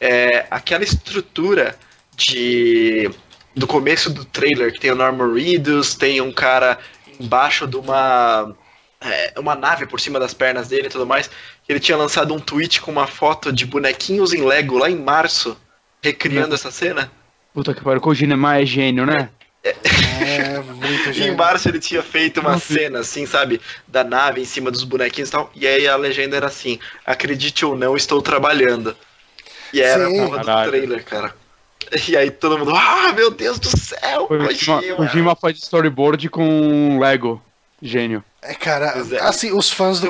é, 0.00 0.46
aquela 0.50 0.84
estrutura 0.84 1.74
de 2.16 3.10
do 3.56 3.66
começo 3.66 4.10
do 4.10 4.24
trailer, 4.24 4.72
que 4.72 4.78
tem 4.78 4.90
o 4.92 4.94
Norman 4.94 5.32
Reedus, 5.34 5.94
tem 5.94 6.20
um 6.20 6.30
cara 6.32 6.78
embaixo 7.18 7.66
de 7.66 7.76
uma 7.76 8.54
é, 9.00 9.32
uma 9.38 9.54
nave 9.54 9.86
por 9.86 9.98
cima 10.00 10.20
das 10.20 10.34
pernas 10.34 10.68
dele 10.68 10.86
e 10.86 10.90
tudo 10.90 11.06
mais, 11.06 11.30
ele 11.68 11.80
tinha 11.80 11.98
lançado 11.98 12.32
um 12.34 12.40
tweet 12.40 12.80
com 12.80 12.90
uma 12.90 13.06
foto 13.06 13.52
de 13.52 13.66
bonequinhos 13.66 14.32
em 14.32 14.42
Lego 14.42 14.78
lá 14.78 14.90
em 14.90 14.96
março, 14.96 15.56
recriando 16.02 16.54
essa 16.54 16.70
cena. 16.70 17.10
Puta 17.52 17.74
que 17.74 17.82
pariu, 17.82 17.98
o 17.98 18.02
Kojima 18.02 18.56
é 18.58 18.64
gênio, 18.64 19.04
né? 19.04 19.28
É, 19.62 20.60
muito 20.60 21.08
E 21.08 21.10
em 21.10 21.12
gênio. 21.12 21.36
março 21.36 21.68
ele 21.68 21.80
tinha 21.80 22.02
feito 22.02 22.40
uma 22.40 22.58
cena 22.58 23.00
assim, 23.00 23.26
sabe? 23.26 23.60
Da 23.86 24.02
nave 24.04 24.40
em 24.40 24.44
cima 24.44 24.70
dos 24.70 24.84
bonequinhos 24.84 25.28
e 25.28 25.32
tal. 25.32 25.50
E 25.54 25.66
aí 25.66 25.86
a 25.86 25.96
legenda 25.96 26.36
era 26.36 26.46
assim: 26.46 26.78
acredite 27.04 27.64
ou 27.64 27.76
não, 27.76 27.96
estou 27.96 28.22
trabalhando. 28.22 28.96
E 29.72 29.80
era 29.80 30.08
Sim. 30.08 30.20
a 30.20 30.24
porra 30.24 30.38
do 30.38 30.70
trailer, 30.70 31.04
cara. 31.04 31.34
E 32.08 32.16
aí 32.16 32.30
todo 32.30 32.58
mundo, 32.58 32.74
ah, 32.74 33.12
meu 33.14 33.30
Deus 33.30 33.58
do 33.58 33.68
céu, 33.76 34.26
Kojima. 34.26 34.82
Kojima 34.96 35.36
faz 35.36 35.58
storyboard 35.58 36.28
com 36.28 36.98
Lego. 36.98 37.42
Gênio. 37.80 38.24
É, 38.48 38.54
cara, 38.54 38.94
é. 39.12 39.20
assim, 39.20 39.52
os 39.52 39.70
fãs 39.70 40.00
do 40.00 40.08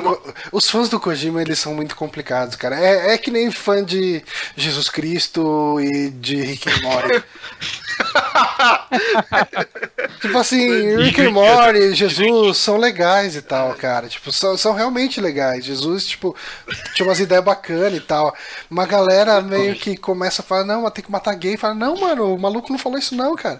os 0.49 0.69
fãs 0.69 0.87
do 0.87 0.97
Kojima, 0.97 1.41
eles 1.41 1.59
são 1.59 1.73
muito 1.73 1.93
complicados, 1.93 2.55
cara. 2.55 2.79
É, 2.79 3.13
é 3.13 3.17
que 3.17 3.29
nem 3.29 3.51
fã 3.51 3.83
de 3.83 4.23
Jesus 4.55 4.89
Cristo 4.89 5.77
e 5.81 6.09
de 6.09 6.41
Rick 6.41 6.69
and 6.69 6.81
Morty. 6.81 7.19
tipo 10.21 10.37
assim, 10.37 10.95
Rick 10.95 11.19
and 11.19 11.31
Morty, 11.31 11.93
Jesus 11.93 12.59
são 12.59 12.77
legais 12.77 13.35
e 13.35 13.41
tal, 13.41 13.73
cara. 13.73 14.07
Tipo, 14.07 14.31
são, 14.31 14.55
são 14.55 14.73
realmente 14.73 15.19
legais. 15.19 15.65
Jesus, 15.65 16.05
tipo, 16.05 16.33
tinha 16.93 17.05
umas 17.05 17.19
ideias 17.19 17.43
bacanas 17.43 17.95
e 17.95 17.99
tal. 17.99 18.33
Uma 18.71 18.85
galera 18.85 19.41
meio 19.41 19.75
que 19.75 19.97
começa 19.97 20.41
a 20.41 20.45
falar, 20.45 20.63
não, 20.63 20.83
mas 20.83 20.93
tem 20.93 21.03
que 21.03 21.11
matar 21.11 21.35
gay. 21.35 21.57
Fala, 21.57 21.73
não, 21.73 21.97
mano, 21.97 22.33
o 22.33 22.39
maluco 22.39 22.71
não 22.71 22.79
falou 22.79 22.97
isso 22.97 23.15
não, 23.15 23.35
cara. 23.35 23.59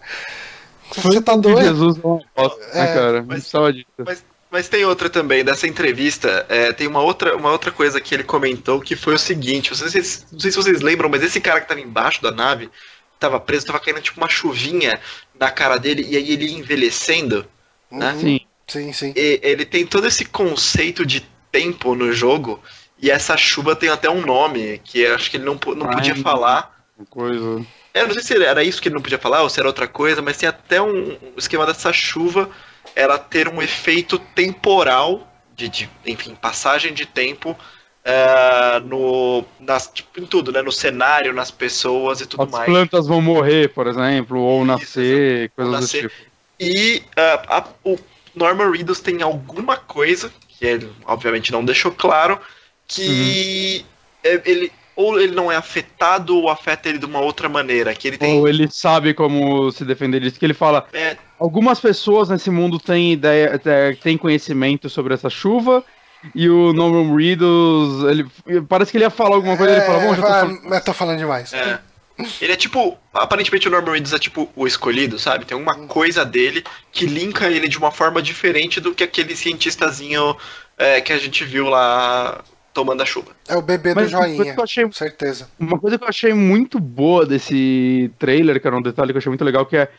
Você 0.96 1.22
tá 1.22 1.36
doido? 1.36 1.62
Jesus 1.62 1.98
não 1.98 2.24
bosta, 2.34 2.66
né, 2.74 2.82
É, 2.82 2.94
cara? 2.94 3.12
Não 3.20 3.26
mas- 3.28 3.40
precisava 3.40 3.74
disso. 3.74 3.86
Mas, 3.98 4.24
mas 4.52 4.68
tem 4.68 4.84
outra 4.84 5.10
também, 5.10 5.44
dessa 5.44 5.68
entrevista, 5.68 6.46
é, 6.50 6.74
tem 6.74 6.88
uma 6.88 7.02
outra, 7.02 7.36
uma 7.36 7.52
outra 7.52 7.72
coisa 7.72 8.02
que 8.02 8.14
ele 8.16 8.24
comentou 8.24 8.82
que 8.82 8.96
foi 8.96 9.14
o 9.14 9.20
seguinte: 9.20 9.70
vocês, 9.70 10.26
não 10.32 10.40
sei 10.40 10.52
se 10.52 10.58
vocês 10.58 10.82
lembram, 10.82 11.10
mas 11.10 11.24
esse 11.24 11.40
cara 11.40 11.62
que 11.62 11.68
tava 11.68 11.80
embaixo 11.80 12.22
da 12.22 12.32
nave, 12.32 12.70
tava 13.20 13.40
preso, 13.40 13.68
tava 13.68 13.80
caindo 13.80 14.02
tipo 14.02 14.20
uma 14.20 14.30
chuvinha 14.30 15.00
na 15.40 15.52
cara 15.52 15.78
dele, 15.78 16.06
e 16.08 16.18
aí 16.18 16.32
ele 16.32 16.46
ia 16.46 16.58
envelhecendo. 16.58 17.46
né? 17.92 18.12
Uhum. 18.14 18.20
Sim. 18.20 18.40
Sim, 18.68 18.94
sim. 18.94 19.14
E- 19.16 19.40
ele 19.42 19.66
tem 19.66 19.86
todo 19.86 20.06
esse 20.06 20.24
conceito 20.26 21.04
de 21.06 21.28
tempo 21.52 21.96
no 21.96 22.14
jogo, 22.14 22.62
e 23.02 23.10
essa 23.10 23.36
chuva 23.36 23.76
tem 23.76 23.90
até 23.90 24.10
um 24.10 24.22
nome, 24.22 24.80
que 24.84 25.00
eu 25.02 25.16
acho 25.16 25.30
que 25.32 25.38
ele 25.38 25.46
não, 25.46 25.54
não 25.54 25.88
podia 25.88 26.14
Ai. 26.14 26.22
falar. 26.22 26.86
Uma 26.98 27.06
Coisa. 27.08 27.66
Eu 27.94 28.08
não 28.08 28.14
sei 28.14 28.22
se 28.22 28.44
era 28.44 28.64
isso 28.64 28.82
que 28.82 28.88
ele 28.88 28.96
não 28.96 29.02
podia 29.02 29.18
falar 29.18 29.42
ou 29.42 29.50
se 29.50 29.60
era 29.60 29.68
outra 29.68 29.88
coisa, 29.88 30.22
mas 30.22 30.38
tem 30.38 30.48
até 30.48 30.80
um, 30.82 31.14
um 31.14 31.34
esquema 31.38 31.66
dessa 31.66 31.92
chuva 31.92 32.50
ela 33.00 33.18
ter 33.18 33.48
um 33.48 33.62
efeito 33.62 34.20
temporal, 34.20 35.28
de, 35.56 35.70
de, 35.70 35.90
enfim, 36.06 36.36
passagem 36.36 36.94
de 36.94 37.06
tempo 37.06 37.56
eh, 38.04 38.80
no, 38.86 39.44
nas, 39.60 39.88
tipo, 39.88 40.20
em 40.20 40.26
tudo, 40.26 40.52
né? 40.52 40.62
No 40.62 40.72
cenário, 40.72 41.34
nas 41.34 41.52
pessoas 41.52 42.22
e 42.22 42.26
tudo 42.26 42.44
As 42.46 42.52
mais. 42.52 42.66
plantas 42.66 43.08
vão 43.08 43.22
morrer, 43.22 43.74
por 43.74 43.88
exemplo, 43.88 44.40
ou 44.40 44.66
nascer, 44.66 45.52
coisas 45.56 45.74
nascer. 45.74 46.04
do 46.04 46.10
tipo. 46.10 46.30
E 46.60 47.04
ah, 47.16 47.58
a- 47.60 47.68
o 47.84 47.98
Norman 48.36 48.72
Reedus 48.72 49.00
tem 49.00 49.22
alguma 49.22 49.78
coisa, 49.78 50.32
que 50.48 50.66
ele 50.66 50.92
obviamente 51.06 51.52
não 51.52 51.64
deixou 51.64 51.92
claro, 51.92 52.40
que 52.88 53.86
é- 54.24 54.42
ele 54.46 54.72
ou 54.96 55.18
ele 55.18 55.34
não 55.34 55.50
é 55.50 55.56
afetado 55.56 56.36
ou 56.36 56.50
afeta 56.50 56.90
ele 56.90 56.98
de 56.98 57.06
uma 57.06 57.22
outra 57.22 57.48
maneira, 57.48 57.96
que 57.96 58.10
ele 58.10 58.18
tem 58.18 58.38
Ou 58.40 58.48
ele 58.50 58.68
sabe 58.70 59.14
como 59.14 59.72
se 59.72 59.86
defender 59.86 60.20
disso, 60.20 60.38
que 60.38 60.46
ele 60.46 60.54
fala, 60.54 60.86
é, 60.92 61.16
algumas 61.40 61.80
pessoas 61.80 62.30
nesse 62.30 62.50
mundo 62.50 62.80
têm 62.80 63.14
ideia, 63.14 63.58
têm- 63.58 63.96
têm 63.96 64.18
conhecimento 64.18 64.90
sobre 64.90 65.14
essa 65.14 65.30
chuva, 65.30 65.84
e 66.36 66.50
o 66.50 66.74
Norman 66.74 67.16
Reedus, 67.16 68.04
ele 68.04 68.30
parece 68.68 68.92
que 68.92 68.98
ele 68.98 69.06
ia 69.06 69.10
falar 69.10 69.36
alguma 69.36 69.56
coisa, 69.56 69.74
ele 69.74 69.86
fala, 69.86 70.00
bom, 70.00 70.16
já 70.16 70.22
tô 70.22 70.28
falando. 70.28 70.62
mas 70.66 70.84
tô 70.84 70.94
falando 70.94 71.18
demais. 71.18 71.54
É. 71.54 71.80
Ele 72.42 72.52
é 72.52 72.56
tipo. 72.58 72.98
Aparentemente 73.14 73.70
o 73.70 73.72
Norman 73.72 73.94
Reedus 73.94 74.12
é 74.12 74.20
tipo 74.20 74.50
o 74.54 74.68
escolhido, 74.68 75.18
sabe? 75.18 75.46
Tem 75.46 75.58
uma 75.58 75.76
coisa 75.88 76.26
dele 76.26 76.66
que 76.92 77.06
linka 77.06 77.48
ele 77.48 77.70
de 77.70 77.78
uma 77.78 77.92
forma 77.92 78.22
diferente 78.22 78.82
do 78.82 78.94
que 78.94 79.06
aquele 79.06 79.34
cientistazinho 79.38 80.36
é, 80.78 81.00
que 81.00 81.14
a 81.14 81.18
gente 81.18 81.46
viu 81.46 81.70
lá 81.70 82.44
tomando 82.74 83.02
a 83.02 83.06
chuva. 83.06 83.32
É 83.48 83.56
o 83.56 83.62
bebê 83.62 83.94
Mas 83.96 84.12
do 84.12 84.18
joinha, 84.18 84.54
eu 84.58 84.64
achei 84.64 84.84
com 84.84 84.92
certeza. 84.92 85.50
Uma 85.58 85.80
coisa 85.80 85.98
que 85.98 86.04
eu 86.04 86.10
achei 86.10 86.34
muito 86.34 86.78
boa 86.78 87.26
desse 87.26 88.12
trailer, 88.20 88.60
que 88.60 88.68
era 88.68 88.76
um 88.78 88.82
detalhe 88.82 89.14
que 89.14 89.18
eu 89.18 89.20
achei 89.20 89.30
muito 89.30 89.46
legal, 89.46 89.66
que 89.66 89.78
é 89.78 89.90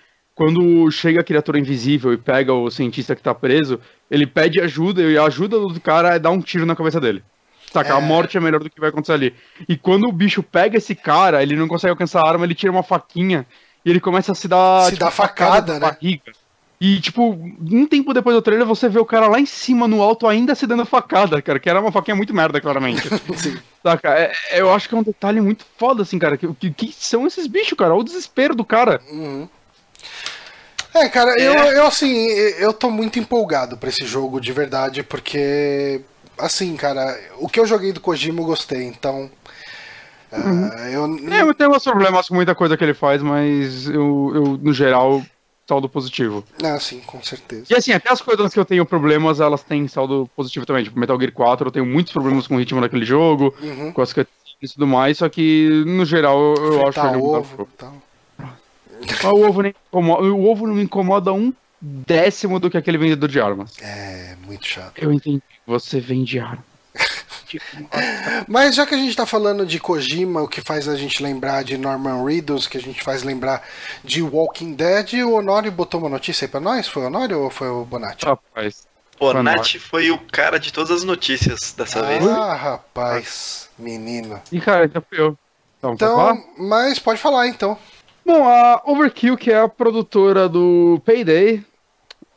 quando 0.40 0.90
chega 0.90 1.20
a 1.20 1.24
criatura 1.24 1.58
invisível 1.58 2.14
e 2.14 2.16
pega 2.16 2.50
o 2.54 2.70
cientista 2.70 3.14
que 3.14 3.20
tá 3.20 3.34
preso, 3.34 3.78
ele 4.10 4.26
pede 4.26 4.58
ajuda 4.58 5.02
e 5.02 5.18
a 5.18 5.24
ajuda 5.24 5.60
do 5.60 5.78
cara 5.78 6.14
é 6.14 6.18
dar 6.18 6.30
um 6.30 6.40
tiro 6.40 6.64
na 6.64 6.74
cabeça 6.74 6.98
dele. 6.98 7.22
Saca? 7.70 7.94
A 7.94 7.98
É. 7.98 8.00
morte 8.00 8.38
é 8.38 8.40
melhor 8.40 8.60
do 8.62 8.70
que 8.70 8.80
vai 8.80 8.88
acontecer 8.88 9.12
ali. 9.12 9.34
E 9.68 9.76
quando 9.76 10.08
o 10.08 10.12
bicho 10.12 10.42
pega 10.42 10.78
esse 10.78 10.94
cara, 10.94 11.42
ele 11.42 11.54
não 11.56 11.68
consegue 11.68 11.90
alcançar 11.90 12.22
a 12.22 12.26
arma, 12.28 12.46
ele 12.46 12.54
tira 12.54 12.72
uma 12.72 12.82
faquinha 12.82 13.46
e 13.84 13.90
ele 13.90 14.00
começa 14.00 14.32
a 14.32 14.34
se 14.34 14.48
dar. 14.48 14.86
Se 14.88 14.96
dá 14.96 15.10
facada, 15.10 15.74
na 15.74 15.78
né? 15.78 15.86
barriga. 15.92 16.32
E, 16.80 16.98
tipo, 17.00 17.32
um 17.32 17.86
tempo 17.86 18.14
depois 18.14 18.34
do 18.34 18.40
trailer, 18.40 18.66
você 18.66 18.88
vê 18.88 18.98
o 18.98 19.04
cara 19.04 19.28
lá 19.28 19.38
em 19.38 19.44
cima, 19.44 19.86
no 19.86 20.00
alto, 20.00 20.26
ainda 20.26 20.54
se 20.54 20.66
dando 20.66 20.86
facada, 20.86 21.42
cara, 21.42 21.58
que 21.60 21.68
era 21.68 21.78
uma 21.82 21.92
faquinha 21.92 22.16
muito 22.16 22.32
merda, 22.34 22.58
claramente. 22.62 23.02
Sim. 23.36 23.58
Saca? 23.82 24.08
É- 24.18 24.32
é- 24.52 24.60
eu 24.62 24.72
acho 24.72 24.88
que 24.88 24.94
é 24.94 24.98
um 24.98 25.02
detalhe 25.02 25.42
muito 25.42 25.66
foda, 25.76 26.00
assim, 26.02 26.18
cara. 26.18 26.38
Que, 26.38 26.48
que, 26.54 26.70
que 26.70 26.94
são 26.94 27.26
esses 27.26 27.46
bichos, 27.46 27.76
cara? 27.76 27.92
Olha 27.92 28.00
o 28.00 28.04
desespero 28.04 28.54
do 28.54 28.64
cara. 28.64 28.98
Uhum. 29.12 29.46
É, 30.94 31.08
cara, 31.08 31.30
É. 31.40 31.46
Eu, 31.46 31.52
eu 31.72 31.86
assim, 31.86 32.26
eu 32.58 32.72
tô 32.72 32.90
muito 32.90 33.18
empolgado 33.18 33.76
pra 33.76 33.88
esse 33.88 34.04
jogo 34.06 34.40
de 34.40 34.52
verdade, 34.52 35.02
porque 35.02 36.00
assim, 36.38 36.76
cara, 36.76 37.18
o 37.38 37.48
que 37.48 37.60
eu 37.60 37.66
joguei 37.66 37.92
do 37.92 38.00
Kojima 38.00 38.40
eu 38.40 38.46
gostei, 38.46 38.84
então 38.84 39.30
ah, 40.32 40.90
eu 40.90 41.04
É, 41.30 41.42
eu 41.42 41.54
tenho 41.54 41.70
meus 41.70 41.84
problemas 41.84 42.28
com 42.28 42.34
muita 42.34 42.54
coisa 42.54 42.76
que 42.76 42.84
ele 42.84 42.94
faz, 42.94 43.22
mas 43.22 43.86
eu, 43.88 44.32
eu 44.34 44.42
no 44.60 44.72
geral, 44.72 45.22
saldo 45.68 45.88
positivo. 45.88 46.44
ah, 46.62 46.78
sim, 46.80 47.00
com 47.00 47.22
certeza. 47.22 47.66
E 47.70 47.74
assim, 47.74 47.92
até 47.92 48.10
as 48.10 48.20
coisas 48.20 48.52
que 48.52 48.58
eu 48.58 48.64
tenho 48.64 48.84
problemas, 48.86 49.38
elas 49.40 49.62
têm 49.62 49.86
saldo 49.86 50.28
positivo 50.34 50.66
também. 50.66 50.84
Tipo, 50.84 50.98
Metal 50.98 51.18
Gear 51.18 51.32
4, 51.32 51.68
eu 51.68 51.72
tenho 51.72 51.86
muitos 51.86 52.12
problemas 52.12 52.46
com 52.46 52.56
o 52.56 52.58
ritmo 52.58 52.80
daquele 52.80 53.04
jogo, 53.04 53.54
Uhum. 53.60 53.92
com 53.92 54.02
as 54.02 54.12
cutscenes 54.12 54.40
e 54.62 54.72
tudo 54.74 54.86
mais, 54.86 55.18
só 55.18 55.28
que 55.28 55.84
no 55.86 56.04
geral 56.04 56.38
eu, 56.56 56.64
eu 56.64 56.80
acho 56.88 56.92
Fritar 57.00 57.14
ele 57.14 57.22
um 57.22 57.26
ovo, 57.26 57.68
tal. 57.78 57.94
Mas 59.06 59.24
o 59.24 59.48
ovo, 59.48 59.62
nem 59.62 59.74
incomoda, 59.88 60.22
o 60.22 60.50
ovo 60.50 60.66
não 60.66 60.74
me 60.74 60.82
incomoda 60.82 61.32
um 61.32 61.52
décimo 61.80 62.60
do 62.60 62.70
que 62.70 62.76
aquele 62.76 62.98
vendedor 62.98 63.28
de 63.28 63.40
armas. 63.40 63.72
É, 63.80 64.36
muito 64.44 64.66
chato. 64.66 64.92
Eu 64.96 65.12
entendi. 65.12 65.42
Você 65.66 66.00
vende 66.00 66.38
arma. 66.38 66.64
Mas 68.46 68.74
já 68.74 68.86
que 68.86 68.94
a 68.94 68.98
gente 68.98 69.16
tá 69.16 69.26
falando 69.26 69.64
de 69.66 69.80
Kojima, 69.80 70.42
o 70.42 70.48
que 70.48 70.60
faz 70.60 70.88
a 70.88 70.96
gente 70.96 71.22
lembrar 71.22 71.64
de 71.64 71.76
Norman 71.76 72.24
Reedus, 72.24 72.66
que 72.66 72.78
a 72.78 72.80
gente 72.80 73.02
faz 73.02 73.22
lembrar 73.22 73.66
de 74.04 74.22
Walking 74.22 74.74
Dead, 74.74 75.14
o 75.24 75.32
Honório 75.32 75.72
botou 75.72 76.00
uma 76.00 76.08
notícia 76.08 76.44
aí 76.44 76.50
pra 76.50 76.60
nós? 76.60 76.86
Foi 76.86 77.02
o 77.02 77.06
Honório 77.06 77.40
ou 77.40 77.50
foi 77.50 77.68
o 77.68 77.84
Bonatti? 77.84 78.24
Rapaz. 78.24 78.88
O 79.18 79.78
Foi 79.78 80.10
o 80.10 80.18
cara 80.18 80.58
de 80.58 80.72
todas 80.72 80.90
as 80.90 81.04
notícias 81.04 81.74
dessa 81.76 82.02
vez. 82.02 82.26
Ah, 82.26 82.54
rapaz, 82.54 83.68
menino. 83.78 84.40
E 84.50 84.58
cara, 84.58 84.88
já 84.88 84.98
fui 85.02 85.20
eu. 85.20 85.36
Então? 85.78 85.92
Então, 85.92 86.44
mas 86.56 86.98
pode 86.98 87.20
falar 87.20 87.46
então. 87.46 87.78
Bom, 88.24 88.46
a 88.48 88.82
Overkill, 88.86 89.36
que 89.36 89.50
é 89.50 89.60
a 89.60 89.68
produtora 89.68 90.48
do 90.48 91.00
Payday, 91.04 91.64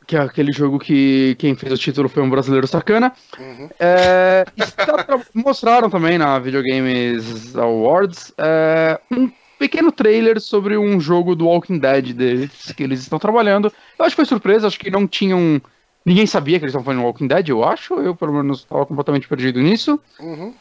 que 0.06 0.16
é 0.16 0.20
aquele 0.20 0.52
jogo 0.52 0.78
que 0.78 1.34
quem 1.38 1.54
fez 1.54 1.72
o 1.72 1.78
título 1.78 2.08
foi 2.08 2.22
um 2.22 2.30
brasileiro 2.30 2.66
sacana, 2.66 3.12
Uhum. 3.38 3.68
é, 3.78 4.44
está 4.56 5.02
tra- 5.04 5.20
mostraram 5.34 5.88
também 5.88 6.18
na 6.18 6.38
Videogames 6.38 7.54
Awards 7.56 8.32
é, 8.38 9.00
um 9.10 9.30
pequeno 9.58 9.90
trailer 9.92 10.40
sobre 10.40 10.76
um 10.76 11.00
jogo 11.00 11.34
do 11.34 11.46
Walking 11.46 11.78
Dead 11.78 12.12
deles, 12.12 12.72
que 12.76 12.82
eles 12.82 13.00
estão 13.00 13.18
trabalhando. 13.18 13.72
Eu 13.98 14.04
acho 14.04 14.14
que 14.14 14.16
foi 14.16 14.24
surpresa, 14.26 14.66
acho 14.66 14.78
que 14.78 14.90
não 14.90 15.06
tinham. 15.06 15.60
Ninguém 16.04 16.26
sabia 16.26 16.58
que 16.58 16.64
eles 16.64 16.72
estavam 16.72 16.84
fazendo 16.84 17.04
Walking 17.04 17.26
Dead, 17.28 17.48
eu 17.48 17.64
acho. 17.64 17.94
Eu, 17.94 18.14
pelo 18.14 18.34
menos, 18.34 18.60
estava 18.60 18.84
completamente 18.84 19.26
perdido 19.26 19.60
nisso. 19.62 19.98
Uhum. 20.20 20.52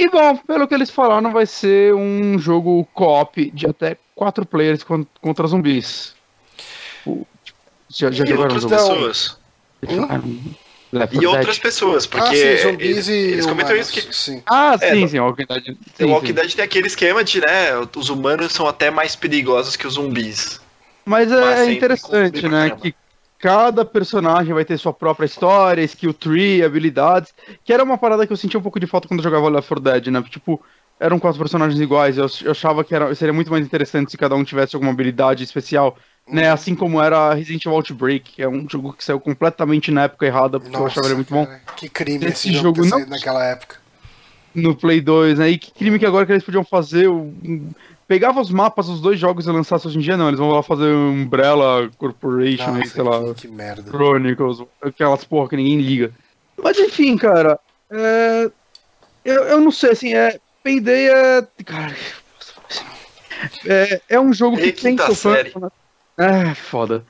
E 0.00 0.08
bom, 0.08 0.36
pelo 0.38 0.66
que 0.66 0.74
eles 0.74 0.90
falaram, 0.90 1.30
vai 1.30 1.44
ser 1.46 1.94
um 1.94 2.38
jogo 2.38 2.86
co-op 2.94 3.50
de 3.50 3.66
até 3.66 3.98
quatro 4.14 4.46
players 4.46 4.82
con- 4.82 5.06
contra 5.20 5.46
zumbis. 5.46 6.14
Já, 7.88 8.10
já 8.10 8.24
E 8.24 8.28
jogaram 8.28 8.54
outras 8.54 8.64
pessoas. 8.64 9.38
Left 10.92 11.14
E 11.14 11.18
4 11.20 11.28
outras 11.38 11.58
pessoas, 11.58 12.06
porque 12.06 12.34
ah, 12.34 12.34
sim, 12.34 12.56
zumbis 12.56 12.88
eles, 12.88 13.08
e 13.08 13.12
eles 13.12 13.46
comentam 13.46 13.76
isso 13.76 13.92
que 13.92 14.12
Sim. 14.12 14.42
Ah, 14.46 14.76
É, 14.80 14.90
sim, 14.94 15.00
no- 15.00 15.08
sim, 15.08 15.18
Walking 15.20 15.46
Dead. 15.46 15.64
Sim, 15.94 16.04
o 16.04 16.08
Walking 16.08 16.26
sim. 16.28 16.32
Dead 16.34 16.54
tem 16.54 16.64
aquele 16.64 16.86
esquema 16.88 17.22
de, 17.22 17.40
né, 17.40 17.76
os 17.96 18.08
humanos 18.08 18.52
são 18.52 18.66
até 18.66 18.90
mais 18.90 19.14
perigosos 19.14 19.76
que 19.76 19.86
os 19.86 19.94
zumbis. 19.94 20.60
Mas 21.04 21.30
Mas 21.30 21.40
é, 21.40 21.52
é 21.52 21.56
sempre 21.56 21.76
interessante, 21.76 22.48
né? 22.48 22.70
Que 22.70 22.94
cada 23.40 23.84
personagem 23.84 24.52
vai 24.52 24.64
ter 24.64 24.78
sua 24.78 24.92
própria 24.92 25.26
história, 25.26 25.82
skill 25.82 26.12
tree, 26.14 26.62
habilidades. 26.62 27.32
Que 27.64 27.72
era 27.72 27.82
uma 27.82 27.96
parada 27.98 28.26
que 28.26 28.32
eu 28.32 28.36
sentia 28.36 28.60
um 28.60 28.62
pouco 28.62 28.78
de 28.78 28.86
falta 28.86 29.08
quando 29.08 29.20
eu 29.20 29.24
jogava 29.24 29.48
Left 29.48 29.68
4 29.68 29.82
Dead, 29.82 30.06
né? 30.08 30.22
Tipo, 30.28 30.62
eram 30.98 31.18
quatro 31.18 31.38
personagens 31.38 31.80
iguais. 31.80 32.18
Eu, 32.18 32.26
eu 32.44 32.50
achava 32.50 32.84
que 32.84 32.94
era, 32.94 33.14
seria 33.14 33.32
muito 33.32 33.50
mais 33.50 33.64
interessante 33.64 34.10
se 34.10 34.18
cada 34.18 34.34
um 34.36 34.44
tivesse 34.44 34.76
alguma 34.76 34.92
habilidade 34.92 35.42
especial. 35.42 35.96
Né, 36.28 36.48
assim 36.48 36.76
como 36.76 37.02
era 37.02 37.34
Resident 37.34 37.64
Evil 37.64 37.76
Outbreak, 37.76 38.30
que 38.32 38.42
é 38.42 38.48
um 38.48 38.68
jogo 38.68 38.92
que 38.92 39.02
saiu 39.02 39.18
completamente 39.18 39.90
na 39.90 40.04
época 40.04 40.26
errada, 40.26 40.60
porque 40.60 40.76
eu 40.76 40.86
achava 40.86 41.06
ele 41.08 41.16
muito 41.16 41.32
bom. 41.34 41.44
cara, 41.44 41.60
Que 41.76 41.88
crime 41.88 42.24
Esse 42.26 42.50
esse 42.50 42.52
jogo, 42.52 42.84
jogo 42.84 43.00
não- 43.00 43.06
naquela 43.08 43.44
época. 43.44 43.78
no 44.54 44.76
Play 44.76 45.00
2, 45.00 45.38
né? 45.40 45.48
E 45.50 45.58
que 45.58 45.72
crime 45.72 45.98
que 45.98 46.06
agora 46.06 46.24
que 46.26 46.30
eles 46.32 46.44
podiam 46.44 46.62
fazer. 46.62 47.08
o- 47.08 47.34
Pegava 48.10 48.40
os 48.40 48.50
mapas 48.50 48.88
dos 48.88 49.00
dois 49.00 49.20
jogos 49.20 49.46
e 49.46 49.52
lançasse 49.52 49.86
hoje 49.86 49.96
em 49.96 50.00
dia, 50.00 50.16
não. 50.16 50.26
Eles 50.26 50.40
vão 50.40 50.50
lá 50.50 50.64
fazer 50.64 50.92
Umbrella 50.92 51.88
Corporation, 51.96 52.72
aí, 52.72 52.78
Nossa, 52.80 52.90
sei 52.90 53.02
lá, 53.04 53.34
que, 53.34 53.42
que 53.42 53.48
merda. 53.48 53.88
Chronicles, 53.88 54.64
aquelas 54.82 55.22
porra 55.22 55.50
que 55.50 55.54
ninguém 55.54 55.80
liga. 55.80 56.10
Mas 56.60 56.76
enfim, 56.76 57.16
cara. 57.16 57.56
É... 57.88 58.50
Eu, 59.24 59.44
eu 59.44 59.60
não 59.60 59.70
sei, 59.70 59.90
assim, 59.92 60.12
é. 60.12 60.40
Payday 60.64 61.08
é. 61.08 61.46
Cara. 61.64 61.94
É, 63.64 64.00
é 64.08 64.20
um 64.20 64.32
jogo 64.32 64.56
que 64.56 64.64
Ei, 64.64 64.72
tem 64.72 64.98
seu 64.98 65.14
fã. 65.14 65.36
série. 65.36 65.54
É, 66.18 66.52
foda. 66.52 67.04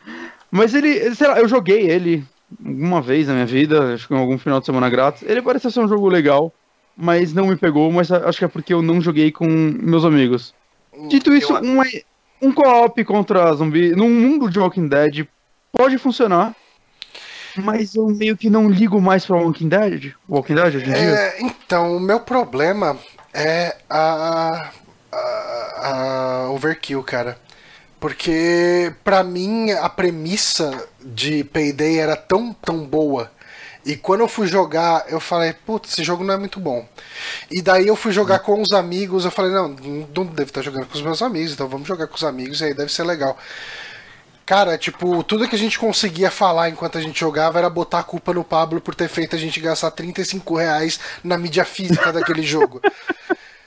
Mas 0.50 0.74
ele, 0.74 1.14
sei 1.14 1.28
lá, 1.28 1.40
eu 1.40 1.48
joguei 1.48 1.90
ele 1.90 2.22
uma 2.62 3.00
vez 3.00 3.26
na 3.26 3.32
minha 3.32 3.46
vida, 3.46 3.94
acho 3.94 4.06
que 4.06 4.12
em 4.12 4.18
algum 4.18 4.36
final 4.36 4.60
de 4.60 4.66
semana 4.66 4.90
grátis. 4.90 5.22
Ele 5.22 5.40
parecia 5.40 5.70
ser 5.70 5.80
um 5.80 5.88
jogo 5.88 6.10
legal, 6.10 6.52
mas 6.94 7.32
não 7.32 7.46
me 7.46 7.56
pegou, 7.56 7.90
mas 7.90 8.12
acho 8.12 8.38
que 8.38 8.44
é 8.44 8.48
porque 8.48 8.74
eu 8.74 8.82
não 8.82 9.00
joguei 9.00 9.32
com 9.32 9.46
meus 9.46 10.04
amigos. 10.04 10.52
Dito 11.08 11.32
isso, 11.34 11.52
eu- 11.54 11.62
um, 11.62 11.82
um 12.42 12.52
co-op 12.52 13.04
contra 13.04 13.52
zumbi 13.54 13.90
num 13.94 14.08
mundo 14.10 14.50
de 14.50 14.58
Walking 14.58 14.88
Dead 14.88 15.26
pode 15.72 15.98
funcionar, 15.98 16.54
mas 17.56 17.94
eu 17.94 18.06
meio 18.08 18.36
que 18.36 18.48
não 18.50 18.68
ligo 18.68 19.00
mais 19.00 19.24
pra 19.26 19.36
Walking 19.36 19.68
Dead. 19.68 20.12
Walking 20.28 20.54
Dead 20.54 20.66
hoje 20.76 20.78
em 20.88 20.92
dia. 20.92 20.94
É, 20.94 21.42
então, 21.42 21.96
o 21.96 22.00
meu 22.00 22.20
problema 22.20 22.96
é 23.32 23.76
a, 23.88 24.70
a, 25.12 25.86
a 26.46 26.50
Overkill, 26.50 27.02
cara. 27.02 27.38
Porque, 27.98 28.94
pra 29.04 29.22
mim, 29.22 29.72
a 29.72 29.88
premissa 29.88 30.88
de 31.04 31.44
Payday 31.44 31.98
era 31.98 32.16
tão, 32.16 32.52
tão 32.54 32.78
boa. 32.84 33.30
E 33.84 33.96
quando 33.96 34.20
eu 34.20 34.28
fui 34.28 34.46
jogar, 34.46 35.04
eu 35.08 35.18
falei, 35.18 35.52
putz, 35.52 35.92
esse 35.92 36.04
jogo 36.04 36.22
não 36.22 36.34
é 36.34 36.36
muito 36.36 36.60
bom. 36.60 36.86
E 37.50 37.62
daí 37.62 37.86
eu 37.86 37.96
fui 37.96 38.12
jogar 38.12 38.40
com 38.40 38.60
os 38.60 38.72
amigos, 38.72 39.24
eu 39.24 39.30
falei, 39.30 39.50
não, 39.50 39.68
não 39.68 40.26
devo 40.26 40.50
estar 40.50 40.62
jogando 40.62 40.86
com 40.86 40.94
os 40.94 41.02
meus 41.02 41.22
amigos, 41.22 41.52
então 41.52 41.68
vamos 41.68 41.88
jogar 41.88 42.06
com 42.06 42.16
os 42.16 42.24
amigos 42.24 42.60
e 42.60 42.64
aí 42.66 42.74
deve 42.74 42.92
ser 42.92 43.04
legal. 43.04 43.38
Cara, 44.44 44.76
tipo, 44.76 45.22
tudo 45.22 45.48
que 45.48 45.54
a 45.54 45.58
gente 45.58 45.78
conseguia 45.78 46.30
falar 46.30 46.68
enquanto 46.68 46.98
a 46.98 47.00
gente 47.00 47.20
jogava 47.20 47.58
era 47.58 47.70
botar 47.70 48.00
a 48.00 48.02
culpa 48.02 48.34
no 48.34 48.42
Pablo 48.42 48.80
por 48.80 48.94
ter 48.96 49.08
feito 49.08 49.36
a 49.36 49.38
gente 49.38 49.60
gastar 49.60 49.92
35 49.92 50.56
reais 50.56 50.98
na 51.22 51.38
mídia 51.38 51.64
física 51.64 52.12
daquele 52.12 52.42
jogo. 52.42 52.80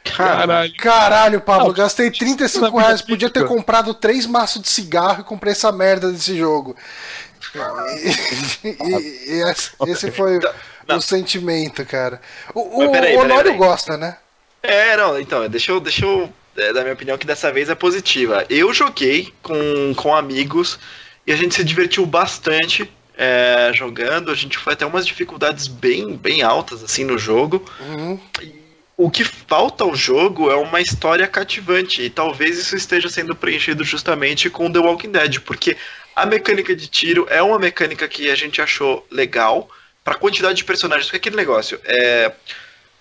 Caralho. 0.03 0.73
Caralho, 0.75 1.41
Pablo, 1.41 1.67
Não, 1.67 1.73
gastei 1.73 2.07
na 2.07 2.11
35 2.11 2.65
mídia 2.65 2.81
reais. 2.81 3.01
Podia 3.01 3.29
ter 3.29 3.47
comprado 3.47 3.93
três 3.93 4.25
maços 4.25 4.61
de 4.61 4.67
cigarro 4.67 5.21
e 5.21 5.23
comprei 5.23 5.53
essa 5.53 5.71
merda 5.71 6.11
desse 6.11 6.37
jogo. 6.37 6.75
E, 8.63 8.67
e- 8.69 9.35
e 9.35 9.49
esse, 9.51 9.71
esse 9.87 10.11
foi 10.11 10.39
o 10.87 11.01
sentimento, 11.01 11.85
cara. 11.85 12.21
O, 12.53 12.61
o, 12.61 12.79
Mas 12.79 12.91
peraí, 12.91 12.91
o 12.91 12.91
peraí, 12.91 13.17
Honório 13.17 13.51
peraí. 13.53 13.57
gosta, 13.57 13.97
né? 13.97 14.17
É, 14.61 14.95
não, 14.95 15.19
então, 15.19 15.47
deixa 15.49 15.71
eu, 15.71 15.79
deixa 15.79 16.05
eu 16.05 16.31
é, 16.57 16.71
dar 16.73 16.81
minha 16.81 16.93
opinião 16.93 17.17
que 17.17 17.27
dessa 17.27 17.51
vez 17.51 17.69
é 17.69 17.75
positiva. 17.75 18.45
Eu 18.49 18.73
joguei 18.73 19.33
com, 19.41 19.93
com 19.95 20.15
amigos 20.15 20.79
e 21.27 21.31
a 21.31 21.35
gente 21.35 21.55
se 21.55 21.63
divertiu 21.63 22.05
bastante 22.05 22.89
é, 23.17 23.71
jogando. 23.73 24.31
A 24.31 24.35
gente 24.35 24.57
foi 24.57 24.73
até 24.73 24.85
umas 24.85 25.05
dificuldades 25.05 25.67
bem, 25.67 26.15
bem 26.15 26.41
altas, 26.43 26.83
assim, 26.83 27.03
no 27.03 27.17
jogo. 27.17 27.63
Uhum. 27.79 28.19
O 28.95 29.09
que 29.09 29.23
falta 29.23 29.83
ao 29.83 29.95
jogo 29.95 30.51
é 30.51 30.55
uma 30.55 30.79
história 30.79 31.27
cativante, 31.27 32.03
e 32.03 32.09
talvez 32.11 32.59
isso 32.59 32.75
esteja 32.75 33.09
sendo 33.09 33.35
preenchido 33.35 33.83
justamente 33.83 34.51
com 34.51 34.71
The 34.71 34.77
Walking 34.79 35.11
Dead, 35.11 35.39
porque 35.39 35.75
a 36.15 36.25
mecânica 36.25 36.75
de 36.75 36.87
tiro 36.87 37.27
é 37.29 37.41
uma 37.41 37.59
mecânica 37.59 38.07
que 38.07 38.29
a 38.29 38.35
gente 38.35 38.61
achou 38.61 39.05
legal 39.09 39.69
para 40.03 40.15
quantidade 40.15 40.57
de 40.57 40.63
personagens. 40.63 41.05
Porque 41.05 41.17
aquele 41.17 41.35
negócio, 41.35 41.79
é, 41.83 42.31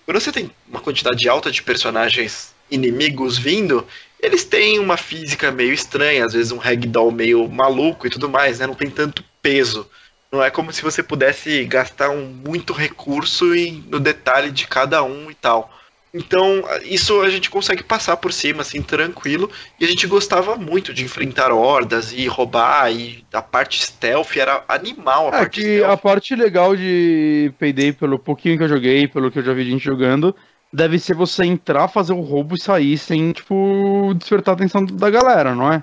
quando 0.05 0.19
você 0.19 0.31
tem 0.31 0.51
uma 0.67 0.79
quantidade 0.79 1.27
alta 1.27 1.51
de 1.51 1.61
personagens 1.61 2.53
inimigos 2.69 3.37
vindo, 3.37 3.85
eles 4.19 4.43
têm 4.43 4.79
uma 4.79 4.97
física 4.97 5.51
meio 5.51 5.73
estranha, 5.73 6.25
às 6.25 6.33
vezes 6.33 6.51
um 6.51 6.57
ragdoll 6.57 7.11
meio 7.11 7.47
maluco 7.49 8.07
e 8.07 8.09
tudo 8.09 8.29
mais, 8.29 8.59
né? 8.59 8.67
Não 8.67 8.75
tem 8.75 8.89
tanto 8.89 9.23
peso. 9.41 9.89
Não 10.31 10.43
é 10.43 10.49
como 10.49 10.73
se 10.73 10.81
você 10.81 11.03
pudesse 11.03 11.63
gastar 11.65 12.09
um, 12.09 12.25
muito 12.25 12.73
recurso 12.73 13.53
em, 13.53 13.83
no 13.89 13.99
detalhe 13.99 14.49
de 14.49 14.65
cada 14.65 15.03
um 15.03 15.29
e 15.29 15.35
tal. 15.35 15.71
Então, 16.13 16.63
isso 16.83 17.21
a 17.21 17.29
gente 17.29 17.49
consegue 17.49 17.81
passar 17.81 18.17
por 18.17 18.31
cima, 18.31 18.61
assim, 18.61 18.83
tranquilo. 18.83 19.49
E 19.79 19.85
a 19.85 19.87
gente 19.87 20.05
gostava 20.05 20.55
muito 20.55 20.93
de 20.93 21.03
enfrentar 21.03 21.51
hordas 21.51 22.13
e 22.13 22.27
roubar. 22.27 22.91
E 22.91 23.25
a 23.33 23.41
parte 23.41 23.83
stealth 23.83 24.37
era 24.37 24.63
animal. 24.67 25.25
A 25.25 25.29
É 25.29 25.31
parte 25.39 25.61
que 25.61 25.83
a 25.83 25.97
parte 25.97 26.35
legal 26.35 26.75
de 26.75 27.51
Payday, 27.57 27.93
pelo 27.93 28.19
pouquinho 28.19 28.57
que 28.57 28.63
eu 28.63 28.69
joguei, 28.69 29.07
pelo 29.07 29.31
que 29.31 29.39
eu 29.39 29.43
já 29.43 29.53
vi 29.53 29.65
gente 29.69 29.83
jogando, 29.83 30.35
deve 30.71 30.99
ser 30.99 31.15
você 31.15 31.45
entrar, 31.45 31.87
fazer 31.87 32.13
o 32.13 32.21
roubo 32.21 32.55
e 32.55 32.61
sair 32.61 32.97
sem, 32.97 33.31
tipo, 33.31 34.13
despertar 34.15 34.51
a 34.51 34.55
atenção 34.55 34.85
da 34.85 35.09
galera, 35.09 35.55
não 35.55 35.73
é? 35.73 35.81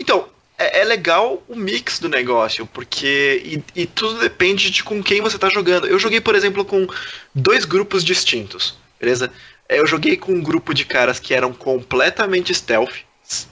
Então, 0.00 0.28
é, 0.58 0.80
é 0.80 0.84
legal 0.84 1.40
o 1.48 1.54
mix 1.54 2.00
do 2.00 2.08
negócio, 2.08 2.66
porque. 2.66 3.62
E, 3.74 3.82
e 3.82 3.86
tudo 3.86 4.18
depende 4.18 4.68
de 4.72 4.82
com 4.82 5.00
quem 5.00 5.20
você 5.20 5.38
tá 5.38 5.48
jogando. 5.48 5.86
Eu 5.86 5.98
joguei, 5.98 6.20
por 6.20 6.34
exemplo, 6.34 6.64
com 6.64 6.88
dois 7.32 7.64
grupos 7.64 8.02
distintos, 8.02 8.76
beleza? 9.00 9.30
É, 9.68 9.78
Eu 9.78 9.86
joguei 9.86 10.16
com 10.16 10.32
um 10.32 10.42
grupo 10.42 10.72
de 10.74 10.84
caras 10.84 11.18
que 11.18 11.34
eram 11.34 11.52
completamente 11.52 12.54
stealth. 12.54 12.94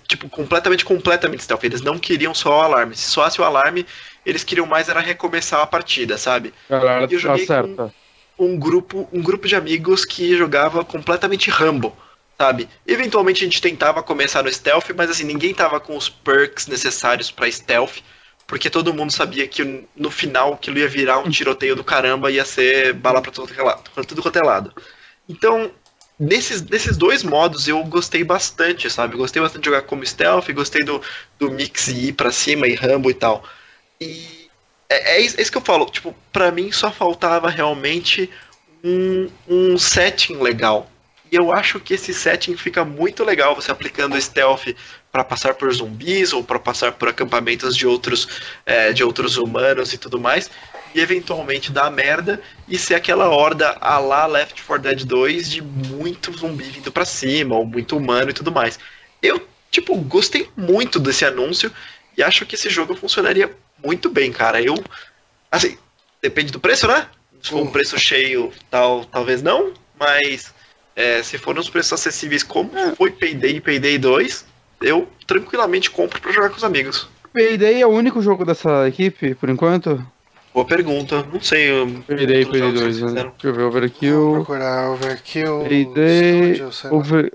Tipo, 0.09 0.29
completamente, 0.31 0.85
completamente 0.85 1.43
stealth. 1.43 1.65
Eles 1.65 1.83
não 1.83 1.99
queriam 1.99 2.33
só 2.33 2.59
o 2.59 2.63
alarme. 2.63 2.97
Se 2.97 3.11
soasse 3.11 3.39
o 3.41 3.45
alarme, 3.45 3.85
eles 4.25 4.43
queriam 4.43 4.67
mais 4.67 4.89
era 4.89 5.01
recomeçar 5.01 5.61
a 5.61 5.67
partida, 5.67 6.17
sabe? 6.17 6.55
Galera, 6.71 7.07
Eu 7.11 7.19
joguei 7.19 7.45
acerta. 7.45 7.93
um 8.39 8.59
grupo, 8.59 9.07
um 9.13 9.23
grupo 9.23 9.47
de 9.47 9.55
amigos 9.55 10.05
que 10.05 10.37
jogava 10.37 10.83
completamente 10.85 11.51
Rambo, 11.51 11.95
sabe? 12.39 12.69
Eventualmente 12.87 13.43
a 13.43 13.45
gente 13.47 13.61
tentava 13.61 14.03
começar 14.03 14.43
no 14.43 14.53
stealth, 14.53 14.91
mas 14.97 15.11
assim, 15.11 15.25
ninguém 15.25 15.53
tava 15.53 15.79
com 15.79 15.95
os 15.97 16.09
perks 16.09 16.67
necessários 16.67 17.31
pra 17.31 17.51
stealth, 17.51 17.99
porque 18.47 18.71
todo 18.71 18.95
mundo 18.95 19.13
sabia 19.13 19.47
que 19.47 19.85
no 19.95 20.11
final 20.11 20.55
aquilo 20.55 20.79
ia 20.79 20.89
virar 20.89 21.19
um 21.19 21.29
tiroteio 21.29 21.77
do 21.77 21.85
caramba, 21.85 22.31
ia 22.31 22.45
ser 22.47 22.95
bala 22.95 23.21
pra 23.21 23.31
todo, 23.33 23.53
que 23.53 23.61
é 23.61 23.63
lado- 23.63 23.91
pra 23.95 24.05
tudo 24.05 24.23
quanto 24.23 24.37
é 24.39 24.43
lado. 24.43 24.73
Então, 25.29 25.71
nesses, 26.19 26.63
nesses 26.63 26.97
dois 26.97 27.23
modos 27.23 27.69
eu 27.69 27.83
gostei 27.85 28.25
bastante, 28.25 28.89
sabe? 28.91 29.17
Gostei 29.17 29.43
bastante 29.43 29.63
de 29.63 29.67
jogar 29.71 29.83
como 29.83 30.07
stealth, 30.07 30.51
gostei 30.53 30.85
do, 30.85 31.01
do 31.39 31.51
mix 31.51 31.89
e 31.89 32.09
ir 32.09 32.13
pra 32.13 32.31
cima 32.31 32.67
e 32.67 32.75
Rambo 32.75 33.11
e 33.11 33.15
tal. 33.15 33.45
E 34.01 34.49
é, 34.89 35.17
é 35.17 35.21
isso 35.21 35.39
é 35.39 35.43
isso 35.43 35.51
que 35.51 35.59
eu 35.59 35.63
falo, 35.63 35.87
tipo, 35.87 36.15
pra 36.33 36.51
mim 36.51 36.71
só 36.73 36.91
faltava 36.91 37.51
realmente 37.51 38.31
um, 38.83 39.29
um 39.49 39.79
setting 39.79 40.37
legal. 40.37 40.91
E 41.31 41.35
eu 41.35 41.53
acho 41.53 41.81
que 41.81 41.95
esse 41.95 42.15
setting 42.15 42.57
fica 42.57 42.85
muito 42.85 43.25
legal 43.25 43.55
você 43.55 43.73
aplicando 43.73 44.21
stealth 44.21 44.69
pra 45.11 45.25
passar 45.25 45.55
por 45.55 45.73
zumbis 45.73 46.33
ou 46.33 46.45
pra 46.45 46.59
passar 46.59 46.93
por 46.93 47.09
acampamentos 47.09 47.77
de 47.77 47.87
outros, 47.87 48.29
é, 48.65 48.93
de 48.93 49.03
outros 49.03 49.37
humanos 49.37 49.93
e 49.93 49.99
tudo 49.99 50.21
mais. 50.21 50.51
E 50.97 51.01
eventualmente 51.01 51.71
dar 51.71 51.91
merda 51.91 52.41
e 52.67 52.79
ser 52.79 52.95
aquela 52.95 53.29
horda 53.29 53.77
a 53.83 53.99
lá 53.99 54.25
Left 54.25 54.63
4 54.63 54.83
Dead 54.83 55.05
2 55.05 55.51
de 55.51 55.61
muito 55.61 56.33
zumbi 56.33 56.65
vindo 56.65 56.91
pra 56.91 57.05
cima, 57.05 57.55
ou 57.55 57.67
muito 57.67 57.99
humano 57.99 58.31
e 58.31 58.33
tudo 58.33 58.51
mais. 58.51 58.79
Eu, 59.23 59.47
tipo, 59.71 59.95
gostei 59.95 60.49
muito 60.57 60.99
desse 60.99 61.27
anúncio 61.27 61.71
e 62.17 62.23
acho 62.23 62.47
que 62.47 62.55
esse 62.55 62.71
jogo 62.71 62.97
funcionaria 62.97 63.55
muito 63.85 64.09
bem, 64.09 64.33
cara. 64.33 64.63
Eu. 64.63 64.83
Assim, 65.53 65.77
depende 66.23 66.51
do 66.51 66.59
preço, 66.59 66.89
né? 66.89 67.07
Se 67.43 67.51
for 67.51 67.59
um 67.59 67.67
Hum. 67.67 67.73
preço 67.73 67.99
cheio, 67.99 68.51
tal, 68.71 69.05
talvez 69.05 69.43
não, 69.43 69.75
mas 70.01 70.55
é, 70.97 71.23
se 71.23 71.37
for 71.37 71.59
uns 71.59 71.69
preços 71.69 71.93
acessíveis 71.93 72.43
como 72.43 72.71
foi 72.97 73.11
Payday 73.11 73.57
e 73.57 73.61
Payday 73.61 73.99
2, 73.99 74.47
eu 74.81 75.07
tranquilamente 75.27 75.91
compro 75.91 76.23
pra 76.23 76.33
jogar 76.33 76.49
com 76.49 76.57
os 76.57 76.65
amigos. 76.65 77.07
Payday 77.35 77.83
é 77.83 77.87
o 77.87 77.91
único 77.91 78.23
jogo 78.23 78.47
dessa 78.47 78.89
equipe, 78.89 79.35
por 79.35 79.51
enquanto? 79.51 80.03
Boa 80.57 80.65
pergunta, 80.67 81.23
não 81.31 81.39
sei. 81.39 81.71
eu- 81.71 81.87
Payday, 82.07 82.47
Payday 82.47 82.61
jogos 82.61 82.81
que 82.81 83.01
2, 83.03 83.03
né? 83.03 83.23
Deixa 83.25 83.35
eu 83.43 83.53
ver, 83.53 83.59
Vou 83.59 83.67
Overkill, 83.69 84.33
procurar 84.37 84.91
Overkill. 84.91 85.59
Payday, 85.69 86.55
Studio, 86.55 86.97
over... 86.97 87.33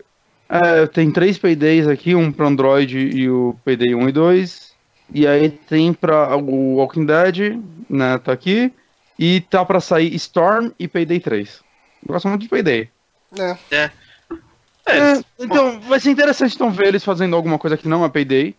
É, 0.49 0.87
tem 0.87 1.11
três 1.11 1.37
Paydays 1.37 1.87
aqui, 1.87 2.15
um 2.15 2.31
pra 2.31 2.47
Android 2.47 2.97
e 2.97 3.29
o 3.29 3.55
Payday 3.63 3.93
1 3.93 4.09
e 4.09 4.11
2. 4.11 4.71
E 5.13 5.27
aí 5.27 5.49
tem 5.51 5.93
pra 5.93 6.35
o 6.35 6.77
Walking 6.77 7.05
Dead, 7.05 7.61
né, 7.87 8.17
tá 8.17 8.31
aqui. 8.33 8.73
E 9.19 9.41
tá 9.41 9.63
pra 9.63 9.79
sair 9.79 10.15
Storm 10.15 10.71
e 10.79 10.87
Payday 10.87 11.19
3. 11.19 11.61
Eu 12.01 12.13
gosto 12.13 12.27
muito 12.27 12.41
de 12.41 12.49
Payday. 12.49 12.89
É. 13.37 13.55
É, 13.71 13.91
É, 14.87 15.21
então, 15.39 15.79
vai 15.81 15.99
ser 15.99 16.09
interessante 16.09 16.55
então 16.55 16.71
ver 16.71 16.87
eles 16.87 17.03
fazendo 17.05 17.35
alguma 17.35 17.59
coisa 17.59 17.77
que 17.77 17.87
não 17.87 18.03
é 18.03 18.09
Payday. 18.09 18.55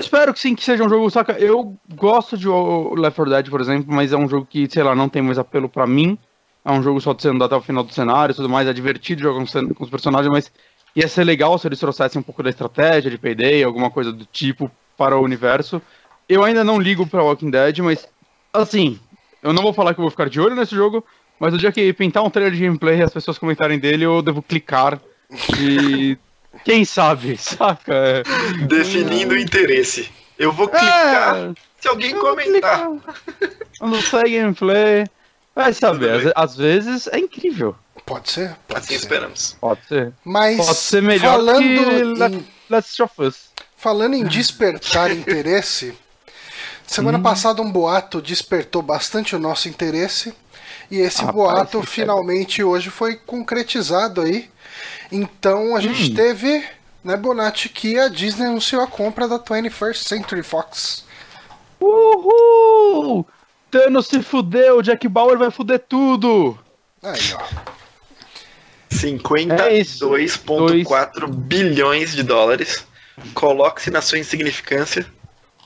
Espero 0.00 0.32
que 0.32 0.40
sim, 0.40 0.54
que 0.54 0.64
seja 0.64 0.82
um 0.82 0.88
jogo, 0.88 1.10
saca? 1.10 1.32
Eu 1.32 1.76
gosto 1.94 2.36
de 2.36 2.48
Left 2.48 3.16
4 3.16 3.26
Dead, 3.30 3.50
por 3.50 3.60
exemplo, 3.60 3.94
mas 3.94 4.12
é 4.12 4.16
um 4.16 4.28
jogo 4.28 4.46
que, 4.46 4.68
sei 4.70 4.82
lá, 4.82 4.94
não 4.94 5.08
tem 5.08 5.20
mais 5.20 5.38
apelo 5.38 5.68
pra 5.68 5.86
mim. 5.86 6.18
É 6.64 6.72
um 6.72 6.82
jogo 6.82 7.00
só 7.00 7.12
de 7.12 7.28
andar 7.28 7.44
até 7.46 7.56
o 7.56 7.60
final 7.60 7.84
do 7.84 7.92
cenário 7.92 8.32
e 8.32 8.36
tudo 8.36 8.48
mais. 8.48 8.66
É 8.66 8.72
divertido 8.72 9.20
jogar 9.22 9.36
com 9.38 9.44
os- 9.44 9.74
com 9.76 9.84
os 9.84 9.90
personagens, 9.90 10.30
mas 10.32 10.50
ia 10.96 11.06
ser 11.06 11.24
legal 11.24 11.56
se 11.58 11.68
eles 11.68 11.78
trouxessem 11.78 12.18
um 12.18 12.22
pouco 12.22 12.42
da 12.42 12.50
estratégia 12.50 13.10
de 13.10 13.18
Payday, 13.18 13.62
alguma 13.62 13.90
coisa 13.90 14.10
do 14.12 14.24
tipo 14.24 14.70
para 14.96 15.16
o 15.18 15.22
universo. 15.22 15.80
Eu 16.28 16.44
ainda 16.44 16.64
não 16.64 16.78
ligo 16.80 17.06
pra 17.06 17.22
Walking 17.22 17.50
Dead, 17.50 17.78
mas, 17.80 18.08
assim, 18.52 18.98
eu 19.42 19.52
não 19.52 19.62
vou 19.62 19.72
falar 19.72 19.92
que 19.94 20.00
eu 20.00 20.04
vou 20.04 20.10
ficar 20.10 20.28
de 20.28 20.40
olho 20.40 20.54
nesse 20.54 20.74
jogo, 20.74 21.04
mas 21.38 21.52
o 21.54 21.58
dia 21.58 21.72
que 21.72 21.92
pintar 21.92 22.22
um 22.22 22.30
trailer 22.30 22.54
de 22.54 22.60
gameplay 22.60 22.98
e 22.98 23.02
as 23.02 23.12
pessoas 23.12 23.38
comentarem 23.38 23.78
dele, 23.78 24.04
eu 24.04 24.22
devo 24.22 24.42
clicar 24.42 25.00
e. 25.58 26.16
Quem 26.64 26.84
sabe, 26.84 27.36
saca? 27.38 27.92
É. 27.94 28.22
definindo 28.66 29.34
o 29.34 29.38
interesse. 29.38 30.10
Eu 30.38 30.52
vou 30.52 30.68
clicar 30.68 31.36
É, 31.36 31.52
se 31.80 31.88
alguém 31.88 32.14
comentar. 32.18 32.88
Quando 33.78 34.00
sai 34.02 34.30
gameplay. 34.30 35.06
Vai 35.54 35.72
saber, 35.74 36.28
às, 36.28 36.50
às 36.50 36.56
vezes 36.56 37.06
é 37.08 37.18
incrível. 37.18 37.74
Pode 38.06 38.30
ser? 38.30 38.56
Pode 38.66 38.80
Assim 38.80 38.88
ser. 38.88 38.94
esperamos. 38.94 39.56
Pode 39.60 39.80
ser. 39.86 40.12
Mas 40.24 40.56
Pode 40.56 40.78
ser 40.78 41.02
melhor 41.02 41.36
falando 41.36 41.58
que 41.58 41.64
em, 41.66 42.14
Last, 42.18 42.44
Last 42.70 43.02
of 43.02 43.22
Us. 43.22 43.36
falando 43.76 44.14
em 44.14 44.24
despertar 44.24 45.10
interesse, 45.12 45.92
semana 46.86 47.18
Hum. 47.18 47.22
passada 47.22 47.60
um 47.60 47.70
boato 47.70 48.22
despertou 48.22 48.80
bastante 48.80 49.36
o 49.36 49.38
nosso 49.38 49.68
interesse. 49.68 50.32
E 50.90 50.98
esse 50.98 51.18
Rapaz, 51.20 51.34
boato 51.36 51.78
é 51.80 51.82
finalmente 51.86 52.62
hoje 52.64 52.88
foi 52.90 53.16
concretizado 53.16 54.22
aí. 54.22 54.48
Então 55.10 55.74
a 55.76 55.80
gente 55.80 56.10
Hum. 56.10 56.14
teve, 56.14 56.64
né, 57.04 57.16
Bonatti, 57.16 57.68
que 57.68 57.98
a 57.98 58.08
Disney 58.08 58.46
anunciou 58.46 58.82
a 58.82 58.86
compra 58.86 59.26
da 59.28 59.38
21st 59.38 60.02
Century 60.06 60.42
Fox. 60.42 61.04
Uhul! 61.80 63.26
Thanos 63.70 64.06
se 64.08 64.22
fudeu, 64.22 64.82
Jack 64.82 65.06
Bauer 65.08 65.38
vai 65.38 65.50
fuder 65.50 65.78
tudo! 65.88 66.58
Aí, 67.02 67.18
ó. 67.34 67.40
É 69.62 69.78
isso. 69.78 70.08
52,4 70.10 71.26
bilhões 71.28 72.12
de 72.14 72.22
dólares. 72.22 72.84
Coloque-se 73.34 73.90
na 73.90 74.00
sua 74.00 74.18
insignificância. 74.18 75.06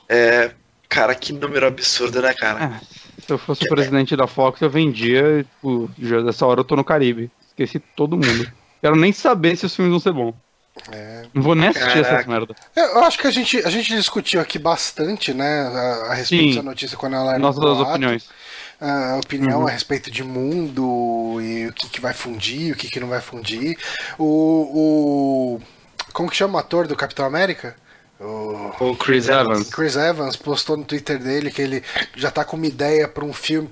É, 0.07 0.51
cara, 0.87 1.15
que 1.15 1.33
número 1.33 1.65
absurdo, 1.65 2.21
né, 2.21 2.33
cara? 2.33 2.75
Ah, 2.75 2.79
se 3.19 3.31
eu 3.31 3.37
fosse 3.37 3.65
o 3.65 3.69
presidente 3.69 4.15
da 4.15 4.27
Fox, 4.27 4.61
eu 4.61 4.69
vendia, 4.69 5.39
e, 5.39 5.43
tipo, 5.43 5.89
já 5.99 6.21
dessa 6.21 6.45
hora 6.45 6.59
eu 6.59 6.63
tô 6.63 6.75
no 6.75 6.83
Caribe. 6.83 7.31
Esqueci 7.47 7.79
todo 7.79 8.15
mundo. 8.17 8.51
Quero 8.85 8.95
nem 8.95 9.11
saber 9.11 9.57
se 9.57 9.65
os 9.65 9.75
filmes 9.75 9.89
vão 9.89 9.99
ser 9.99 10.13
bons. 10.13 10.35
Não 11.33 11.41
vou 11.41 11.55
nem 11.55 11.69
assistir 11.69 11.87
Caraca. 12.03 12.13
essas 12.13 12.25
merda. 12.27 12.55
Eu 12.75 13.03
acho 13.03 13.17
que 13.17 13.25
a 13.25 13.31
gente, 13.31 13.57
a 13.65 13.69
gente 13.71 13.95
discutiu 13.95 14.39
aqui 14.39 14.59
bastante, 14.59 15.33
né, 15.33 15.61
a, 15.61 16.11
a 16.11 16.13
respeito 16.13 16.43
Sim. 16.43 16.49
dessa 16.51 16.61
notícia 16.61 16.95
quando 16.95 17.15
ela 17.15 17.31
era 17.31 17.39
Nossas 17.39 17.63
opiniões. 17.63 18.29
a 18.79 19.17
opinião 19.23 19.61
Uhum. 19.61 19.67
a 19.67 19.71
respeito 19.71 20.11
de 20.11 20.23
mundo 20.23 21.39
e 21.41 21.65
o 21.65 21.73
que, 21.73 21.89
que 21.89 21.99
vai 21.99 22.13
fundir, 22.13 22.73
o 22.73 22.75
que, 22.77 22.87
que 22.87 22.99
não 22.99 23.07
vai 23.07 23.21
fundir. 23.21 23.75
O, 24.19 25.57
o. 25.57 25.61
Como 26.13 26.29
que 26.29 26.35
chama 26.37 26.57
o 26.57 26.59
ator 26.59 26.85
do 26.85 26.95
Capitão 26.95 27.25
América? 27.25 27.75
O 28.19 28.71
O 28.91 28.95
Chris 28.95 29.27
Evans. 29.29 29.69
Chris 29.73 29.95
Evans 29.95 30.35
postou 30.35 30.77
no 30.77 30.85
Twitter 30.85 31.17
dele 31.17 31.49
que 31.49 31.61
ele 31.63 31.83
já 32.15 32.29
tá 32.29 32.45
com 32.45 32.55
uma 32.55 32.67
ideia 32.67 33.07
para 33.07 33.25
um 33.25 33.33
filme 33.33 33.67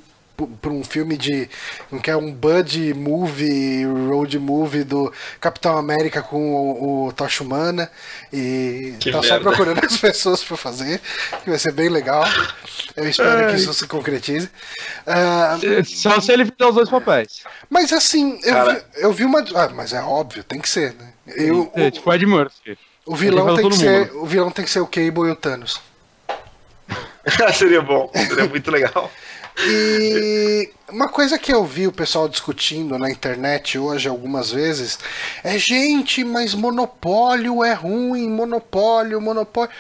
para 0.62 0.72
um 0.72 0.84
filme 0.84 1.16
de 1.16 1.48
não 1.92 2.00
quer 2.00 2.16
um 2.16 2.34
buddy 2.34 2.94
movie 2.94 3.86
road 3.86 4.40
movie 4.40 4.84
do 4.84 5.14
Capitão 5.40 5.78
América 5.78 6.24
com 6.24 6.54
o, 6.56 7.06
o 7.08 7.14
Tocha 7.14 7.44
Humana 7.44 7.90
e 8.32 8.96
Que 9.00 9.12
tá 9.12 9.22
só 9.22 9.36
merda. 9.36 9.50
procurando 9.52 9.86
as 9.86 9.98
pessoas 9.98 10.44
para 10.44 10.58
fazer 10.58 11.00
que 11.44 11.50
vai 11.50 11.60
ser 11.60 11.72
bem 11.72 11.88
legal 11.90 12.24
eu 12.96 13.08
espero 13.08 13.48
que 13.50 13.56
isso 13.58 13.72
se 13.74 13.88
concretize 13.88 14.50
Ah, 15.06 15.58
Só 15.86 16.20
se 16.20 16.32
ele 16.32 16.46
fizer 16.46 16.66
os 16.68 16.76
dois 16.76 16.90
papéis. 16.90 17.44
mas 17.70 17.94
assim 17.94 18.40
eu, 18.44 18.54
Cara. 18.54 18.74
vi, 18.74 19.02
eu 19.04 19.14
vi 19.14 19.26
uma 19.26 19.40
ah, 19.56 19.70
mas 19.70 19.94
é 19.94 20.02
óbvio 20.02 20.44
tem 20.44 20.60
que 20.60 20.68
ser 20.70 20.94
né 20.96 21.14
eu, 21.38 21.72
É, 21.76 21.92
tipo 21.92 22.12
Ed 22.12 22.26
Murphy. 22.26 22.78
o, 23.06 23.16
vilão 23.16 23.56
tem 23.56 23.70
que 23.70 23.76
ser 23.78 24.12
o 24.16 24.26
vilão 24.26 24.50
tem 24.52 24.66
que 24.66 24.72
ser 24.72 24.80
o 24.80 24.88
Cable 24.88 25.28
e 25.30 25.32
o 25.32 25.36
Thanos 25.36 25.80
seria 27.58 27.82
bom, 27.82 28.12
seria 28.14 28.46
muito 28.48 28.70
legal. 28.70 29.10
E 29.58 30.72
uma 30.90 31.08
coisa 31.08 31.38
que 31.38 31.54
eu 31.54 31.64
vi 31.64 31.88
o 31.88 31.92
pessoal 31.92 32.28
discutindo 32.28 32.98
na 32.98 33.10
internet 33.10 33.78
hoje 33.78 34.10
algumas 34.10 34.52
vezes 34.52 34.98
é 35.44 35.58
gente, 35.58 36.24
mas 36.24 36.54
monopólio 36.54 37.64
é 37.64 37.74
ruim, 37.74 38.28
monopólio, 38.30 39.22
monopólio. 39.22 39.72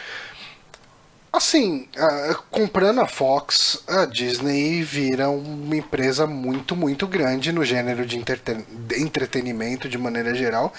Assim, 1.31 1.87
ah, 1.97 2.35
comprando 2.51 3.01
a 3.01 3.07
Fox, 3.07 3.83
a 3.87 4.05
Disney 4.05 4.83
vira 4.83 5.29
uma 5.29 5.75
empresa 5.75 6.27
muito, 6.27 6.75
muito 6.75 7.07
grande 7.07 7.51
no 7.51 7.65
gênero 7.65 8.05
de 8.05 8.17
de 8.23 9.01
entretenimento 9.01 9.89
de 9.89 9.97
maneira 9.97 10.35
geral. 10.35 10.71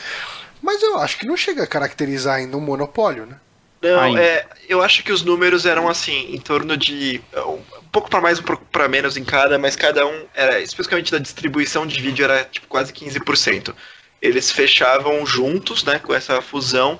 Mas 0.63 0.83
eu 0.83 0.99
acho 0.99 1.19
que 1.19 1.27
não 1.27 1.37
chega 1.37 1.65
a 1.65 1.67
caracterizar 1.67 2.37
ainda 2.37 2.57
um 2.57 2.61
monopólio, 2.61 3.27
né? 3.27 3.37
Não, 3.85 4.17
é, 4.19 4.47
eu 4.69 4.83
acho 4.83 5.03
que 5.05 5.13
os 5.13 5.23
números 5.23 5.67
eram 5.67 5.89
assim, 5.89 6.35
em 6.35 6.39
torno 6.39 6.77
de 6.77 7.21
é, 7.33 7.41
um 7.43 7.61
pouco 7.93 8.09
para 8.09 8.21
mais, 8.21 8.39
um 8.39 8.43
pouco 8.43 8.65
para 8.73 8.89
menos 8.89 9.17
em 9.17 9.25
cada, 9.25 9.59
mas 9.59 9.77
cada 9.77 10.07
um 10.07 10.25
era 10.35 10.61
especificamente 10.61 11.13
da 11.13 11.19
distribuição 11.19 11.87
de 11.87 12.01
vídeo 12.01 12.25
era 12.25 12.45
tipo 12.45 12.67
quase 12.67 12.93
15%. 12.93 13.75
Eles 14.23 14.51
fechavam 14.51 15.25
juntos, 15.27 15.85
né, 15.85 15.99
com 15.99 16.15
essa 16.15 16.41
fusão, 16.41 16.99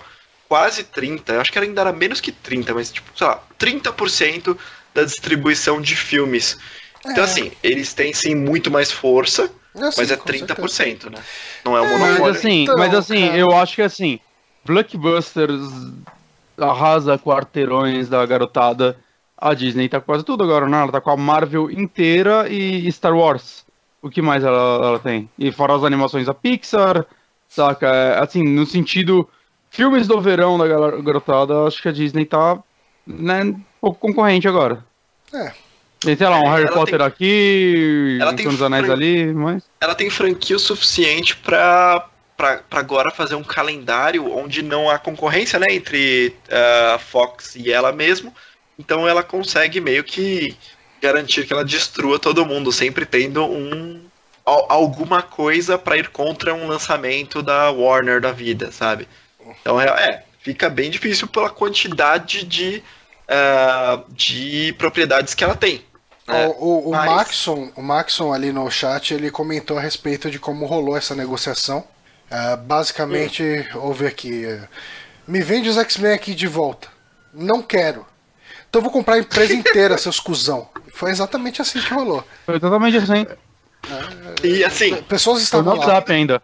quase 0.49 0.85
30, 0.85 1.33
eu 1.33 1.41
acho 1.41 1.51
que 1.51 1.59
ainda 1.59 1.81
era 1.81 1.93
menos 1.93 2.21
que 2.21 2.31
30, 2.31 2.75
mas 2.75 2.93
tipo, 2.93 3.11
sei 3.17 3.27
lá, 3.27 3.43
30% 3.59 4.57
da 4.93 5.03
distribuição 5.05 5.81
de 5.81 5.97
filmes. 5.97 6.59
Então 7.07 7.25
É. 7.25 7.27
assim, 7.27 7.51
eles 7.63 7.95
têm 7.95 8.13
sim 8.13 8.35
muito 8.35 8.71
mais 8.71 8.93
força, 8.93 9.51
Assim, 9.75 10.01
mas 10.01 10.11
é 10.11 10.17
com 10.17 10.29
certeza. 10.29 10.55
30%, 10.55 11.11
né? 11.11 11.19
Não 11.65 11.77
é 11.77 11.81
um 11.81 11.85
É, 11.85 11.89
Mas 11.89 12.01
monopólio. 12.01 12.39
assim, 12.39 12.63
Então, 12.63 12.77
mas 12.77 12.95
assim, 12.95 13.27
cara. 13.27 13.39
eu 13.39 13.51
acho 13.57 13.75
que 13.75 13.83
assim, 13.83 14.21
Blockbusters 14.65 15.61
arrasa 16.59 17.19
quarteirões 17.19 18.09
da 18.09 18.25
garotada. 18.27 18.97
A 19.37 19.53
Disney 19.55 19.89
tá 19.89 20.01
com 20.01 20.07
quase 20.07 20.25
tudo 20.25 20.43
agora, 20.45 20.67
né? 20.69 20.81
Ela 20.83 20.93
tá 20.93 21.01
com 21.01 21.11
a 21.11 21.17
Marvel 21.17 21.71
inteira 21.71 22.49
e 22.49 22.91
Star 22.93 23.15
Wars. 23.17 23.65
O 24.01 24.09
que 24.11 24.23
mais 24.23 24.45
ela, 24.45 24.87
ela 24.87 24.99
tem? 24.99 25.29
E 25.39 25.51
fora 25.51 25.75
as 25.75 25.83
animações 25.85 26.27
da 26.27 26.35
Pixar, 26.35 27.05
saca? 27.49 27.87
É, 27.89 28.19
Assim, 28.21 28.43
no 28.43 28.65
sentido. 28.67 29.29
Filmes 29.71 30.07
do 30.07 30.21
verão 30.21 30.57
da 30.57 30.69
garotada, 31.03 31.65
acho 31.67 31.83
que 31.83 31.89
a 31.89 31.93
Disney 31.93 32.25
tá, 32.25 32.57
né, 33.05 33.43
um 33.43 33.61
pouco 33.81 33.99
concorrente 33.99 34.47
agora. 34.47 34.85
É. 35.33 35.51
Tem, 35.99 36.17
sei 36.17 36.29
lá, 36.29 36.39
um 36.39 36.45
É, 36.47 36.51
Harry 36.51 36.67
ela 36.67 36.73
Potter 36.75 36.99
tem- 36.99 37.07
aqui, 37.07 38.19
ela 38.21 38.31
um 38.31 38.37
tem 38.37 38.47
dos 38.47 38.63
Anéis 38.63 38.85
fran- 38.85 38.95
ali, 38.95 39.33
mas. 39.35 39.65
ela 39.81 39.95
tem 39.97 40.09
franquia 40.11 40.55
o 40.55 40.61
suficiente 40.61 41.35
pra, 41.39 42.07
pra 42.37 42.61
agora 42.71 43.11
fazer 43.11 43.35
um 43.35 43.45
calendário 43.45 44.33
onde 44.37 44.63
não 44.63 44.91
há 44.91 44.99
concorrência, 44.99 45.59
né, 45.59 45.67
entre 45.71 46.35
ah, 46.51 46.95
a 46.95 46.99
Fox 46.99 47.55
e 47.57 47.71
ela 47.73 47.93
mesmo. 47.93 48.35
Então 48.79 49.07
ela 49.09 49.23
consegue 49.23 49.81
meio 49.81 50.03
que 50.03 50.57
garantir 51.01 51.47
que 51.47 51.53
ela 51.53 51.65
destrua 51.65 52.19
todo 52.19 52.47
mundo, 52.47 52.73
sempre 52.73 53.05
tendo 53.07 53.45
um 53.45 54.03
al- 54.45 54.67
alguma 54.69 55.23
coisa 55.23 55.79
pra 55.79 55.97
ir 55.97 56.09
contra 56.09 56.53
um 56.55 56.67
lançamento 56.67 57.43
da 57.43 57.71
Warner 57.71 58.21
da 58.21 58.33
vida, 58.33 58.73
sabe? 58.73 59.07
Então 59.61 59.81
é, 59.81 59.87
é, 59.87 60.25
fica 60.41 60.69
bem 60.71 60.91
difícil 60.91 61.29
pela 61.29 61.51
quantidade 61.51 62.45
de 62.45 62.83
ah, 63.29 64.01
de 64.09 64.75
propriedades 64.77 65.35
que 65.35 65.45
ela 65.45 65.55
tem. 65.55 65.85
né? 66.27 66.47
O, 66.47 66.51
o, 66.51 66.89
o 66.89 66.91
Mas- 66.93 67.07
Maxon, 67.11 67.71
o 67.77 67.83
Maxon 67.83 68.33
ali 68.33 68.51
no 68.53 68.69
chat, 68.71 69.15
ele 69.15 69.31
comentou 69.31 69.79
a 69.79 69.81
respeito 69.81 70.31
de 70.31 70.39
como 70.39 70.67
rolou 70.67 70.97
essa 70.97 71.15
negociação. 71.15 71.87
Ah, 72.37 72.57
basicamente, 72.57 73.43
houve 73.75 74.07
aqui. 74.09 74.45
eh, 74.45 74.67
me 75.27 75.41
vende 75.41 75.69
os 75.69 75.79
X-Men 75.79 76.13
aqui 76.15 76.35
de 76.35 76.49
volta. 76.49 76.89
Não 77.33 77.63
quero. 77.63 78.05
Então 78.69 78.81
eu 78.81 78.83
vou 78.83 78.91
comprar 78.91 79.15
a 79.15 79.19
empresa 79.21 79.53
inteira, 79.53 79.97
seus 79.99 80.19
cuzão. 80.19 80.69
Foi 80.93 81.11
exatamente 81.13 81.63
assim 81.63 81.81
que 81.81 81.95
rolou. 81.95 82.27
Foi 82.45 82.59
totalmente 82.59 82.97
assim. 82.97 83.25
E 84.43 84.65
assim, 84.65 84.97
Pessoas 85.03 85.49
Foi 85.49 85.61
no 85.61 85.63
estavam 85.71 85.75
lá. 85.75 85.87
WhatsApp 85.87 86.13
ainda. 86.13 86.43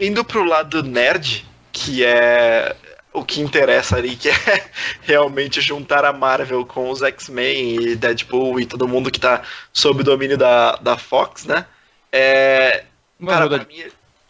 indo 0.00 0.24
pro 0.24 0.44
lado 0.44 0.82
nerd, 0.82 1.46
que 1.72 2.02
é 2.04 2.74
o 3.12 3.22
que 3.22 3.42
interessa 3.42 3.96
ali, 3.96 4.16
que 4.16 4.30
é 4.32 4.64
realmente 5.02 5.60
juntar 5.60 6.06
a 6.06 6.12
Marvel 6.12 6.64
com 6.64 6.88
os 6.88 7.02
X-Men 7.02 7.74
e 7.82 7.96
Deadpool 7.96 8.60
e 8.60 8.64
todo 8.66 8.88
mundo 8.88 9.10
que 9.10 9.20
tá 9.20 9.42
sob 9.74 10.00
o 10.00 10.04
domínio 10.04 10.38
da, 10.38 10.76
da 10.76 10.96
Fox, 10.96 11.44
né? 11.44 11.66
É, 12.10 12.84
cara, 13.26 13.46
pra 13.48 13.58
mim, 13.66 13.84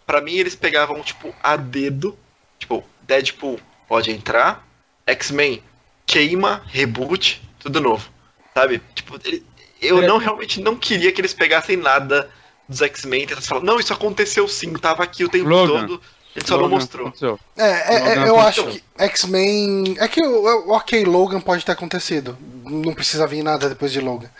pra 0.09 0.23
mim 0.23 0.33
eles 0.33 0.57
pegavam, 0.57 1.03
tipo, 1.03 1.35
a 1.43 1.55
dedo, 1.55 2.19
tipo, 2.59 2.83
Deadpool 3.03 3.61
pode 3.87 4.11
entrar, 4.11 4.67
X-Men 5.07 5.63
queima, 6.07 6.63
reboot, 6.67 7.43
tudo 7.59 7.79
novo, 7.79 8.09
sabe? 8.55 8.81
Tipo, 8.95 9.21
ele- 9.23 9.45
eu 9.83 10.01
não 10.01 10.17
realmente 10.17 10.61
não 10.63 10.75
queria 10.75 11.13
que 11.13 11.21
eles 11.21 11.35
pegassem 11.35 11.77
nada 11.77 12.31
dos 12.67 12.81
X-Men 12.81 13.25
e 13.25 13.27
tentassem 13.27 13.49
falar, 13.49 13.63
não, 13.63 13.79
isso 13.79 13.93
aconteceu 13.93 14.49
sim, 14.49 14.73
tava 14.73 15.03
aqui 15.05 15.25
o 15.25 15.29
tempo 15.29 15.47
Logan. 15.47 15.81
todo, 15.87 16.03
ele 16.35 16.47
só 16.47 16.55
não 16.55 16.63
Logan 16.63 16.75
mostrou. 16.77 17.07
aconteceu. 17.09 17.39
É, 17.55 17.63
é, 17.65 17.69
é, 17.69 18.29
eu 18.29 18.39
aconteceu. 18.41 18.41
acho 18.41 18.67
que 18.69 18.83
X-Men. 18.99 19.97
É 19.99 20.09
que 20.09 20.23
o 20.23 20.69
o 20.69 20.73
ok, 20.73 21.05
Logan 21.05 21.41
pode 21.41 21.65
ter 21.67 21.73
acontecido. 21.73 22.37
Não 22.65 22.95
precisa 22.95 23.27
vir 23.27 23.43
nada 23.43 23.69
depois 23.69 23.93
de 23.93 24.01
Logan. 24.01 24.31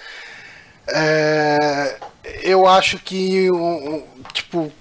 É, 0.89 1.99
eu 2.43 2.67
acho 2.67 2.99
que 2.99 3.47
tipo 4.33 4.73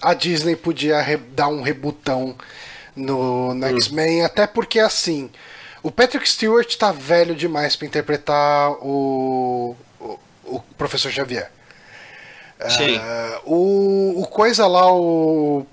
a 0.00 0.14
Disney 0.14 0.56
podia 0.56 1.04
dar 1.32 1.48
um 1.48 1.62
rebutão 1.62 2.36
no, 2.94 3.54
no 3.54 3.66
X-Men, 3.66 4.24
até 4.24 4.46
porque 4.46 4.78
assim 4.78 5.30
o 5.82 5.90
Patrick 5.90 6.28
Stewart 6.28 6.76
tá 6.76 6.92
velho 6.92 7.34
demais 7.34 7.76
pra 7.76 7.86
interpretar 7.86 8.72
o, 8.84 9.76
o, 10.00 10.18
o 10.44 10.60
Professor 10.76 11.10
Xavier. 11.10 11.50
Sim. 12.68 12.98
É, 12.98 13.40
o, 13.44 14.20
o 14.20 14.26
coisa 14.26 14.66
lá, 14.66 14.92
o, 14.92 15.64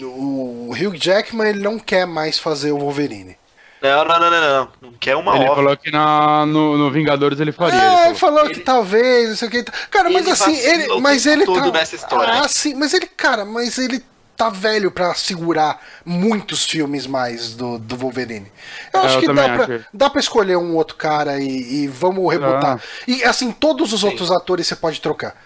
o 0.00 0.70
Hugh 0.72 0.96
Jackman, 0.96 1.48
ele 1.48 1.60
não 1.60 1.78
quer 1.78 2.06
mais 2.06 2.38
fazer 2.38 2.72
o 2.72 2.78
Wolverine. 2.78 3.36
Não, 3.82 4.04
não, 4.04 4.20
não, 4.20 4.30
não, 4.30 4.40
não. 4.40 4.68
Não 4.82 4.92
quer 4.92 5.16
uma 5.16 5.34
Ele 5.34 5.44
obra. 5.44 5.54
falou 5.56 5.76
que 5.76 5.90
na, 5.90 6.46
no, 6.46 6.78
no 6.78 6.90
Vingadores 6.90 7.40
ele 7.40 7.52
faria. 7.52 7.78
É, 7.80 7.84
ele 7.84 7.94
ele 8.10 8.14
falou. 8.14 8.36
falou 8.38 8.44
Ele- 8.44 8.54
que 8.54 8.60
talvez, 8.60 9.28
não 9.30 9.36
sei 9.36 9.48
o 9.48 9.50
que. 9.50 9.64
Cara, 9.90 10.08
mas 10.10 10.22
Ele 10.22 10.30
assim, 10.30 10.56
ele, 10.56 11.00
mas 11.00 11.26
ele 11.26 11.44
todo 11.44 11.72
tá. 11.72 11.78
nessa 11.78 11.96
história. 11.96 12.32
Ah, 12.42 12.48
sim, 12.48 12.74
mas 12.74 12.94
ele, 12.94 13.06
cara, 13.06 13.44
mas 13.44 13.78
ele 13.78 14.02
tá 14.36 14.48
velho 14.48 14.90
pra 14.90 15.14
segurar 15.14 15.80
muitos 16.04 16.64
filmes 16.64 17.06
mais 17.06 17.54
do, 17.54 17.78
do 17.78 17.96
Wolverine. 17.96 18.50
Eu 18.92 19.00
É, 19.00 19.04
acho 19.06 19.16
eu 19.16 19.20
que 19.20 19.26
dá 19.32 19.44
pra, 19.48 19.64
acho. 19.64 19.84
dá 19.92 20.10
pra 20.10 20.20
escolher 20.20 20.56
um 20.56 20.74
outro 20.76 20.96
cara 20.96 21.38
e, 21.40 21.82
e 21.82 21.88
vamos 21.88 22.32
rebutar. 22.32 22.80
E 23.06 23.22
assim, 23.24 23.52
todos 23.52 23.92
os 23.92 24.02
outros 24.04 24.30
atores 24.30 24.66
você 24.66 24.74
pode 24.76 25.00
trocar. 25.00 25.36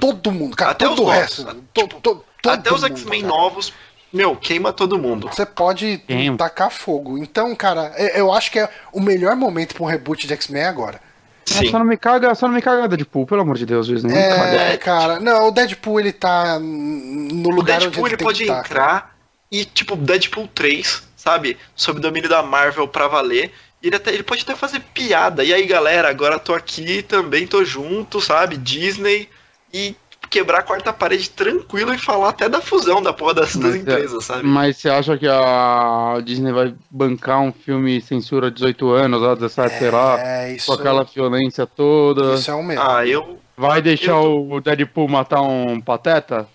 Todo 0.00 0.32
mundo, 0.32 0.56
cara, 0.56 0.72
Até 0.72 0.84
todo 0.86 1.02
os 1.02 1.08
o 1.08 1.10
resto. 1.10 1.44
to- 1.44 1.82
Tipo, 1.82 2.00
to- 2.00 2.24
todo 2.42 2.52
Até 2.52 2.72
os 2.72 2.82
X-Men 2.82 3.22
novos, 3.22 3.72
meu, 4.14 4.36
queima 4.36 4.72
todo 4.72 4.98
mundo. 4.98 5.28
Você 5.32 5.44
pode 5.44 5.98
Quem? 6.06 6.36
tacar 6.36 6.70
fogo. 6.70 7.18
Então, 7.18 7.54
cara, 7.54 7.92
eu 7.98 8.24
eu 8.24 8.32
acho 8.32 8.50
que 8.50 8.58
é 8.58 8.68
o 8.92 9.00
melhor 9.00 9.34
momento 9.36 9.74
pra 9.74 9.82
um 9.84 9.88
reboot 9.88 10.26
de 10.26 10.32
X-Men 10.32 10.62
é 10.62 10.66
agora. 10.68 11.00
Sim. 11.44 11.70
Só 11.70 11.78
não 11.78 11.84
me 11.86 11.96
caga, 11.96 12.34
só 12.34 12.46
não 12.46 12.54
me 12.54 12.62
caga 12.62 12.88
Deadpool, 12.88 13.26
pelo 13.26 13.42
amor 13.42 13.56
de 13.58 13.66
Deus, 13.66 13.86
Disney. 13.86 14.12
Não 14.12 14.18
me 14.20 14.28
caga. 14.28 14.56
É, 14.56 14.76
cara, 14.78 15.20
não, 15.20 15.48
o 15.48 15.50
Deadpool 15.50 16.00
ele 16.00 16.12
tá 16.12 16.58
no 16.58 17.48
O 17.48 17.52
lugar 17.52 17.80
Deadpool 17.80 18.04
onde 18.04 18.14
ele 18.14 18.14
ele 18.14 18.16
tem 18.16 18.24
pode 18.26 18.38
que 18.38 18.46
tá, 18.46 18.54
cara. 18.54 18.66
entrar 18.66 19.16
e, 19.52 19.64
tipo, 19.64 19.94
Deadpool 19.94 20.48
3, 20.54 21.02
sabe? 21.16 21.58
Sob 21.76 22.00
domínio 22.00 22.28
da 22.30 22.42
Marvel 22.42 22.88
pra 22.88 23.08
valer. 23.08 23.52
Ele, 23.82 23.94
até, 23.94 24.12
ele 24.12 24.22
pode 24.22 24.42
até 24.42 24.54
fazer 24.56 24.80
piada. 24.94 25.44
E 25.44 25.52
aí, 25.52 25.66
galera, 25.66 26.08
agora 26.08 26.38
tô 26.38 26.54
aqui 26.54 27.02
também, 27.02 27.46
tô 27.46 27.62
junto, 27.64 28.20
sabe? 28.20 28.56
Disney. 28.56 29.28
E 29.72 29.94
quebrar 30.34 30.58
a 30.58 30.62
quarta 30.62 30.92
parede 30.92 31.30
tranquilo 31.30 31.94
e 31.94 31.98
falar 31.98 32.30
até 32.30 32.48
da 32.48 32.60
fusão 32.60 33.00
da 33.00 33.12
porra 33.12 33.34
das 33.34 33.54
duas 33.54 33.74
Mas, 33.74 33.82
empresas, 33.82 34.24
sabe? 34.24 34.42
Mas 34.42 34.76
você 34.78 34.90
acha 34.90 35.16
que 35.16 35.28
a 35.28 36.20
Disney 36.24 36.52
vai 36.52 36.74
bancar 36.90 37.40
um 37.40 37.52
filme 37.52 38.00
censura 38.00 38.50
18 38.50 38.90
anos, 38.90 39.22
ó, 39.22 39.36
17, 39.36 39.78
sei 39.78 39.90
lá, 39.92 40.18
É, 40.20 40.52
isso, 40.54 40.66
com 40.66 40.72
aquela 40.72 41.04
violência 41.04 41.66
toda? 41.68 42.34
isso 42.34 42.50
é 42.50 42.54
um 42.54 42.64
medo. 42.64 42.80
Ah, 42.82 43.06
eu. 43.06 43.38
Vai 43.56 43.80
deixar 43.80 44.12
eu 44.12 44.50
o 44.50 44.60
Deadpool 44.60 45.08
matar 45.08 45.40
um 45.40 45.80
pateta? 45.80 46.48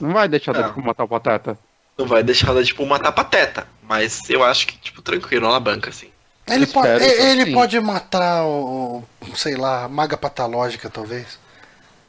Não 0.00 0.14
vai 0.14 0.26
deixar 0.26 0.52
o. 0.52 0.54
Deadpool 0.54 0.82
matar 0.82 1.04
o 1.04 1.08
pateta. 1.08 1.58
Não 1.98 2.06
vai 2.06 2.22
deixar 2.22 2.50
ela, 2.50 2.64
tipo, 2.64 2.86
matar 2.86 3.12
pateta. 3.12 3.66
Mas 3.82 4.30
eu 4.30 4.42
acho 4.42 4.68
que, 4.68 4.78
tipo, 4.78 5.02
tranquilo, 5.02 5.46
ela 5.46 5.58
banca, 5.60 5.90
assim. 5.90 6.08
ele 6.48 6.66
pode, 6.66 6.88
ele 6.88 7.44
sim. 7.46 7.52
pode 7.52 7.78
matar 7.80 8.44
o, 8.44 9.04
o, 9.20 9.36
sei 9.36 9.56
lá, 9.56 9.84
a 9.84 9.88
maga 9.88 10.16
patológica, 10.16 10.88
talvez. 10.88 11.38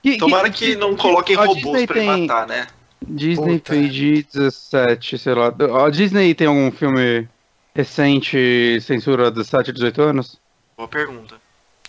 Que- 0.01 0.17
Tomara 0.17 0.49
que 0.49 0.75
não 0.75 0.95
coloquem 0.95 1.35
robôs 1.35 1.57
Disney 1.57 1.85
pra 1.87 1.95
tem- 1.95 2.09
ele 2.09 2.21
matar, 2.27 2.47
né? 2.47 2.67
Disney 3.05 3.59
Puta. 3.59 3.73
PG-17, 3.73 5.17
sei 5.17 5.33
lá. 5.33 5.53
A 5.85 5.89
Disney 5.89 6.33
tem 6.35 6.47
algum 6.47 6.71
filme 6.71 7.27
recente 7.75 8.79
censura 8.81 9.31
17 9.31 9.69
a 9.71 9.73
18 9.73 10.01
anos? 10.01 10.39
Boa 10.77 10.87
pergunta. 10.87 11.35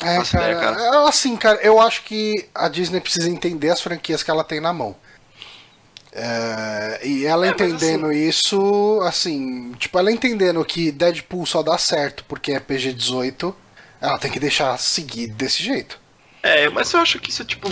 É, 0.02 0.16
Faço 0.16 0.32
cara, 0.32 0.52
ideia, 0.52 0.60
cara. 0.74 1.08
assim, 1.08 1.36
cara, 1.36 1.60
eu 1.62 1.78
acho 1.80 2.02
que 2.04 2.46
a 2.54 2.68
Disney 2.68 3.00
precisa 3.00 3.28
entender 3.28 3.68
as 3.70 3.80
franquias 3.82 4.22
que 4.22 4.30
ela 4.30 4.42
tem 4.44 4.60
na 4.60 4.72
mão. 4.72 4.96
É, 6.12 7.00
e 7.06 7.24
ela 7.24 7.46
É, 7.46 7.50
entendendo 7.50 8.12
isso, 8.12 9.00
assim, 9.04 9.72
tipo, 9.78 9.96
ela 9.98 10.10
entendendo 10.10 10.64
que 10.64 10.90
Deadpool 10.90 11.46
só 11.46 11.62
dá 11.62 11.78
certo 11.78 12.24
porque 12.26 12.52
é 12.52 12.58
PG-18, 12.60 13.54
ela 14.00 14.18
tem 14.18 14.30
que 14.30 14.40
deixar 14.40 14.76
seguir 14.78 15.28
desse 15.28 15.62
jeito. 15.62 16.00
É, 16.42 16.68
mas 16.70 16.92
eu 16.92 17.00
acho 17.00 17.20
que 17.20 17.30
isso 17.30 17.42
é, 17.42 17.44
tipo, 17.44 17.68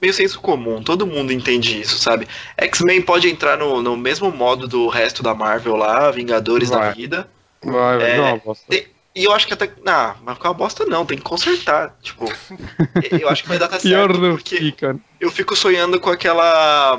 meio 0.00 0.14
senso 0.14 0.40
comum. 0.40 0.82
Todo 0.82 1.06
mundo 1.06 1.32
entende 1.32 1.80
isso, 1.80 1.98
sabe? 1.98 2.26
X-Men 2.56 3.02
pode 3.02 3.28
entrar 3.28 3.56
no, 3.58 3.82
no 3.82 3.96
mesmo 3.96 4.30
modo 4.30 4.66
do 4.66 4.88
resto 4.88 5.22
da 5.22 5.34
Marvel 5.34 5.76
lá, 5.76 6.10
Vingadores 6.10 6.70
da 6.70 6.78
Vai. 6.78 6.92
vida. 6.94 7.28
Vai, 7.62 7.98
vai 7.98 8.10
É, 8.12 8.16
dar 8.16 8.22
uma 8.22 8.36
bosta. 8.38 8.64
Tem- 8.68 8.86
E 9.14 9.24
eu 9.24 9.32
acho 9.32 9.46
que 9.46 9.52
até. 9.54 9.70
Não, 9.84 10.16
mas 10.22 10.38
com 10.38 10.48
a 10.48 10.52
bosta 10.54 10.84
não, 10.86 11.04
tem 11.04 11.18
que 11.18 11.24
consertar. 11.24 11.96
Tipo, 12.00 12.24
eu 13.20 13.28
acho 13.28 13.42
que 13.42 13.48
vai 13.48 13.58
dar 13.58 13.66
até 13.66 13.78
Pior 13.78 14.08
certo, 14.08 14.20
não 14.20 14.36
porque 14.36 14.56
fica. 14.56 14.96
eu 15.20 15.30
fico 15.30 15.54
sonhando 15.56 15.98
com 16.00 16.10
aquela. 16.10 16.98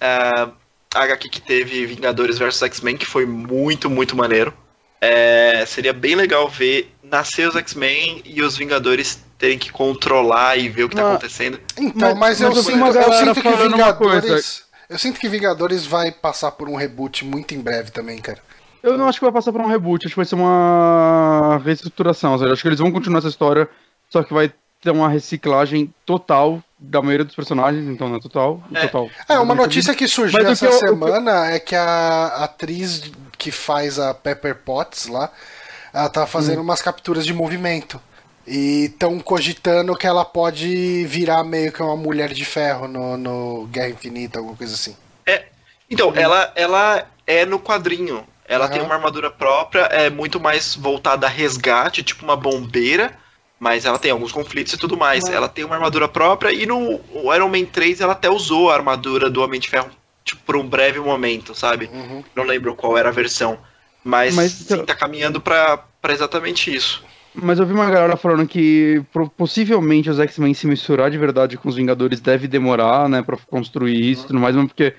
É, 0.00 0.48
HQ 0.94 1.28
que 1.28 1.40
teve 1.40 1.86
Vingadores 1.86 2.38
vs 2.38 2.62
X-Men, 2.62 2.96
que 2.96 3.06
foi 3.06 3.26
muito, 3.26 3.88
muito 3.90 4.14
maneiro. 4.16 4.52
É, 5.00 5.64
seria 5.66 5.92
bem 5.92 6.14
legal 6.14 6.48
ver 6.48 6.93
nascer 7.10 7.48
os 7.48 7.56
X-Men 7.56 8.22
e 8.24 8.42
os 8.42 8.56
Vingadores 8.56 9.22
terem 9.38 9.58
que 9.58 9.70
controlar 9.70 10.56
e 10.56 10.68
ver 10.68 10.84
o 10.84 10.88
que 10.88 10.96
tá 10.96 11.02
Ah, 11.02 11.10
acontecendo. 11.12 11.60
Então, 11.76 12.14
mas, 12.14 12.40
Mas- 12.40 12.40
eu, 12.40 12.48
mas 12.48 12.56
eu 12.56 12.62
vi 12.62 12.72
sinto, 12.72 12.96
eu 12.98 13.12
sinto 13.34 13.42
que. 13.42 13.68
Vingadores. 13.68 14.64
Eu 14.88 14.98
sinto 14.98 15.18
que 15.20 15.28
Vingadores 15.28 15.86
vai 15.86 16.10
passar 16.12 16.52
por 16.52 16.68
um 16.68 16.76
reboot 16.76 17.24
muito 17.24 17.54
em 17.54 17.60
breve 17.60 17.90
também, 17.90 18.18
cara. 18.18 18.38
Eu 18.82 18.98
não 18.98 19.08
acho 19.08 19.18
que 19.18 19.24
vai 19.24 19.32
passar 19.32 19.50
por 19.50 19.60
um 19.62 19.66
reboot, 19.66 20.04
acho 20.06 20.14
que 20.14 20.18
vai 20.18 20.26
ser 20.26 20.34
uma 20.34 21.60
reestruturação. 21.64 22.32
Ou 22.32 22.38
seja, 22.38 22.52
acho 22.52 22.60
que 22.62 22.68
eles 22.68 22.78
vão 22.80 22.92
continuar 22.92 23.18
essa 23.18 23.28
história, 23.28 23.68
só 24.10 24.22
que 24.22 24.32
vai 24.34 24.52
ter 24.82 24.90
uma 24.90 25.08
reciclagem 25.08 25.92
total 26.04 26.62
da 26.78 27.00
maioria 27.00 27.24
dos 27.24 27.34
personagens, 27.34 27.86
então 27.88 28.08
não 28.10 28.16
é 28.16 28.20
total. 28.20 28.62
É. 28.74 28.86
total. 28.86 29.08
É, 29.26 29.38
uma 29.38 29.54
notícia 29.54 29.94
que 29.94 30.06
surgiu 30.06 30.38
Mas 30.42 30.62
essa 30.62 30.68
que 30.68 30.74
eu- 30.74 30.78
semana 30.88 31.46
é 31.50 31.58
que 31.58 31.74
a 31.74 32.44
atriz 32.44 33.10
que 33.38 33.50
faz 33.50 33.98
a 33.98 34.12
Pepper 34.12 34.54
Potts 34.56 35.06
lá, 35.06 35.30
ela 35.94 36.08
tá 36.10 36.26
fazendo 36.26 36.58
Hum. 36.58 36.62
umas 36.62 36.82
capturas 36.82 37.24
de 37.24 37.32
movimento. 37.32 38.00
E 38.46 38.86
estão 38.86 39.18
cogitando 39.20 39.96
que 39.96 40.06
ela 40.06 40.24
pode 40.24 41.06
virar 41.06 41.42
meio 41.44 41.72
que 41.72 41.82
uma 41.82 41.96
mulher 41.96 42.30
de 42.34 42.44
ferro 42.44 42.86
no, 42.86 43.16
no 43.16 43.66
Guerra 43.70 43.88
Infinita, 43.90 44.38
alguma 44.38 44.56
coisa 44.56 44.74
assim. 44.74 44.94
Então, 45.90 46.12
ela, 46.16 46.50
ela 46.56 47.06
é 47.26 47.44
no 47.44 47.58
quadrinho. 47.60 48.26
Ela 48.48 48.64
Aham. 48.64 48.72
tem 48.74 48.82
uma 48.82 48.94
armadura 48.94 49.30
própria, 49.30 49.82
é 49.82 50.10
muito 50.10 50.40
mais 50.40 50.74
voltada 50.74 51.26
a 51.26 51.30
resgate, 51.30 52.02
tipo 52.02 52.24
uma 52.24 52.36
bombeira, 52.36 53.12
mas 53.60 53.84
ela 53.84 53.98
tem 53.98 54.10
alguns 54.10 54.32
conflitos 54.32 54.72
e 54.72 54.76
tudo 54.78 54.96
mais. 54.96 55.24
Mas- 55.24 55.32
Ela 55.34 55.48
tem 55.48 55.64
uma 55.64 55.74
armadura 55.76 56.08
própria 56.08 56.52
e 56.52 56.66
no 56.66 57.00
o 57.12 57.32
Iron 57.34 57.48
Man 57.48 57.64
3 57.66 58.00
ela 58.00 58.12
até 58.12 58.28
usou 58.28 58.70
a 58.70 58.74
armadura 58.74 59.30
do 59.30 59.42
Homem 59.42 59.60
de 59.60 59.68
Ferro, 59.68 59.90
tipo, 60.24 60.42
por 60.42 60.56
um 60.56 60.66
breve 60.66 60.98
momento, 61.00 61.54
sabe? 61.54 61.88
Uhum. 61.92 62.24
Não 62.34 62.44
lembro 62.44 62.74
qual 62.74 62.98
era 62.98 63.08
a 63.10 63.12
versão. 63.12 63.58
Mas, 64.04 64.34
Mas, 64.34 64.52
sim, 64.52 64.74
então- 64.74 64.84
tá 64.84 64.94
caminhando 64.94 65.40
pra 65.40 65.82
exatamente 66.10 66.74
isso. 66.74 67.02
Mas 67.34 67.58
eu 67.58 67.66
vi 67.66 67.72
uma 67.72 67.90
galera 67.90 68.16
falando 68.16 68.46
que 68.46 69.02
pro- 69.12 69.28
possivelmente 69.28 70.08
os 70.08 70.20
X-Men 70.20 70.54
se 70.54 70.66
misturar 70.68 71.10
de 71.10 71.18
verdade 71.18 71.56
com 71.56 71.68
os 71.68 71.74
Vingadores 71.74 72.20
deve 72.20 72.46
demorar, 72.46 73.08
né, 73.08 73.22
pra 73.22 73.36
construir 73.36 73.98
isso 74.08 74.24
e 74.24 74.26
tudo 74.28 74.38
mais, 74.38 74.54
porque 74.54 74.94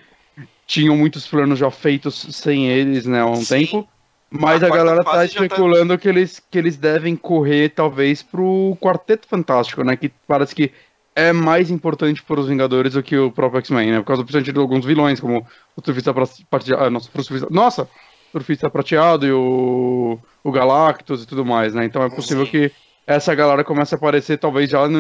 tinham 0.68 0.98
muitos 0.98 1.26
planos 1.28 1.60
já 1.60 1.72
feitos 1.72 2.28
sem 2.32 2.68
eles, 2.68 3.06
né, 3.06 3.22
há 3.22 3.26
um 3.28 3.36
Sim. 3.36 3.66
tempo. 3.66 3.88
Mas 4.30 4.62
A 4.64 4.68
a, 4.68 4.70
galera 4.70 5.04
tá 5.04 5.12
tá- 5.12 5.26
especulando 5.26 5.98
que, 5.98 6.10
eles, 6.10 6.42
que 6.52 6.58
eles 6.58 6.76
devem 6.76 7.16
correr, 7.16 7.70
talvez, 7.70 8.22
pro 8.22 8.76
Quarteto 8.82 9.28
Fantástico, 9.30 9.82
né? 9.84 9.96
Que 9.96 10.12
parece 10.28 10.54
que 10.54 10.74
é 11.16 11.32
mais 11.32 11.70
importante 11.72 12.22
para 12.22 12.42
os 12.42 12.48
Vingadores 12.50 12.94
do 12.94 13.04
que 13.04 13.16
o 13.18 13.32
próprio 13.32 13.60
X-Men, 13.60 13.92
né? 13.92 14.00
Por 14.00 14.08
causa 14.08 14.24
principalmente 14.24 14.52
de 14.52 14.60
alguns 14.60 14.84
vilões, 14.84 15.20
como 15.22 15.46
o 15.78 15.82
Surfista 15.86 16.14
Prateado. 16.50 16.84
Ah, 16.84 16.90
nossa, 16.90 17.08
o 17.14 17.24
surfista, 17.24 17.48
nossa! 17.50 17.88
O 18.30 18.38
Surfista 18.38 18.70
Prateado 18.70 19.26
e 19.26 19.32
o, 19.32 20.20
o 20.44 20.52
Galactus 20.52 21.24
e 21.24 21.28
tudo 21.28 21.46
mais, 21.46 21.74
né? 21.74 21.86
Então 21.86 22.04
é 22.04 22.10
possível 22.10 22.46
Sim. 22.46 22.52
que 22.52 22.72
essa 23.08 23.34
galera 23.36 23.64
comece 23.64 23.96
a 23.96 23.98
aparecer, 23.98 24.38
talvez, 24.38 24.70
já 24.70 24.88
no, 24.88 25.00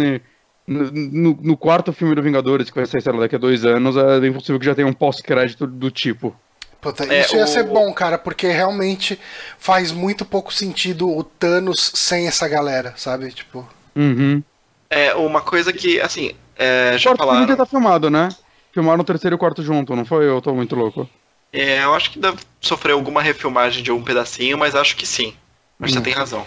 no, 0.67 1.37
no- 1.41 1.57
quarto 1.57 1.91
filme 1.91 2.15
do 2.15 2.21
Vingadores, 2.21 2.69
que 2.69 2.75
vai 2.75 2.85
sair, 2.85 3.01
sei 3.01 3.11
lá, 3.13 3.19
daqui 3.19 3.35
a 3.35 3.39
dois 3.39 3.65
anos. 3.65 3.97
É 3.97 4.19
bem 4.19 4.31
possível 4.33 4.59
que 4.59 4.65
já 4.65 4.75
tenha 4.75 4.87
um 4.87 4.93
pós-crédito 4.93 5.67
do 5.67 5.91
tipo. 5.91 6.35
Puta, 6.81 7.03
É, 7.11 7.21
isso 7.21 7.35
ia 7.35 7.43
o- 7.45 7.47
ser 7.47 7.63
bom, 7.63 7.91
cara, 7.93 8.17
porque 8.17 8.47
realmente 8.47 9.19
faz 9.57 9.91
muito 9.91 10.23
pouco 10.23 10.53
sentido 10.53 11.09
o 11.09 11.23
Thanos 11.23 11.91
sem 11.95 12.27
essa 12.27 12.47
galera, 12.47 12.93
sabe? 12.95 13.31
Tipo. 13.31 13.67
Uhum. 13.95 14.43
É 14.89 15.13
uma 15.15 15.41
coisa 15.41 15.73
que, 15.73 15.99
assim, 15.99 16.31
é, 16.55 16.91
O 16.93 16.97
já 16.97 17.15
quarto 17.15 17.31
filme 17.33 17.47
já 17.47 17.55
tá 17.57 17.65
filmado, 17.65 18.09
né? 18.09 18.29
Filmaram 18.71 19.01
o 19.01 19.05
terceiro 19.05 19.33
e 19.33 19.37
o 19.37 19.39
quarto 19.39 19.63
junto, 19.63 19.95
não 19.95 20.05
foi? 20.05 20.27
Eu 20.27 20.41
tô 20.41 20.53
muito 20.53 20.75
louco. 20.75 21.09
É, 21.59 21.83
eu 21.83 21.93
acho 21.93 22.11
que 22.11 22.19
deve 22.19 22.37
sofrer 22.61 22.93
alguma 22.93 23.21
refilmagem 23.21 23.83
de 23.83 23.91
um 23.91 24.03
pedacinho, 24.03 24.57
mas 24.57 24.75
acho 24.75 24.95
que 24.95 25.05
sim. 25.05 25.33
Mas 25.79 25.91
você 25.93 25.99
Hum. 25.99 26.03
tem 26.03 26.13
razão. 26.13 26.45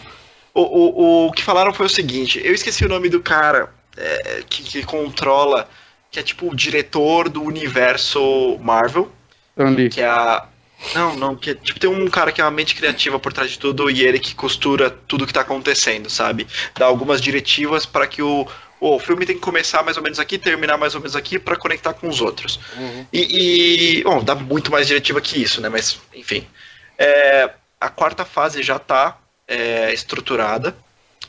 O, 0.55 0.62
o, 0.62 1.26
o 1.28 1.32
que 1.32 1.43
falaram 1.43 1.72
foi 1.72 1.86
o 1.86 1.90
seguinte: 1.90 2.40
eu 2.44 2.55
esqueci 2.55 2.85
o 2.85 2.89
nome 2.89 3.09
do 3.09 3.20
cara. 3.22 3.72
é, 3.97 4.44
que, 4.48 4.62
que 4.62 4.85
controla, 4.85 5.68
que 6.10 6.20
é 6.20 6.22
tipo 6.22 6.48
o 6.51 6.55
diretor 6.56 7.28
do 7.28 7.43
universo 7.43 8.59
Marvel, 8.60 9.10
Lee. 9.56 9.90
que 9.90 10.01
é 10.01 10.06
a. 10.09 10.47
Não, 10.94 11.16
não, 11.16 11.36
que 11.36 11.51
é, 11.51 11.55
tipo, 11.55 11.80
tem 11.80 11.90
um 11.90 12.09
cara 12.09 12.30
que 12.32 12.40
é 12.40 12.44
uma 12.44 12.51
mente 12.52 12.74
criativa 12.76 13.18
por 13.18 13.32
trás 13.32 13.51
de 13.51 13.59
tudo 13.59 13.90
e 13.90 14.02
ele 14.02 14.20
que 14.20 14.35
costura 14.35 14.89
tudo 14.90 15.26
que 15.26 15.32
tá 15.32 15.40
acontecendo, 15.40 16.09
sabe? 16.09 16.47
Dá 16.76 16.86
algumas 16.86 17.20
diretivas 17.20 17.85
para 17.85 18.06
que 18.06 18.22
o, 18.22 18.47
o 18.81 18.99
filme 18.99 19.27
tem 19.27 19.37
que 19.37 19.43
começar 19.43 19.83
mais 19.83 19.97
ou 19.97 20.03
menos 20.03 20.19
aqui, 20.19 20.39
terminar 20.39 20.77
mais 20.77 20.95
ou 20.95 21.01
menos 21.01 21.17
aqui 21.17 21.39
para 21.39 21.57
conectar 21.57 21.95
com 21.95 22.09
os 22.09 22.21
outros. 22.21 22.61
E, 23.13 23.99
e, 23.99 24.05
bom, 24.05 24.23
dá 24.23 24.35
muito 24.35 24.71
mais 24.71 24.87
diretiva 24.87 25.21
que 25.21 25.43
isso, 25.43 25.61
né? 25.61 25.69
Mas, 25.69 26.01
enfim. 26.15 26.47
É, 26.97 27.51
a 27.81 27.89
quarta 27.89 28.25
fase 28.25 28.63
já 28.63 28.79
tá 28.79 29.19
é, 29.47 29.93
estruturada 29.93 30.77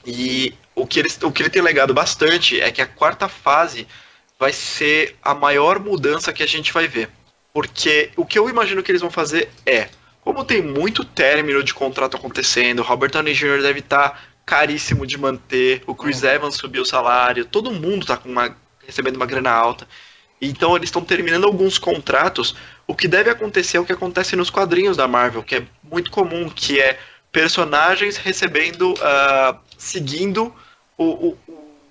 e 0.06 0.54
o 0.76 0.86
que, 0.86 1.00
eles, 1.00 1.20
o 1.22 1.32
que 1.32 1.42
ele 1.42 1.50
tem 1.50 1.62
legado 1.62 1.94
bastante 1.94 2.60
é 2.60 2.72
que 2.72 2.82
a 2.82 2.88
quarta 2.88 3.28
fase 3.28 3.88
vai 4.40 4.54
ser 4.54 5.16
a 5.22 5.36
maior 5.36 5.80
mudança 5.80 6.32
que 6.32 6.42
a 6.42 6.48
gente 6.48 6.72
vai 6.72 6.88
ver. 6.88 7.10
Porque 7.54 8.12
o 8.16 8.26
que 8.26 8.40
eu 8.40 8.50
imagino 8.50 8.82
que 8.82 8.92
eles 8.92 9.02
vão 9.02 9.12
fazer 9.12 9.50
é, 9.66 9.90
como 10.22 10.46
tem 10.46 10.62
muito 10.62 11.04
término 11.04 11.64
de 11.64 11.74
contrato 11.74 12.16
acontecendo, 12.16 12.84
Robert 12.84 13.12
Downey 13.12 13.34
Jr. 13.34 13.62
deve 13.62 13.80
estar 13.80 14.29
caríssimo 14.50 15.06
de 15.06 15.16
manter, 15.18 15.84
o 15.86 15.94
Chris 15.94 16.24
Evans 16.24 16.56
subiu 16.56 16.82
o 16.82 16.86
salário, 16.86 17.46
todo 17.46 17.72
mundo 17.72 18.06
tá 18.06 18.18
com 18.18 18.28
uma, 18.30 18.56
recebendo 18.86 19.16
uma 19.18 19.28
grana 19.28 19.52
alta. 19.52 19.88
Então 20.42 20.76
eles 20.76 20.88
estão 20.88 21.04
terminando 21.04 21.46
alguns 21.46 21.78
contratos. 21.78 22.56
O 22.88 22.96
que 22.96 23.08
deve 23.08 23.30
acontecer 23.30 23.78
é 23.78 23.80
o 23.80 23.86
que 23.86 23.94
acontece 23.94 24.36
nos 24.36 24.50
quadrinhos 24.50 24.98
da 24.98 25.08
Marvel, 25.08 25.44
que 25.44 25.56
é 25.58 25.64
muito 25.84 26.10
comum, 26.10 26.50
que 26.50 26.80
é 26.80 26.98
personagens 27.32 28.18
recebendo, 28.18 28.96
ah, 29.02 29.56
seguindo 29.78 30.52
o, 30.98 31.06
o, 31.28 31.38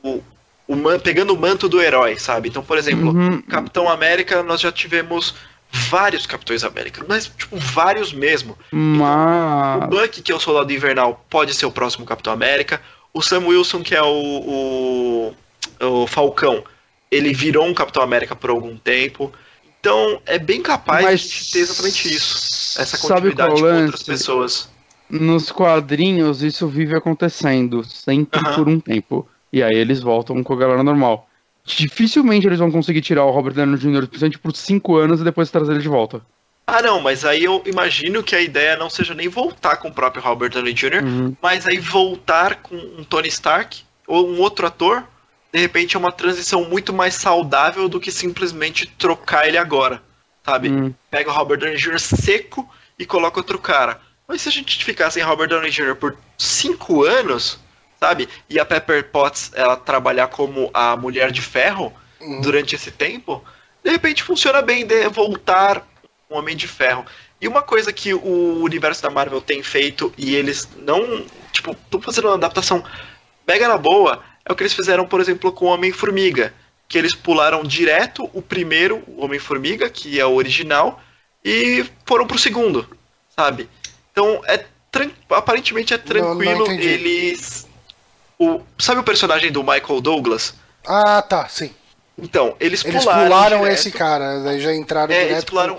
o, 0.03 0.25
o 0.67 0.75
man- 0.77 0.99
pegando 0.99 1.33
o 1.35 1.39
manto 1.39 1.69
do 1.69 1.81
herói, 1.81 2.19
sabe? 2.19 2.49
Então, 2.49 2.63
por 2.65 2.77
exemplo, 2.77 3.11
Uhum. 3.11 3.41
Capitão 3.43 3.89
América, 3.89 4.43
nós 4.43 4.61
já 4.61 4.73
tivemos 4.73 5.35
vários 5.71 6.27
Capitões 6.27 6.65
América, 6.65 7.05
mas 7.09 7.27
tipo 7.27 7.57
vários 7.57 8.13
mesmo. 8.13 8.57
O 8.73 8.77
Mas. 8.77 9.89
Buck, 9.89 10.23
que 10.23 10.33
é 10.33 10.35
o 10.35 10.41
Soldado 10.41 10.73
Invernal, 10.73 11.25
pode 11.29 11.55
ser 11.55 11.67
o 11.67 11.73
próximo 11.73 12.07
Capitão 12.07 12.33
América. 12.33 12.81
O 13.13 13.23
Sam 13.23 13.47
Wilson, 13.47 13.83
que 13.83 13.95
é 13.95 14.03
o, 14.03 15.35
o, 15.81 15.87
o 16.03 16.07
Falcão, 16.07 16.63
ele 17.11 17.33
virou 17.33 17.67
um 17.67 17.75
Capitão 17.75 18.03
América 18.03 18.37
por 18.37 18.51
algum 18.51 18.77
tempo. 18.77 19.33
Então, 19.81 20.21
é 20.27 20.39
bem 20.39 20.61
capaz 20.63 21.05
Mas 21.05 21.21
de 21.23 21.53
ter 21.53 21.59
exatamente 21.61 22.15
isso. 22.15 22.81
Essa 22.81 22.99
continuidade 22.99 23.51
é 23.51 23.55
o 23.55 23.59
com 23.59 23.65
outras 23.65 23.91
lance? 23.91 24.05
pessoas. 24.05 24.69
Nos 25.09 25.51
quadrinhos, 25.51 26.43
isso 26.43 26.67
vive 26.67 26.95
acontecendo, 26.95 27.83
sempre 27.85 28.41
Aham. 28.41 28.55
por 28.55 28.69
um 28.69 28.79
tempo. 28.81 29.27
E 29.53 29.63
aí 29.63 29.75
eles 29.75 30.01
voltam 30.01 30.43
com 30.43 30.53
a 30.53 30.57
galera 30.57 30.83
normal. 30.83 31.28
Dificilmente 31.77 32.47
eles 32.47 32.59
vão 32.59 32.71
conseguir 32.71 33.01
tirar 33.03 33.25
o 33.25 33.31
Robert 33.31 33.55
Downey 33.55 33.77
Jr. 33.79 34.07
principalmente 34.07 34.39
por 34.39 34.55
5 34.55 34.97
anos 34.97 35.21
e 35.21 35.25
depois 35.25 35.51
trazer 35.51 35.73
ele 35.73 35.83
de 35.83 35.89
volta. 35.89 36.23
Ah, 36.67 36.83
não, 36.83 37.01
mas 37.01 37.25
aí 37.25 37.45
eu 37.45 37.63
imagino 37.65 38.23
que 38.23 38.37
a 38.37 38.41
ideia 38.41 38.77
não 38.77 38.91
seja 38.91 39.15
nem 39.15 39.27
voltar 39.29 39.77
com 39.77 39.89
o 39.89 39.93
próprio 39.93 40.23
Robert 40.23 40.51
Downey 40.51 40.75
Jr., 40.75 41.03
Uhum. 41.03 41.37
mas 41.41 41.67
aí 41.67 41.79
voltar 41.79 42.57
com 42.57 42.75
um 42.77 43.05
Tony 43.05 43.29
Stark 43.29 43.83
ou 44.07 44.29
um 44.29 44.39
outro 44.39 44.67
ator, 44.67 45.03
de 45.51 45.59
repente 45.59 45.97
é 45.97 45.99
uma 45.99 46.13
transição 46.13 46.65
muito 46.69 46.93
mais 46.93 47.15
saudável 47.15 47.89
do 47.89 47.99
que 47.99 48.11
simplesmente 48.11 48.87
trocar 48.99 49.49
ele 49.49 49.57
agora, 49.57 50.03
sabe? 50.45 50.69
Hum. 50.69 50.93
Pega 51.11 51.31
o 51.31 51.33
Robert 51.33 51.59
Downey 51.59 51.79
Jr. 51.79 51.99
seco 51.99 52.69
e 52.99 53.07
coloca 53.07 53.41
outro 53.41 53.59
cara. 53.59 53.99
Mas 54.27 54.43
se 54.43 54.51
a 54.51 54.53
gente 54.53 54.85
ficar 54.85 55.11
sem 55.11 55.23
Robert 55.23 55.49
Downey 55.49 55.71
Jr. 55.71 55.95
por 55.97 56.19
cinco 56.37 57.03
anos, 57.05 57.59
sabe? 58.01 58.29
E 58.49 58.59
a 58.59 58.65
Pepper 58.65 59.11
Potts 59.11 59.51
ela 59.55 59.77
trabalhar 59.77 60.29
como 60.29 60.71
a 60.73 60.97
Mulher 60.97 61.31
de 61.31 61.43
Ferro 61.43 61.93
durante 62.43 62.75
esse 62.75 62.91
tempo, 62.91 63.45
de 63.83 63.91
repente 63.91 64.23
funciona 64.23 64.61
bem 64.61 64.85
de 64.85 65.09
voltar 65.09 65.87
um 66.31 66.37
Homem 66.37 66.57
de 66.57 66.67
Ferro. 66.67 67.05
E 67.41 67.47
uma 67.47 67.63
coisa 67.63 67.93
que 67.93 68.13
o 68.13 68.63
universo 68.63 69.03
da 69.03 69.11
Marvel 69.11 69.41
tem 69.41 69.63
feito 69.63 70.13
e 70.19 70.35
eles 70.35 70.69
não, 70.79 71.25
tipo, 71.53 71.71
estão 71.71 72.01
fazendo 72.01 72.27
uma 72.27 72.35
adaptação 72.35 72.83
mega 73.47 73.69
na 73.69 73.79
boa, 73.79 74.23
é 74.45 74.53
o 74.53 74.57
que 74.57 74.63
eles 74.63 74.75
fizeram, 74.75 75.07
por 75.07 75.21
exemplo, 75.21 75.53
com 75.53 75.67
o 75.67 75.69
Homem-Formiga, 75.69 76.53
que 76.89 76.99
eles 76.99 77.15
pularam 77.15 77.63
direto 77.63 78.29
o 78.33 78.43
primeiro 78.43 79.03
o 79.07 79.25
Homem-Formiga, 79.25 79.89
que 79.89 80.19
é 80.19 80.27
o 80.27 80.35
original, 80.35 81.01
e 81.45 81.87
foram 82.05 82.27
pro 82.27 82.39
segundo, 82.39 82.89
sabe? 83.37 83.69
Então, 84.11 84.43
é 84.47 84.65
aparentemente 85.31 85.95
é 85.95 85.99
não 85.99 86.05
tranquilo 86.05 86.65
entendi. 86.65 86.89
eles 86.89 87.68
o 88.39 88.61
sabe 88.79 89.01
o 89.01 89.05
personagem 89.05 89.51
do 89.51 89.63
Michael 89.63 90.01
Douglas? 90.01 90.55
Ah, 90.87 91.23
tá, 91.23 91.49
sim. 91.49 91.71
Então, 92.21 92.57
eles, 92.59 92.85
Eles 92.85 93.05
pularam, 93.05 93.23
pularam 93.25 93.59
direto. 93.61 93.75
esse 93.75 93.91
cara, 93.93 94.41
daí 94.41 94.61
já 94.61 94.75
entraram 94.75 95.13
É, 95.13 95.19
direto. 95.19 95.33
eles 95.33 95.45
pularam 95.45 95.79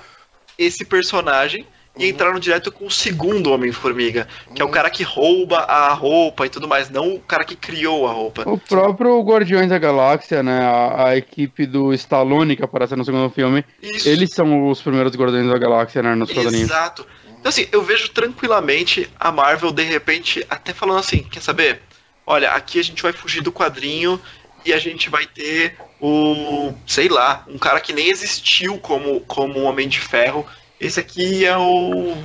esse 0.58 0.86
personagem 0.86 1.66
e 1.98 2.08
entraram 2.08 2.40
direto 2.40 2.72
com 2.72 2.86
o 2.86 2.92
segundo 2.92 3.52
Homem-Formiga, 3.52 4.26
que 4.56 4.62
é 4.62 4.64
o 4.66 4.70
cara 4.70 4.90
que 4.90 5.04
rouba 5.04 5.58
a 5.60 5.92
roupa 5.94 6.46
e 6.46 6.50
tudo 6.50 6.66
mais, 6.66 6.90
não 6.90 7.16
o 7.16 7.20
cara 7.20 7.44
que 7.44 7.58
criou 7.58 8.08
a 8.08 8.14
roupa. 8.14 8.44
O 8.50 8.58
próprio 8.58 9.20
Guardiões 9.22 9.68
da 9.70 9.78
Galáxia, 9.78 10.42
né? 10.42 10.62
A, 10.62 11.08
a 11.08 11.18
equipe 11.18 11.66
do 11.66 11.94
Stallone 11.94 12.56
que 12.56 12.64
aparece 12.64 12.96
no 12.96 13.04
segundo 13.04 13.30
filme, 13.32 13.66
Isso, 13.82 14.08
eles 14.08 14.30
são 14.34 14.70
os 14.70 14.82
primeiros 14.82 15.14
Guardiões 15.16 15.52
da 15.52 15.58
Galáxia, 15.58 16.02
né? 16.02 16.16
Nos 16.16 16.32
quadrinhos. 16.32 16.70
exato. 16.70 17.06
Então 17.38 17.50
assim, 17.50 17.68
eu 17.72 17.82
vejo 17.82 18.10
tranquilamente 18.12 19.10
a 19.20 19.30
Marvel 19.32 19.72
de 19.74 19.84
repente 19.84 20.46
até 20.50 20.74
falando 20.74 21.00
assim, 21.00 21.24
quer 21.24 21.42
saber? 21.42 21.82
Olha, 22.30 22.52
aqui 22.52 22.80
a 22.80 22.84
gente 22.84 23.02
vai 23.02 23.12
fugir 23.12 23.42
do 23.42 23.52
quadrinho 23.52 24.22
e 24.64 24.72
a 24.72 24.78
gente 24.78 25.10
vai 25.10 25.26
ter 25.26 25.76
o, 26.00 26.72
sei 26.86 27.10
lá, 27.10 27.44
um 27.48 27.58
cara 27.58 27.82
que 27.82 27.92
nem 27.92 28.08
existiu 28.08 28.78
como 28.78 29.22
como 29.22 29.58
um 29.58 29.66
Homem 29.66 29.90
de 29.90 30.00
Ferro. 30.00 30.46
Esse 30.80 31.00
aqui 31.00 31.44
é 31.44 31.58
o, 31.58 32.16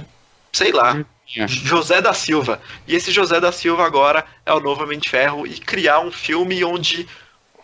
sei 0.52 0.72
lá, 0.72 1.02
É. 1.34 1.48
José 1.48 2.02
da 2.02 2.12
Silva. 2.12 2.60
E 2.86 2.94
esse 2.94 3.10
José 3.10 3.40
da 3.40 3.50
Silva 3.50 3.86
agora 3.86 4.26
é 4.44 4.52
o 4.52 4.60
novo 4.60 4.82
Homem 4.82 4.98
de 4.98 5.08
Ferro 5.08 5.46
e 5.46 5.58
criar 5.58 6.00
um 6.00 6.12
filme 6.12 6.62
onde 6.62 7.08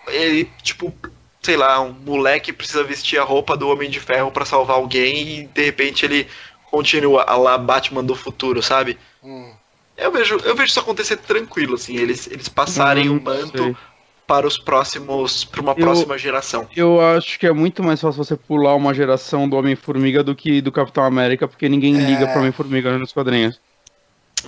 ele, 0.09 0.51
tipo, 0.62 0.95
sei 1.43 1.59
lá, 1.59 1.79
um 1.83 1.93
moleque 1.93 2.55
precisa 2.55 2.83
vestir 2.83 3.19
a 3.19 3.23
roupa 3.23 3.55
do 3.55 3.69
Homem 3.69 3.91
de 3.91 4.01
Ferro 4.01 4.31
pra 4.33 4.47
salvar 4.47 4.77
alguém 4.77 5.29
e 5.29 5.47
de 5.47 5.62
repente 5.62 6.07
ele 6.07 6.27
continua 6.71 7.25
a 7.25 7.37
lá 7.37 7.59
Batman 7.59 8.03
do 8.03 8.15
futuro, 8.15 8.62
sabe? 8.62 8.99
Hum. 9.23 9.53
Eu 10.01 10.10
vejo, 10.12 10.36
eu 10.44 10.55
vejo 10.55 10.70
isso 10.70 10.81
acontecer 10.81 11.16
tranquilo, 11.16 11.74
assim, 11.74 11.97
eles, 11.97 12.27
eles 12.27 12.48
passarem 12.48 13.09
o 13.09 13.20
manto 13.22 13.62
sei. 13.62 13.77
para 14.27 14.47
os 14.47 14.59
próximos, 14.59 15.44
para 15.44 15.60
uma 15.60 15.72
Eu- 15.72 15.77
próxima 15.77 16.16
geração. 16.18 16.66
Eu 16.77 17.01
acho 17.01 17.39
que 17.39 17.47
é 17.47 17.52
muito 17.52 17.82
mais 17.82 18.01
fácil 18.01 18.22
você 18.24 18.36
pular 18.36 18.74
uma 18.74 18.94
geração 18.94 19.48
do 19.48 19.56
Homem-Formiga 19.56 20.22
do 20.22 20.35
que 20.35 20.60
do 20.60 20.70
Capitão 20.72 21.05
América, 21.05 21.47
porque 21.48 21.68
ninguém 21.68 21.97
É. 21.97 22.05
liga 22.06 22.27
pro 22.28 22.39
Homem-Formiga 22.40 22.97
nos 22.98 23.12
quadrinhos. 23.12 23.60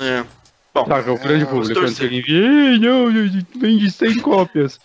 É. 0.01 0.25
Bom, 0.75 0.87
Saca, 0.87 1.13
o 1.13 1.19
grande 1.19 1.43
É, 1.45 1.47
público. 1.47 1.75
Quando 1.81 2.01
alguém 2.03 2.25
"Ih, 2.27 2.79
não, 2.79 3.07
vende 3.61 3.91
100 3.91 4.19
cópias. 4.21 4.81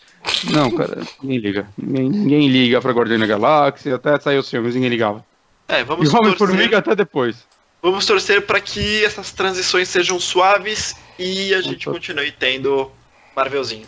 Não, 0.52 0.70
cara, 0.72 1.02
ninguém 1.24 1.38
liga. 1.40 1.68
Ninguém, 1.78 2.10
ninguém 2.10 2.48
liga 2.50 2.82
pra 2.82 2.92
Guardião 2.92 3.18
da 3.20 3.26
Galáxia, 3.26 3.96
até 3.96 4.20
sair 4.20 4.38
os 4.38 4.50
filmes, 4.50 4.76
ninguém 4.76 4.90
ligava. 4.90 5.24
é, 5.70 5.80
E 5.80 5.84
vamos 5.86 6.12
o 6.14 6.18
Homem-Formiga 6.18 6.78
até 6.80 6.94
depois. 6.94 7.46
Vamos 7.82 8.06
torcer 8.06 8.46
para 8.46 8.60
que 8.60 9.04
essas 9.04 9.32
transições 9.32 9.88
sejam 9.90 10.20
suaves 10.20 10.96
e 11.18 11.54
a 11.54 11.62
gente 11.62 11.86
continue 11.86 12.32
tendo 12.32 12.92
Marvelzinho. 13.36 13.88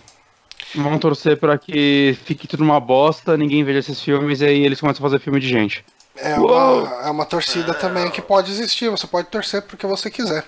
Vamos 0.75 0.99
torcer 0.99 1.37
pra 1.37 1.57
que 1.57 2.17
fique 2.25 2.47
tudo 2.47 2.63
uma 2.63 2.79
bosta, 2.79 3.35
ninguém 3.35 3.63
veja 3.63 3.79
esses 3.79 4.01
filmes 4.01 4.41
e 4.41 4.45
aí 4.45 4.65
eles 4.65 4.79
começam 4.79 5.05
a 5.05 5.09
fazer 5.09 5.19
filme 5.23 5.39
de 5.39 5.47
gente. 5.47 5.83
É 6.15 6.35
uma, 6.35 7.01
é 7.05 7.09
uma 7.09 7.25
torcida 7.25 7.73
também 7.73 8.11
que 8.11 8.21
pode 8.21 8.51
existir, 8.51 8.89
você 8.89 9.07
pode 9.07 9.29
torcer 9.29 9.61
porque 9.61 9.87
você 9.87 10.11
quiser. 10.11 10.45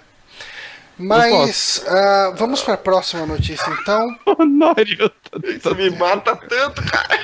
Eu 1.02 1.08
Mas 1.08 1.84
ah, 1.88 2.34
vamos 2.36 2.62
para 2.62 2.76
a 2.76 2.78
próxima 2.78 3.26
notícia 3.26 3.70
então. 3.82 4.16
Honório, 4.38 5.12
Isso 5.44 5.74
me 5.76 5.90
mata 5.92 6.36
tanto, 6.36 6.82
cara. 6.84 7.20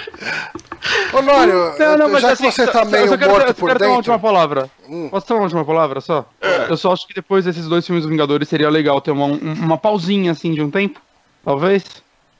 Honório, 1.14 1.76
já 2.20 2.36
que 2.36 2.44
você 2.44 2.66
tá 2.68 2.86
meio 2.86 3.08
só 3.10 3.18
quero, 3.18 3.32
morto 3.32 3.48
eu 3.50 3.54
por 3.56 3.68
quero 3.68 3.80
ter 3.80 3.86
uma 3.86 3.96
última 3.98 4.16
dentro. 4.16 4.28
palavra. 4.28 4.70
Hum. 4.88 5.10
Posso 5.10 5.28
ter 5.28 5.34
uma 5.34 5.44
última 5.44 5.66
palavra 5.66 6.02
só? 6.02 6.26
É. 6.42 6.72
Eu 6.72 6.78
só 6.78 6.94
acho 6.94 7.08
que 7.08 7.14
depois 7.14 7.46
desses 7.46 7.68
dois 7.68 7.86
filmes 7.86 8.04
dos 8.04 8.10
Vingadores 8.12 8.48
seria 8.48 8.70
legal 8.70 9.00
ter 9.02 9.12
uma, 9.12 9.26
um- 9.26 9.54
uma 9.54 9.78
pausinha 9.78 10.32
assim 10.32 10.54
de 10.54 10.62
um 10.62 10.70
tempo. 10.72 11.00
Talvez. 11.44 11.84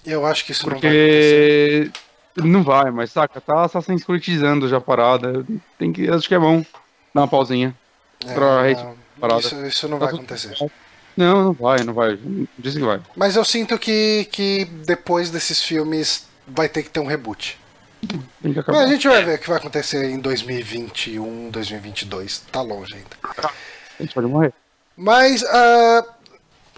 Eu 0.06 0.26
acho 0.26 0.46
que 0.46 0.52
isso 0.54 0.64
não 0.70 0.80
vai 0.80 0.90
acontecer. 0.90 1.92
Porque. 1.92 1.92
Não 2.48 2.62
vai, 2.64 2.92
mas 2.92 3.12
saca, 3.12 3.42
tá 3.42 3.64
Assassin's 3.64 4.04
Creedizando 4.04 4.68
já 4.70 4.78
a 4.78 4.82
parada. 4.82 5.44
Tem 5.80 5.92
que, 5.92 6.08
acho 6.10 6.28
que 6.28 6.36
é 6.36 6.40
bom 6.40 6.64
dar 7.14 7.22
uma 7.22 7.28
pausinha. 7.28 7.76
pra 8.34 8.64
É, 8.64 8.68
rede 8.70 8.84
não, 8.84 8.96
parada. 9.20 9.40
isso, 9.42 9.66
isso 9.66 9.88
não 9.88 9.98
Tá 9.98 10.06
vai 10.06 10.14
tudo 10.14 10.24
acontecer. 10.24 10.56
Não, 11.18 11.46
não 11.46 11.54
vai, 11.54 11.80
não 11.84 11.94
vai. 11.94 12.18
Diz 12.60 12.76
que 12.76 12.80
vai. 12.84 13.02
Mas 13.16 13.36
eu 13.36 13.44
sinto 13.44 13.78
que, 13.80 14.30
que 14.32 14.66
depois 14.86 15.32
desses 15.32 15.62
filmes 15.64 16.28
vai 16.48 16.70
ter 16.70 16.84
que 16.84 16.90
ter 16.92 17.00
um 17.00 17.08
reboot. 17.08 17.58
Tem 18.08 18.20
que 18.20 18.48
Mas 18.50 18.58
acabar. 18.60 18.84
a 18.84 18.88
gente 18.88 19.08
vai 19.08 19.24
ver 19.26 19.36
o 19.36 19.40
que 19.40 19.50
vai 19.50 19.58
acontecer 19.58 20.06
em 20.12 20.20
2021, 20.20 21.50
2022. 21.50 22.44
Tá 22.52 22.62
longe 22.62 22.94
ainda. 22.94 23.08
A 24.00 24.04
gente 24.04 24.14
pode 24.14 24.28
morrer. 24.28 24.54
Mas, 24.96 25.44
ah, 25.44 26.06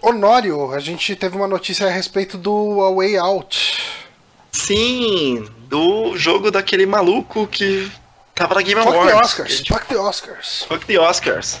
Honório, 0.02 0.72
a 0.72 0.80
gente 0.80 1.14
teve 1.14 1.36
uma 1.36 1.46
notícia 1.46 1.86
a 1.86 1.90
respeito 1.90 2.38
do 2.38 2.80
A 2.82 2.94
Way 2.94 3.18
Out. 3.18 3.78
Sim, 4.50 5.46
do 5.68 6.16
jogo 6.16 6.50
daquele 6.50 6.86
maluco 6.86 7.46
que 7.46 7.90
tava 8.34 8.54
na 8.54 8.62
Game 8.62 8.80
Fuck 8.82 8.94
Awards. 8.94 9.12
the 9.12 9.20
Oscars. 9.20 9.66
Fuck 9.66 9.86
the 9.86 9.96
Oscars. 9.98 10.64
Fuck 10.64 10.86
the 10.86 10.98
Oscars. 10.98 11.60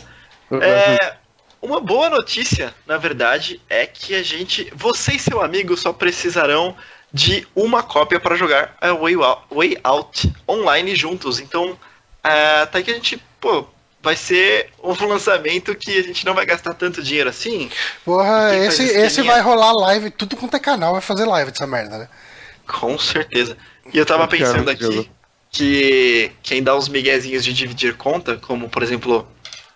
É, 0.60 1.14
uma 1.62 1.80
boa 1.80 2.08
notícia, 2.08 2.74
na 2.86 2.96
verdade, 2.96 3.60
é 3.68 3.86
que 3.86 4.14
a 4.14 4.22
gente, 4.22 4.72
você 4.74 5.12
e 5.12 5.18
seu 5.18 5.42
amigo 5.42 5.76
só 5.76 5.92
precisarão 5.92 6.74
de 7.12 7.46
uma 7.54 7.82
cópia 7.82 8.20
para 8.20 8.36
jogar 8.36 8.76
a 8.80 8.92
Way 8.92 9.14
Out, 9.16 9.42
Way 9.50 9.78
Out 9.82 10.32
online 10.48 10.94
juntos. 10.94 11.38
Então, 11.40 11.76
é, 12.22 12.66
tá 12.66 12.78
aí 12.78 12.84
que 12.84 12.90
a 12.90 12.94
gente, 12.94 13.22
pô, 13.40 13.66
vai 14.02 14.16
ser 14.16 14.70
um 14.82 14.92
lançamento 15.06 15.74
que 15.74 15.98
a 15.98 16.02
gente 16.02 16.24
não 16.24 16.34
vai 16.34 16.46
gastar 16.46 16.74
tanto 16.74 17.02
dinheiro 17.02 17.28
assim. 17.28 17.70
Porra, 18.04 18.56
esse, 18.56 18.82
esse 18.82 19.22
vai 19.22 19.40
rolar 19.40 19.72
live, 19.72 20.10
tudo 20.10 20.36
quanto 20.36 20.56
é 20.56 20.60
canal 20.60 20.92
vai 20.92 21.02
fazer 21.02 21.24
live 21.24 21.50
dessa 21.50 21.66
merda, 21.66 21.98
né? 21.98 22.08
Com 22.66 22.98
certeza. 22.98 23.56
E 23.92 23.98
eu 23.98 24.06
tava 24.06 24.24
Eu 24.24 24.28
pensando 24.28 24.70
jogo. 24.70 25.00
aqui 25.00 25.10
que 25.50 26.30
quem 26.42 26.62
dá 26.62 26.76
os 26.76 26.88
miguezinhos 26.88 27.44
de 27.44 27.52
dividir 27.52 27.96
conta, 27.96 28.36
como 28.36 28.68
por 28.68 28.82
exemplo 28.82 29.26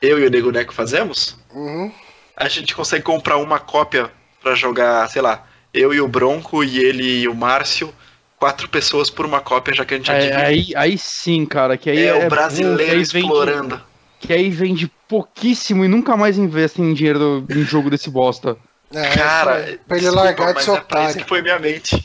eu 0.01 0.20
e 0.20 0.27
o 0.27 0.31
Nego 0.31 0.52
Neco 0.52 0.73
fazemos, 0.73 1.36
Uhum. 1.55 1.90
a 2.36 2.48
gente 2.48 2.74
consegue 2.74 3.05
comprar 3.05 3.36
uma 3.36 3.59
cópia 3.60 4.10
pra 4.43 4.55
jogar, 4.55 5.09
sei 5.09 5.22
lá, 5.22 5.44
eu 5.72 5.94
e 5.94 6.01
o 6.01 6.09
Bronco 6.09 6.62
e 6.64 6.78
ele 6.78 7.20
e 7.22 7.28
o 7.28 7.35
Márcio, 7.35 7.94
quatro 8.39 8.68
pessoas 8.68 9.09
por 9.09 9.24
uma 9.24 9.40
cópia, 9.40 9.72
já 9.74 9.85
que 9.85 9.94
a 9.94 9.97
gente 9.97 10.10
É, 10.10 10.18
divide. 10.18 10.36
aí, 10.43 10.72
aí 10.76 10.98
sim, 10.98 11.47
cara, 11.47 11.76
que 11.76 11.89
aí 11.89 11.98
é, 11.98 12.06
é, 12.09 12.26
o 12.26 12.28
brasileiro 12.28 13.01
explorando. 13.01 13.81
que 14.20 14.32
aí 14.32 14.51
vende 14.51 14.90
pouquíssimo 15.09 15.85
e 15.85 15.89
nunca 15.89 16.16
mais 16.16 16.36
investe 16.39 16.82
em 16.82 16.93
dinheiro 16.93 17.47
em 17.51 17.62
jogo 17.62 17.89
desse 17.90 18.10
bosta. 18.10 18.56
É, 18.93 19.09
Cara, 19.10 19.78
pra 19.89 19.97
ele 19.97 20.10
largar 20.10 20.52
de 20.52 20.59
é 20.59 20.62
isso 20.62 20.72
otário. 20.72 21.16
que 21.16 21.24
foi 21.28 21.43
minha 21.43 21.59
mente. 21.59 21.97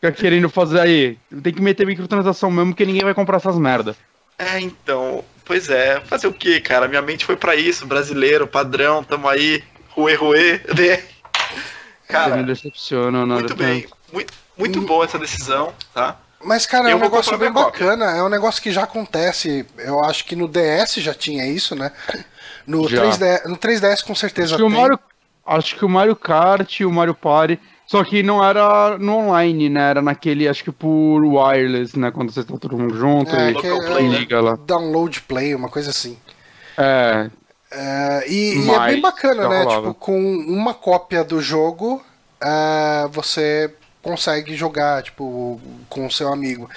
Fica 0.00 0.12
querendo 0.12 0.48
fazer 0.48 0.80
aí. 0.80 1.18
Tem 1.42 1.52
que 1.52 1.60
meter 1.60 1.86
microtransação 1.86 2.50
mesmo, 2.50 2.72
porque 2.72 2.86
ninguém 2.86 3.02
vai 3.02 3.12
comprar 3.14 3.36
essas 3.38 3.58
merda. 3.58 3.94
É, 4.38 4.60
então, 4.60 5.24
pois 5.46 5.70
é, 5.70 6.00
fazer 6.00 6.26
o 6.26 6.32
que, 6.32 6.60
cara? 6.60 6.88
Minha 6.88 7.00
mente 7.02 7.24
foi 7.24 7.36
pra 7.36 7.54
isso, 7.56 7.86
brasileiro, 7.86 8.46
padrão, 8.46 9.02
tamo 9.02 9.28
aí, 9.28 9.62
ruê, 9.90 10.14
ruê, 10.14 10.60
né? 10.76 10.96
Você 10.96 12.12
Cara, 12.12 12.36
me 12.36 12.44
decepciona, 12.44 13.24
nada 13.26 13.40
muito 13.40 13.56
bem, 13.56 13.86
muito, 14.12 14.32
muito 14.56 14.80
boa 14.82 15.04
essa 15.04 15.18
decisão, 15.18 15.72
tá? 15.94 16.16
Mas, 16.44 16.66
cara, 16.66 16.88
é 16.88 16.92
Eu 16.92 16.96
um 16.96 17.00
vou 17.00 17.08
negócio 17.08 17.36
bem 17.38 17.52
cópia. 17.52 17.86
bacana. 17.86 18.16
É 18.16 18.22
um 18.22 18.28
negócio 18.28 18.62
que 18.62 18.70
já 18.70 18.84
acontece. 18.84 19.66
Eu 19.78 20.04
acho 20.04 20.24
que 20.24 20.36
no 20.36 20.46
DS 20.46 20.96
já 20.96 21.12
tinha 21.14 21.44
isso, 21.46 21.74
né? 21.74 21.90
No, 22.66 22.86
Já. 22.88 23.02
3DS, 23.02 23.46
no 23.46 23.56
3DS 23.56 24.04
com 24.04 24.14
certeza 24.14 24.54
Acho 24.54 24.56
que, 24.56 24.62
o 24.62 24.70
tem. 24.70 24.80
Mario, 24.80 25.00
acho 25.46 25.74
que 25.76 25.84
o 25.84 25.88
Mario 25.88 26.14
Kart 26.14 26.80
e 26.80 26.84
o 26.84 26.92
Mario 26.92 27.14
Party. 27.14 27.58
Só 27.86 28.02
que 28.02 28.22
não 28.22 28.44
era 28.44 28.98
no 28.98 29.16
online, 29.16 29.68
né? 29.68 29.90
Era 29.90 30.02
naquele, 30.02 30.48
acho 30.48 30.64
que 30.64 30.72
por 30.72 31.24
wireless, 31.24 31.96
né? 31.96 32.10
Quando 32.10 32.32
você 32.32 32.42
tá 32.42 32.56
todo 32.58 32.76
mundo 32.76 32.96
junto 32.96 33.34
É, 33.34 33.52
e, 33.52 33.56
é 33.56 33.86
play, 33.86 34.08
né? 34.08 34.18
liga 34.18 34.40
lá. 34.40 34.58
Download 34.66 35.20
Play, 35.22 35.54
uma 35.54 35.68
coisa 35.68 35.90
assim. 35.90 36.18
É, 36.76 37.30
É, 37.70 38.24
e, 38.28 38.58
e 38.58 38.70
é 38.70 38.86
bem 38.86 39.00
bacana, 39.00 39.48
né? 39.48 39.62
rolava. 39.62 39.88
Tipo, 39.88 39.94
com 39.94 40.18
uma 40.18 40.74
cópia 40.74 41.22
do 41.22 41.40
jogo, 41.40 42.02
é, 42.40 43.06
você 43.10 43.72
consegue 44.02 44.54
jogar, 44.54 45.02
tipo, 45.02 45.60
com 45.88 46.06
o 46.06 46.10
seu 46.10 46.32
amigo. 46.32 46.68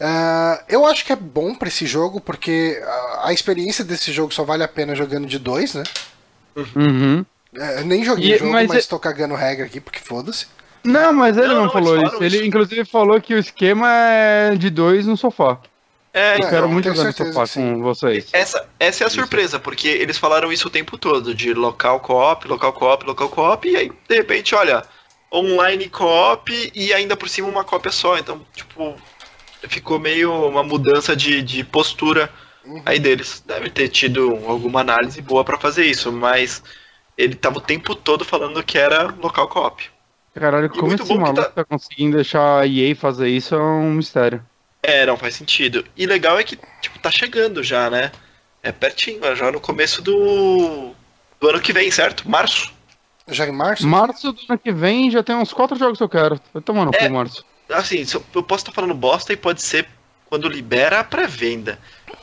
É, 0.00 0.64
eu 0.68 0.86
acho 0.86 1.04
que 1.04 1.12
é 1.12 1.16
bom 1.16 1.54
pra 1.54 1.68
esse 1.68 1.86
jogo, 1.86 2.20
porque 2.20 2.82
a, 2.84 3.28
a 3.28 3.32
experiência 3.32 3.84
desse 3.84 4.12
jogo 4.12 4.32
só 4.32 4.44
vale 4.44 4.62
a 4.62 4.68
pena 4.68 4.94
jogando 4.94 5.26
de 5.26 5.38
dois, 5.38 5.74
né? 5.74 5.84
uhum. 6.56 7.24
É, 7.56 7.82
nem 7.84 8.04
joguei 8.04 8.34
E- 8.34 8.38
jogo, 8.38 8.52
mas, 8.52 8.68
mas 8.68 8.84
é- 8.84 8.88
tô 8.88 8.98
cagando 8.98 9.34
regra 9.34 9.66
aqui, 9.66 9.80
porque 9.80 9.98
foda-se. 10.00 10.46
Não, 10.84 11.12
mas 11.12 11.36
ele 11.36 11.48
Não, 11.48 11.54
não, 11.54 11.64
não, 11.64 11.72
falou 11.72 11.96
isso. 11.96 12.06
falaram 12.06 12.24
Ele, 12.24 12.36
isso. 12.36 12.46
inclusive, 12.46 12.84
falou 12.84 13.20
que 13.20 13.34
o 13.34 13.38
esquema 13.38 13.88
é 13.90 14.54
de 14.56 14.70
dois 14.70 15.06
no 15.06 15.16
sofá. 15.16 15.58
É, 16.14 16.34
Eu 16.40 16.44
É, 16.46 16.50
quero 16.50 16.64
eu 16.66 16.68
muito 16.68 16.88
jogar 16.88 17.04
no 17.04 17.12
sofá 17.12 17.46
sim. 17.46 17.74
com 17.74 17.82
vocês. 17.82 18.28
Essa, 18.32 18.66
essa 18.78 19.04
é 19.04 19.06
a 19.06 19.10
surpresa, 19.10 19.58
porque 19.58 19.88
eles 19.88 20.16
falaram 20.16 20.52
isso 20.52 20.68
o 20.68 20.70
tempo 20.70 20.96
todo, 20.96 21.34
de 21.34 21.52
local 21.52 22.00
co-op, 22.00 22.46
local 22.48 22.72
co-op, 22.72 23.04
local 23.04 23.28
co-op, 23.28 23.68
e 23.68 23.76
aí, 23.76 23.92
de 24.08 24.14
repente, 24.16 24.54
olha, 24.54 24.82
online 25.32 25.88
co-op 25.88 26.70
e 26.74 26.92
ainda 26.94 27.16
por 27.16 27.28
cima 27.28 27.48
uma 27.48 27.64
cópia 27.64 27.90
só. 27.90 28.16
Então, 28.16 28.40
tipo, 28.54 28.94
ficou 29.68 29.98
meio 29.98 30.32
uma 30.48 30.62
mudança 30.62 31.14
de, 31.16 31.42
de 31.42 31.64
postura 31.64 32.30
aí 32.84 32.98
deles. 32.98 33.42
Deve 33.46 33.68
ter 33.70 33.88
tido 33.88 34.38
alguma 34.46 34.80
análise 34.80 35.20
boa 35.20 35.44
pra 35.44 35.58
fazer 35.58 35.84
isso, 35.84 36.10
mas 36.12 36.62
ele 37.16 37.34
tava 37.34 37.58
o 37.58 37.60
tempo 37.60 37.94
todo 37.94 38.24
falando 38.24 38.62
que 38.62 38.78
era 38.78 39.04
local 39.20 39.48
co-op. 39.48 39.84
Caralho, 40.34 40.68
como 40.68 40.88
muito 40.88 41.02
esse 41.02 41.08
bom 41.08 41.16
que 41.18 41.22
maluco 41.24 41.42
tá- 41.42 41.50
tá... 41.50 41.64
conseguindo 41.64 42.16
deixar 42.16 42.60
a 42.60 42.66
EA 42.66 42.94
fazer 42.94 43.28
isso 43.28 43.54
é 43.54 43.58
um 43.58 43.92
mistério. 43.92 44.44
É, 44.82 45.06
não 45.06 45.16
faz 45.16 45.34
sentido. 45.34 45.84
E 45.96 46.06
legal 46.06 46.38
é 46.38 46.44
que, 46.44 46.58
tipo, 46.80 46.98
tá 46.98 47.10
chegando 47.10 47.62
já, 47.62 47.88
né? 47.88 48.12
É 48.62 48.70
pertinho, 48.70 49.24
é 49.24 49.34
já 49.34 49.50
no 49.50 49.60
começo 49.60 50.02
do, 50.02 50.92
do 51.40 51.48
ano 51.48 51.60
que 51.60 51.72
vem, 51.72 51.90
certo? 51.90 52.28
Março. 52.28 52.72
Já 53.28 53.46
em 53.46 53.52
março? 53.52 53.86
Março 53.86 54.32
do 54.32 54.40
ano 54.48 54.58
que 54.58 54.70
vem 54.70 55.10
já 55.10 55.22
tem 55.22 55.34
uns 55.34 55.52
quatro 55.52 55.76
jogos 55.76 55.98
que 55.98 56.04
eu 56.04 56.08
quero. 56.08 56.38
Vai 56.52 56.62
tomar 56.62 56.84
no 56.84 56.92
É. 56.94 57.08
Março. 57.08 57.44
Assim, 57.68 58.04
eu 58.34 58.42
posso 58.42 58.62
estar 58.62 58.72
falando 58.72 58.94
bosta 58.94 59.32
e 59.32 59.36
pode 59.36 59.62
ser 59.62 59.88
quando 60.26 60.48
libera 60.48 61.00
a 61.00 61.04
pré-venda. 61.04 61.78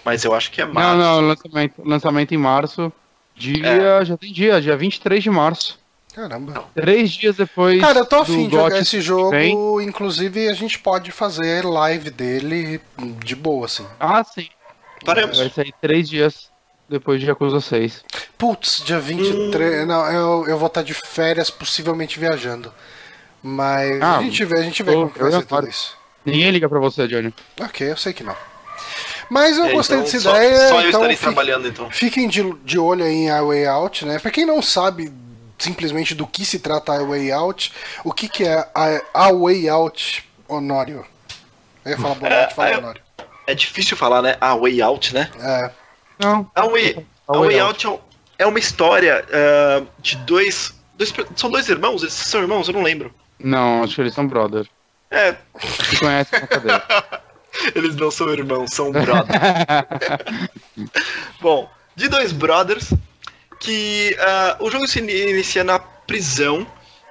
Mas 0.05 0.23
eu 0.23 0.33
acho 0.33 0.51
que 0.51 0.61
é 0.61 0.65
Não, 0.65 0.73
março. 0.73 0.97
não, 0.97 1.21
lançamento, 1.21 1.81
lançamento 1.83 2.33
em 2.33 2.37
março. 2.37 2.93
Dia. 3.35 3.67
É. 3.67 4.05
Já 4.05 4.17
tem 4.17 4.31
dia, 4.31 4.61
dia 4.61 4.75
23 4.77 5.23
de 5.23 5.29
março. 5.29 5.79
Caramba. 6.13 6.65
Três 6.75 7.11
dias 7.11 7.35
depois. 7.35 7.81
Cara, 7.81 7.99
eu 7.99 8.05
tô 8.05 8.17
do 8.17 8.21
afim 8.21 8.47
de 8.47 8.55
jogar 8.55 8.77
esse 8.79 9.01
jogo, 9.01 9.31
vem. 9.31 9.55
inclusive 9.83 10.47
a 10.47 10.53
gente 10.53 10.77
pode 10.77 11.11
fazer 11.11 11.65
live 11.65 12.11
dele 12.11 12.79
de 13.23 13.35
boa, 13.35 13.65
assim. 13.65 13.85
Ah, 13.99 14.23
sim. 14.23 14.47
Faremos. 15.03 15.37
Vai 15.39 15.49
sair 15.49 15.73
três 15.81 16.07
dias 16.07 16.51
depois 16.87 17.19
de 17.19 17.25
Yakuza 17.27 17.59
6. 17.59 18.03
Putz, 18.37 18.83
dia 18.85 18.99
23. 18.99 19.87
Não, 19.87 20.05
eu, 20.11 20.45
eu 20.47 20.57
vou 20.57 20.67
estar 20.67 20.83
de 20.83 20.93
férias, 20.93 21.49
possivelmente 21.49 22.19
viajando. 22.19 22.71
Mas 23.41 23.99
Ah, 24.01 24.19
a 24.19 24.21
gente 24.21 24.45
vê, 24.45 24.59
a 24.59 24.63
gente 24.63 24.83
vê 24.83 24.91
eu- 24.91 24.99
como 25.01 25.09
que 25.11 25.19
vai 25.19 25.31
ser 25.31 25.45
tudo 25.45 25.67
isso. 25.67 25.97
Ninguém 26.23 26.51
liga 26.51 26.69
pra 26.69 26.79
você, 26.79 27.07
Johnny. 27.07 27.33
Ok, 27.59 27.89
eu 27.91 27.97
sei 27.97 28.13
que 28.13 28.23
não. 28.23 28.35
Mas 29.33 29.57
eu 29.57 29.65
É, 29.65 29.71
gostei 29.73 29.97
então, 29.97 30.05
dessa 30.11 30.19
só, 30.21 30.35
ideia. 30.35 30.57
Só 30.69 30.75
eu 30.81 30.87
então 30.89 30.99
estarei 31.01 31.17
trabalhando, 31.17 31.67
então. 31.67 31.89
Fiquem 31.89 32.27
de, 32.27 32.53
de 32.63 32.77
olho 32.77 33.03
aí 33.03 33.11
em 33.11 33.31
A 33.31 33.41
Way 33.41 33.65
Out, 33.65 34.05
né? 34.05 34.19
Pra 34.19 34.29
quem 34.29 34.45
não 34.45 34.61
sabe 34.61 35.11
simplesmente 35.57 36.13
do 36.13 36.27
que 36.27 36.45
se 36.45 36.59
trata 36.59 36.93
A 36.93 37.03
Way 37.03 37.31
Out, 37.31 37.73
o 38.03 38.13
que, 38.13 38.29
que 38.29 38.43
é 38.43 38.59
a, 38.75 39.01
a 39.11 39.31
Way 39.33 39.67
Out, 39.69 40.23
Honório? 40.47 41.03
Eu 41.83 41.91
ia 41.93 41.97
falar 41.97 42.13
Bonatti, 42.13 42.51
É, 42.51 42.55
fala 42.55 42.69
eu- 42.73 42.77
Honório. 42.77 43.01
É 43.47 43.55
difícil 43.55 43.97
falar, 43.97 44.21
né? 44.21 44.37
A 44.39 44.55
Way 44.55 44.81
Out, 44.83 45.13
né? 45.15 45.29
É, 45.39 45.71
Não. 46.19 46.49
A 46.53 46.67
Way, 46.67 47.03
A 47.27 47.33
a 47.33 47.39
Way 47.39 47.47
Way 47.49 47.59
Out 47.59 47.87
é 47.87 47.99
é 48.37 48.45
uma 48.45 48.59
história 48.59 49.25
ah, 49.31 49.83
de 49.99 50.15
dois, 50.17 50.73
dois. 50.95 51.11
São 51.35 51.49
dois 51.49 51.67
irmãos? 51.69 52.03
Eles 52.03 52.13
são 52.13 52.39
irmãos? 52.41 52.67
Eu 52.67 52.73
não 52.75 52.83
lembro. 52.83 53.11
Não, 53.39 53.83
acho 53.83 53.95
que 53.95 54.01
eles 54.01 54.13
são 54.13 54.27
brother. 54.27 54.67
É, 55.09 55.35
Se 55.59 56.03
na 56.03 56.23
cadeia. 56.25 56.83
eles 57.75 57.95
não 57.95 58.11
são 58.11 58.29
irmãos, 58.31 58.71
são 58.73 58.91
brothers. 58.91 59.27
Bom, 61.41 61.69
de 61.95 62.07
dois 62.07 62.31
brothers 62.31 62.93
que 63.59 64.15
ah, 64.19 64.57
o 64.59 64.69
jogo 64.69 64.87
se 64.87 64.99
ini- 64.99 65.31
inicia 65.31 65.63
na 65.63 65.79
prisão 65.79 66.65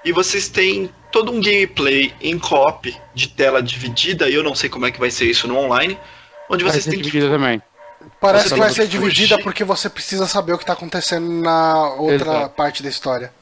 e 0.04 0.12
vocês 0.12 0.48
têm 0.48 0.90
todo 1.10 1.30
um 1.32 1.40
gameplay 1.40 2.12
em 2.20 2.38
co-op 2.38 2.94
de 3.14 3.28
tela 3.28 3.62
dividida, 3.62 4.28
e 4.28 4.34
eu 4.34 4.42
não 4.42 4.54
sei 4.54 4.68
como 4.68 4.86
é 4.86 4.90
que 4.90 4.98
vai 4.98 5.10
ser 5.10 5.26
isso 5.26 5.46
no 5.46 5.56
online, 5.56 5.98
onde 6.50 6.64
Vai 6.64 6.72
vocês 6.72 6.84
têm 6.84 6.94
que 6.94 7.02
dividida 7.02 7.30
também. 7.30 7.62
Parece 8.20 8.48
Você 8.48 8.54
que 8.54 8.60
vai 8.60 8.70
ser 8.70 8.82
que 8.82 8.88
dividida 8.88 9.34
fugir. 9.36 9.44
porque 9.44 9.64
você 9.64 9.88
precisa 9.88 10.26
saber 10.26 10.52
o 10.54 10.58
que 10.58 10.66
tá 10.66 10.72
acontecendo 10.72 11.28
na 11.40 11.94
outra 11.94 12.30
Exato. 12.32 12.54
parte 12.56 12.82
da 12.82 12.88
história. 12.88 13.32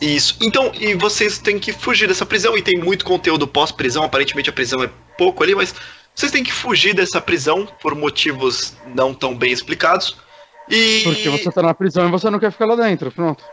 Isso. 0.00 0.36
Então, 0.40 0.72
e 0.74 0.94
vocês 0.94 1.38
têm 1.38 1.58
que 1.58 1.72
fugir 1.72 2.08
dessa 2.08 2.26
prisão 2.26 2.56
e 2.56 2.62
tem 2.62 2.78
muito 2.78 3.04
conteúdo 3.04 3.46
pós-prisão. 3.46 4.02
Aparentemente 4.02 4.50
a 4.50 4.52
prisão 4.52 4.82
é 4.82 4.90
pouco 5.16 5.42
ali, 5.44 5.54
mas 5.54 5.74
vocês 6.18 6.32
têm 6.32 6.42
que 6.42 6.52
fugir 6.52 6.94
dessa 6.94 7.20
prisão 7.20 7.64
por 7.80 7.94
motivos 7.94 8.74
não 8.92 9.14
tão 9.14 9.36
bem 9.36 9.52
explicados. 9.52 10.16
E 10.68 11.02
Porque 11.04 11.28
você 11.28 11.48
tá 11.52 11.62
na 11.62 11.72
prisão 11.72 12.08
e 12.08 12.10
você 12.10 12.28
não 12.28 12.40
quer 12.40 12.50
ficar 12.50 12.66
lá 12.66 12.74
dentro. 12.74 13.12
Pronto. 13.12 13.44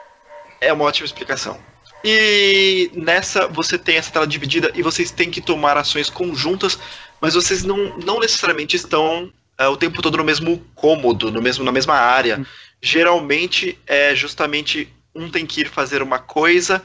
é 0.59 0.73
uma 0.73 0.85
ótima 0.85 1.05
explicação. 1.05 1.59
E 2.03 2.89
nessa 2.95 3.47
você 3.47 3.77
tem 3.77 3.97
essa 3.97 4.11
tela 4.11 4.25
dividida 4.25 4.71
e 4.73 4.81
vocês 4.81 5.11
têm 5.11 5.29
que 5.29 5.41
tomar 5.41 5.77
ações 5.77 6.09
conjuntas, 6.09 6.79
mas 7.21 7.35
vocês 7.35 7.63
não, 7.63 7.99
não 7.99 8.19
necessariamente 8.19 8.75
estão 8.75 9.31
é, 9.59 9.67
o 9.67 9.77
tempo 9.77 10.01
todo 10.01 10.17
no 10.17 10.23
mesmo 10.23 10.57
cômodo, 10.73 11.31
no 11.31 11.43
mesmo, 11.43 11.63
na 11.63 11.71
mesma 11.71 11.93
área. 11.93 12.43
Geralmente 12.81 13.79
é 13.85 14.15
justamente 14.15 14.91
um 15.13 15.29
tem 15.29 15.45
que 15.45 15.61
ir 15.61 15.69
fazer 15.69 16.01
uma 16.01 16.17
coisa 16.17 16.81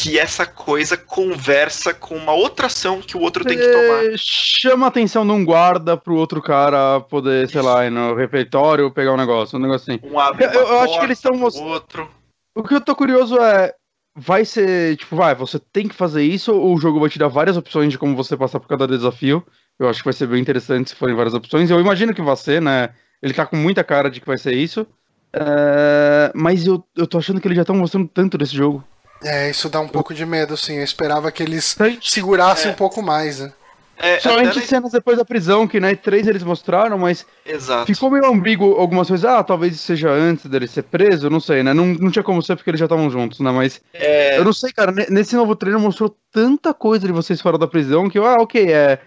que 0.00 0.16
essa 0.16 0.46
coisa 0.46 0.96
conversa 0.96 1.92
com 1.92 2.14
uma 2.14 2.32
outra 2.32 2.66
ação 2.66 3.00
que 3.00 3.16
o 3.16 3.20
outro 3.20 3.44
tem 3.44 3.58
que 3.58 3.66
tomar. 3.68 4.04
É, 4.06 4.14
Chama 4.16 4.86
a 4.86 4.88
atenção 4.88 5.26
de 5.26 5.32
um 5.32 5.44
guarda 5.44 5.96
pro 5.96 6.14
outro 6.16 6.40
cara 6.40 7.00
poder, 7.00 7.48
sei 7.48 7.60
lá, 7.60 7.84
ir 7.84 7.90
no 7.90 8.14
refeitório 8.14 8.92
pegar 8.92 9.12
um 9.12 9.16
negócio, 9.16 9.58
um 9.58 9.62
negócio 9.62 9.92
assim. 9.92 10.00
Um 10.06 10.18
abre 10.20 10.44
Eu- 10.44 10.52
eu 10.52 10.78
acho 10.80 10.98
que 11.00 11.04
eles 11.04 11.18
estão 11.18 11.36
most- 11.36 11.60
o 11.60 11.64
outro. 11.64 12.08
O 12.54 12.62
que 12.62 12.74
eu 12.74 12.80
tô 12.80 12.94
curioso 12.94 13.36
é. 13.38 13.72
vai 14.20 14.44
ser, 14.44 14.96
tipo, 14.96 15.14
vai, 15.14 15.32
você 15.34 15.60
tem 15.60 15.86
que 15.86 15.94
fazer 15.94 16.22
isso, 16.24 16.52
ou 16.52 16.74
o 16.74 16.80
jogo 16.80 16.98
vai 16.98 17.08
te 17.08 17.20
dar 17.20 17.28
várias 17.28 17.56
opções 17.56 17.92
de 17.92 17.98
como 17.98 18.16
você 18.16 18.36
passar 18.36 18.58
por 18.58 18.66
cada 18.66 18.86
desafio. 18.86 19.44
Eu 19.78 19.88
acho 19.88 20.00
que 20.00 20.06
vai 20.06 20.12
ser 20.12 20.26
bem 20.26 20.40
interessante 20.40 20.90
se 20.90 20.96
forem 20.96 21.14
várias 21.14 21.34
opções. 21.34 21.70
Eu 21.70 21.78
imagino 21.80 22.12
que 22.12 22.20
vai 22.22 22.36
ser, 22.36 22.60
né? 22.60 22.88
Ele 23.22 23.32
tá 23.32 23.46
com 23.46 23.54
muita 23.56 23.84
cara 23.84 24.10
de 24.10 24.20
que 24.20 24.26
vai 24.26 24.36
ser 24.36 24.54
isso. 24.54 24.84
É, 25.32 26.32
mas 26.34 26.66
eu, 26.66 26.84
eu 26.96 27.06
tô 27.06 27.18
achando 27.18 27.40
que 27.40 27.46
eles 27.46 27.56
já 27.56 27.62
estão 27.62 27.76
mostrando 27.76 28.08
tanto 28.08 28.36
desse 28.36 28.56
jogo. 28.56 28.82
É, 29.22 29.50
isso 29.50 29.68
dá 29.68 29.80
um 29.80 29.88
pouco 29.88 30.14
de 30.14 30.24
medo, 30.24 30.56
sim. 30.56 30.76
Eu 30.76 30.84
esperava 30.84 31.30
que 31.32 31.42
eles 31.42 31.76
segurassem 32.02 32.70
É. 32.70 32.74
um 32.74 32.76
pouco 32.76 33.02
mais, 33.02 33.40
né? 33.40 33.52
É, 34.00 34.20
Somente 34.20 34.60
cenas 34.60 34.92
depois 34.92 35.18
da 35.18 35.24
prisão, 35.24 35.66
que 35.66 35.80
na 35.80 35.90
E3 35.90 36.28
eles 36.28 36.44
mostraram, 36.44 36.96
mas 36.96 37.26
Exato. 37.44 37.86
ficou 37.92 38.08
meio 38.08 38.26
ambíguo 38.26 38.74
algumas 38.76 39.08
coisas. 39.08 39.28
Ah, 39.28 39.42
talvez 39.42 39.74
isso 39.74 39.84
seja 39.86 40.08
antes 40.08 40.46
dele 40.46 40.68
ser 40.68 40.84
preso, 40.84 41.28
não 41.28 41.40
sei, 41.40 41.64
né? 41.64 41.74
Não, 41.74 41.84
não 41.86 42.08
tinha 42.08 42.22
como 42.22 42.40
ser 42.40 42.54
porque 42.54 42.70
eles 42.70 42.78
já 42.78 42.86
estavam 42.86 43.10
juntos, 43.10 43.40
né? 43.40 43.50
Mas 43.50 43.80
É, 43.92 44.38
eu 44.38 44.44
não 44.44 44.52
sei, 44.52 44.70
cara. 44.72 44.92
ne- 44.92 45.06
Nesse 45.10 45.34
novo 45.34 45.56
trailer 45.56 45.80
mostrou 45.80 46.16
tanta 46.32 46.72
coisa 46.72 47.08
de 47.08 47.12
vocês 47.12 47.40
fora 47.40 47.58
da 47.58 47.66
prisão 47.66 48.08
que 48.08 48.16
eu, 48.20 48.24
ah, 48.24 48.36
ok, 48.38 48.72
é. 48.72 49.00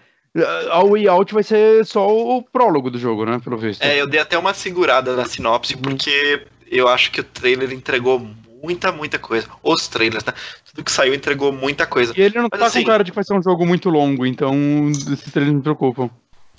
A 0.70 0.82
Way 0.84 1.08
Out 1.08 1.32
vai 1.32 1.42
ser 1.42 1.86
só 1.86 2.06
o 2.10 2.42
prólogo 2.42 2.90
do 2.90 2.98
jogo, 2.98 3.24
né? 3.24 3.40
Pelo 3.42 3.56
visto. 3.56 3.82
é, 3.82 3.98
eu 3.98 4.06
dei 4.06 4.20
até 4.20 4.36
uma 4.36 4.52
segurada 4.52 5.16
na 5.16 5.24
sinopse, 5.24 5.74
porque 5.74 6.42
eu 6.70 6.86
acho 6.86 7.10
que 7.10 7.20
o 7.20 7.24
trailer 7.24 7.72
entregou 7.72 8.26
muita, 8.62 8.92
muita 8.92 9.18
coisa. 9.18 9.46
Os 9.62 9.88
trailers, 9.88 10.24
né? 10.24 10.32
Tudo 10.70 10.84
que 10.84 10.92
saiu 10.92 11.14
entregou 11.14 11.52
muita 11.52 11.86
coisa. 11.86 12.12
E 12.16 12.22
ele 12.22 12.38
não 12.38 12.48
Mas 12.50 12.60
tá 12.60 12.66
assim- 12.66 12.82
com 12.82 12.86
cara 12.90 13.04
de 13.04 13.10
que 13.10 13.14
vai 13.14 13.24
ser 13.24 13.34
um 13.34 13.42
jogo 13.42 13.66
muito 13.66 13.90
longo, 13.90 14.24
então 14.24 14.54
esses 14.90 15.32
trailers 15.32 15.56
me 15.56 15.62
preocupam. 15.62 16.08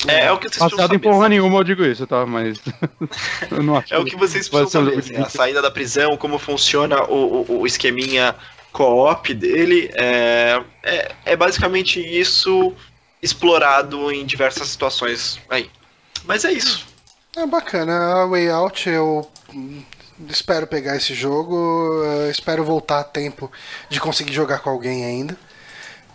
É, 0.07 0.25
é 0.25 0.31
o 0.31 0.37
que 0.37 0.49
vocês 0.49 0.57
precisam 0.57 0.69
Passado 0.77 0.95
em 0.95 0.99
porra 0.99 1.29
nenhuma 1.29 1.59
eu 1.59 1.63
digo 1.63 1.85
isso, 1.85 2.05
tá? 2.05 2.25
Mas. 2.25 2.59
eu 3.49 3.63
não 3.63 3.77
acho. 3.77 3.93
É 3.93 3.97
o 3.97 4.03
que 4.03 4.17
vocês 4.17 4.49
precisam 4.49 4.81
um 4.81 4.85
saber. 4.85 4.99
assim, 4.99 5.15
a 5.15 5.29
saída 5.29 5.61
da 5.61 5.71
prisão, 5.71 6.17
como 6.17 6.37
funciona 6.37 7.03
o, 7.03 7.45
o, 7.47 7.61
o 7.61 7.67
esqueminha 7.67 8.35
co-op 8.73 9.33
dele. 9.33 9.89
É, 9.93 10.61
é, 10.83 11.11
é 11.25 11.35
basicamente 11.37 12.01
isso 12.01 12.73
explorado 13.21 14.11
em 14.11 14.25
diversas 14.25 14.67
situações 14.67 15.39
aí. 15.49 15.69
Mas 16.25 16.43
é 16.43 16.51
isso. 16.51 16.85
É 17.37 17.45
bacana. 17.45 18.23
A 18.23 18.27
Way 18.27 18.49
Out, 18.49 18.89
eu 18.89 19.29
hum, 19.53 19.81
espero 20.29 20.67
pegar 20.67 20.95
esse 20.95 21.13
jogo. 21.13 22.03
eh, 22.05 22.29
espero 22.31 22.63
voltar 22.63 22.99
a 22.99 23.03
tempo 23.03 23.51
de 23.89 23.99
conseguir 23.99 24.33
jogar 24.33 24.59
com 24.59 24.69
alguém 24.69 25.05
ainda. 25.05 25.37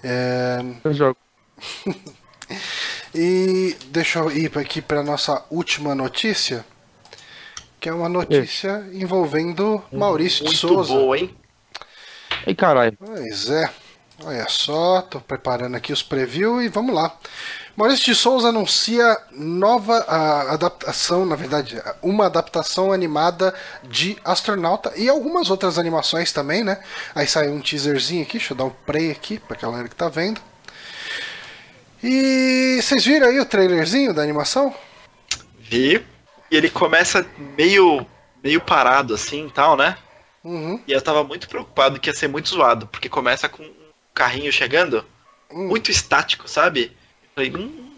É, 0.03 0.59
Eu 0.85 0.95
jogo. 0.95 1.17
E 3.15 3.77
deixa 3.87 4.19
eu 4.21 4.31
ir 4.31 4.57
aqui 4.59 4.81
para 4.81 5.03
nossa 5.03 5.45
última 5.51 5.95
notícia, 5.95 6.65
que 7.81 7.89
é 7.89 7.93
uma 7.93 8.09
notícia 8.09 8.87
envolvendo 8.93 9.83
Maurício 9.93 10.45
de 10.47 10.57
Muito 10.57 10.59
Souza. 10.59 10.95
boa, 10.95 11.19
hein? 11.19 11.35
Ei, 12.47 12.55
caralho. 12.55 12.97
Pois 12.99 13.51
é. 13.51 13.71
Olha 14.25 14.49
só, 14.49 15.03
tô 15.03 15.21
preparando 15.21 15.77
aqui 15.77 15.93
os 15.93 16.03
previews 16.03 16.65
e 16.65 16.69
vamos 16.69 16.95
lá. 16.95 17.17
Maurício 17.79 18.07
de 18.07 18.15
Souza 18.17 18.49
anuncia 18.49 19.17
nova 19.31 20.05
ah, 20.09 20.53
adaptação, 20.53 21.25
na 21.25 21.37
verdade, 21.37 21.81
uma 22.03 22.27
adaptação 22.27 22.93
animada 22.93 23.55
de 23.85 24.17
Astronauta 24.25 24.93
e 24.97 25.09
algumas 25.09 25.49
outras 25.49 25.79
animações 25.79 26.33
também, 26.33 26.65
né? 26.65 26.83
Aí 27.15 27.29
saiu 27.29 27.53
um 27.53 27.61
teaserzinho 27.61 28.25
aqui, 28.25 28.39
deixa 28.39 28.53
eu 28.53 28.57
dar 28.57 28.65
um 28.65 28.71
play 28.85 29.13
aqui 29.13 29.39
pra 29.39 29.57
galera 29.57 29.89
que 29.89 29.95
tá 29.95 30.09
vendo. 30.09 30.41
E 32.03 32.81
vocês 32.83 33.05
viram 33.05 33.29
aí 33.29 33.39
o 33.39 33.47
trailerzinho 33.47 34.13
da 34.13 34.23
animação? 34.23 34.75
Vi. 35.61 36.05
E 36.51 36.57
ele 36.57 36.71
começa 36.71 37.25
meio, 37.57 38.05
meio 38.43 38.61
parado 38.61 39.15
assim 39.15 39.47
e 39.47 39.51
tal, 39.53 39.77
né? 39.77 39.97
Uhum. 40.43 40.83
E 40.85 40.91
eu 40.91 41.01
tava 41.01 41.23
muito 41.23 41.49
preocupado 41.49 42.01
que 42.01 42.11
ia 42.11 42.15
ser 42.15 42.27
muito 42.27 42.49
zoado, 42.49 42.89
porque 42.89 43.09
começa 43.09 43.49
com 43.49 43.63
um 43.63 43.73
carrinho 44.13 44.51
chegando, 44.51 45.05
Hum. 45.49 45.69
muito 45.69 45.93
estático, 45.93 46.49
sabe? 46.49 46.98
Falei, 47.39 47.55
hum, 47.55 47.93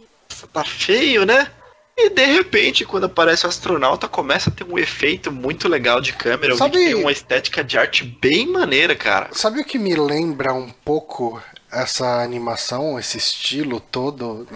tá 0.53 0.63
feio, 0.63 1.25
né? 1.25 1.51
E 1.97 2.11
de 2.11 2.25
repente, 2.27 2.85
quando 2.85 3.05
aparece 3.05 3.47
o 3.47 3.49
astronauta, 3.49 4.07
começa 4.07 4.51
a 4.51 4.53
ter 4.53 4.65
um 4.65 4.79
efeito 4.79 5.33
muito 5.33 5.67
legal 5.67 5.99
de 5.99 6.13
câmera. 6.13 6.55
Sabe- 6.57 6.73
tem 6.77 6.95
uma 6.95 7.11
estética 7.11 7.65
de 7.65 7.79
arte 7.79 8.05
bem 8.05 8.47
maneira, 8.47 8.95
cara. 8.95 9.31
Sabe 9.33 9.61
o 9.61 9.65
que 9.65 9.79
me 9.79 9.95
lembra 9.95 10.53
um 10.53 10.69
pouco 10.85 11.43
essa 11.73 12.23
animação, 12.23 12.99
esse 12.99 13.17
estilo 13.17 13.81
todo? 13.81 14.47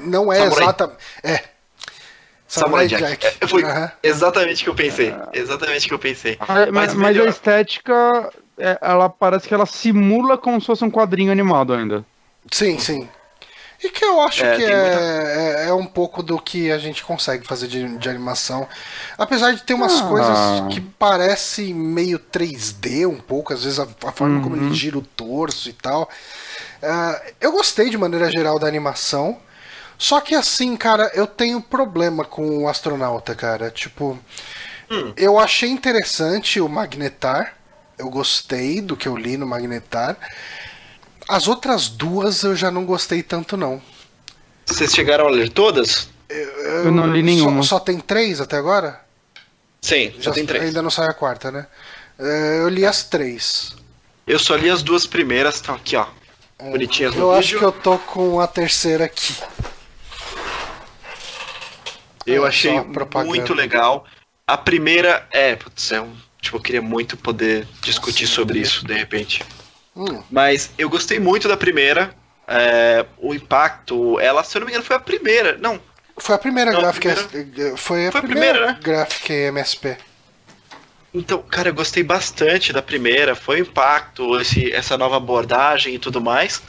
Não 0.00 0.32
é 0.32 0.38
Samurai. 0.38 0.62
exata. 0.64 0.96
É. 1.22 1.44
Samurai 2.48 2.86
Jack. 2.86 3.26
É, 3.42 3.46
foi 3.46 3.62
Aham. 3.62 3.92
exatamente 4.02 4.62
o 4.62 4.64
que 4.64 4.70
eu 4.70 4.74
pensei. 4.74 5.14
Exatamente 5.34 5.84
o 5.84 5.88
que 5.88 5.94
eu 5.94 5.98
pensei. 5.98 6.36
Ah, 6.40 6.66
Mas, 6.72 6.94
Mas 6.94 6.94
mas 6.94 7.20
a 7.20 7.24
estética, 7.26 8.32
é, 8.58 8.78
ela 8.80 9.08
parece 9.10 9.46
que 9.46 9.52
ela 9.54 9.66
simula 9.66 10.38
como 10.38 10.58
se 10.60 10.66
fosse 10.66 10.82
um 10.82 10.90
quadrinho 10.90 11.30
animado 11.30 11.74
ainda. 11.74 12.04
Sim, 12.50 12.78
sim. 12.78 13.06
E 13.82 13.88
que 13.88 14.04
eu 14.04 14.20
acho 14.20 14.44
É, 14.44 14.56
que 14.56 14.62
é, 14.64 14.66
muita- 14.66 15.60
é, 15.62 15.68
é 15.68 15.72
um 15.72 15.86
pouco 15.86 16.22
do 16.22 16.38
que 16.40 16.70
a 16.70 16.78
gente 16.78 17.02
consegue 17.02 17.46
fazer 17.46 17.66
de, 17.66 17.96
de 17.98 18.08
animação. 18.10 18.68
Apesar 19.16 19.52
de 19.52 19.62
ter 19.62 19.72
umas 19.74 20.00
Ah. 20.00 20.06
coisas 20.08 20.38
que 20.74 20.80
parecem 20.80 21.72
meio 21.72 22.18
3D 22.18 23.06
um 23.06 23.16
pouco, 23.18 23.54
às 23.54 23.64
vezes 23.64 23.78
a, 23.78 23.86
a 24.06 24.12
forma 24.12 24.42
como 24.42 24.54
Uhum. 24.56 24.66
ele 24.66 24.74
gira 24.74 24.98
o 24.98 25.02
torso 25.02 25.68
e 25.68 25.72
tal. 25.72 26.10
Ah, 26.82 27.20
eu 27.40 27.52
gostei 27.52 27.88
de 27.88 27.96
maneira 27.96 28.30
geral 28.30 28.58
da 28.58 28.66
animação. 28.66 29.38
Só 29.96 30.20
que 30.20 30.34
assim, 30.34 30.76
cara, 30.76 31.10
eu 31.14 31.26
tenho 31.26 31.60
problema 31.60 32.24
com 32.24 32.64
o 32.64 32.68
astronauta, 32.68 33.34
cara. 33.34 33.70
Tipo, 33.70 34.18
Hum. 34.90 35.12
eu 35.16 35.38
achei 35.38 35.70
interessante 35.70 36.60
o 36.60 36.68
Magnetar. 36.68 37.54
Eu 37.98 38.08
gostei 38.10 38.80
do 38.80 38.96
que 38.96 39.06
eu 39.06 39.16
li 39.16 39.36
no 39.36 39.46
Magnetar. 39.46 40.16
As 41.30 41.46
outras 41.46 41.88
duas 41.88 42.42
eu 42.42 42.56
já 42.56 42.70
não 42.72 42.84
gostei 42.84 43.22
tanto, 43.22 43.56
não. 43.56 43.80
Vocês 44.66 44.92
chegaram 44.92 45.26
a 45.28 45.30
ler 45.30 45.48
todas? 45.48 46.08
Eu 46.28 46.90
não 46.90 47.06
li 47.12 47.22
nenhuma. 47.22 47.62
Só, 47.62 47.76
só 47.76 47.80
tem 47.80 48.00
três 48.00 48.40
até 48.40 48.56
agora? 48.56 49.00
Sim, 49.80 50.12
já 50.18 50.32
tem 50.32 50.44
três. 50.44 50.64
Ainda 50.64 50.82
não 50.82 50.90
sai 50.90 51.06
a 51.08 51.14
quarta, 51.14 51.50
né? 51.50 51.66
É, 52.18 52.58
eu 52.60 52.68
li 52.68 52.84
as 52.84 53.04
três. 53.04 53.74
Eu 54.26 54.38
só 54.38 54.56
li 54.56 54.68
as 54.68 54.82
duas 54.82 55.06
primeiras, 55.06 55.54
estão 55.56 55.74
aqui, 55.76 55.96
ó. 55.96 56.06
Bonitinhas 56.60 57.14
no 57.14 57.20
Eu 57.22 57.32
acho 57.32 57.42
vídeo. 57.48 57.58
que 57.60 57.64
eu 57.64 57.72
tô 57.72 57.98
com 57.98 58.40
a 58.40 58.46
terceira 58.46 59.04
aqui. 59.04 59.34
Eu 62.26 62.44
É, 62.44 62.48
achei 62.48 62.74
só 62.76 63.24
muito 63.24 63.54
legal. 63.54 64.04
A 64.46 64.56
primeira 64.56 65.26
é, 65.30 65.56
putz, 65.56 65.92
é 65.92 66.00
um, 66.00 66.12
tipo, 66.40 66.56
eu 66.56 66.60
queria 66.60 66.82
muito 66.82 67.16
poder 67.16 67.66
discutir 67.82 68.26
sobre 68.26 68.58
isso 68.58 68.84
de 68.84 68.94
repente. 68.94 69.42
Hum, 69.96 70.22
Mas 70.30 70.70
eu 70.78 70.88
gostei 70.88 71.18
muito 71.18 71.48
da 71.48 71.56
primeira. 71.56 72.14
é, 72.52 73.06
o 73.18 73.32
impacto, 73.32 74.18
ela, 74.18 74.42
se 74.42 74.56
eu 74.56 74.60
não 74.60 74.66
me 74.66 74.72
engano, 74.72 74.84
foi 74.84 74.96
a 74.96 75.00
primeira. 75.00 75.56
Não, 75.58 75.80
foi 76.18 76.34
a 76.34 76.38
primeira 76.38 76.72
Não, 76.72 76.80
a 76.80 76.82
gráfica. 76.82 77.14
primeira- 77.14 77.76
Foi 77.76 78.06
a 78.08 78.12
Foi 78.12 78.18
a 78.20 78.22
primeira, 78.24 78.52
primeira, 78.58 78.66
né? 78.72 78.78
gráfica 78.82 79.32
MSP. 79.32 79.96
Então, 81.12 81.42
cara, 81.42 81.68
eu 81.68 81.74
gostei 81.74 82.02
bastante 82.02 82.72
da 82.72 82.82
primeira. 82.82 83.34
Foi 83.34 83.60
o 83.60 83.62
impacto, 83.62 84.40
esse, 84.40 84.72
essa 84.72 84.96
nova 84.98 85.16
abordagem 85.16 85.94
e 85.94 85.98
tudo 85.98 86.20
mais. 86.20 86.62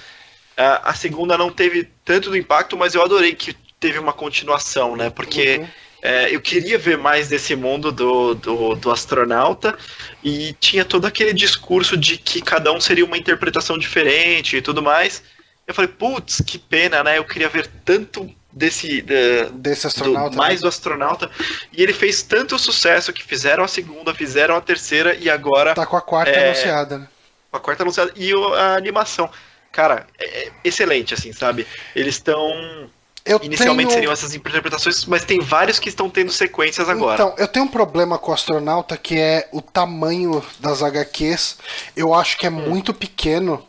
Ah, 0.58 0.90
a 0.92 0.94
segunda 0.94 1.38
não 1.38 1.52
teve 1.52 1.90
tanto 2.06 2.30
do 2.30 2.38
impacto, 2.38 2.76
mas 2.78 2.94
eu 2.96 3.02
adorei 3.04 3.34
que 3.36 3.54
teve 3.80 3.98
uma 4.00 4.14
continuação, 4.14 4.96
né? 4.96 5.10
Porque 5.10 5.58
Uhum. 5.60 5.68
É, 6.02 6.34
eu 6.36 6.42
queria 6.42 6.78
ver 6.78 6.98
mais 6.98 7.28
desse 7.28 7.56
mundo 7.56 7.92
do, 7.92 8.34
do, 8.36 8.76
do 8.76 8.92
astronauta 8.92 9.78
e 10.24 10.54
tinha 10.60 10.84
todo 10.84 11.06
aquele 11.06 11.34
discurso 11.34 11.96
de 11.96 12.18
que 12.18 12.42
cada 12.42 12.72
um 12.72 12.82
seria 12.82 13.06
uma 13.06 13.18
interpretação 13.18 13.78
diferente 13.78 14.58
e 14.58 14.62
tudo 14.62 14.82
mais. 14.82 15.22
Eu 15.68 15.74
falei, 15.74 15.90
putz, 15.90 16.42
que 16.46 16.58
pena, 16.58 17.04
né? 17.04 17.18
Eu 17.18 17.24
queria 17.24 17.48
ver 17.48 17.68
tanto 17.86 18.30
desse. 18.52 19.02
da- 19.04 19.50
Desse 19.54 19.84
do- 19.84 19.88
astronauta. 19.88 20.36
mais 20.36 20.56
né? 20.56 20.62
do 20.62 20.68
astronauta. 20.68 21.30
E 21.72 21.82
ele 21.82 21.94
fez 21.94 22.24
tanto 22.24 22.58
sucesso 22.60 23.14
que 23.14 23.24
fizeram 23.24 23.64
a 23.64 23.68
segunda, 23.68 24.14
fizeram 24.14 24.56
a 24.56 24.62
terceira 24.62 25.14
e 25.16 25.30
agora 25.30 25.74
Tá 25.76 25.86
com 25.86 25.96
a 25.96 26.02
quarta 26.02 26.32
É, 26.32 26.48
anunciada, 26.48 26.98
né? 26.98 27.08
a 27.54 27.60
quarta 27.60 27.84
anunciada. 27.84 28.12
E 28.16 28.32
a 28.58 28.76
animação. 28.76 29.30
Cara, 29.72 30.06
é 30.20 30.48
é 30.48 30.52
excelente, 30.64 31.14
assim, 31.14 31.32
sabe? 31.32 31.66
Eles 31.96 32.16
estão. 32.16 32.90
Eu 33.24 33.40
Inicialmente 33.44 33.90
tenho... 33.90 33.92
seriam 33.92 34.12
essas 34.12 34.34
interpretações, 34.34 35.06
mas 35.06 35.24
tem 35.24 35.40
vários 35.40 35.78
que 35.78 35.90
estão 35.90 36.10
tendo 36.10 36.32
sequências 36.32 36.90
agora. 36.90 37.14
Então, 37.14 37.36
eu 37.38 37.48
tenho 37.48 37.66
um 37.66 37.70
problema 37.70 38.18
com 38.18 38.32
o 38.32 38.34
astronauta 38.34 38.98
que 38.98 39.20
é 39.20 39.48
o 39.52 39.62
tamanho 39.62 40.44
das 40.60 40.82
HQs. 40.82 41.58
Eu 41.96 42.14
acho 42.14 42.38
que 42.38 42.48
é 42.48 42.50
muito 42.50 42.94
pequeno 42.94 43.64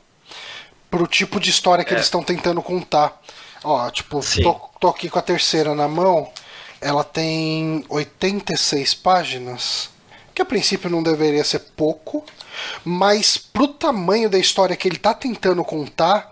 pro 0.91 1.07
tipo 1.07 1.39
de 1.39 1.51
história 1.51 1.85
que 1.85 1.93
eles 1.93 2.05
estão 2.05 2.23
tentando 2.23 2.63
contar. 2.63 3.21
Ó, 3.63 3.91
tipo, 3.91 4.21
É. 4.21 4.43
Tô, 4.43 4.55
tô 4.81 4.89
aqui 4.89 5.09
com 5.09 5.19
a 5.19 5.23
terceira 5.23 5.75
na 5.75 5.87
mão. 5.87 6.31
Ela 6.81 7.05
tem 7.05 7.85
86 7.89 8.95
páginas. 8.95 9.91
Que 10.35 10.43
a 10.43 10.47
princípio 10.47 10.91
não 10.91 11.03
deveria 11.03 11.45
ser 11.45 11.61
pouco. 11.77 12.25
Mas 12.85 13.37
pro 13.37 13.69
tamanho 13.69 14.29
da 14.29 14.39
história 14.39 14.77
que 14.77 14.89
ele 14.89 14.99
tá 14.99 15.15
tentando 15.15 15.63
contar. 15.65 16.32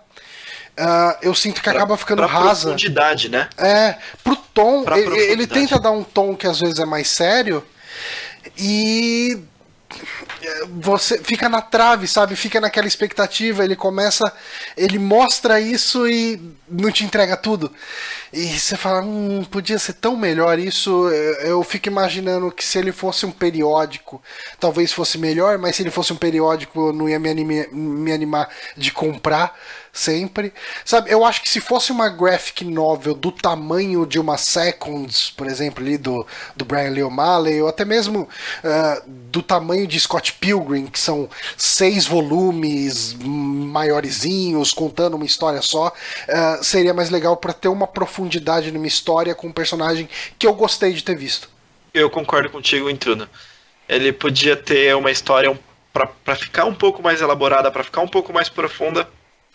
Ah, 0.80 1.18
eu 1.20 1.34
sinto 1.34 1.60
que 1.62 1.68
acaba 1.68 1.96
ficando 1.96 2.18
pra 2.18 2.26
rasa. 2.26 2.62
profundidade, 2.62 3.28
né? 3.28 3.48
É, 3.58 3.96
pro 4.24 4.34
tom, 4.34 4.82
Pra 4.82 4.98
ele, 4.98 5.18
ele 5.18 5.46
tenta 5.46 5.78
dar 5.78 5.90
um 5.90 6.02
tom 6.02 6.34
que 6.34 6.46
às 6.46 6.58
vezes 6.58 6.78
é 6.78 6.86
mais 6.86 7.08
sério 7.08 7.62
e 8.56 9.38
você 10.70 11.18
fica 11.18 11.48
na 11.48 11.60
trave, 11.60 12.06
sabe? 12.06 12.34
Fica 12.36 12.60
naquela 12.60 12.86
expectativa, 12.86 13.64
ele 13.64 13.76
começa, 13.76 14.32
ele 14.76 14.98
mostra 14.98 15.60
isso 15.60 16.08
e 16.08 16.40
não 16.68 16.90
te 16.90 17.04
entrega 17.04 17.36
tudo. 17.36 17.70
E 18.32 18.58
você 18.58 18.76
fala, 18.76 19.02
hum, 19.02 19.44
podia 19.44 19.78
ser 19.78 19.94
tão 19.94 20.16
melhor 20.16 20.58
isso. 20.58 21.08
Eu 21.40 21.62
fico 21.62 21.88
imaginando 21.88 22.50
que 22.50 22.64
se 22.64 22.78
ele 22.78 22.92
fosse 22.92 23.26
um 23.26 23.30
periódico, 23.30 24.22
talvez 24.58 24.92
fosse 24.92 25.18
melhor, 25.18 25.58
mas 25.58 25.76
se 25.76 25.82
ele 25.82 25.90
fosse 25.90 26.12
um 26.12 26.16
periódico, 26.16 26.88
eu 26.88 26.92
não 26.92 27.08
ia 27.08 27.18
me, 27.18 27.28
anime, 27.28 27.66
me 27.72 28.12
animar 28.12 28.48
de 28.76 28.92
comprar 28.92 29.54
sempre. 29.92 30.52
Sabe, 30.84 31.10
eu 31.10 31.24
acho 31.24 31.42
que 31.42 31.48
se 31.48 31.60
fosse 31.60 31.92
uma 31.92 32.08
graphic 32.08 32.64
novel 32.64 33.14
do 33.14 33.32
tamanho 33.32 34.06
de 34.06 34.18
uma 34.18 34.36
Seconds, 34.36 35.30
por 35.36 35.46
exemplo, 35.46 35.82
ali 35.82 35.98
do, 35.98 36.26
do 36.56 36.64
Brian 36.64 36.90
Lee 36.90 37.02
O'Malley, 37.02 37.62
ou 37.62 37.68
até 37.68 37.84
mesmo 37.84 38.22
uh, 38.22 39.02
do 39.06 39.42
tamanho 39.42 39.86
de 39.86 39.98
Scott 39.98 40.34
Pilgrim, 40.34 40.86
que 40.86 40.98
são 40.98 41.28
seis 41.56 42.06
volumes 42.06 43.16
maiorzinhos, 43.20 44.72
contando 44.72 45.14
uma 45.14 45.26
história 45.26 45.62
só, 45.62 45.88
uh, 45.88 46.64
seria 46.64 46.94
mais 46.94 47.10
legal 47.10 47.36
para 47.36 47.52
ter 47.52 47.68
uma 47.68 47.86
profundidade 47.86 48.70
numa 48.70 48.86
história 48.86 49.34
com 49.34 49.48
um 49.48 49.52
personagem 49.52 50.08
que 50.38 50.46
eu 50.46 50.54
gostei 50.54 50.92
de 50.92 51.02
ter 51.02 51.16
visto. 51.16 51.48
Eu 51.92 52.08
concordo 52.08 52.48
contigo 52.48 52.90
tudo. 52.96 53.28
Ele 53.88 54.12
podia 54.12 54.56
ter 54.56 54.94
uma 54.94 55.10
história 55.10 55.58
para 55.92 56.36
ficar 56.36 56.64
um 56.64 56.74
pouco 56.74 57.02
mais 57.02 57.20
elaborada, 57.20 57.70
para 57.70 57.82
ficar 57.82 58.00
um 58.00 58.08
pouco 58.08 58.32
mais 58.32 58.48
profunda 58.48 59.08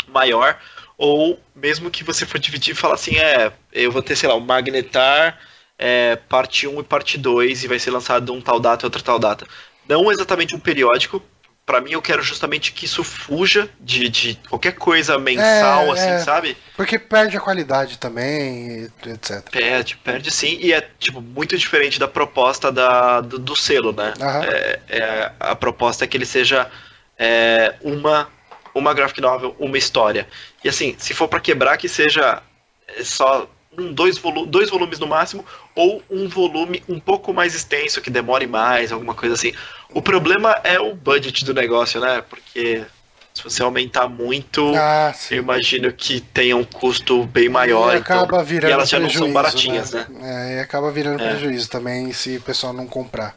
maior, 0.07 0.57
ou 0.97 1.39
mesmo 1.55 1.91
que 1.91 2.03
você 2.03 2.26
for 2.26 2.39
dividir 2.39 2.72
e 2.72 2.77
falar 2.77 2.95
assim, 2.95 3.17
é, 3.17 3.51
eu 3.73 3.91
vou 3.91 4.01
ter, 4.01 4.15
sei 4.15 4.30
lá, 4.30 4.35
o 4.35 4.41
Magnetar, 4.41 5.38
é, 5.77 6.15
parte 6.15 6.67
1 6.67 6.80
e 6.80 6.84
parte 6.84 7.17
2, 7.17 7.63
e 7.63 7.67
vai 7.67 7.80
ser 7.80 7.91
lançado 7.91 8.34
um 8.34 8.41
tal 8.41 8.59
data 8.59 8.85
e 8.85 8.88
outra 8.88 9.01
tal 9.01 9.19
data. 9.19 9.45
Não 9.88 10.11
exatamente 10.11 10.55
um 10.55 10.59
periódico, 10.59 11.22
para 11.65 11.81
mim 11.81 11.91
eu 11.91 12.01
quero 12.01 12.22
justamente 12.22 12.72
que 12.72 12.85
isso 12.85 13.03
fuja 13.03 13.67
de, 13.80 14.07
de 14.07 14.39
qualquer 14.47 14.73
coisa 14.73 15.17
mensal, 15.17 15.88
é, 15.88 15.91
assim, 15.91 16.09
é, 16.09 16.19
sabe? 16.19 16.57
Porque 16.77 16.99
perde 16.99 17.35
a 17.35 17.39
qualidade 17.41 17.97
também, 17.97 18.88
etc. 19.05 19.49
Perde, 19.49 19.97
perde 19.97 20.30
sim, 20.31 20.57
e 20.61 20.72
é 20.72 20.88
tipo 20.99 21.22
muito 21.22 21.57
diferente 21.57 21.99
da 21.99 22.07
proposta 22.07 22.72
da, 22.72 23.19
do, 23.22 23.39
do 23.39 23.55
selo, 23.59 23.91
né? 23.91 24.13
Uhum. 24.19 24.43
É, 24.88 25.31
a 25.39 25.55
proposta 25.55 26.03
é 26.03 26.07
que 26.07 26.15
ele 26.15 26.26
seja 26.26 26.69
é, 27.17 27.73
uma 27.81 28.30
uma 28.76 28.93
graphic 28.93 29.22
novel, 29.22 29.56
uma 29.57 29.77
história. 29.77 30.27
E 30.64 30.69
assim, 30.69 30.95
se 30.97 31.14
for 31.14 31.27
para 31.27 31.39
quebrar, 31.39 31.77
que 31.77 31.88
seja 31.88 32.43
é, 32.88 33.03
só 33.03 33.47
um, 33.77 33.93
dois, 33.93 34.18
volu 34.18 34.45
dois 34.45 34.69
volumes 34.69 34.99
no 34.99 35.07
máximo, 35.07 35.45
ou 35.73 36.03
um 36.10 36.27
volume 36.27 36.84
um 36.88 36.99
pouco 36.99 37.34
mais 37.34 37.56
extenso, 37.56 38.02
que 38.02 38.10
demore 38.10 38.45
mais, 38.45 38.91
alguma 38.91 39.14
coisa 39.14 39.34
assim. 39.34 39.53
O 39.93 40.02
problema 40.02 40.60
é 40.64 40.80
o 40.80 40.93
budget 40.93 41.45
do 41.45 41.53
negócio, 41.53 42.02
né? 42.02 42.22
Porque 42.30 42.85
se 43.34 43.43
você 43.43 43.61
aumentar 43.61 44.07
muito, 44.07 44.73
ah, 44.76 45.14
eu 45.30 45.38
imagino 45.38 45.91
que 45.91 46.22
tenha 46.22 46.56
um 46.56 46.64
custo 46.64 47.26
bem 47.26 47.49
maior. 47.49 47.93
E 47.93 47.97
acaba 47.97 48.26
então, 48.26 48.43
virando 48.45 48.69
e 48.69 48.73
elas 48.73 48.89
já 48.89 48.99
não 48.99 49.10
são 49.10 49.31
baratinhas, 49.31 49.91
né? 49.91 50.06
né? 50.10 50.53
É, 50.53 50.57
e 50.57 50.60
acaba 50.60 50.89
virando 50.89 51.22
é. 51.22 51.30
prejuízo 51.30 51.69
também 51.69 52.14
se 52.14 52.38
o 52.38 52.41
pessoal 52.41 52.72
não 52.72 52.88
comprar. 52.88 53.35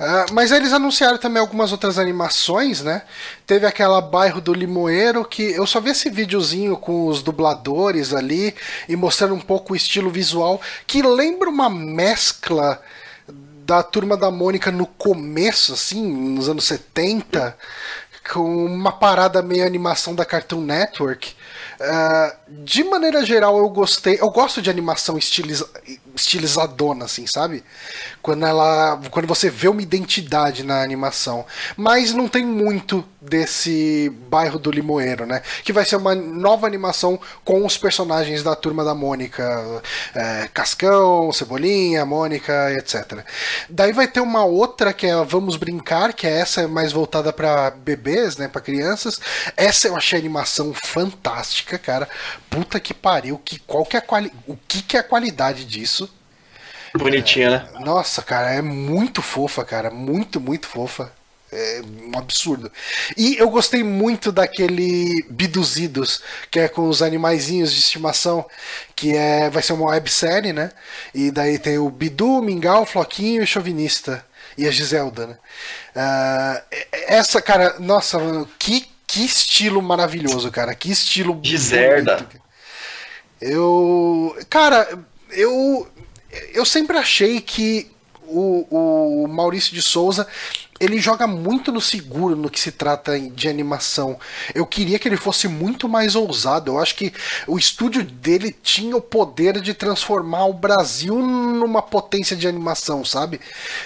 Uh, 0.00 0.32
mas 0.32 0.50
eles 0.50 0.72
anunciaram 0.72 1.18
também 1.18 1.42
algumas 1.42 1.72
outras 1.72 1.98
animações, 1.98 2.80
né? 2.80 3.02
Teve 3.46 3.66
aquela 3.66 4.00
bairro 4.00 4.40
do 4.40 4.54
Limoeiro 4.54 5.22
que 5.26 5.42
eu 5.52 5.66
só 5.66 5.78
vi 5.78 5.90
esse 5.90 6.08
videozinho 6.08 6.74
com 6.78 7.06
os 7.06 7.22
dubladores 7.22 8.14
ali 8.14 8.54
e 8.88 8.96
mostrando 8.96 9.34
um 9.34 9.40
pouco 9.40 9.74
o 9.74 9.76
estilo 9.76 10.08
visual 10.10 10.58
que 10.86 11.02
lembra 11.02 11.50
uma 11.50 11.68
mescla 11.68 12.80
da 13.66 13.82
turma 13.82 14.16
da 14.16 14.30
Mônica 14.30 14.70
no 14.70 14.86
começo, 14.86 15.74
assim, 15.74 16.02
nos 16.34 16.48
anos 16.48 16.64
70, 16.64 17.54
com 18.32 18.66
uma 18.66 18.92
parada 18.92 19.42
meio 19.42 19.66
animação 19.66 20.14
da 20.14 20.24
Cartoon 20.24 20.62
Network. 20.62 21.36
Uh, 21.80 22.36
de 22.62 22.84
maneira 22.84 23.24
geral, 23.24 23.56
eu 23.56 23.68
gostei. 23.70 24.18
Eu 24.20 24.28
gosto 24.30 24.60
de 24.60 24.68
animação 24.68 25.16
estiliza, 25.16 25.66
estilizadona, 26.14 27.06
assim, 27.06 27.26
sabe? 27.26 27.64
Quando 28.20 28.44
ela. 28.44 29.00
Quando 29.10 29.26
você 29.26 29.48
vê 29.48 29.66
uma 29.68 29.80
identidade 29.80 30.62
na 30.62 30.82
animação. 30.82 31.46
Mas 31.76 32.12
não 32.12 32.28
tem 32.28 32.44
muito 32.44 33.02
desse 33.20 34.10
bairro 34.28 34.58
do 34.58 34.70
Limoeiro, 34.70 35.26
né? 35.26 35.42
Que 35.62 35.72
vai 35.72 35.84
ser 35.84 35.96
uma 35.96 36.14
nova 36.14 36.66
animação 36.66 37.18
com 37.44 37.64
os 37.64 37.76
personagens 37.76 38.42
da 38.42 38.54
turma 38.54 38.84
da 38.84 38.94
Mônica. 38.94 39.82
É, 40.14 40.48
Cascão, 40.52 41.32
Cebolinha, 41.32 42.04
Mônica, 42.04 42.72
etc. 42.72 43.24
Daí 43.68 43.92
vai 43.92 44.08
ter 44.08 44.20
uma 44.20 44.44
outra 44.44 44.92
que 44.92 45.06
é 45.06 45.24
Vamos 45.24 45.56
Brincar, 45.56 46.12
que 46.12 46.26
é 46.26 46.40
essa 46.40 46.66
mais 46.66 46.92
voltada 46.92 47.32
para 47.32 47.70
bebês, 47.70 48.36
né? 48.36 48.48
para 48.48 48.60
crianças. 48.60 49.20
Essa 49.56 49.88
eu 49.88 49.96
achei 49.96 50.18
a 50.18 50.20
animação 50.20 50.72
fantástica, 50.74 51.69
cara. 51.78 52.08
Puta 52.48 52.80
que 52.80 52.94
pariu. 52.94 53.38
Que, 53.38 53.58
qual 53.60 53.84
que 53.84 53.96
é 53.96 53.98
a 53.98 54.02
quali... 54.02 54.32
O 54.46 54.56
que, 54.56 54.82
que 54.82 54.96
é 54.96 55.00
a 55.00 55.04
qualidade 55.04 55.64
disso? 55.64 56.12
Bonitinha, 56.94 57.50
né? 57.50 57.68
Nossa, 57.80 58.22
cara, 58.22 58.50
é 58.50 58.62
muito 58.62 59.22
fofa, 59.22 59.64
cara. 59.64 59.90
Muito, 59.90 60.40
muito 60.40 60.66
fofa. 60.66 61.12
É 61.52 61.82
um 61.82 62.16
absurdo. 62.16 62.70
E 63.16 63.36
eu 63.36 63.50
gostei 63.50 63.82
muito 63.82 64.30
daquele 64.30 65.24
Biduzidos, 65.28 66.22
que 66.48 66.60
é 66.60 66.68
com 66.68 66.88
os 66.88 67.02
animaizinhos 67.02 67.72
de 67.72 67.80
estimação, 67.80 68.46
que 68.94 69.16
é 69.16 69.50
vai 69.50 69.60
ser 69.60 69.72
uma 69.72 69.90
websérie, 69.90 70.52
né? 70.52 70.70
E 71.12 71.30
daí 71.32 71.58
tem 71.58 71.76
o 71.76 71.90
Bidu, 71.90 72.40
Mingau, 72.40 72.86
Floquinho 72.86 73.42
e 73.42 73.46
Chauvinista. 73.46 74.24
E 74.56 74.66
a 74.66 74.70
Giselda, 74.70 75.26
né? 75.26 75.38
Uh, 75.96 76.76
essa, 77.08 77.40
cara, 77.40 77.76
nossa, 77.78 78.18
que, 78.58 78.89
que 79.10 79.24
estilo 79.24 79.82
maravilhoso, 79.82 80.52
cara. 80.52 80.72
Que 80.72 80.88
estilo. 80.92 81.40
Giselda. 81.42 82.24
Eu. 83.40 84.36
Cara, 84.48 85.04
eu. 85.32 85.88
Eu 86.54 86.64
sempre 86.64 86.96
achei 86.96 87.40
que 87.40 87.90
o, 88.22 89.24
o 89.24 89.26
Maurício 89.26 89.74
de 89.74 89.82
Souza 89.82 90.28
ele 90.80 90.98
joga 90.98 91.26
muito 91.26 91.70
no 91.70 91.80
seguro 91.80 92.34
no 92.34 92.48
que 92.48 92.58
se 92.58 92.72
trata 92.72 93.20
de 93.20 93.48
animação. 93.48 94.18
Eu 94.54 94.64
queria 94.64 94.98
que 94.98 95.06
ele 95.06 95.18
fosse 95.18 95.46
muito 95.46 95.86
mais 95.86 96.16
ousado. 96.16 96.72
Eu 96.72 96.78
acho 96.78 96.94
que 96.94 97.12
o 97.46 97.58
estúdio 97.58 98.02
dele 98.02 98.56
tinha 98.62 98.96
o 98.96 99.00
poder 99.00 99.60
de 99.60 99.74
transformar 99.74 100.46
o 100.46 100.54
Brasil 100.54 101.16
numa 101.16 101.82
potência 101.82 102.34
de 102.34 102.48
animação, 102.48 103.04
sabe? 103.04 103.40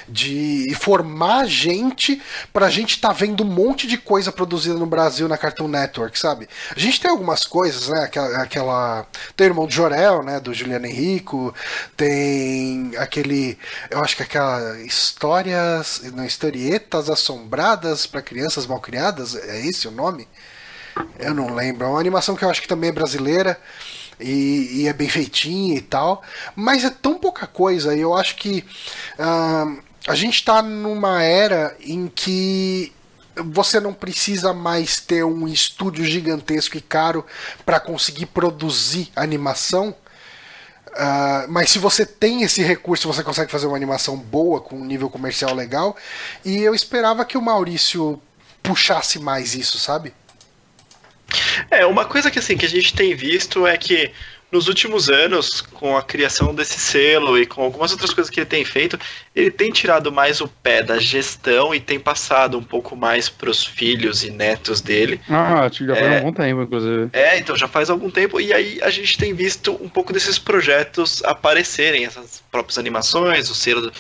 De 0.09 0.73
formar 0.81 1.47
gente 1.47 2.23
pra 2.53 2.71
gente 2.71 3.01
tá 3.01 3.13
vendo 3.13 3.43
um 3.43 3.47
monte 3.47 3.89
de 3.89 3.99
coisa 3.99 4.31
produzida 4.31 4.77
no 4.77 4.87
Brasil 4.87 5.29
na 5.29 5.37
Cartoon 5.37 5.67
Network, 5.67 6.17
sabe? 6.17 6.49
A 6.75 6.79
gente 6.79 7.01
tem 7.01 7.11
algumas 7.11 7.45
coisas, 7.45 7.89
né? 7.89 8.05
Aquela. 8.05 8.43
aquela... 8.43 9.07
Tem 9.37 9.49
o 9.49 9.51
irmão 9.51 9.67
de 9.67 9.75
Jorel, 9.75 10.23
né? 10.23 10.39
Do 10.39 10.55
Juliano 10.55 10.87
Henrico. 10.87 11.53
Tem 11.97 12.93
aquele. 12.99 13.59
Eu 13.91 14.01
acho 14.01 14.17
que 14.17 14.23
aquela 14.23 14.81
histórias. 14.81 16.03
Não, 16.15 16.25
historieta 16.25 16.84
Planetas 16.85 17.11
Assombradas 17.11 18.07
para 18.07 18.23
Crianças 18.23 18.67
Malcriadas, 18.67 19.35
é 19.35 19.67
esse 19.67 19.89
o 19.89 19.91
nome? 19.91 20.29
Eu 21.19 21.35
não 21.35 21.55
lembro. 21.55 21.85
É 21.85 21.89
uma 21.89 22.01
animação 22.01 22.37
que 22.37 22.45
eu 22.45 22.51
acho 22.51 22.63
que 22.63 22.69
também 22.69 22.91
é 22.91 22.93
brasileira 22.93 23.59
e, 24.21 24.83
e 24.83 24.89
é 24.89 24.93
bem 24.93 25.09
feitinha 25.09 25.77
e 25.77 25.81
tal, 25.81 26.23
mas 26.55 26.85
é 26.85 26.91
tão 26.91 27.19
pouca 27.19 27.47
coisa. 27.47 27.95
E 27.95 28.01
eu 28.01 28.15
acho 28.15 28.37
que 28.37 28.65
uh, 29.19 29.83
a 30.07 30.15
gente 30.15 30.35
está 30.35 30.63
numa 30.63 31.23
era 31.23 31.77
em 31.81 32.07
que 32.07 32.93
você 33.37 33.81
não 33.81 33.93
precisa 33.93 34.53
mais 34.53 35.01
ter 35.01 35.25
um 35.25 35.49
estúdio 35.49 36.05
gigantesco 36.05 36.77
e 36.77 36.81
caro 36.81 37.27
para 37.67 37.81
conseguir 37.81 38.27
produzir 38.27 39.11
animação. 39.17 39.95
Uh, 40.95 41.51
mas 41.51 41.71
se 41.71 41.79
você 41.79 42.07
tem 42.07 42.43
esse 42.43 42.63
recurso, 42.63 43.13
você 43.13 43.23
consegue 43.23 43.51
fazer 43.51 43.67
uma 43.67 43.77
animação 43.77 44.17
boa, 44.17 44.61
com 44.61 44.77
um 44.77 44.85
nível 44.85 45.11
comercial 45.11 45.53
legal. 45.55 45.97
E 46.45 46.59
eu 46.59 46.75
esperava 46.75 47.25
que 47.25 47.37
o 47.37 47.43
Maurício 47.43 48.21
puxasse 48.63 49.19
mais 49.19 49.55
isso, 49.55 49.79
sabe? 49.79 50.15
É, 51.71 51.85
uma 51.85 52.05
coisa 52.05 52.31
que 52.31 52.39
assim 52.39 52.57
que 52.57 52.67
a 52.67 52.69
gente 52.69 52.95
tem 52.95 53.15
visto 53.15 53.67
é 53.67 53.77
que 53.77 54.13
nos 54.55 54.69
últimos 54.69 55.11
anos, 55.11 55.61
com 55.61 55.97
a 55.97 56.03
criação 56.03 56.55
desse 56.55 56.79
selo 56.79 57.37
e 57.37 57.45
com 57.45 57.61
algumas 57.61 57.91
outras 57.91 58.15
coisas 58.15 58.31
que 58.31 58.39
ele 58.39 58.47
tem 58.47 58.65
feito, 58.65 58.97
ele 59.35 59.51
tem 59.51 59.73
tirado 59.73 60.13
mais 60.13 60.41
o 60.41 60.47
pé 60.47 60.81
da 60.81 60.97
gestão 60.97 61.75
e 61.75 61.81
tem 61.81 61.99
passado 61.99 62.57
um 62.57 62.63
pouco 62.63 62.95
mais 62.95 63.29
para 63.29 63.51
os 63.51 63.67
filhos 63.67 64.23
e 64.23 64.31
netos 64.31 64.81
dele. 64.81 65.21
Ah, 65.29 65.69
já 65.69 65.95
faz 65.97 66.07
é, 66.07 66.19
algum 66.19 66.33
tempo, 66.33 66.63
inclusive. 66.63 67.11
É, 67.13 67.37
então 67.37 67.57
já 67.57 67.67
faz 67.67 67.91
algum 67.91 68.09
tempo, 68.09 68.41
e 68.41 68.53
aí 68.53 68.79
a 68.81 68.91
gente 68.91 69.19
tem 69.19 69.35
visto 69.35 69.77
um 69.83 69.89
pouco 69.89 70.13
desses 70.13 70.39
projetos 70.39 71.21
aparecerem, 71.25 72.05
essas 72.05 72.41
próprias 72.53 72.79
animações, 72.79 73.51
o 73.51 73.55
selo 73.57 73.91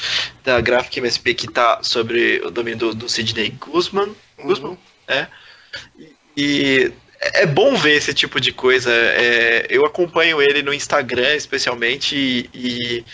da 0.44 0.60
Graphic 0.60 1.01
MSP 1.01 1.35
que 1.35 1.47
está 1.47 1.82
sobre 1.82 2.40
o 2.44 2.51
domínio 2.51 2.78
do, 2.78 2.94
do 2.94 3.09
Sidney 3.09 3.51
Guzman. 3.59 4.14
Uhum. 4.39 4.47
Guzman? 4.47 4.78
É. 5.09 5.26
E 6.36 6.93
é 7.42 7.46
bom 7.46 7.74
ver 7.76 7.96
esse 7.96 8.12
tipo 8.14 8.40
de 8.40 8.52
coisa. 8.52 8.90
É, 8.92 9.66
eu 9.70 9.84
acompanho 9.84 10.40
ele 10.42 10.62
no 10.62 10.72
Instagram, 10.74 11.34
especialmente, 11.34 12.14
e, 12.16 12.51
e 12.55 13.05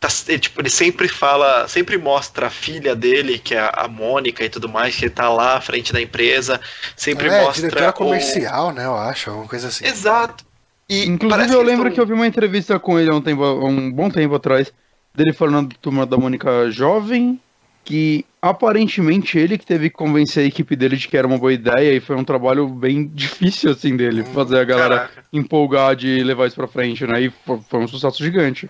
tá, 0.00 0.08
ele, 0.28 0.38
tipo, 0.38 0.60
ele 0.60 0.70
sempre 0.70 1.08
fala, 1.08 1.66
sempre 1.68 1.96
mostra 1.98 2.46
a 2.48 2.50
filha 2.50 2.94
dele, 2.94 3.38
que 3.38 3.54
é 3.54 3.70
a 3.72 3.88
Mônica 3.88 4.44
e 4.44 4.48
tudo 4.50 4.68
mais, 4.68 4.94
que 4.96 5.04
ele 5.06 5.10
tá 5.14 5.28
lá 5.28 5.56
à 5.56 5.60
frente 5.60 5.92
da 5.92 6.00
empresa, 6.00 6.60
sempre 6.96 7.28
é, 7.28 7.40
mostra. 7.42 7.68
diretora 7.68 7.90
o- 7.90 7.94
comercial, 7.94 8.72
né? 8.72 8.84
Eu 8.84 8.96
acho, 8.96 9.30
alguma 9.30 9.48
coisa 9.48 9.68
assim. 9.68 9.86
Exato. 9.86 10.44
E 10.88 11.04
Inclusive, 11.06 11.54
eu 11.54 11.62
lembro 11.62 11.84
tão- 11.86 11.94
que 11.94 12.00
eu 12.00 12.06
vi 12.06 12.12
uma 12.12 12.26
entrevista 12.26 12.78
com 12.78 12.98
ele 12.98 13.08
há 13.10 13.14
um, 13.14 13.20
tempo, 13.22 13.42
há 13.42 13.64
um 13.64 13.90
bom 13.90 14.10
tempo 14.10 14.34
atrás, 14.34 14.70
dele 15.14 15.32
falando 15.32 15.68
do 15.70 15.76
turma 15.76 16.04
da 16.04 16.16
Mônica 16.18 16.70
jovem, 16.70 17.40
que 17.84 18.24
aparentemente 18.50 19.38
ele 19.38 19.56
que 19.56 19.64
teve 19.64 19.88
que 19.88 19.96
convencer 19.96 20.44
a 20.44 20.46
equipe 20.46 20.76
dele 20.76 20.96
de 20.96 21.08
que 21.08 21.16
era 21.16 21.26
uma 21.26 21.38
boa 21.38 21.52
ideia, 21.52 21.94
e 21.96 22.00
foi 22.00 22.14
um 22.14 22.24
trabalho 22.24 22.68
bem 22.68 23.06
difícil, 23.14 23.70
assim, 23.70 23.96
dele, 23.96 24.22
fazer 24.34 24.58
a 24.58 24.64
galera 24.64 24.98
Caraca. 24.98 25.24
empolgar 25.32 25.96
de 25.96 26.22
levar 26.22 26.46
isso 26.46 26.56
pra 26.56 26.68
frente, 26.68 27.06
né? 27.06 27.22
E 27.22 27.30
fo- 27.30 27.64
foi 27.68 27.80
um 27.80 27.88
sucesso 27.88 28.22
gigante. 28.22 28.68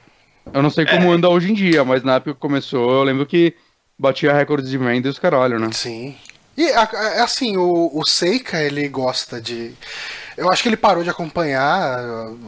Eu 0.53 0.63
não 0.63 0.71
sei 0.71 0.87
como 0.87 1.13
É. 1.13 1.17
anda 1.17 1.29
hoje 1.29 1.51
em 1.51 1.55
dia, 1.55 1.85
mas 1.85 2.05
na 2.05 2.15
época 2.17 2.35
que 2.35 2.41
começou, 2.41 2.89
eu 2.93 3.03
lembro 3.03 3.27
que 3.27 3.55
batia 3.99 4.33
recordes 4.33 4.71
de 4.71 4.79
venda 4.79 5.09
e 5.09 5.11
os 5.11 5.19
caralho, 5.19 5.59
né? 5.59 5.71
Sim. 5.73 6.15
E 6.57 6.71
a- 6.71 7.25
assim, 7.25 7.57
o, 7.57 7.91
o 7.93 8.07
Seika, 8.07 8.63
ele 8.63 8.89
gosta 8.89 9.41
de. 9.41 9.73
Eu 10.37 10.51
acho 10.53 10.63
que 10.63 10.69
ele 10.69 10.77
parou 10.77 11.03
de 11.03 11.11
acompanhar 11.11 12.01
uh, 12.05 12.39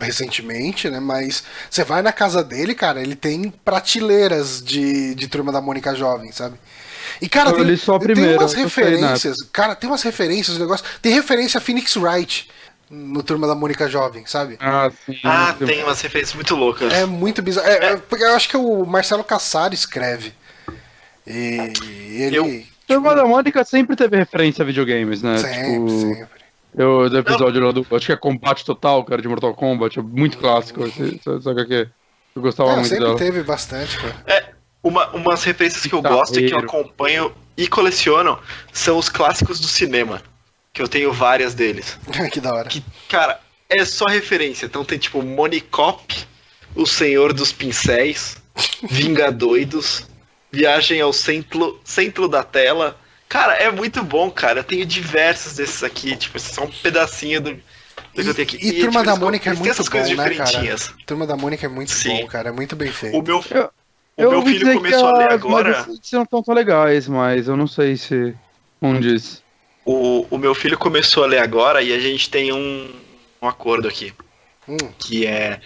recentemente, 0.00 0.88
né? 0.88 1.00
Mas 1.00 1.42
você 1.70 1.82
vai 1.84 2.02
na 2.02 2.12
casa 2.12 2.44
dele, 2.44 2.74
cara, 2.74 3.00
ele 3.00 3.16
tem 3.16 3.50
prateleiras 3.64 4.62
de, 4.62 5.14
de 5.14 5.28
turma 5.28 5.50
da 5.52 5.60
Mônica 5.60 5.94
Jovem, 5.94 6.30
sabe? 6.32 6.56
E, 7.20 7.28
cara, 7.28 7.50
Eu 7.50 7.64
tem, 7.64 7.76
só 7.76 7.96
a 7.96 7.98
tem 8.00 8.14
umas 8.36 8.54
né? 8.54 8.62
referências. 8.62 9.36
Cara, 9.52 9.74
tem 9.74 9.88
umas 9.88 10.02
referências, 10.02 10.56
o 10.56 10.60
negócio. 10.60 10.84
Tem 11.00 11.12
referência 11.12 11.58
a 11.58 11.60
Phoenix 11.60 11.96
Wright 11.96 12.48
no 12.90 13.22
turma 13.22 13.46
da 13.46 13.54
Mônica 13.54 13.88
Jovem, 13.88 14.24
sabe? 14.26 14.56
Ah, 14.60 14.90
sim. 15.04 15.18
Ah, 15.24 15.54
tem 15.58 15.82
umas 15.82 16.00
referências 16.00 16.34
muito 16.34 16.54
loucas. 16.54 16.92
É 16.92 17.04
muito 17.06 17.42
bizarro. 17.42 17.66
É, 17.68 17.92
é, 17.92 17.96
porque 17.96 18.22
eu 18.24 18.34
acho 18.34 18.48
que 18.48 18.56
o 18.56 18.84
Marcelo 18.86 19.24
Cassaro 19.24 19.74
escreve. 19.74 20.32
E 21.26 22.22
ele. 22.22 22.36
Eu- 22.36 22.76
Turma 22.86 23.16
da 23.16 23.24
Mônica 23.24 23.64
sempre 23.64 23.96
teve 23.96 24.16
referência 24.16 24.62
a 24.62 24.64
videogames, 24.66 25.20
né? 25.20 25.38
Sempre, 25.38 25.72
tipo, 25.72 25.88
sempre. 26.00 26.28
Eu, 26.78 27.10
do 27.10 27.18
episódio 27.18 27.60
lá 27.64 27.72
do. 27.72 27.84
Acho 27.90 28.06
que 28.06 28.12
é 28.12 28.16
Combate 28.16 28.64
Total, 28.64 29.02
cara, 29.02 29.20
de 29.20 29.26
Mortal 29.26 29.52
Kombat. 29.54 29.98
É 29.98 30.02
muito 30.02 30.38
clássico. 30.38 30.84
esse- 30.86 31.20
Sabe 31.24 31.42
sabe 31.42 31.62
o 31.62 31.66
que 31.66 31.74
é? 31.74 31.88
Eu 32.36 32.42
gostava 32.42 32.68
Cara, 32.68 32.80
muito 32.80 32.90
sempre 32.90 33.04
dela. 33.06 33.18
teve 33.18 33.42
bastante, 33.42 33.96
cara. 33.98 34.14
É, 34.26 34.44
uma, 34.86 35.08
umas 35.10 35.42
referências 35.42 35.84
que 35.84 35.92
eu 35.92 36.00
gosto 36.00 36.38
e 36.38 36.46
que 36.46 36.54
eu 36.54 36.58
acompanho 36.58 37.34
e 37.56 37.66
coleciono 37.66 38.38
são 38.72 38.96
os 38.98 39.08
clássicos 39.08 39.58
do 39.58 39.66
cinema. 39.66 40.22
Que 40.72 40.80
eu 40.80 40.86
tenho 40.88 41.12
várias 41.12 41.54
deles. 41.54 41.98
que 42.30 42.40
da 42.40 42.54
hora. 42.54 42.68
Que, 42.68 42.84
cara, 43.08 43.40
é 43.68 43.84
só 43.84 44.04
referência. 44.06 44.66
Então 44.66 44.84
tem 44.84 44.98
tipo 44.98 45.22
Monicop, 45.22 46.14
O 46.74 46.86
Senhor 46.86 47.32
dos 47.32 47.52
Pincéis, 47.52 48.36
Vingadoidos, 48.88 50.06
Viagem 50.52 51.00
ao 51.00 51.12
Centro, 51.12 51.80
centro 51.84 52.28
da 52.28 52.42
Tela. 52.42 52.96
Cara, 53.28 53.54
é 53.54 53.70
muito 53.72 54.04
bom, 54.04 54.30
cara. 54.30 54.60
Eu 54.60 54.64
tenho 54.64 54.86
diversos 54.86 55.54
desses 55.54 55.82
aqui. 55.82 56.14
Tipo, 56.14 56.36
esse 56.36 56.50
é 56.50 56.54
só 56.54 56.64
um 56.64 56.70
pedacinho 56.70 57.40
do, 57.40 57.54
do 57.54 57.60
que 58.14 58.20
eu 58.28 58.34
tenho 58.34 58.46
aqui. 58.46 58.56
E, 58.56 58.72
Turma 58.80 59.00
tipo, 59.00 59.04
da 59.04 59.16
Mônica 59.16 59.50
é 59.50 59.54
muito 59.54 59.82
bom, 59.82 59.90
coisas 59.90 60.10
né, 60.10 60.16
cara? 60.16 60.30
diferentinhas. 60.30 60.94
Turma 61.04 61.26
da 61.26 61.36
Mônica 61.36 61.66
é 61.66 61.68
muito 61.68 61.90
Sim. 61.90 62.20
bom, 62.20 62.26
cara. 62.28 62.50
É 62.50 62.52
muito 62.52 62.76
bem 62.76 62.92
feito. 62.92 63.18
O 63.18 63.22
meu, 63.22 63.42
Eu- 63.50 63.70
o 64.16 64.22
eu 64.22 64.30
meu 64.30 64.42
filho 64.42 64.58
dizer 64.58 64.74
começou 64.76 65.08
a 65.08 65.18
ler 65.18 65.32
agora. 65.32 65.70
magazines 65.70 66.12
não 66.12 66.22
estão 66.22 66.42
tão 66.42 66.54
legais, 66.54 67.08
mas 67.08 67.48
eu 67.48 67.56
não 67.56 67.66
sei 67.66 67.96
se. 67.96 68.34
Um 68.80 68.98
diz. 68.98 69.42
O, 69.84 70.26
o 70.30 70.38
meu 70.38 70.54
filho 70.54 70.76
começou 70.76 71.24
a 71.24 71.26
ler 71.26 71.38
agora 71.38 71.82
e 71.82 71.92
a 71.92 71.98
gente 71.98 72.28
tem 72.28 72.52
um, 72.52 72.90
um 73.40 73.48
acordo 73.48 73.88
aqui. 73.88 74.12
Hum. 74.68 74.76
Que 74.98 75.26
é. 75.26 75.60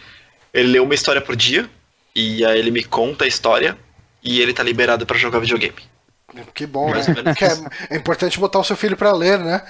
Ele 0.53 0.73
lê 0.73 0.81
uma 0.81 0.95
história 0.95 1.21
por 1.21 1.37
dia, 1.37 1.71
e 2.15 2.45
aí 2.45 2.59
ele 2.59 2.71
me 2.71 2.83
conta 2.83 3.25
a 3.25 3.29
história, 3.29 3.79
e 4.23 4.41
ele 4.41 4.53
tá 4.53 4.63
liberado 4.63 5.07
pra 5.07 5.17
jogar 5.17 5.39
videogame. 5.39 5.91
Que 6.55 6.67
bom, 6.67 6.91
Mais 6.91 7.07
né? 7.09 7.15
é, 7.89 7.95
é 7.95 7.97
importante 7.97 8.39
botar 8.39 8.59
o 8.59 8.65
seu 8.65 8.77
filho 8.77 8.97
pra 8.97 9.13
ler, 9.13 9.39
né? 9.39 9.63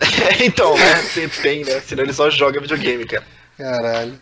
então, 0.44 0.76
né? 0.76 0.96
Sempre 1.02 1.42
tem, 1.42 1.64
né? 1.64 1.80
Senão 1.80 2.04
ele 2.04 2.12
só 2.12 2.30
joga 2.30 2.60
videogame, 2.60 3.04
cara. 3.06 3.24
Caralho. 3.58 4.18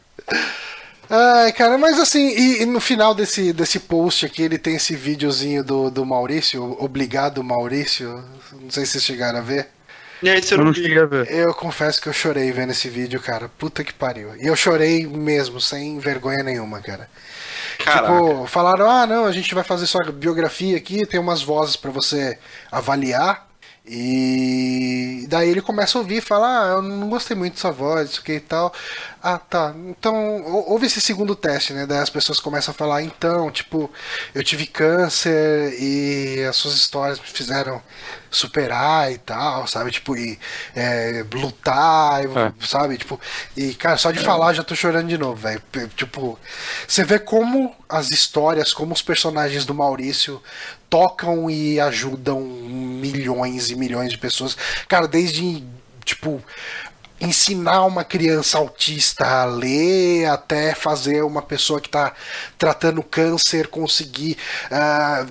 Ai, 1.10 1.52
cara, 1.52 1.78
mas 1.78 1.98
assim, 1.98 2.28
e, 2.28 2.62
e 2.62 2.66
no 2.66 2.80
final 2.80 3.14
desse, 3.14 3.52
desse 3.52 3.80
post 3.80 4.26
aqui, 4.26 4.42
ele 4.42 4.58
tem 4.58 4.76
esse 4.76 4.94
videozinho 4.94 5.64
do, 5.64 5.90
do 5.90 6.04
Maurício, 6.04 6.76
obrigado 6.78 7.42
Maurício. 7.42 8.22
Não 8.60 8.70
sei 8.70 8.84
se 8.84 8.92
vocês 8.92 9.04
chegaram 9.04 9.38
a 9.38 9.42
ver. 9.42 9.68
E 10.22 10.28
aí, 10.28 10.42
você 10.42 10.54
Eu 10.54 10.64
não 10.64 10.74
cheguei 10.74 10.98
a 10.98 11.06
ver. 11.06 11.30
Eu 11.30 11.54
confesso 11.54 12.02
que 12.02 12.08
eu 12.08 12.12
chorei 12.12 12.50
vendo 12.50 12.72
esse 12.72 12.88
vídeo, 12.88 13.20
cara. 13.20 13.48
Puta 13.48 13.84
que 13.84 13.94
pariu. 13.94 14.34
E 14.36 14.46
eu 14.46 14.56
chorei 14.56 15.06
mesmo, 15.06 15.60
sem 15.60 15.98
vergonha 15.98 16.42
nenhuma, 16.42 16.80
cara. 16.80 17.08
Caraca. 17.78 18.12
Tipo, 18.12 18.46
falaram: 18.46 18.90
ah, 18.90 19.06
não, 19.06 19.24
a 19.24 19.32
gente 19.32 19.54
vai 19.54 19.62
fazer 19.62 19.86
sua 19.86 20.10
biografia 20.10 20.76
aqui, 20.76 21.06
tem 21.06 21.20
umas 21.20 21.40
vozes 21.40 21.76
pra 21.76 21.90
você 21.90 22.36
avaliar. 22.70 23.47
E 23.90 25.26
daí 25.28 25.48
ele 25.50 25.60
começa 25.62 25.96
a 25.98 26.00
ouvir 26.00 26.16
e 26.18 26.20
fala: 26.20 26.46
ah, 26.46 26.68
eu 26.76 26.82
não 26.82 27.08
gostei 27.08 27.36
muito 27.36 27.54
dessa 27.54 27.70
voz, 27.72 28.10
isso 28.10 28.22
que 28.22 28.32
e 28.34 28.40
tal. 28.40 28.72
Ah, 29.22 29.38
tá. 29.38 29.74
Então, 29.88 30.42
ou- 30.44 30.70
houve 30.72 30.86
esse 30.86 31.00
segundo 31.00 31.34
teste, 31.34 31.72
né? 31.72 31.86
Daí 31.86 31.98
as 31.98 32.10
pessoas 32.10 32.38
começam 32.40 32.72
a 32.72 32.74
falar: 32.74 33.02
então, 33.02 33.50
tipo, 33.50 33.90
eu 34.34 34.44
tive 34.44 34.66
câncer 34.66 35.74
e 35.80 36.44
as 36.48 36.56
suas 36.56 36.74
histórias 36.74 37.18
me 37.18 37.26
fizeram 37.26 37.82
superar 38.30 39.10
e 39.10 39.18
tal, 39.18 39.66
sabe? 39.66 39.90
Tipo, 39.90 40.16
e 40.16 40.38
é, 40.76 41.24
lutar, 41.32 42.24
É. 42.24 42.52
sabe? 42.66 42.98
Tipo, 42.98 43.18
e 43.56 43.74
cara, 43.74 43.96
só 43.96 44.10
de 44.10 44.18
falar 44.20 44.52
já 44.52 44.62
tô 44.62 44.74
chorando 44.74 45.08
de 45.08 45.16
novo, 45.18 45.34
velho. 45.36 45.62
Tipo, 45.96 46.38
você 46.86 47.04
vê 47.04 47.18
como 47.18 47.74
as 47.88 48.10
histórias, 48.10 48.72
como 48.72 48.92
os 48.92 49.00
personagens 49.02 49.64
do 49.64 49.72
Maurício 49.74 50.42
tocam 50.90 51.50
e 51.50 51.78
ajudam 51.80 52.40
milhões 52.40 53.70
e 53.70 53.76
milhões 53.76 54.10
de 54.10 54.18
pessoas. 54.18 54.56
Cara, 54.88 55.06
desde, 55.06 55.64
tipo, 56.04 56.42
ensinar 57.20 57.84
uma 57.84 58.04
criança 58.04 58.58
autista 58.58 59.26
a 59.26 59.44
ler 59.44 60.26
até 60.26 60.74
fazer 60.74 61.22
uma 61.22 61.42
pessoa 61.42 61.80
que 61.80 61.88
tá 61.88 62.12
tratando 62.56 63.02
câncer 63.02 63.68
conseguir. 63.68 64.36
ah, 64.70 65.26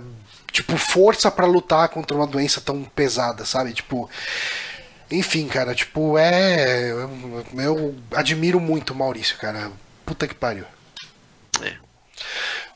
tipo, 0.52 0.78
força 0.78 1.30
pra 1.32 1.46
lutar 1.46 1.90
contra 1.90 2.16
uma 2.18 2.28
doença 2.28 2.62
tão 2.62 2.84
pesada, 2.84 3.46
sabe? 3.46 3.74
Tipo. 3.74 4.10
Enfim, 5.10 5.48
cara, 5.48 5.74
tipo, 5.74 6.18
é. 6.18 6.92
Eu 7.58 7.96
admiro 8.14 8.60
muito 8.60 8.92
o 8.92 8.96
Maurício, 8.96 9.38
cara. 9.38 9.72
Puta 10.06 10.28
que 10.28 10.36
pariu. 10.36 10.66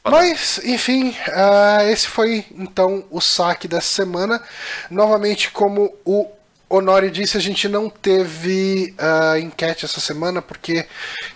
Mas, 0.04 0.60
enfim, 0.64 1.16
ah, 1.28 1.84
esse 1.86 2.08
foi 2.08 2.46
então 2.58 3.06
o 3.12 3.22
saque 3.22 3.68
dessa 3.68 3.88
semana. 3.88 4.42
Novamente, 4.90 5.52
como 5.52 5.94
o 6.04 6.28
Honório 6.68 7.12
disse, 7.12 7.38
a 7.38 7.42
gente 7.42 7.68
não 7.68 7.90
teve 7.90 8.96
ah, 8.98 9.38
enquete 9.40 9.86
essa 9.86 10.00
semana, 10.00 10.42
porque 10.42 10.88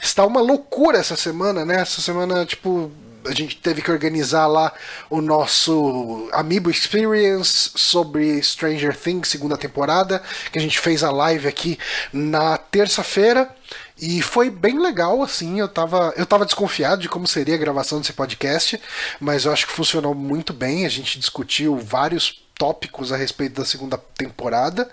está 0.01 0.25
uma 0.25 0.41
loucura 0.41 0.97
essa 0.97 1.15
semana, 1.15 1.63
né? 1.63 1.81
Essa 1.81 2.01
semana, 2.01 2.45
tipo, 2.45 2.91
a 3.27 3.33
gente 3.33 3.57
teve 3.57 3.81
que 3.81 3.91
organizar 3.91 4.47
lá 4.47 4.73
o 5.09 5.21
nosso 5.21 6.29
Amiibo 6.31 6.69
Experience 6.69 7.71
sobre 7.75 8.41
Stranger 8.41 8.95
Things, 8.95 9.29
segunda 9.29 9.57
temporada, 9.57 10.21
que 10.51 10.59
a 10.59 10.61
gente 10.61 10.79
fez 10.79 11.03
a 11.03 11.11
live 11.11 11.47
aqui 11.47 11.77
na 12.11 12.57
terça-feira. 12.57 13.53
E 13.97 14.21
foi 14.21 14.49
bem 14.49 14.79
legal, 14.79 15.23
assim, 15.23 15.59
eu 15.59 15.67
tava, 15.67 16.13
eu 16.17 16.25
tava 16.25 16.45
desconfiado 16.45 17.01
de 17.01 17.09
como 17.09 17.25
seria 17.27 17.55
a 17.55 17.59
gravação 17.59 17.99
desse 17.99 18.11
podcast, 18.13 18.79
mas 19.19 19.45
eu 19.45 19.53
acho 19.53 19.67
que 19.67 19.73
funcionou 19.73 20.13
muito 20.13 20.53
bem, 20.53 20.85
a 20.85 20.89
gente 20.89 21.17
discutiu 21.17 21.77
vários 21.77 22.43
tópicos 22.57 23.11
a 23.11 23.17
respeito 23.17 23.55
da 23.55 23.65
segunda 23.65 23.97
temporada. 23.97 24.89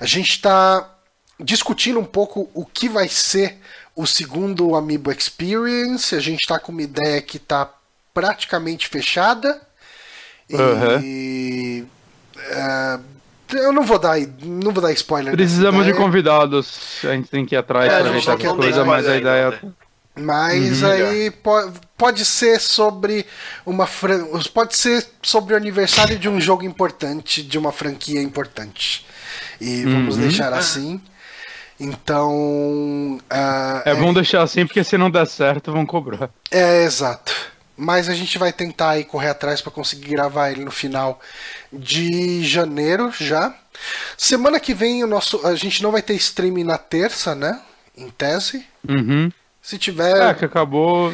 A 0.00 0.06
gente 0.06 0.40
tá 0.40 0.88
discutindo 1.38 1.98
um 1.98 2.04
pouco 2.04 2.50
o 2.54 2.64
que 2.64 2.88
vai 2.88 3.08
ser 3.08 3.58
o 3.94 4.06
segundo 4.06 4.74
Amiibo 4.74 5.10
Experience, 5.12 6.14
a 6.14 6.20
gente 6.20 6.46
tá 6.46 6.58
com 6.58 6.72
uma 6.72 6.82
ideia 6.82 7.20
que 7.20 7.38
tá 7.38 7.70
praticamente 8.14 8.88
fechada. 8.88 9.60
E 11.02 11.84
é, 12.38 12.98
eu 13.54 13.72
não 13.72 13.84
vou 13.84 13.98
dar 13.98 14.18
não 14.42 14.72
vou 14.72 14.82
dar 14.82 14.92
spoiler. 14.92 15.32
Precisamos 15.34 15.84
de 15.86 15.94
convidados. 15.94 16.98
A 17.04 17.12
gente 17.14 17.28
tem 17.28 17.44
que 17.46 17.54
ir 17.54 17.58
atrás 17.58 17.92
É, 17.92 18.02
pra 18.02 18.22
qualquer 18.22 18.48
contar 18.48 18.62
coisa, 18.62 18.84
mas 18.84 19.06
a 19.08 19.16
ideia. 19.16 19.50
né? 19.50 19.72
Mas 20.14 20.82
Uhum. 20.82 20.88
aí 20.90 21.30
po- 21.30 21.72
pode 21.96 22.22
ser 22.26 22.60
sobre 22.60 23.24
uma 23.64 23.86
fran... 23.86 24.26
pode 24.52 24.76
ser 24.76 25.06
sobre 25.22 25.54
o 25.54 25.56
aniversário 25.56 26.18
de 26.18 26.28
um 26.28 26.38
jogo 26.38 26.64
importante, 26.64 27.42
de 27.42 27.56
uma 27.56 27.72
franquia 27.72 28.20
importante. 28.20 29.06
E 29.58 29.84
vamos 29.84 30.16
Uhum. 30.16 30.22
deixar 30.22 30.52
assim. 30.52 31.00
Então, 31.82 33.18
ah, 33.30 33.82
É 33.84 33.94
bom 33.94 34.12
deixar 34.12 34.42
assim, 34.42 34.64
porque 34.66 34.84
se 34.84 34.96
não 34.96 35.10
der 35.10 35.26
certo, 35.26 35.72
vão 35.72 35.84
cobrar. 35.84 36.30
é 36.50 36.84
exato. 36.84 37.32
Mas 37.76 38.08
a 38.08 38.14
gente 38.14 38.38
vai 38.38 38.52
tentar 38.52 38.90
aí 38.90 39.04
correr 39.04 39.30
atrás 39.30 39.60
para 39.60 39.72
conseguir 39.72 40.10
gravar 40.10 40.50
ele 40.50 40.64
no 40.64 40.70
final 40.70 41.18
de 41.72 42.44
janeiro 42.44 43.10
já. 43.18 43.54
Semana 44.16 44.60
que 44.60 44.74
vem 44.74 45.02
o 45.02 45.06
nosso 45.06 45.44
a 45.46 45.54
gente 45.56 45.82
não 45.82 45.90
vai 45.90 46.02
ter 46.02 46.14
streaming 46.14 46.64
na 46.64 46.78
terça, 46.78 47.34
né? 47.34 47.60
Em 47.96 48.08
tese. 48.10 48.64
Uhum. 48.88 49.30
Se 49.60 49.78
tiver 49.78 50.30
É, 50.30 50.34
que 50.34 50.44
acabou. 50.44 51.12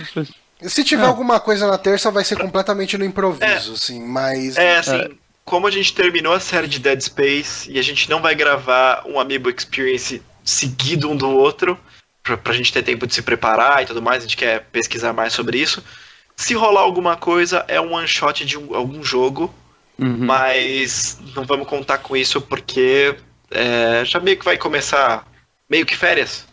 Se 0.63 0.83
tiver 0.85 1.05
É. 1.05 1.07
alguma 1.07 1.39
coisa 1.39 1.67
na 1.67 1.79
terça, 1.79 2.11
vai 2.11 2.25
ser 2.25 2.37
completamente 2.37 2.99
no 2.99 3.05
improviso, 3.05 3.75
assim, 3.75 4.03
mas. 4.05 4.57
É, 4.57 4.79
assim, 4.79 4.97
É. 4.97 5.11
como 5.45 5.67
a 5.67 5.71
gente 5.71 5.95
terminou 5.95 6.33
a 6.35 6.41
série 6.41 6.67
de 6.67 6.81
Dead 6.81 7.01
Space 7.01 7.71
e 7.71 7.79
a 7.79 7.83
gente 7.83 8.11
não 8.11 8.21
vai 8.21 8.35
gravar 8.35 9.05
um 9.07 9.19
Amiibo 9.21 9.49
Experience 9.49 10.21
seguido 10.49 11.11
um 11.11 11.17
do 11.17 11.29
outro, 11.29 11.79
pra, 12.23 12.37
pra 12.37 12.53
gente 12.55 12.73
ter 12.73 12.83
tempo 12.83 13.07
de 13.07 13.15
se 13.15 13.23
preparar 13.23 13.83
e 13.83 13.87
tudo 13.87 14.01
mais, 14.03 14.19
a 14.23 14.27
gente 14.27 14.37
quer 14.37 14.65
pesquisar 14.73 15.13
mais 15.13 15.33
sobre 15.33 15.59
isso. 15.59 15.83
Se 16.37 16.55
rolar 16.55 16.81
alguma 16.83 17.17
coisa, 17.17 17.65
é 17.69 17.81
um 17.81 17.93
one 17.95 18.07
shot 18.09 18.45
de 18.45 18.57
um- 18.59 18.75
algum 18.75 19.03
jogo, 19.03 19.53
Uhum. 19.99 20.19
mas 20.21 21.19
não 21.35 21.45
vamos 21.45 21.67
contar 21.67 21.99
com 21.99 22.17
isso 22.17 22.41
porque 22.41 23.17
é, 23.51 24.05
já 24.05 24.21
meio 24.21 24.39
que 24.39 24.45
vai 24.45 24.57
começar 24.57 25.27
meio 25.69 25.85
que 25.85 25.97
férias. 25.97 26.47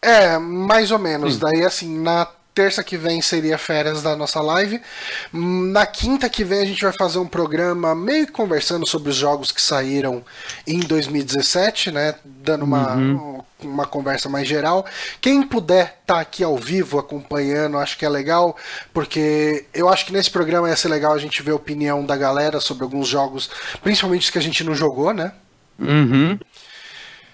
É, 0.00 0.38
mais 0.38 0.90
ou 0.90 0.98
menos. 0.98 1.34
Sim. 1.34 1.40
Daí, 1.40 1.64
assim, 1.64 1.98
na 2.02 2.26
terça 2.56 2.82
que 2.82 2.96
vem 2.96 3.20
seria 3.20 3.58
férias 3.58 4.02
da 4.02 4.16
nossa 4.16 4.40
live. 4.40 4.80
Na 5.30 5.84
quinta 5.84 6.26
que 6.26 6.42
vem 6.42 6.60
a 6.60 6.64
gente 6.64 6.82
vai 6.82 6.92
fazer 6.94 7.18
um 7.18 7.26
programa 7.26 7.94
meio 7.94 8.24
que 8.24 8.32
conversando 8.32 8.86
sobre 8.86 9.10
os 9.10 9.16
jogos 9.16 9.52
que 9.52 9.60
saíram 9.60 10.24
em 10.66 10.80
2017, 10.80 11.90
né? 11.90 12.14
Dando 12.24 12.64
uma, 12.64 13.44
uma 13.62 13.86
conversa 13.86 14.30
mais 14.30 14.48
geral. 14.48 14.86
Quem 15.20 15.42
puder 15.42 15.98
estar 16.00 16.18
aqui 16.18 16.42
ao 16.42 16.56
vivo 16.56 16.98
acompanhando, 16.98 17.76
acho 17.76 17.98
que 17.98 18.06
é 18.06 18.08
legal, 18.08 18.56
porque 18.90 19.66
eu 19.74 19.90
acho 19.90 20.06
que 20.06 20.12
nesse 20.12 20.30
programa 20.30 20.70
ia 20.70 20.76
ser 20.76 20.88
legal 20.88 21.12
a 21.12 21.18
gente 21.18 21.42
ver 21.42 21.50
a 21.50 21.56
opinião 21.56 22.06
da 22.06 22.16
galera 22.16 22.58
sobre 22.58 22.84
alguns 22.84 23.06
jogos, 23.06 23.50
principalmente 23.82 24.22
os 24.22 24.30
que 24.30 24.38
a 24.38 24.42
gente 24.42 24.64
não 24.64 24.74
jogou, 24.74 25.12
né? 25.12 25.30
Uhum. 25.78 26.38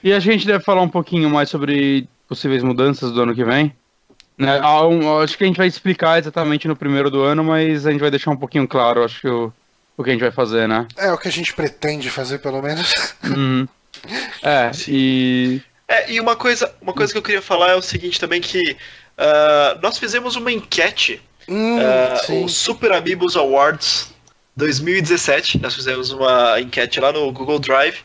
E 0.03 0.13
a 0.13 0.19
gente 0.19 0.45
deve 0.45 0.65
falar 0.65 0.83
um 0.83 0.89
pouquinho 0.89 1.31
mais 1.31 1.49
sobre 1.49 2.09
possíveis 2.27 2.65
mudanças 2.65 3.13
do 3.13 3.23
ano 3.23 3.37
que 3.37 3.45
vem. 3.45 3.73
Um- 4.39 5.19
acho 5.21 5.37
que 5.37 5.45
a 5.45 5.47
gente 5.47 5.57
vai 5.57 5.67
explicar 5.67 6.19
exatamente 6.19 6.67
no 6.67 6.75
primeiro 6.77 7.11
do 7.11 7.23
ano, 7.23 7.45
mas 7.45 7.87
a 7.87 7.91
gente 7.93 8.01
vai 8.01 8.11
deixar 8.11 8.31
um 8.31 8.37
pouquinho 8.37 8.67
claro, 8.67 9.05
acho 9.05 9.21
que 9.21 9.29
o, 9.29 9.53
o 9.97 10.03
que 10.03 10.11
a 10.11 10.13
gente 10.13 10.23
vai 10.23 10.31
fazer, 10.33 10.67
né? 10.67 10.87
É 10.97 11.13
o 11.13 11.19
que 11.19 11.29
a 11.29 11.33
gente 11.33 11.53
pretende 11.55 12.11
fazer, 12.11 12.39
pelo 12.39 12.61
menos. 12.63 13.15
Uhum. 13.25 13.69
É, 14.43 14.73
e. 14.89 15.61
É, 15.87 16.11
e 16.11 16.19
uma 16.19 16.35
coisa, 16.35 16.75
uma 16.81 16.93
coisa 16.93 17.13
que 17.13 17.19
eu 17.19 17.23
queria 17.23 17.43
falar 17.43 17.71
é 17.71 17.75
o 17.77 17.83
seguinte 17.83 18.19
também 18.19 18.41
que 18.41 18.77
ah, 19.17 19.79
nós 19.81 19.99
fizemos 19.99 20.35
uma 20.35 20.51
enquete 20.51 21.23
Hum, 21.49 21.79
sim. 22.25 22.45
o 22.45 22.49
Super 22.49 22.93
Amigos 22.93 23.37
Awards 23.37 24.13
2017. 24.57 25.59
Nós 25.61 25.75
fizemos 25.75 26.11
uma 26.11 26.61
enquete 26.61 26.99
lá 27.01 27.13
no 27.13 27.31
Google 27.33 27.59
Drive. 27.59 27.99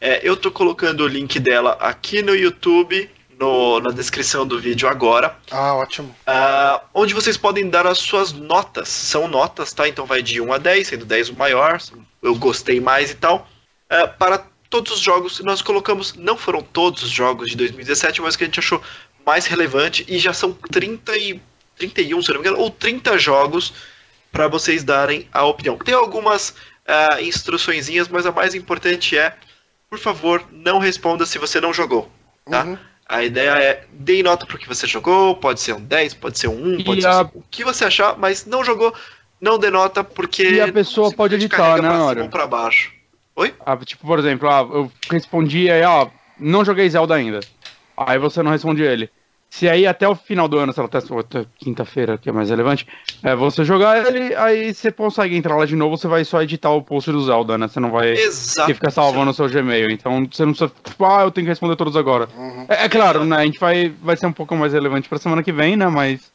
É, 0.00 0.20
eu 0.22 0.36
tô 0.36 0.50
colocando 0.50 1.02
o 1.02 1.08
link 1.08 1.38
dela 1.38 1.76
aqui 1.80 2.22
no 2.22 2.34
YouTube, 2.34 3.08
no- 3.38 3.80
na 3.80 3.90
descrição 3.90 4.46
do 4.46 4.60
vídeo 4.60 4.88
agora, 4.88 5.36
Ah, 5.50 5.74
ótimo. 5.74 6.14
ah, 6.26 6.80
onde 6.92 7.14
vocês 7.14 7.36
podem 7.36 7.68
dar 7.68 7.86
as 7.86 7.98
suas 7.98 8.32
notas. 8.32 8.88
São 8.88 9.26
notas, 9.28 9.72
tá? 9.72 9.88
Então 9.88 10.06
vai 10.06 10.22
de 10.22 10.40
1 10.40 10.52
a 10.52 10.58
10, 10.58 10.88
sendo 10.88 11.04
10 11.04 11.28
o 11.30 11.34
maior, 11.36 11.78
eu 12.22 12.34
gostei 12.36 12.80
mais 12.80 13.10
e 13.10 13.14
tal. 13.14 13.48
Ah, 13.90 14.06
para 14.08 14.44
todos 14.70 14.92
os 14.92 15.00
jogos, 15.00 15.40
nós 15.40 15.62
colocamos, 15.62 16.14
não 16.14 16.36
foram 16.36 16.60
todos 16.62 17.02
os 17.02 17.10
jogos 17.10 17.50
de 17.50 17.56
2017, 17.56 18.20
mas 18.22 18.34
que 18.36 18.44
a 18.44 18.46
gente 18.46 18.58
achou 18.58 18.82
mais 19.24 19.46
relevante, 19.46 20.04
e 20.08 20.18
já 20.18 20.32
são 20.32 20.52
30 20.52 21.16
e, 21.16 21.40
31, 21.78 22.20
se 22.22 22.28
não 22.30 22.40
me 22.40 22.46
engano, 22.46 22.60
ou 22.62 22.70
30 22.70 23.16
jogos 23.18 23.72
para 24.30 24.48
vocês 24.48 24.82
darem 24.84 25.28
a 25.32 25.44
opinião. 25.44 25.76
Tem 25.78 25.94
algumas 25.94 26.54
instruçõezinhas, 27.20 28.08
mas 28.08 28.26
a 28.26 28.32
mais 28.32 28.54
importante 28.54 29.16
é, 29.16 29.34
por 29.88 29.98
favor, 29.98 30.44
não 30.50 30.78
responda 30.78 31.24
se 31.24 31.38
você 31.38 31.60
não 31.60 31.72
jogou, 31.72 32.10
tá? 32.50 32.64
Uhum. 32.64 32.78
A 33.06 33.22
ideia 33.22 33.50
é, 33.50 33.84
dê 33.92 34.22
nota 34.22 34.46
pro 34.46 34.58
que 34.58 34.66
você 34.66 34.86
jogou, 34.86 35.36
pode 35.36 35.60
ser 35.60 35.74
um 35.74 35.80
10, 35.80 36.14
pode 36.14 36.38
ser 36.38 36.48
um 36.48 36.74
1, 36.76 36.80
E 36.80 36.84
pode 36.84 37.02
ser 37.02 37.08
o 37.34 37.44
que 37.50 37.62
você 37.62 37.84
achar, 37.84 38.16
mas 38.18 38.46
não 38.46 38.64
jogou, 38.64 38.94
não 39.40 39.58
dê 39.58 39.70
nota, 39.70 40.02
porque... 40.02 40.42
E 40.42 40.60
a 40.60 40.72
pessoa 40.72 41.12
pode 41.12 41.34
editar, 41.34 41.82
né, 41.82 41.88
Nório? 41.88 42.22
ou 42.22 42.28
pra 42.28 42.46
baixo. 42.46 42.92
Oi? 43.36 43.52
Ah, 43.64 43.76
tipo, 43.76 44.06
por 44.06 44.18
exemplo, 44.18 44.48
ah, 44.48 44.60
eu 44.60 44.90
respondi 45.10 45.70
aí, 45.70 45.82
ó, 45.82 46.08
não 46.38 46.64
joguei 46.64 46.88
Zelda 46.88 47.14
ainda. 47.14 47.40
Aí 47.96 48.18
você 48.18 48.42
não 48.42 48.50
responde 48.50 48.82
ele. 48.82 49.10
Se 49.56 49.68
aí 49.68 49.86
até 49.86 50.08
o 50.08 50.16
final 50.16 50.48
do 50.48 50.58
ano, 50.58 50.72
se 50.72 50.80
ela 50.80 50.88
tá 50.88 50.98
quinta-feira, 51.56 52.18
que 52.18 52.28
é 52.28 52.32
mais 52.32 52.50
relevante, 52.50 52.88
é 53.22 53.36
você 53.36 53.64
jogar 53.64 54.04
ele, 54.04 54.34
aí 54.34 54.74
você 54.74 54.90
consegue 54.90 55.36
entrar 55.36 55.54
lá 55.54 55.64
de 55.64 55.76
novo, 55.76 55.96
você 55.96 56.08
vai 56.08 56.24
só 56.24 56.42
editar 56.42 56.70
o 56.70 56.82
post 56.82 57.12
do 57.12 57.24
Zelda, 57.24 57.56
né? 57.56 57.68
Você 57.68 57.78
não 57.78 57.92
vai 57.92 58.14
Exato. 58.14 58.74
ficar 58.74 58.90
salvando 58.90 59.30
o 59.30 59.34
seu 59.34 59.48
Gmail. 59.48 59.90
Então 59.90 60.26
você 60.28 60.44
não 60.44 60.52
precisa, 60.52 60.72
tipo, 60.82 61.04
ah, 61.04 61.22
eu 61.22 61.30
tenho 61.30 61.44
que 61.44 61.50
responder 61.52 61.76
todos 61.76 61.96
agora. 61.96 62.28
É, 62.68 62.86
é 62.86 62.88
claro, 62.88 63.24
né? 63.24 63.36
A 63.36 63.44
gente 63.44 63.60
vai, 63.60 63.94
vai 64.02 64.16
ser 64.16 64.26
um 64.26 64.32
pouco 64.32 64.56
mais 64.56 64.72
relevante 64.72 65.08
pra 65.08 65.18
semana 65.18 65.40
que 65.40 65.52
vem, 65.52 65.76
né? 65.76 65.86
Mas. 65.86 66.32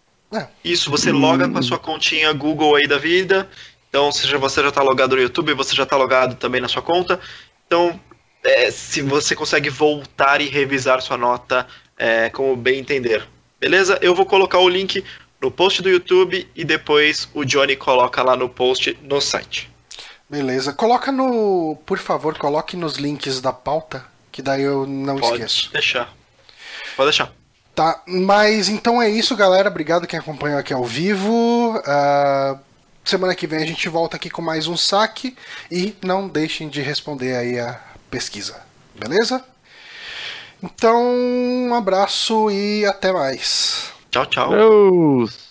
Isso, 0.63 0.89
você 0.89 1.11
loga 1.11 1.49
com 1.49 1.57
a 1.57 1.61
sua 1.61 1.77
continha 1.77 2.31
Google 2.31 2.75
aí 2.75 2.87
da 2.87 2.97
vida. 2.97 3.49
Então, 3.89 4.13
seja 4.13 4.37
você 4.37 4.63
já 4.63 4.71
tá 4.71 4.81
logado 4.81 5.17
no 5.17 5.21
YouTube, 5.21 5.53
você 5.55 5.75
já 5.75 5.85
tá 5.85 5.97
logado 5.97 6.35
também 6.35 6.61
na 6.61 6.69
sua 6.69 6.81
conta. 6.81 7.19
Então, 7.67 7.99
é, 8.45 8.71
se 8.71 9.01
você 9.01 9.35
consegue 9.35 9.69
voltar 9.69 10.39
e 10.39 10.47
revisar 10.47 11.01
sua 11.01 11.17
nota 11.17 11.67
é, 11.99 12.29
como 12.29 12.55
bem 12.55 12.79
entender. 12.79 13.27
Beleza? 13.59 13.99
Eu 14.01 14.15
vou 14.15 14.25
colocar 14.25 14.57
o 14.59 14.69
link 14.69 15.03
no 15.41 15.51
post 15.51 15.81
do 15.81 15.89
YouTube 15.89 16.49
e 16.55 16.63
depois 16.63 17.27
o 17.33 17.43
Johnny 17.43 17.75
coloca 17.75 18.23
lá 18.23 18.35
no 18.35 18.47
post 18.49 18.97
no 19.03 19.19
site. 19.21 19.69
Beleza. 20.29 20.73
Coloca 20.73 21.11
no. 21.11 21.77
Por 21.85 21.97
favor, 21.97 22.37
coloque 22.37 22.77
nos 22.77 22.95
links 22.95 23.41
da 23.41 23.51
pauta, 23.51 24.05
que 24.31 24.41
daí 24.41 24.61
eu 24.61 24.85
não 24.85 25.17
Pode 25.17 25.33
esqueço. 25.43 25.73
deixar. 25.73 26.13
Pode 26.95 27.09
deixar. 27.09 27.33
Tá, 27.75 28.03
mas 28.05 28.69
então 28.69 29.01
é 29.01 29.09
isso, 29.09 29.35
galera. 29.35 29.69
Obrigado 29.69 30.05
quem 30.05 30.19
acompanhou 30.19 30.59
aqui 30.59 30.73
ao 30.73 30.85
vivo. 30.85 31.81
Ah, 31.85 32.57
semana 33.03 33.33
que 33.33 33.47
vem 33.47 33.63
a 33.63 33.65
gente 33.65 33.89
volta 33.89 34.17
aqui 34.17 34.29
com 34.29 34.41
mais 34.41 34.67
um 34.67 34.77
saque. 34.77 35.35
E 35.71 35.95
não 36.03 36.27
deixem 36.27 36.69
de 36.69 36.81
responder 36.81 37.35
aí 37.35 37.59
a 37.59 37.79
pesquisa. 38.11 38.61
Beleza? 38.93 39.43
Então, 40.61 41.01
um 41.01 41.73
abraço 41.73 42.49
e 42.51 42.85
até 42.85 43.11
mais. 43.11 43.91
Tchau, 44.11 44.25
tchau. 44.25 44.49
Deus! 44.49 45.49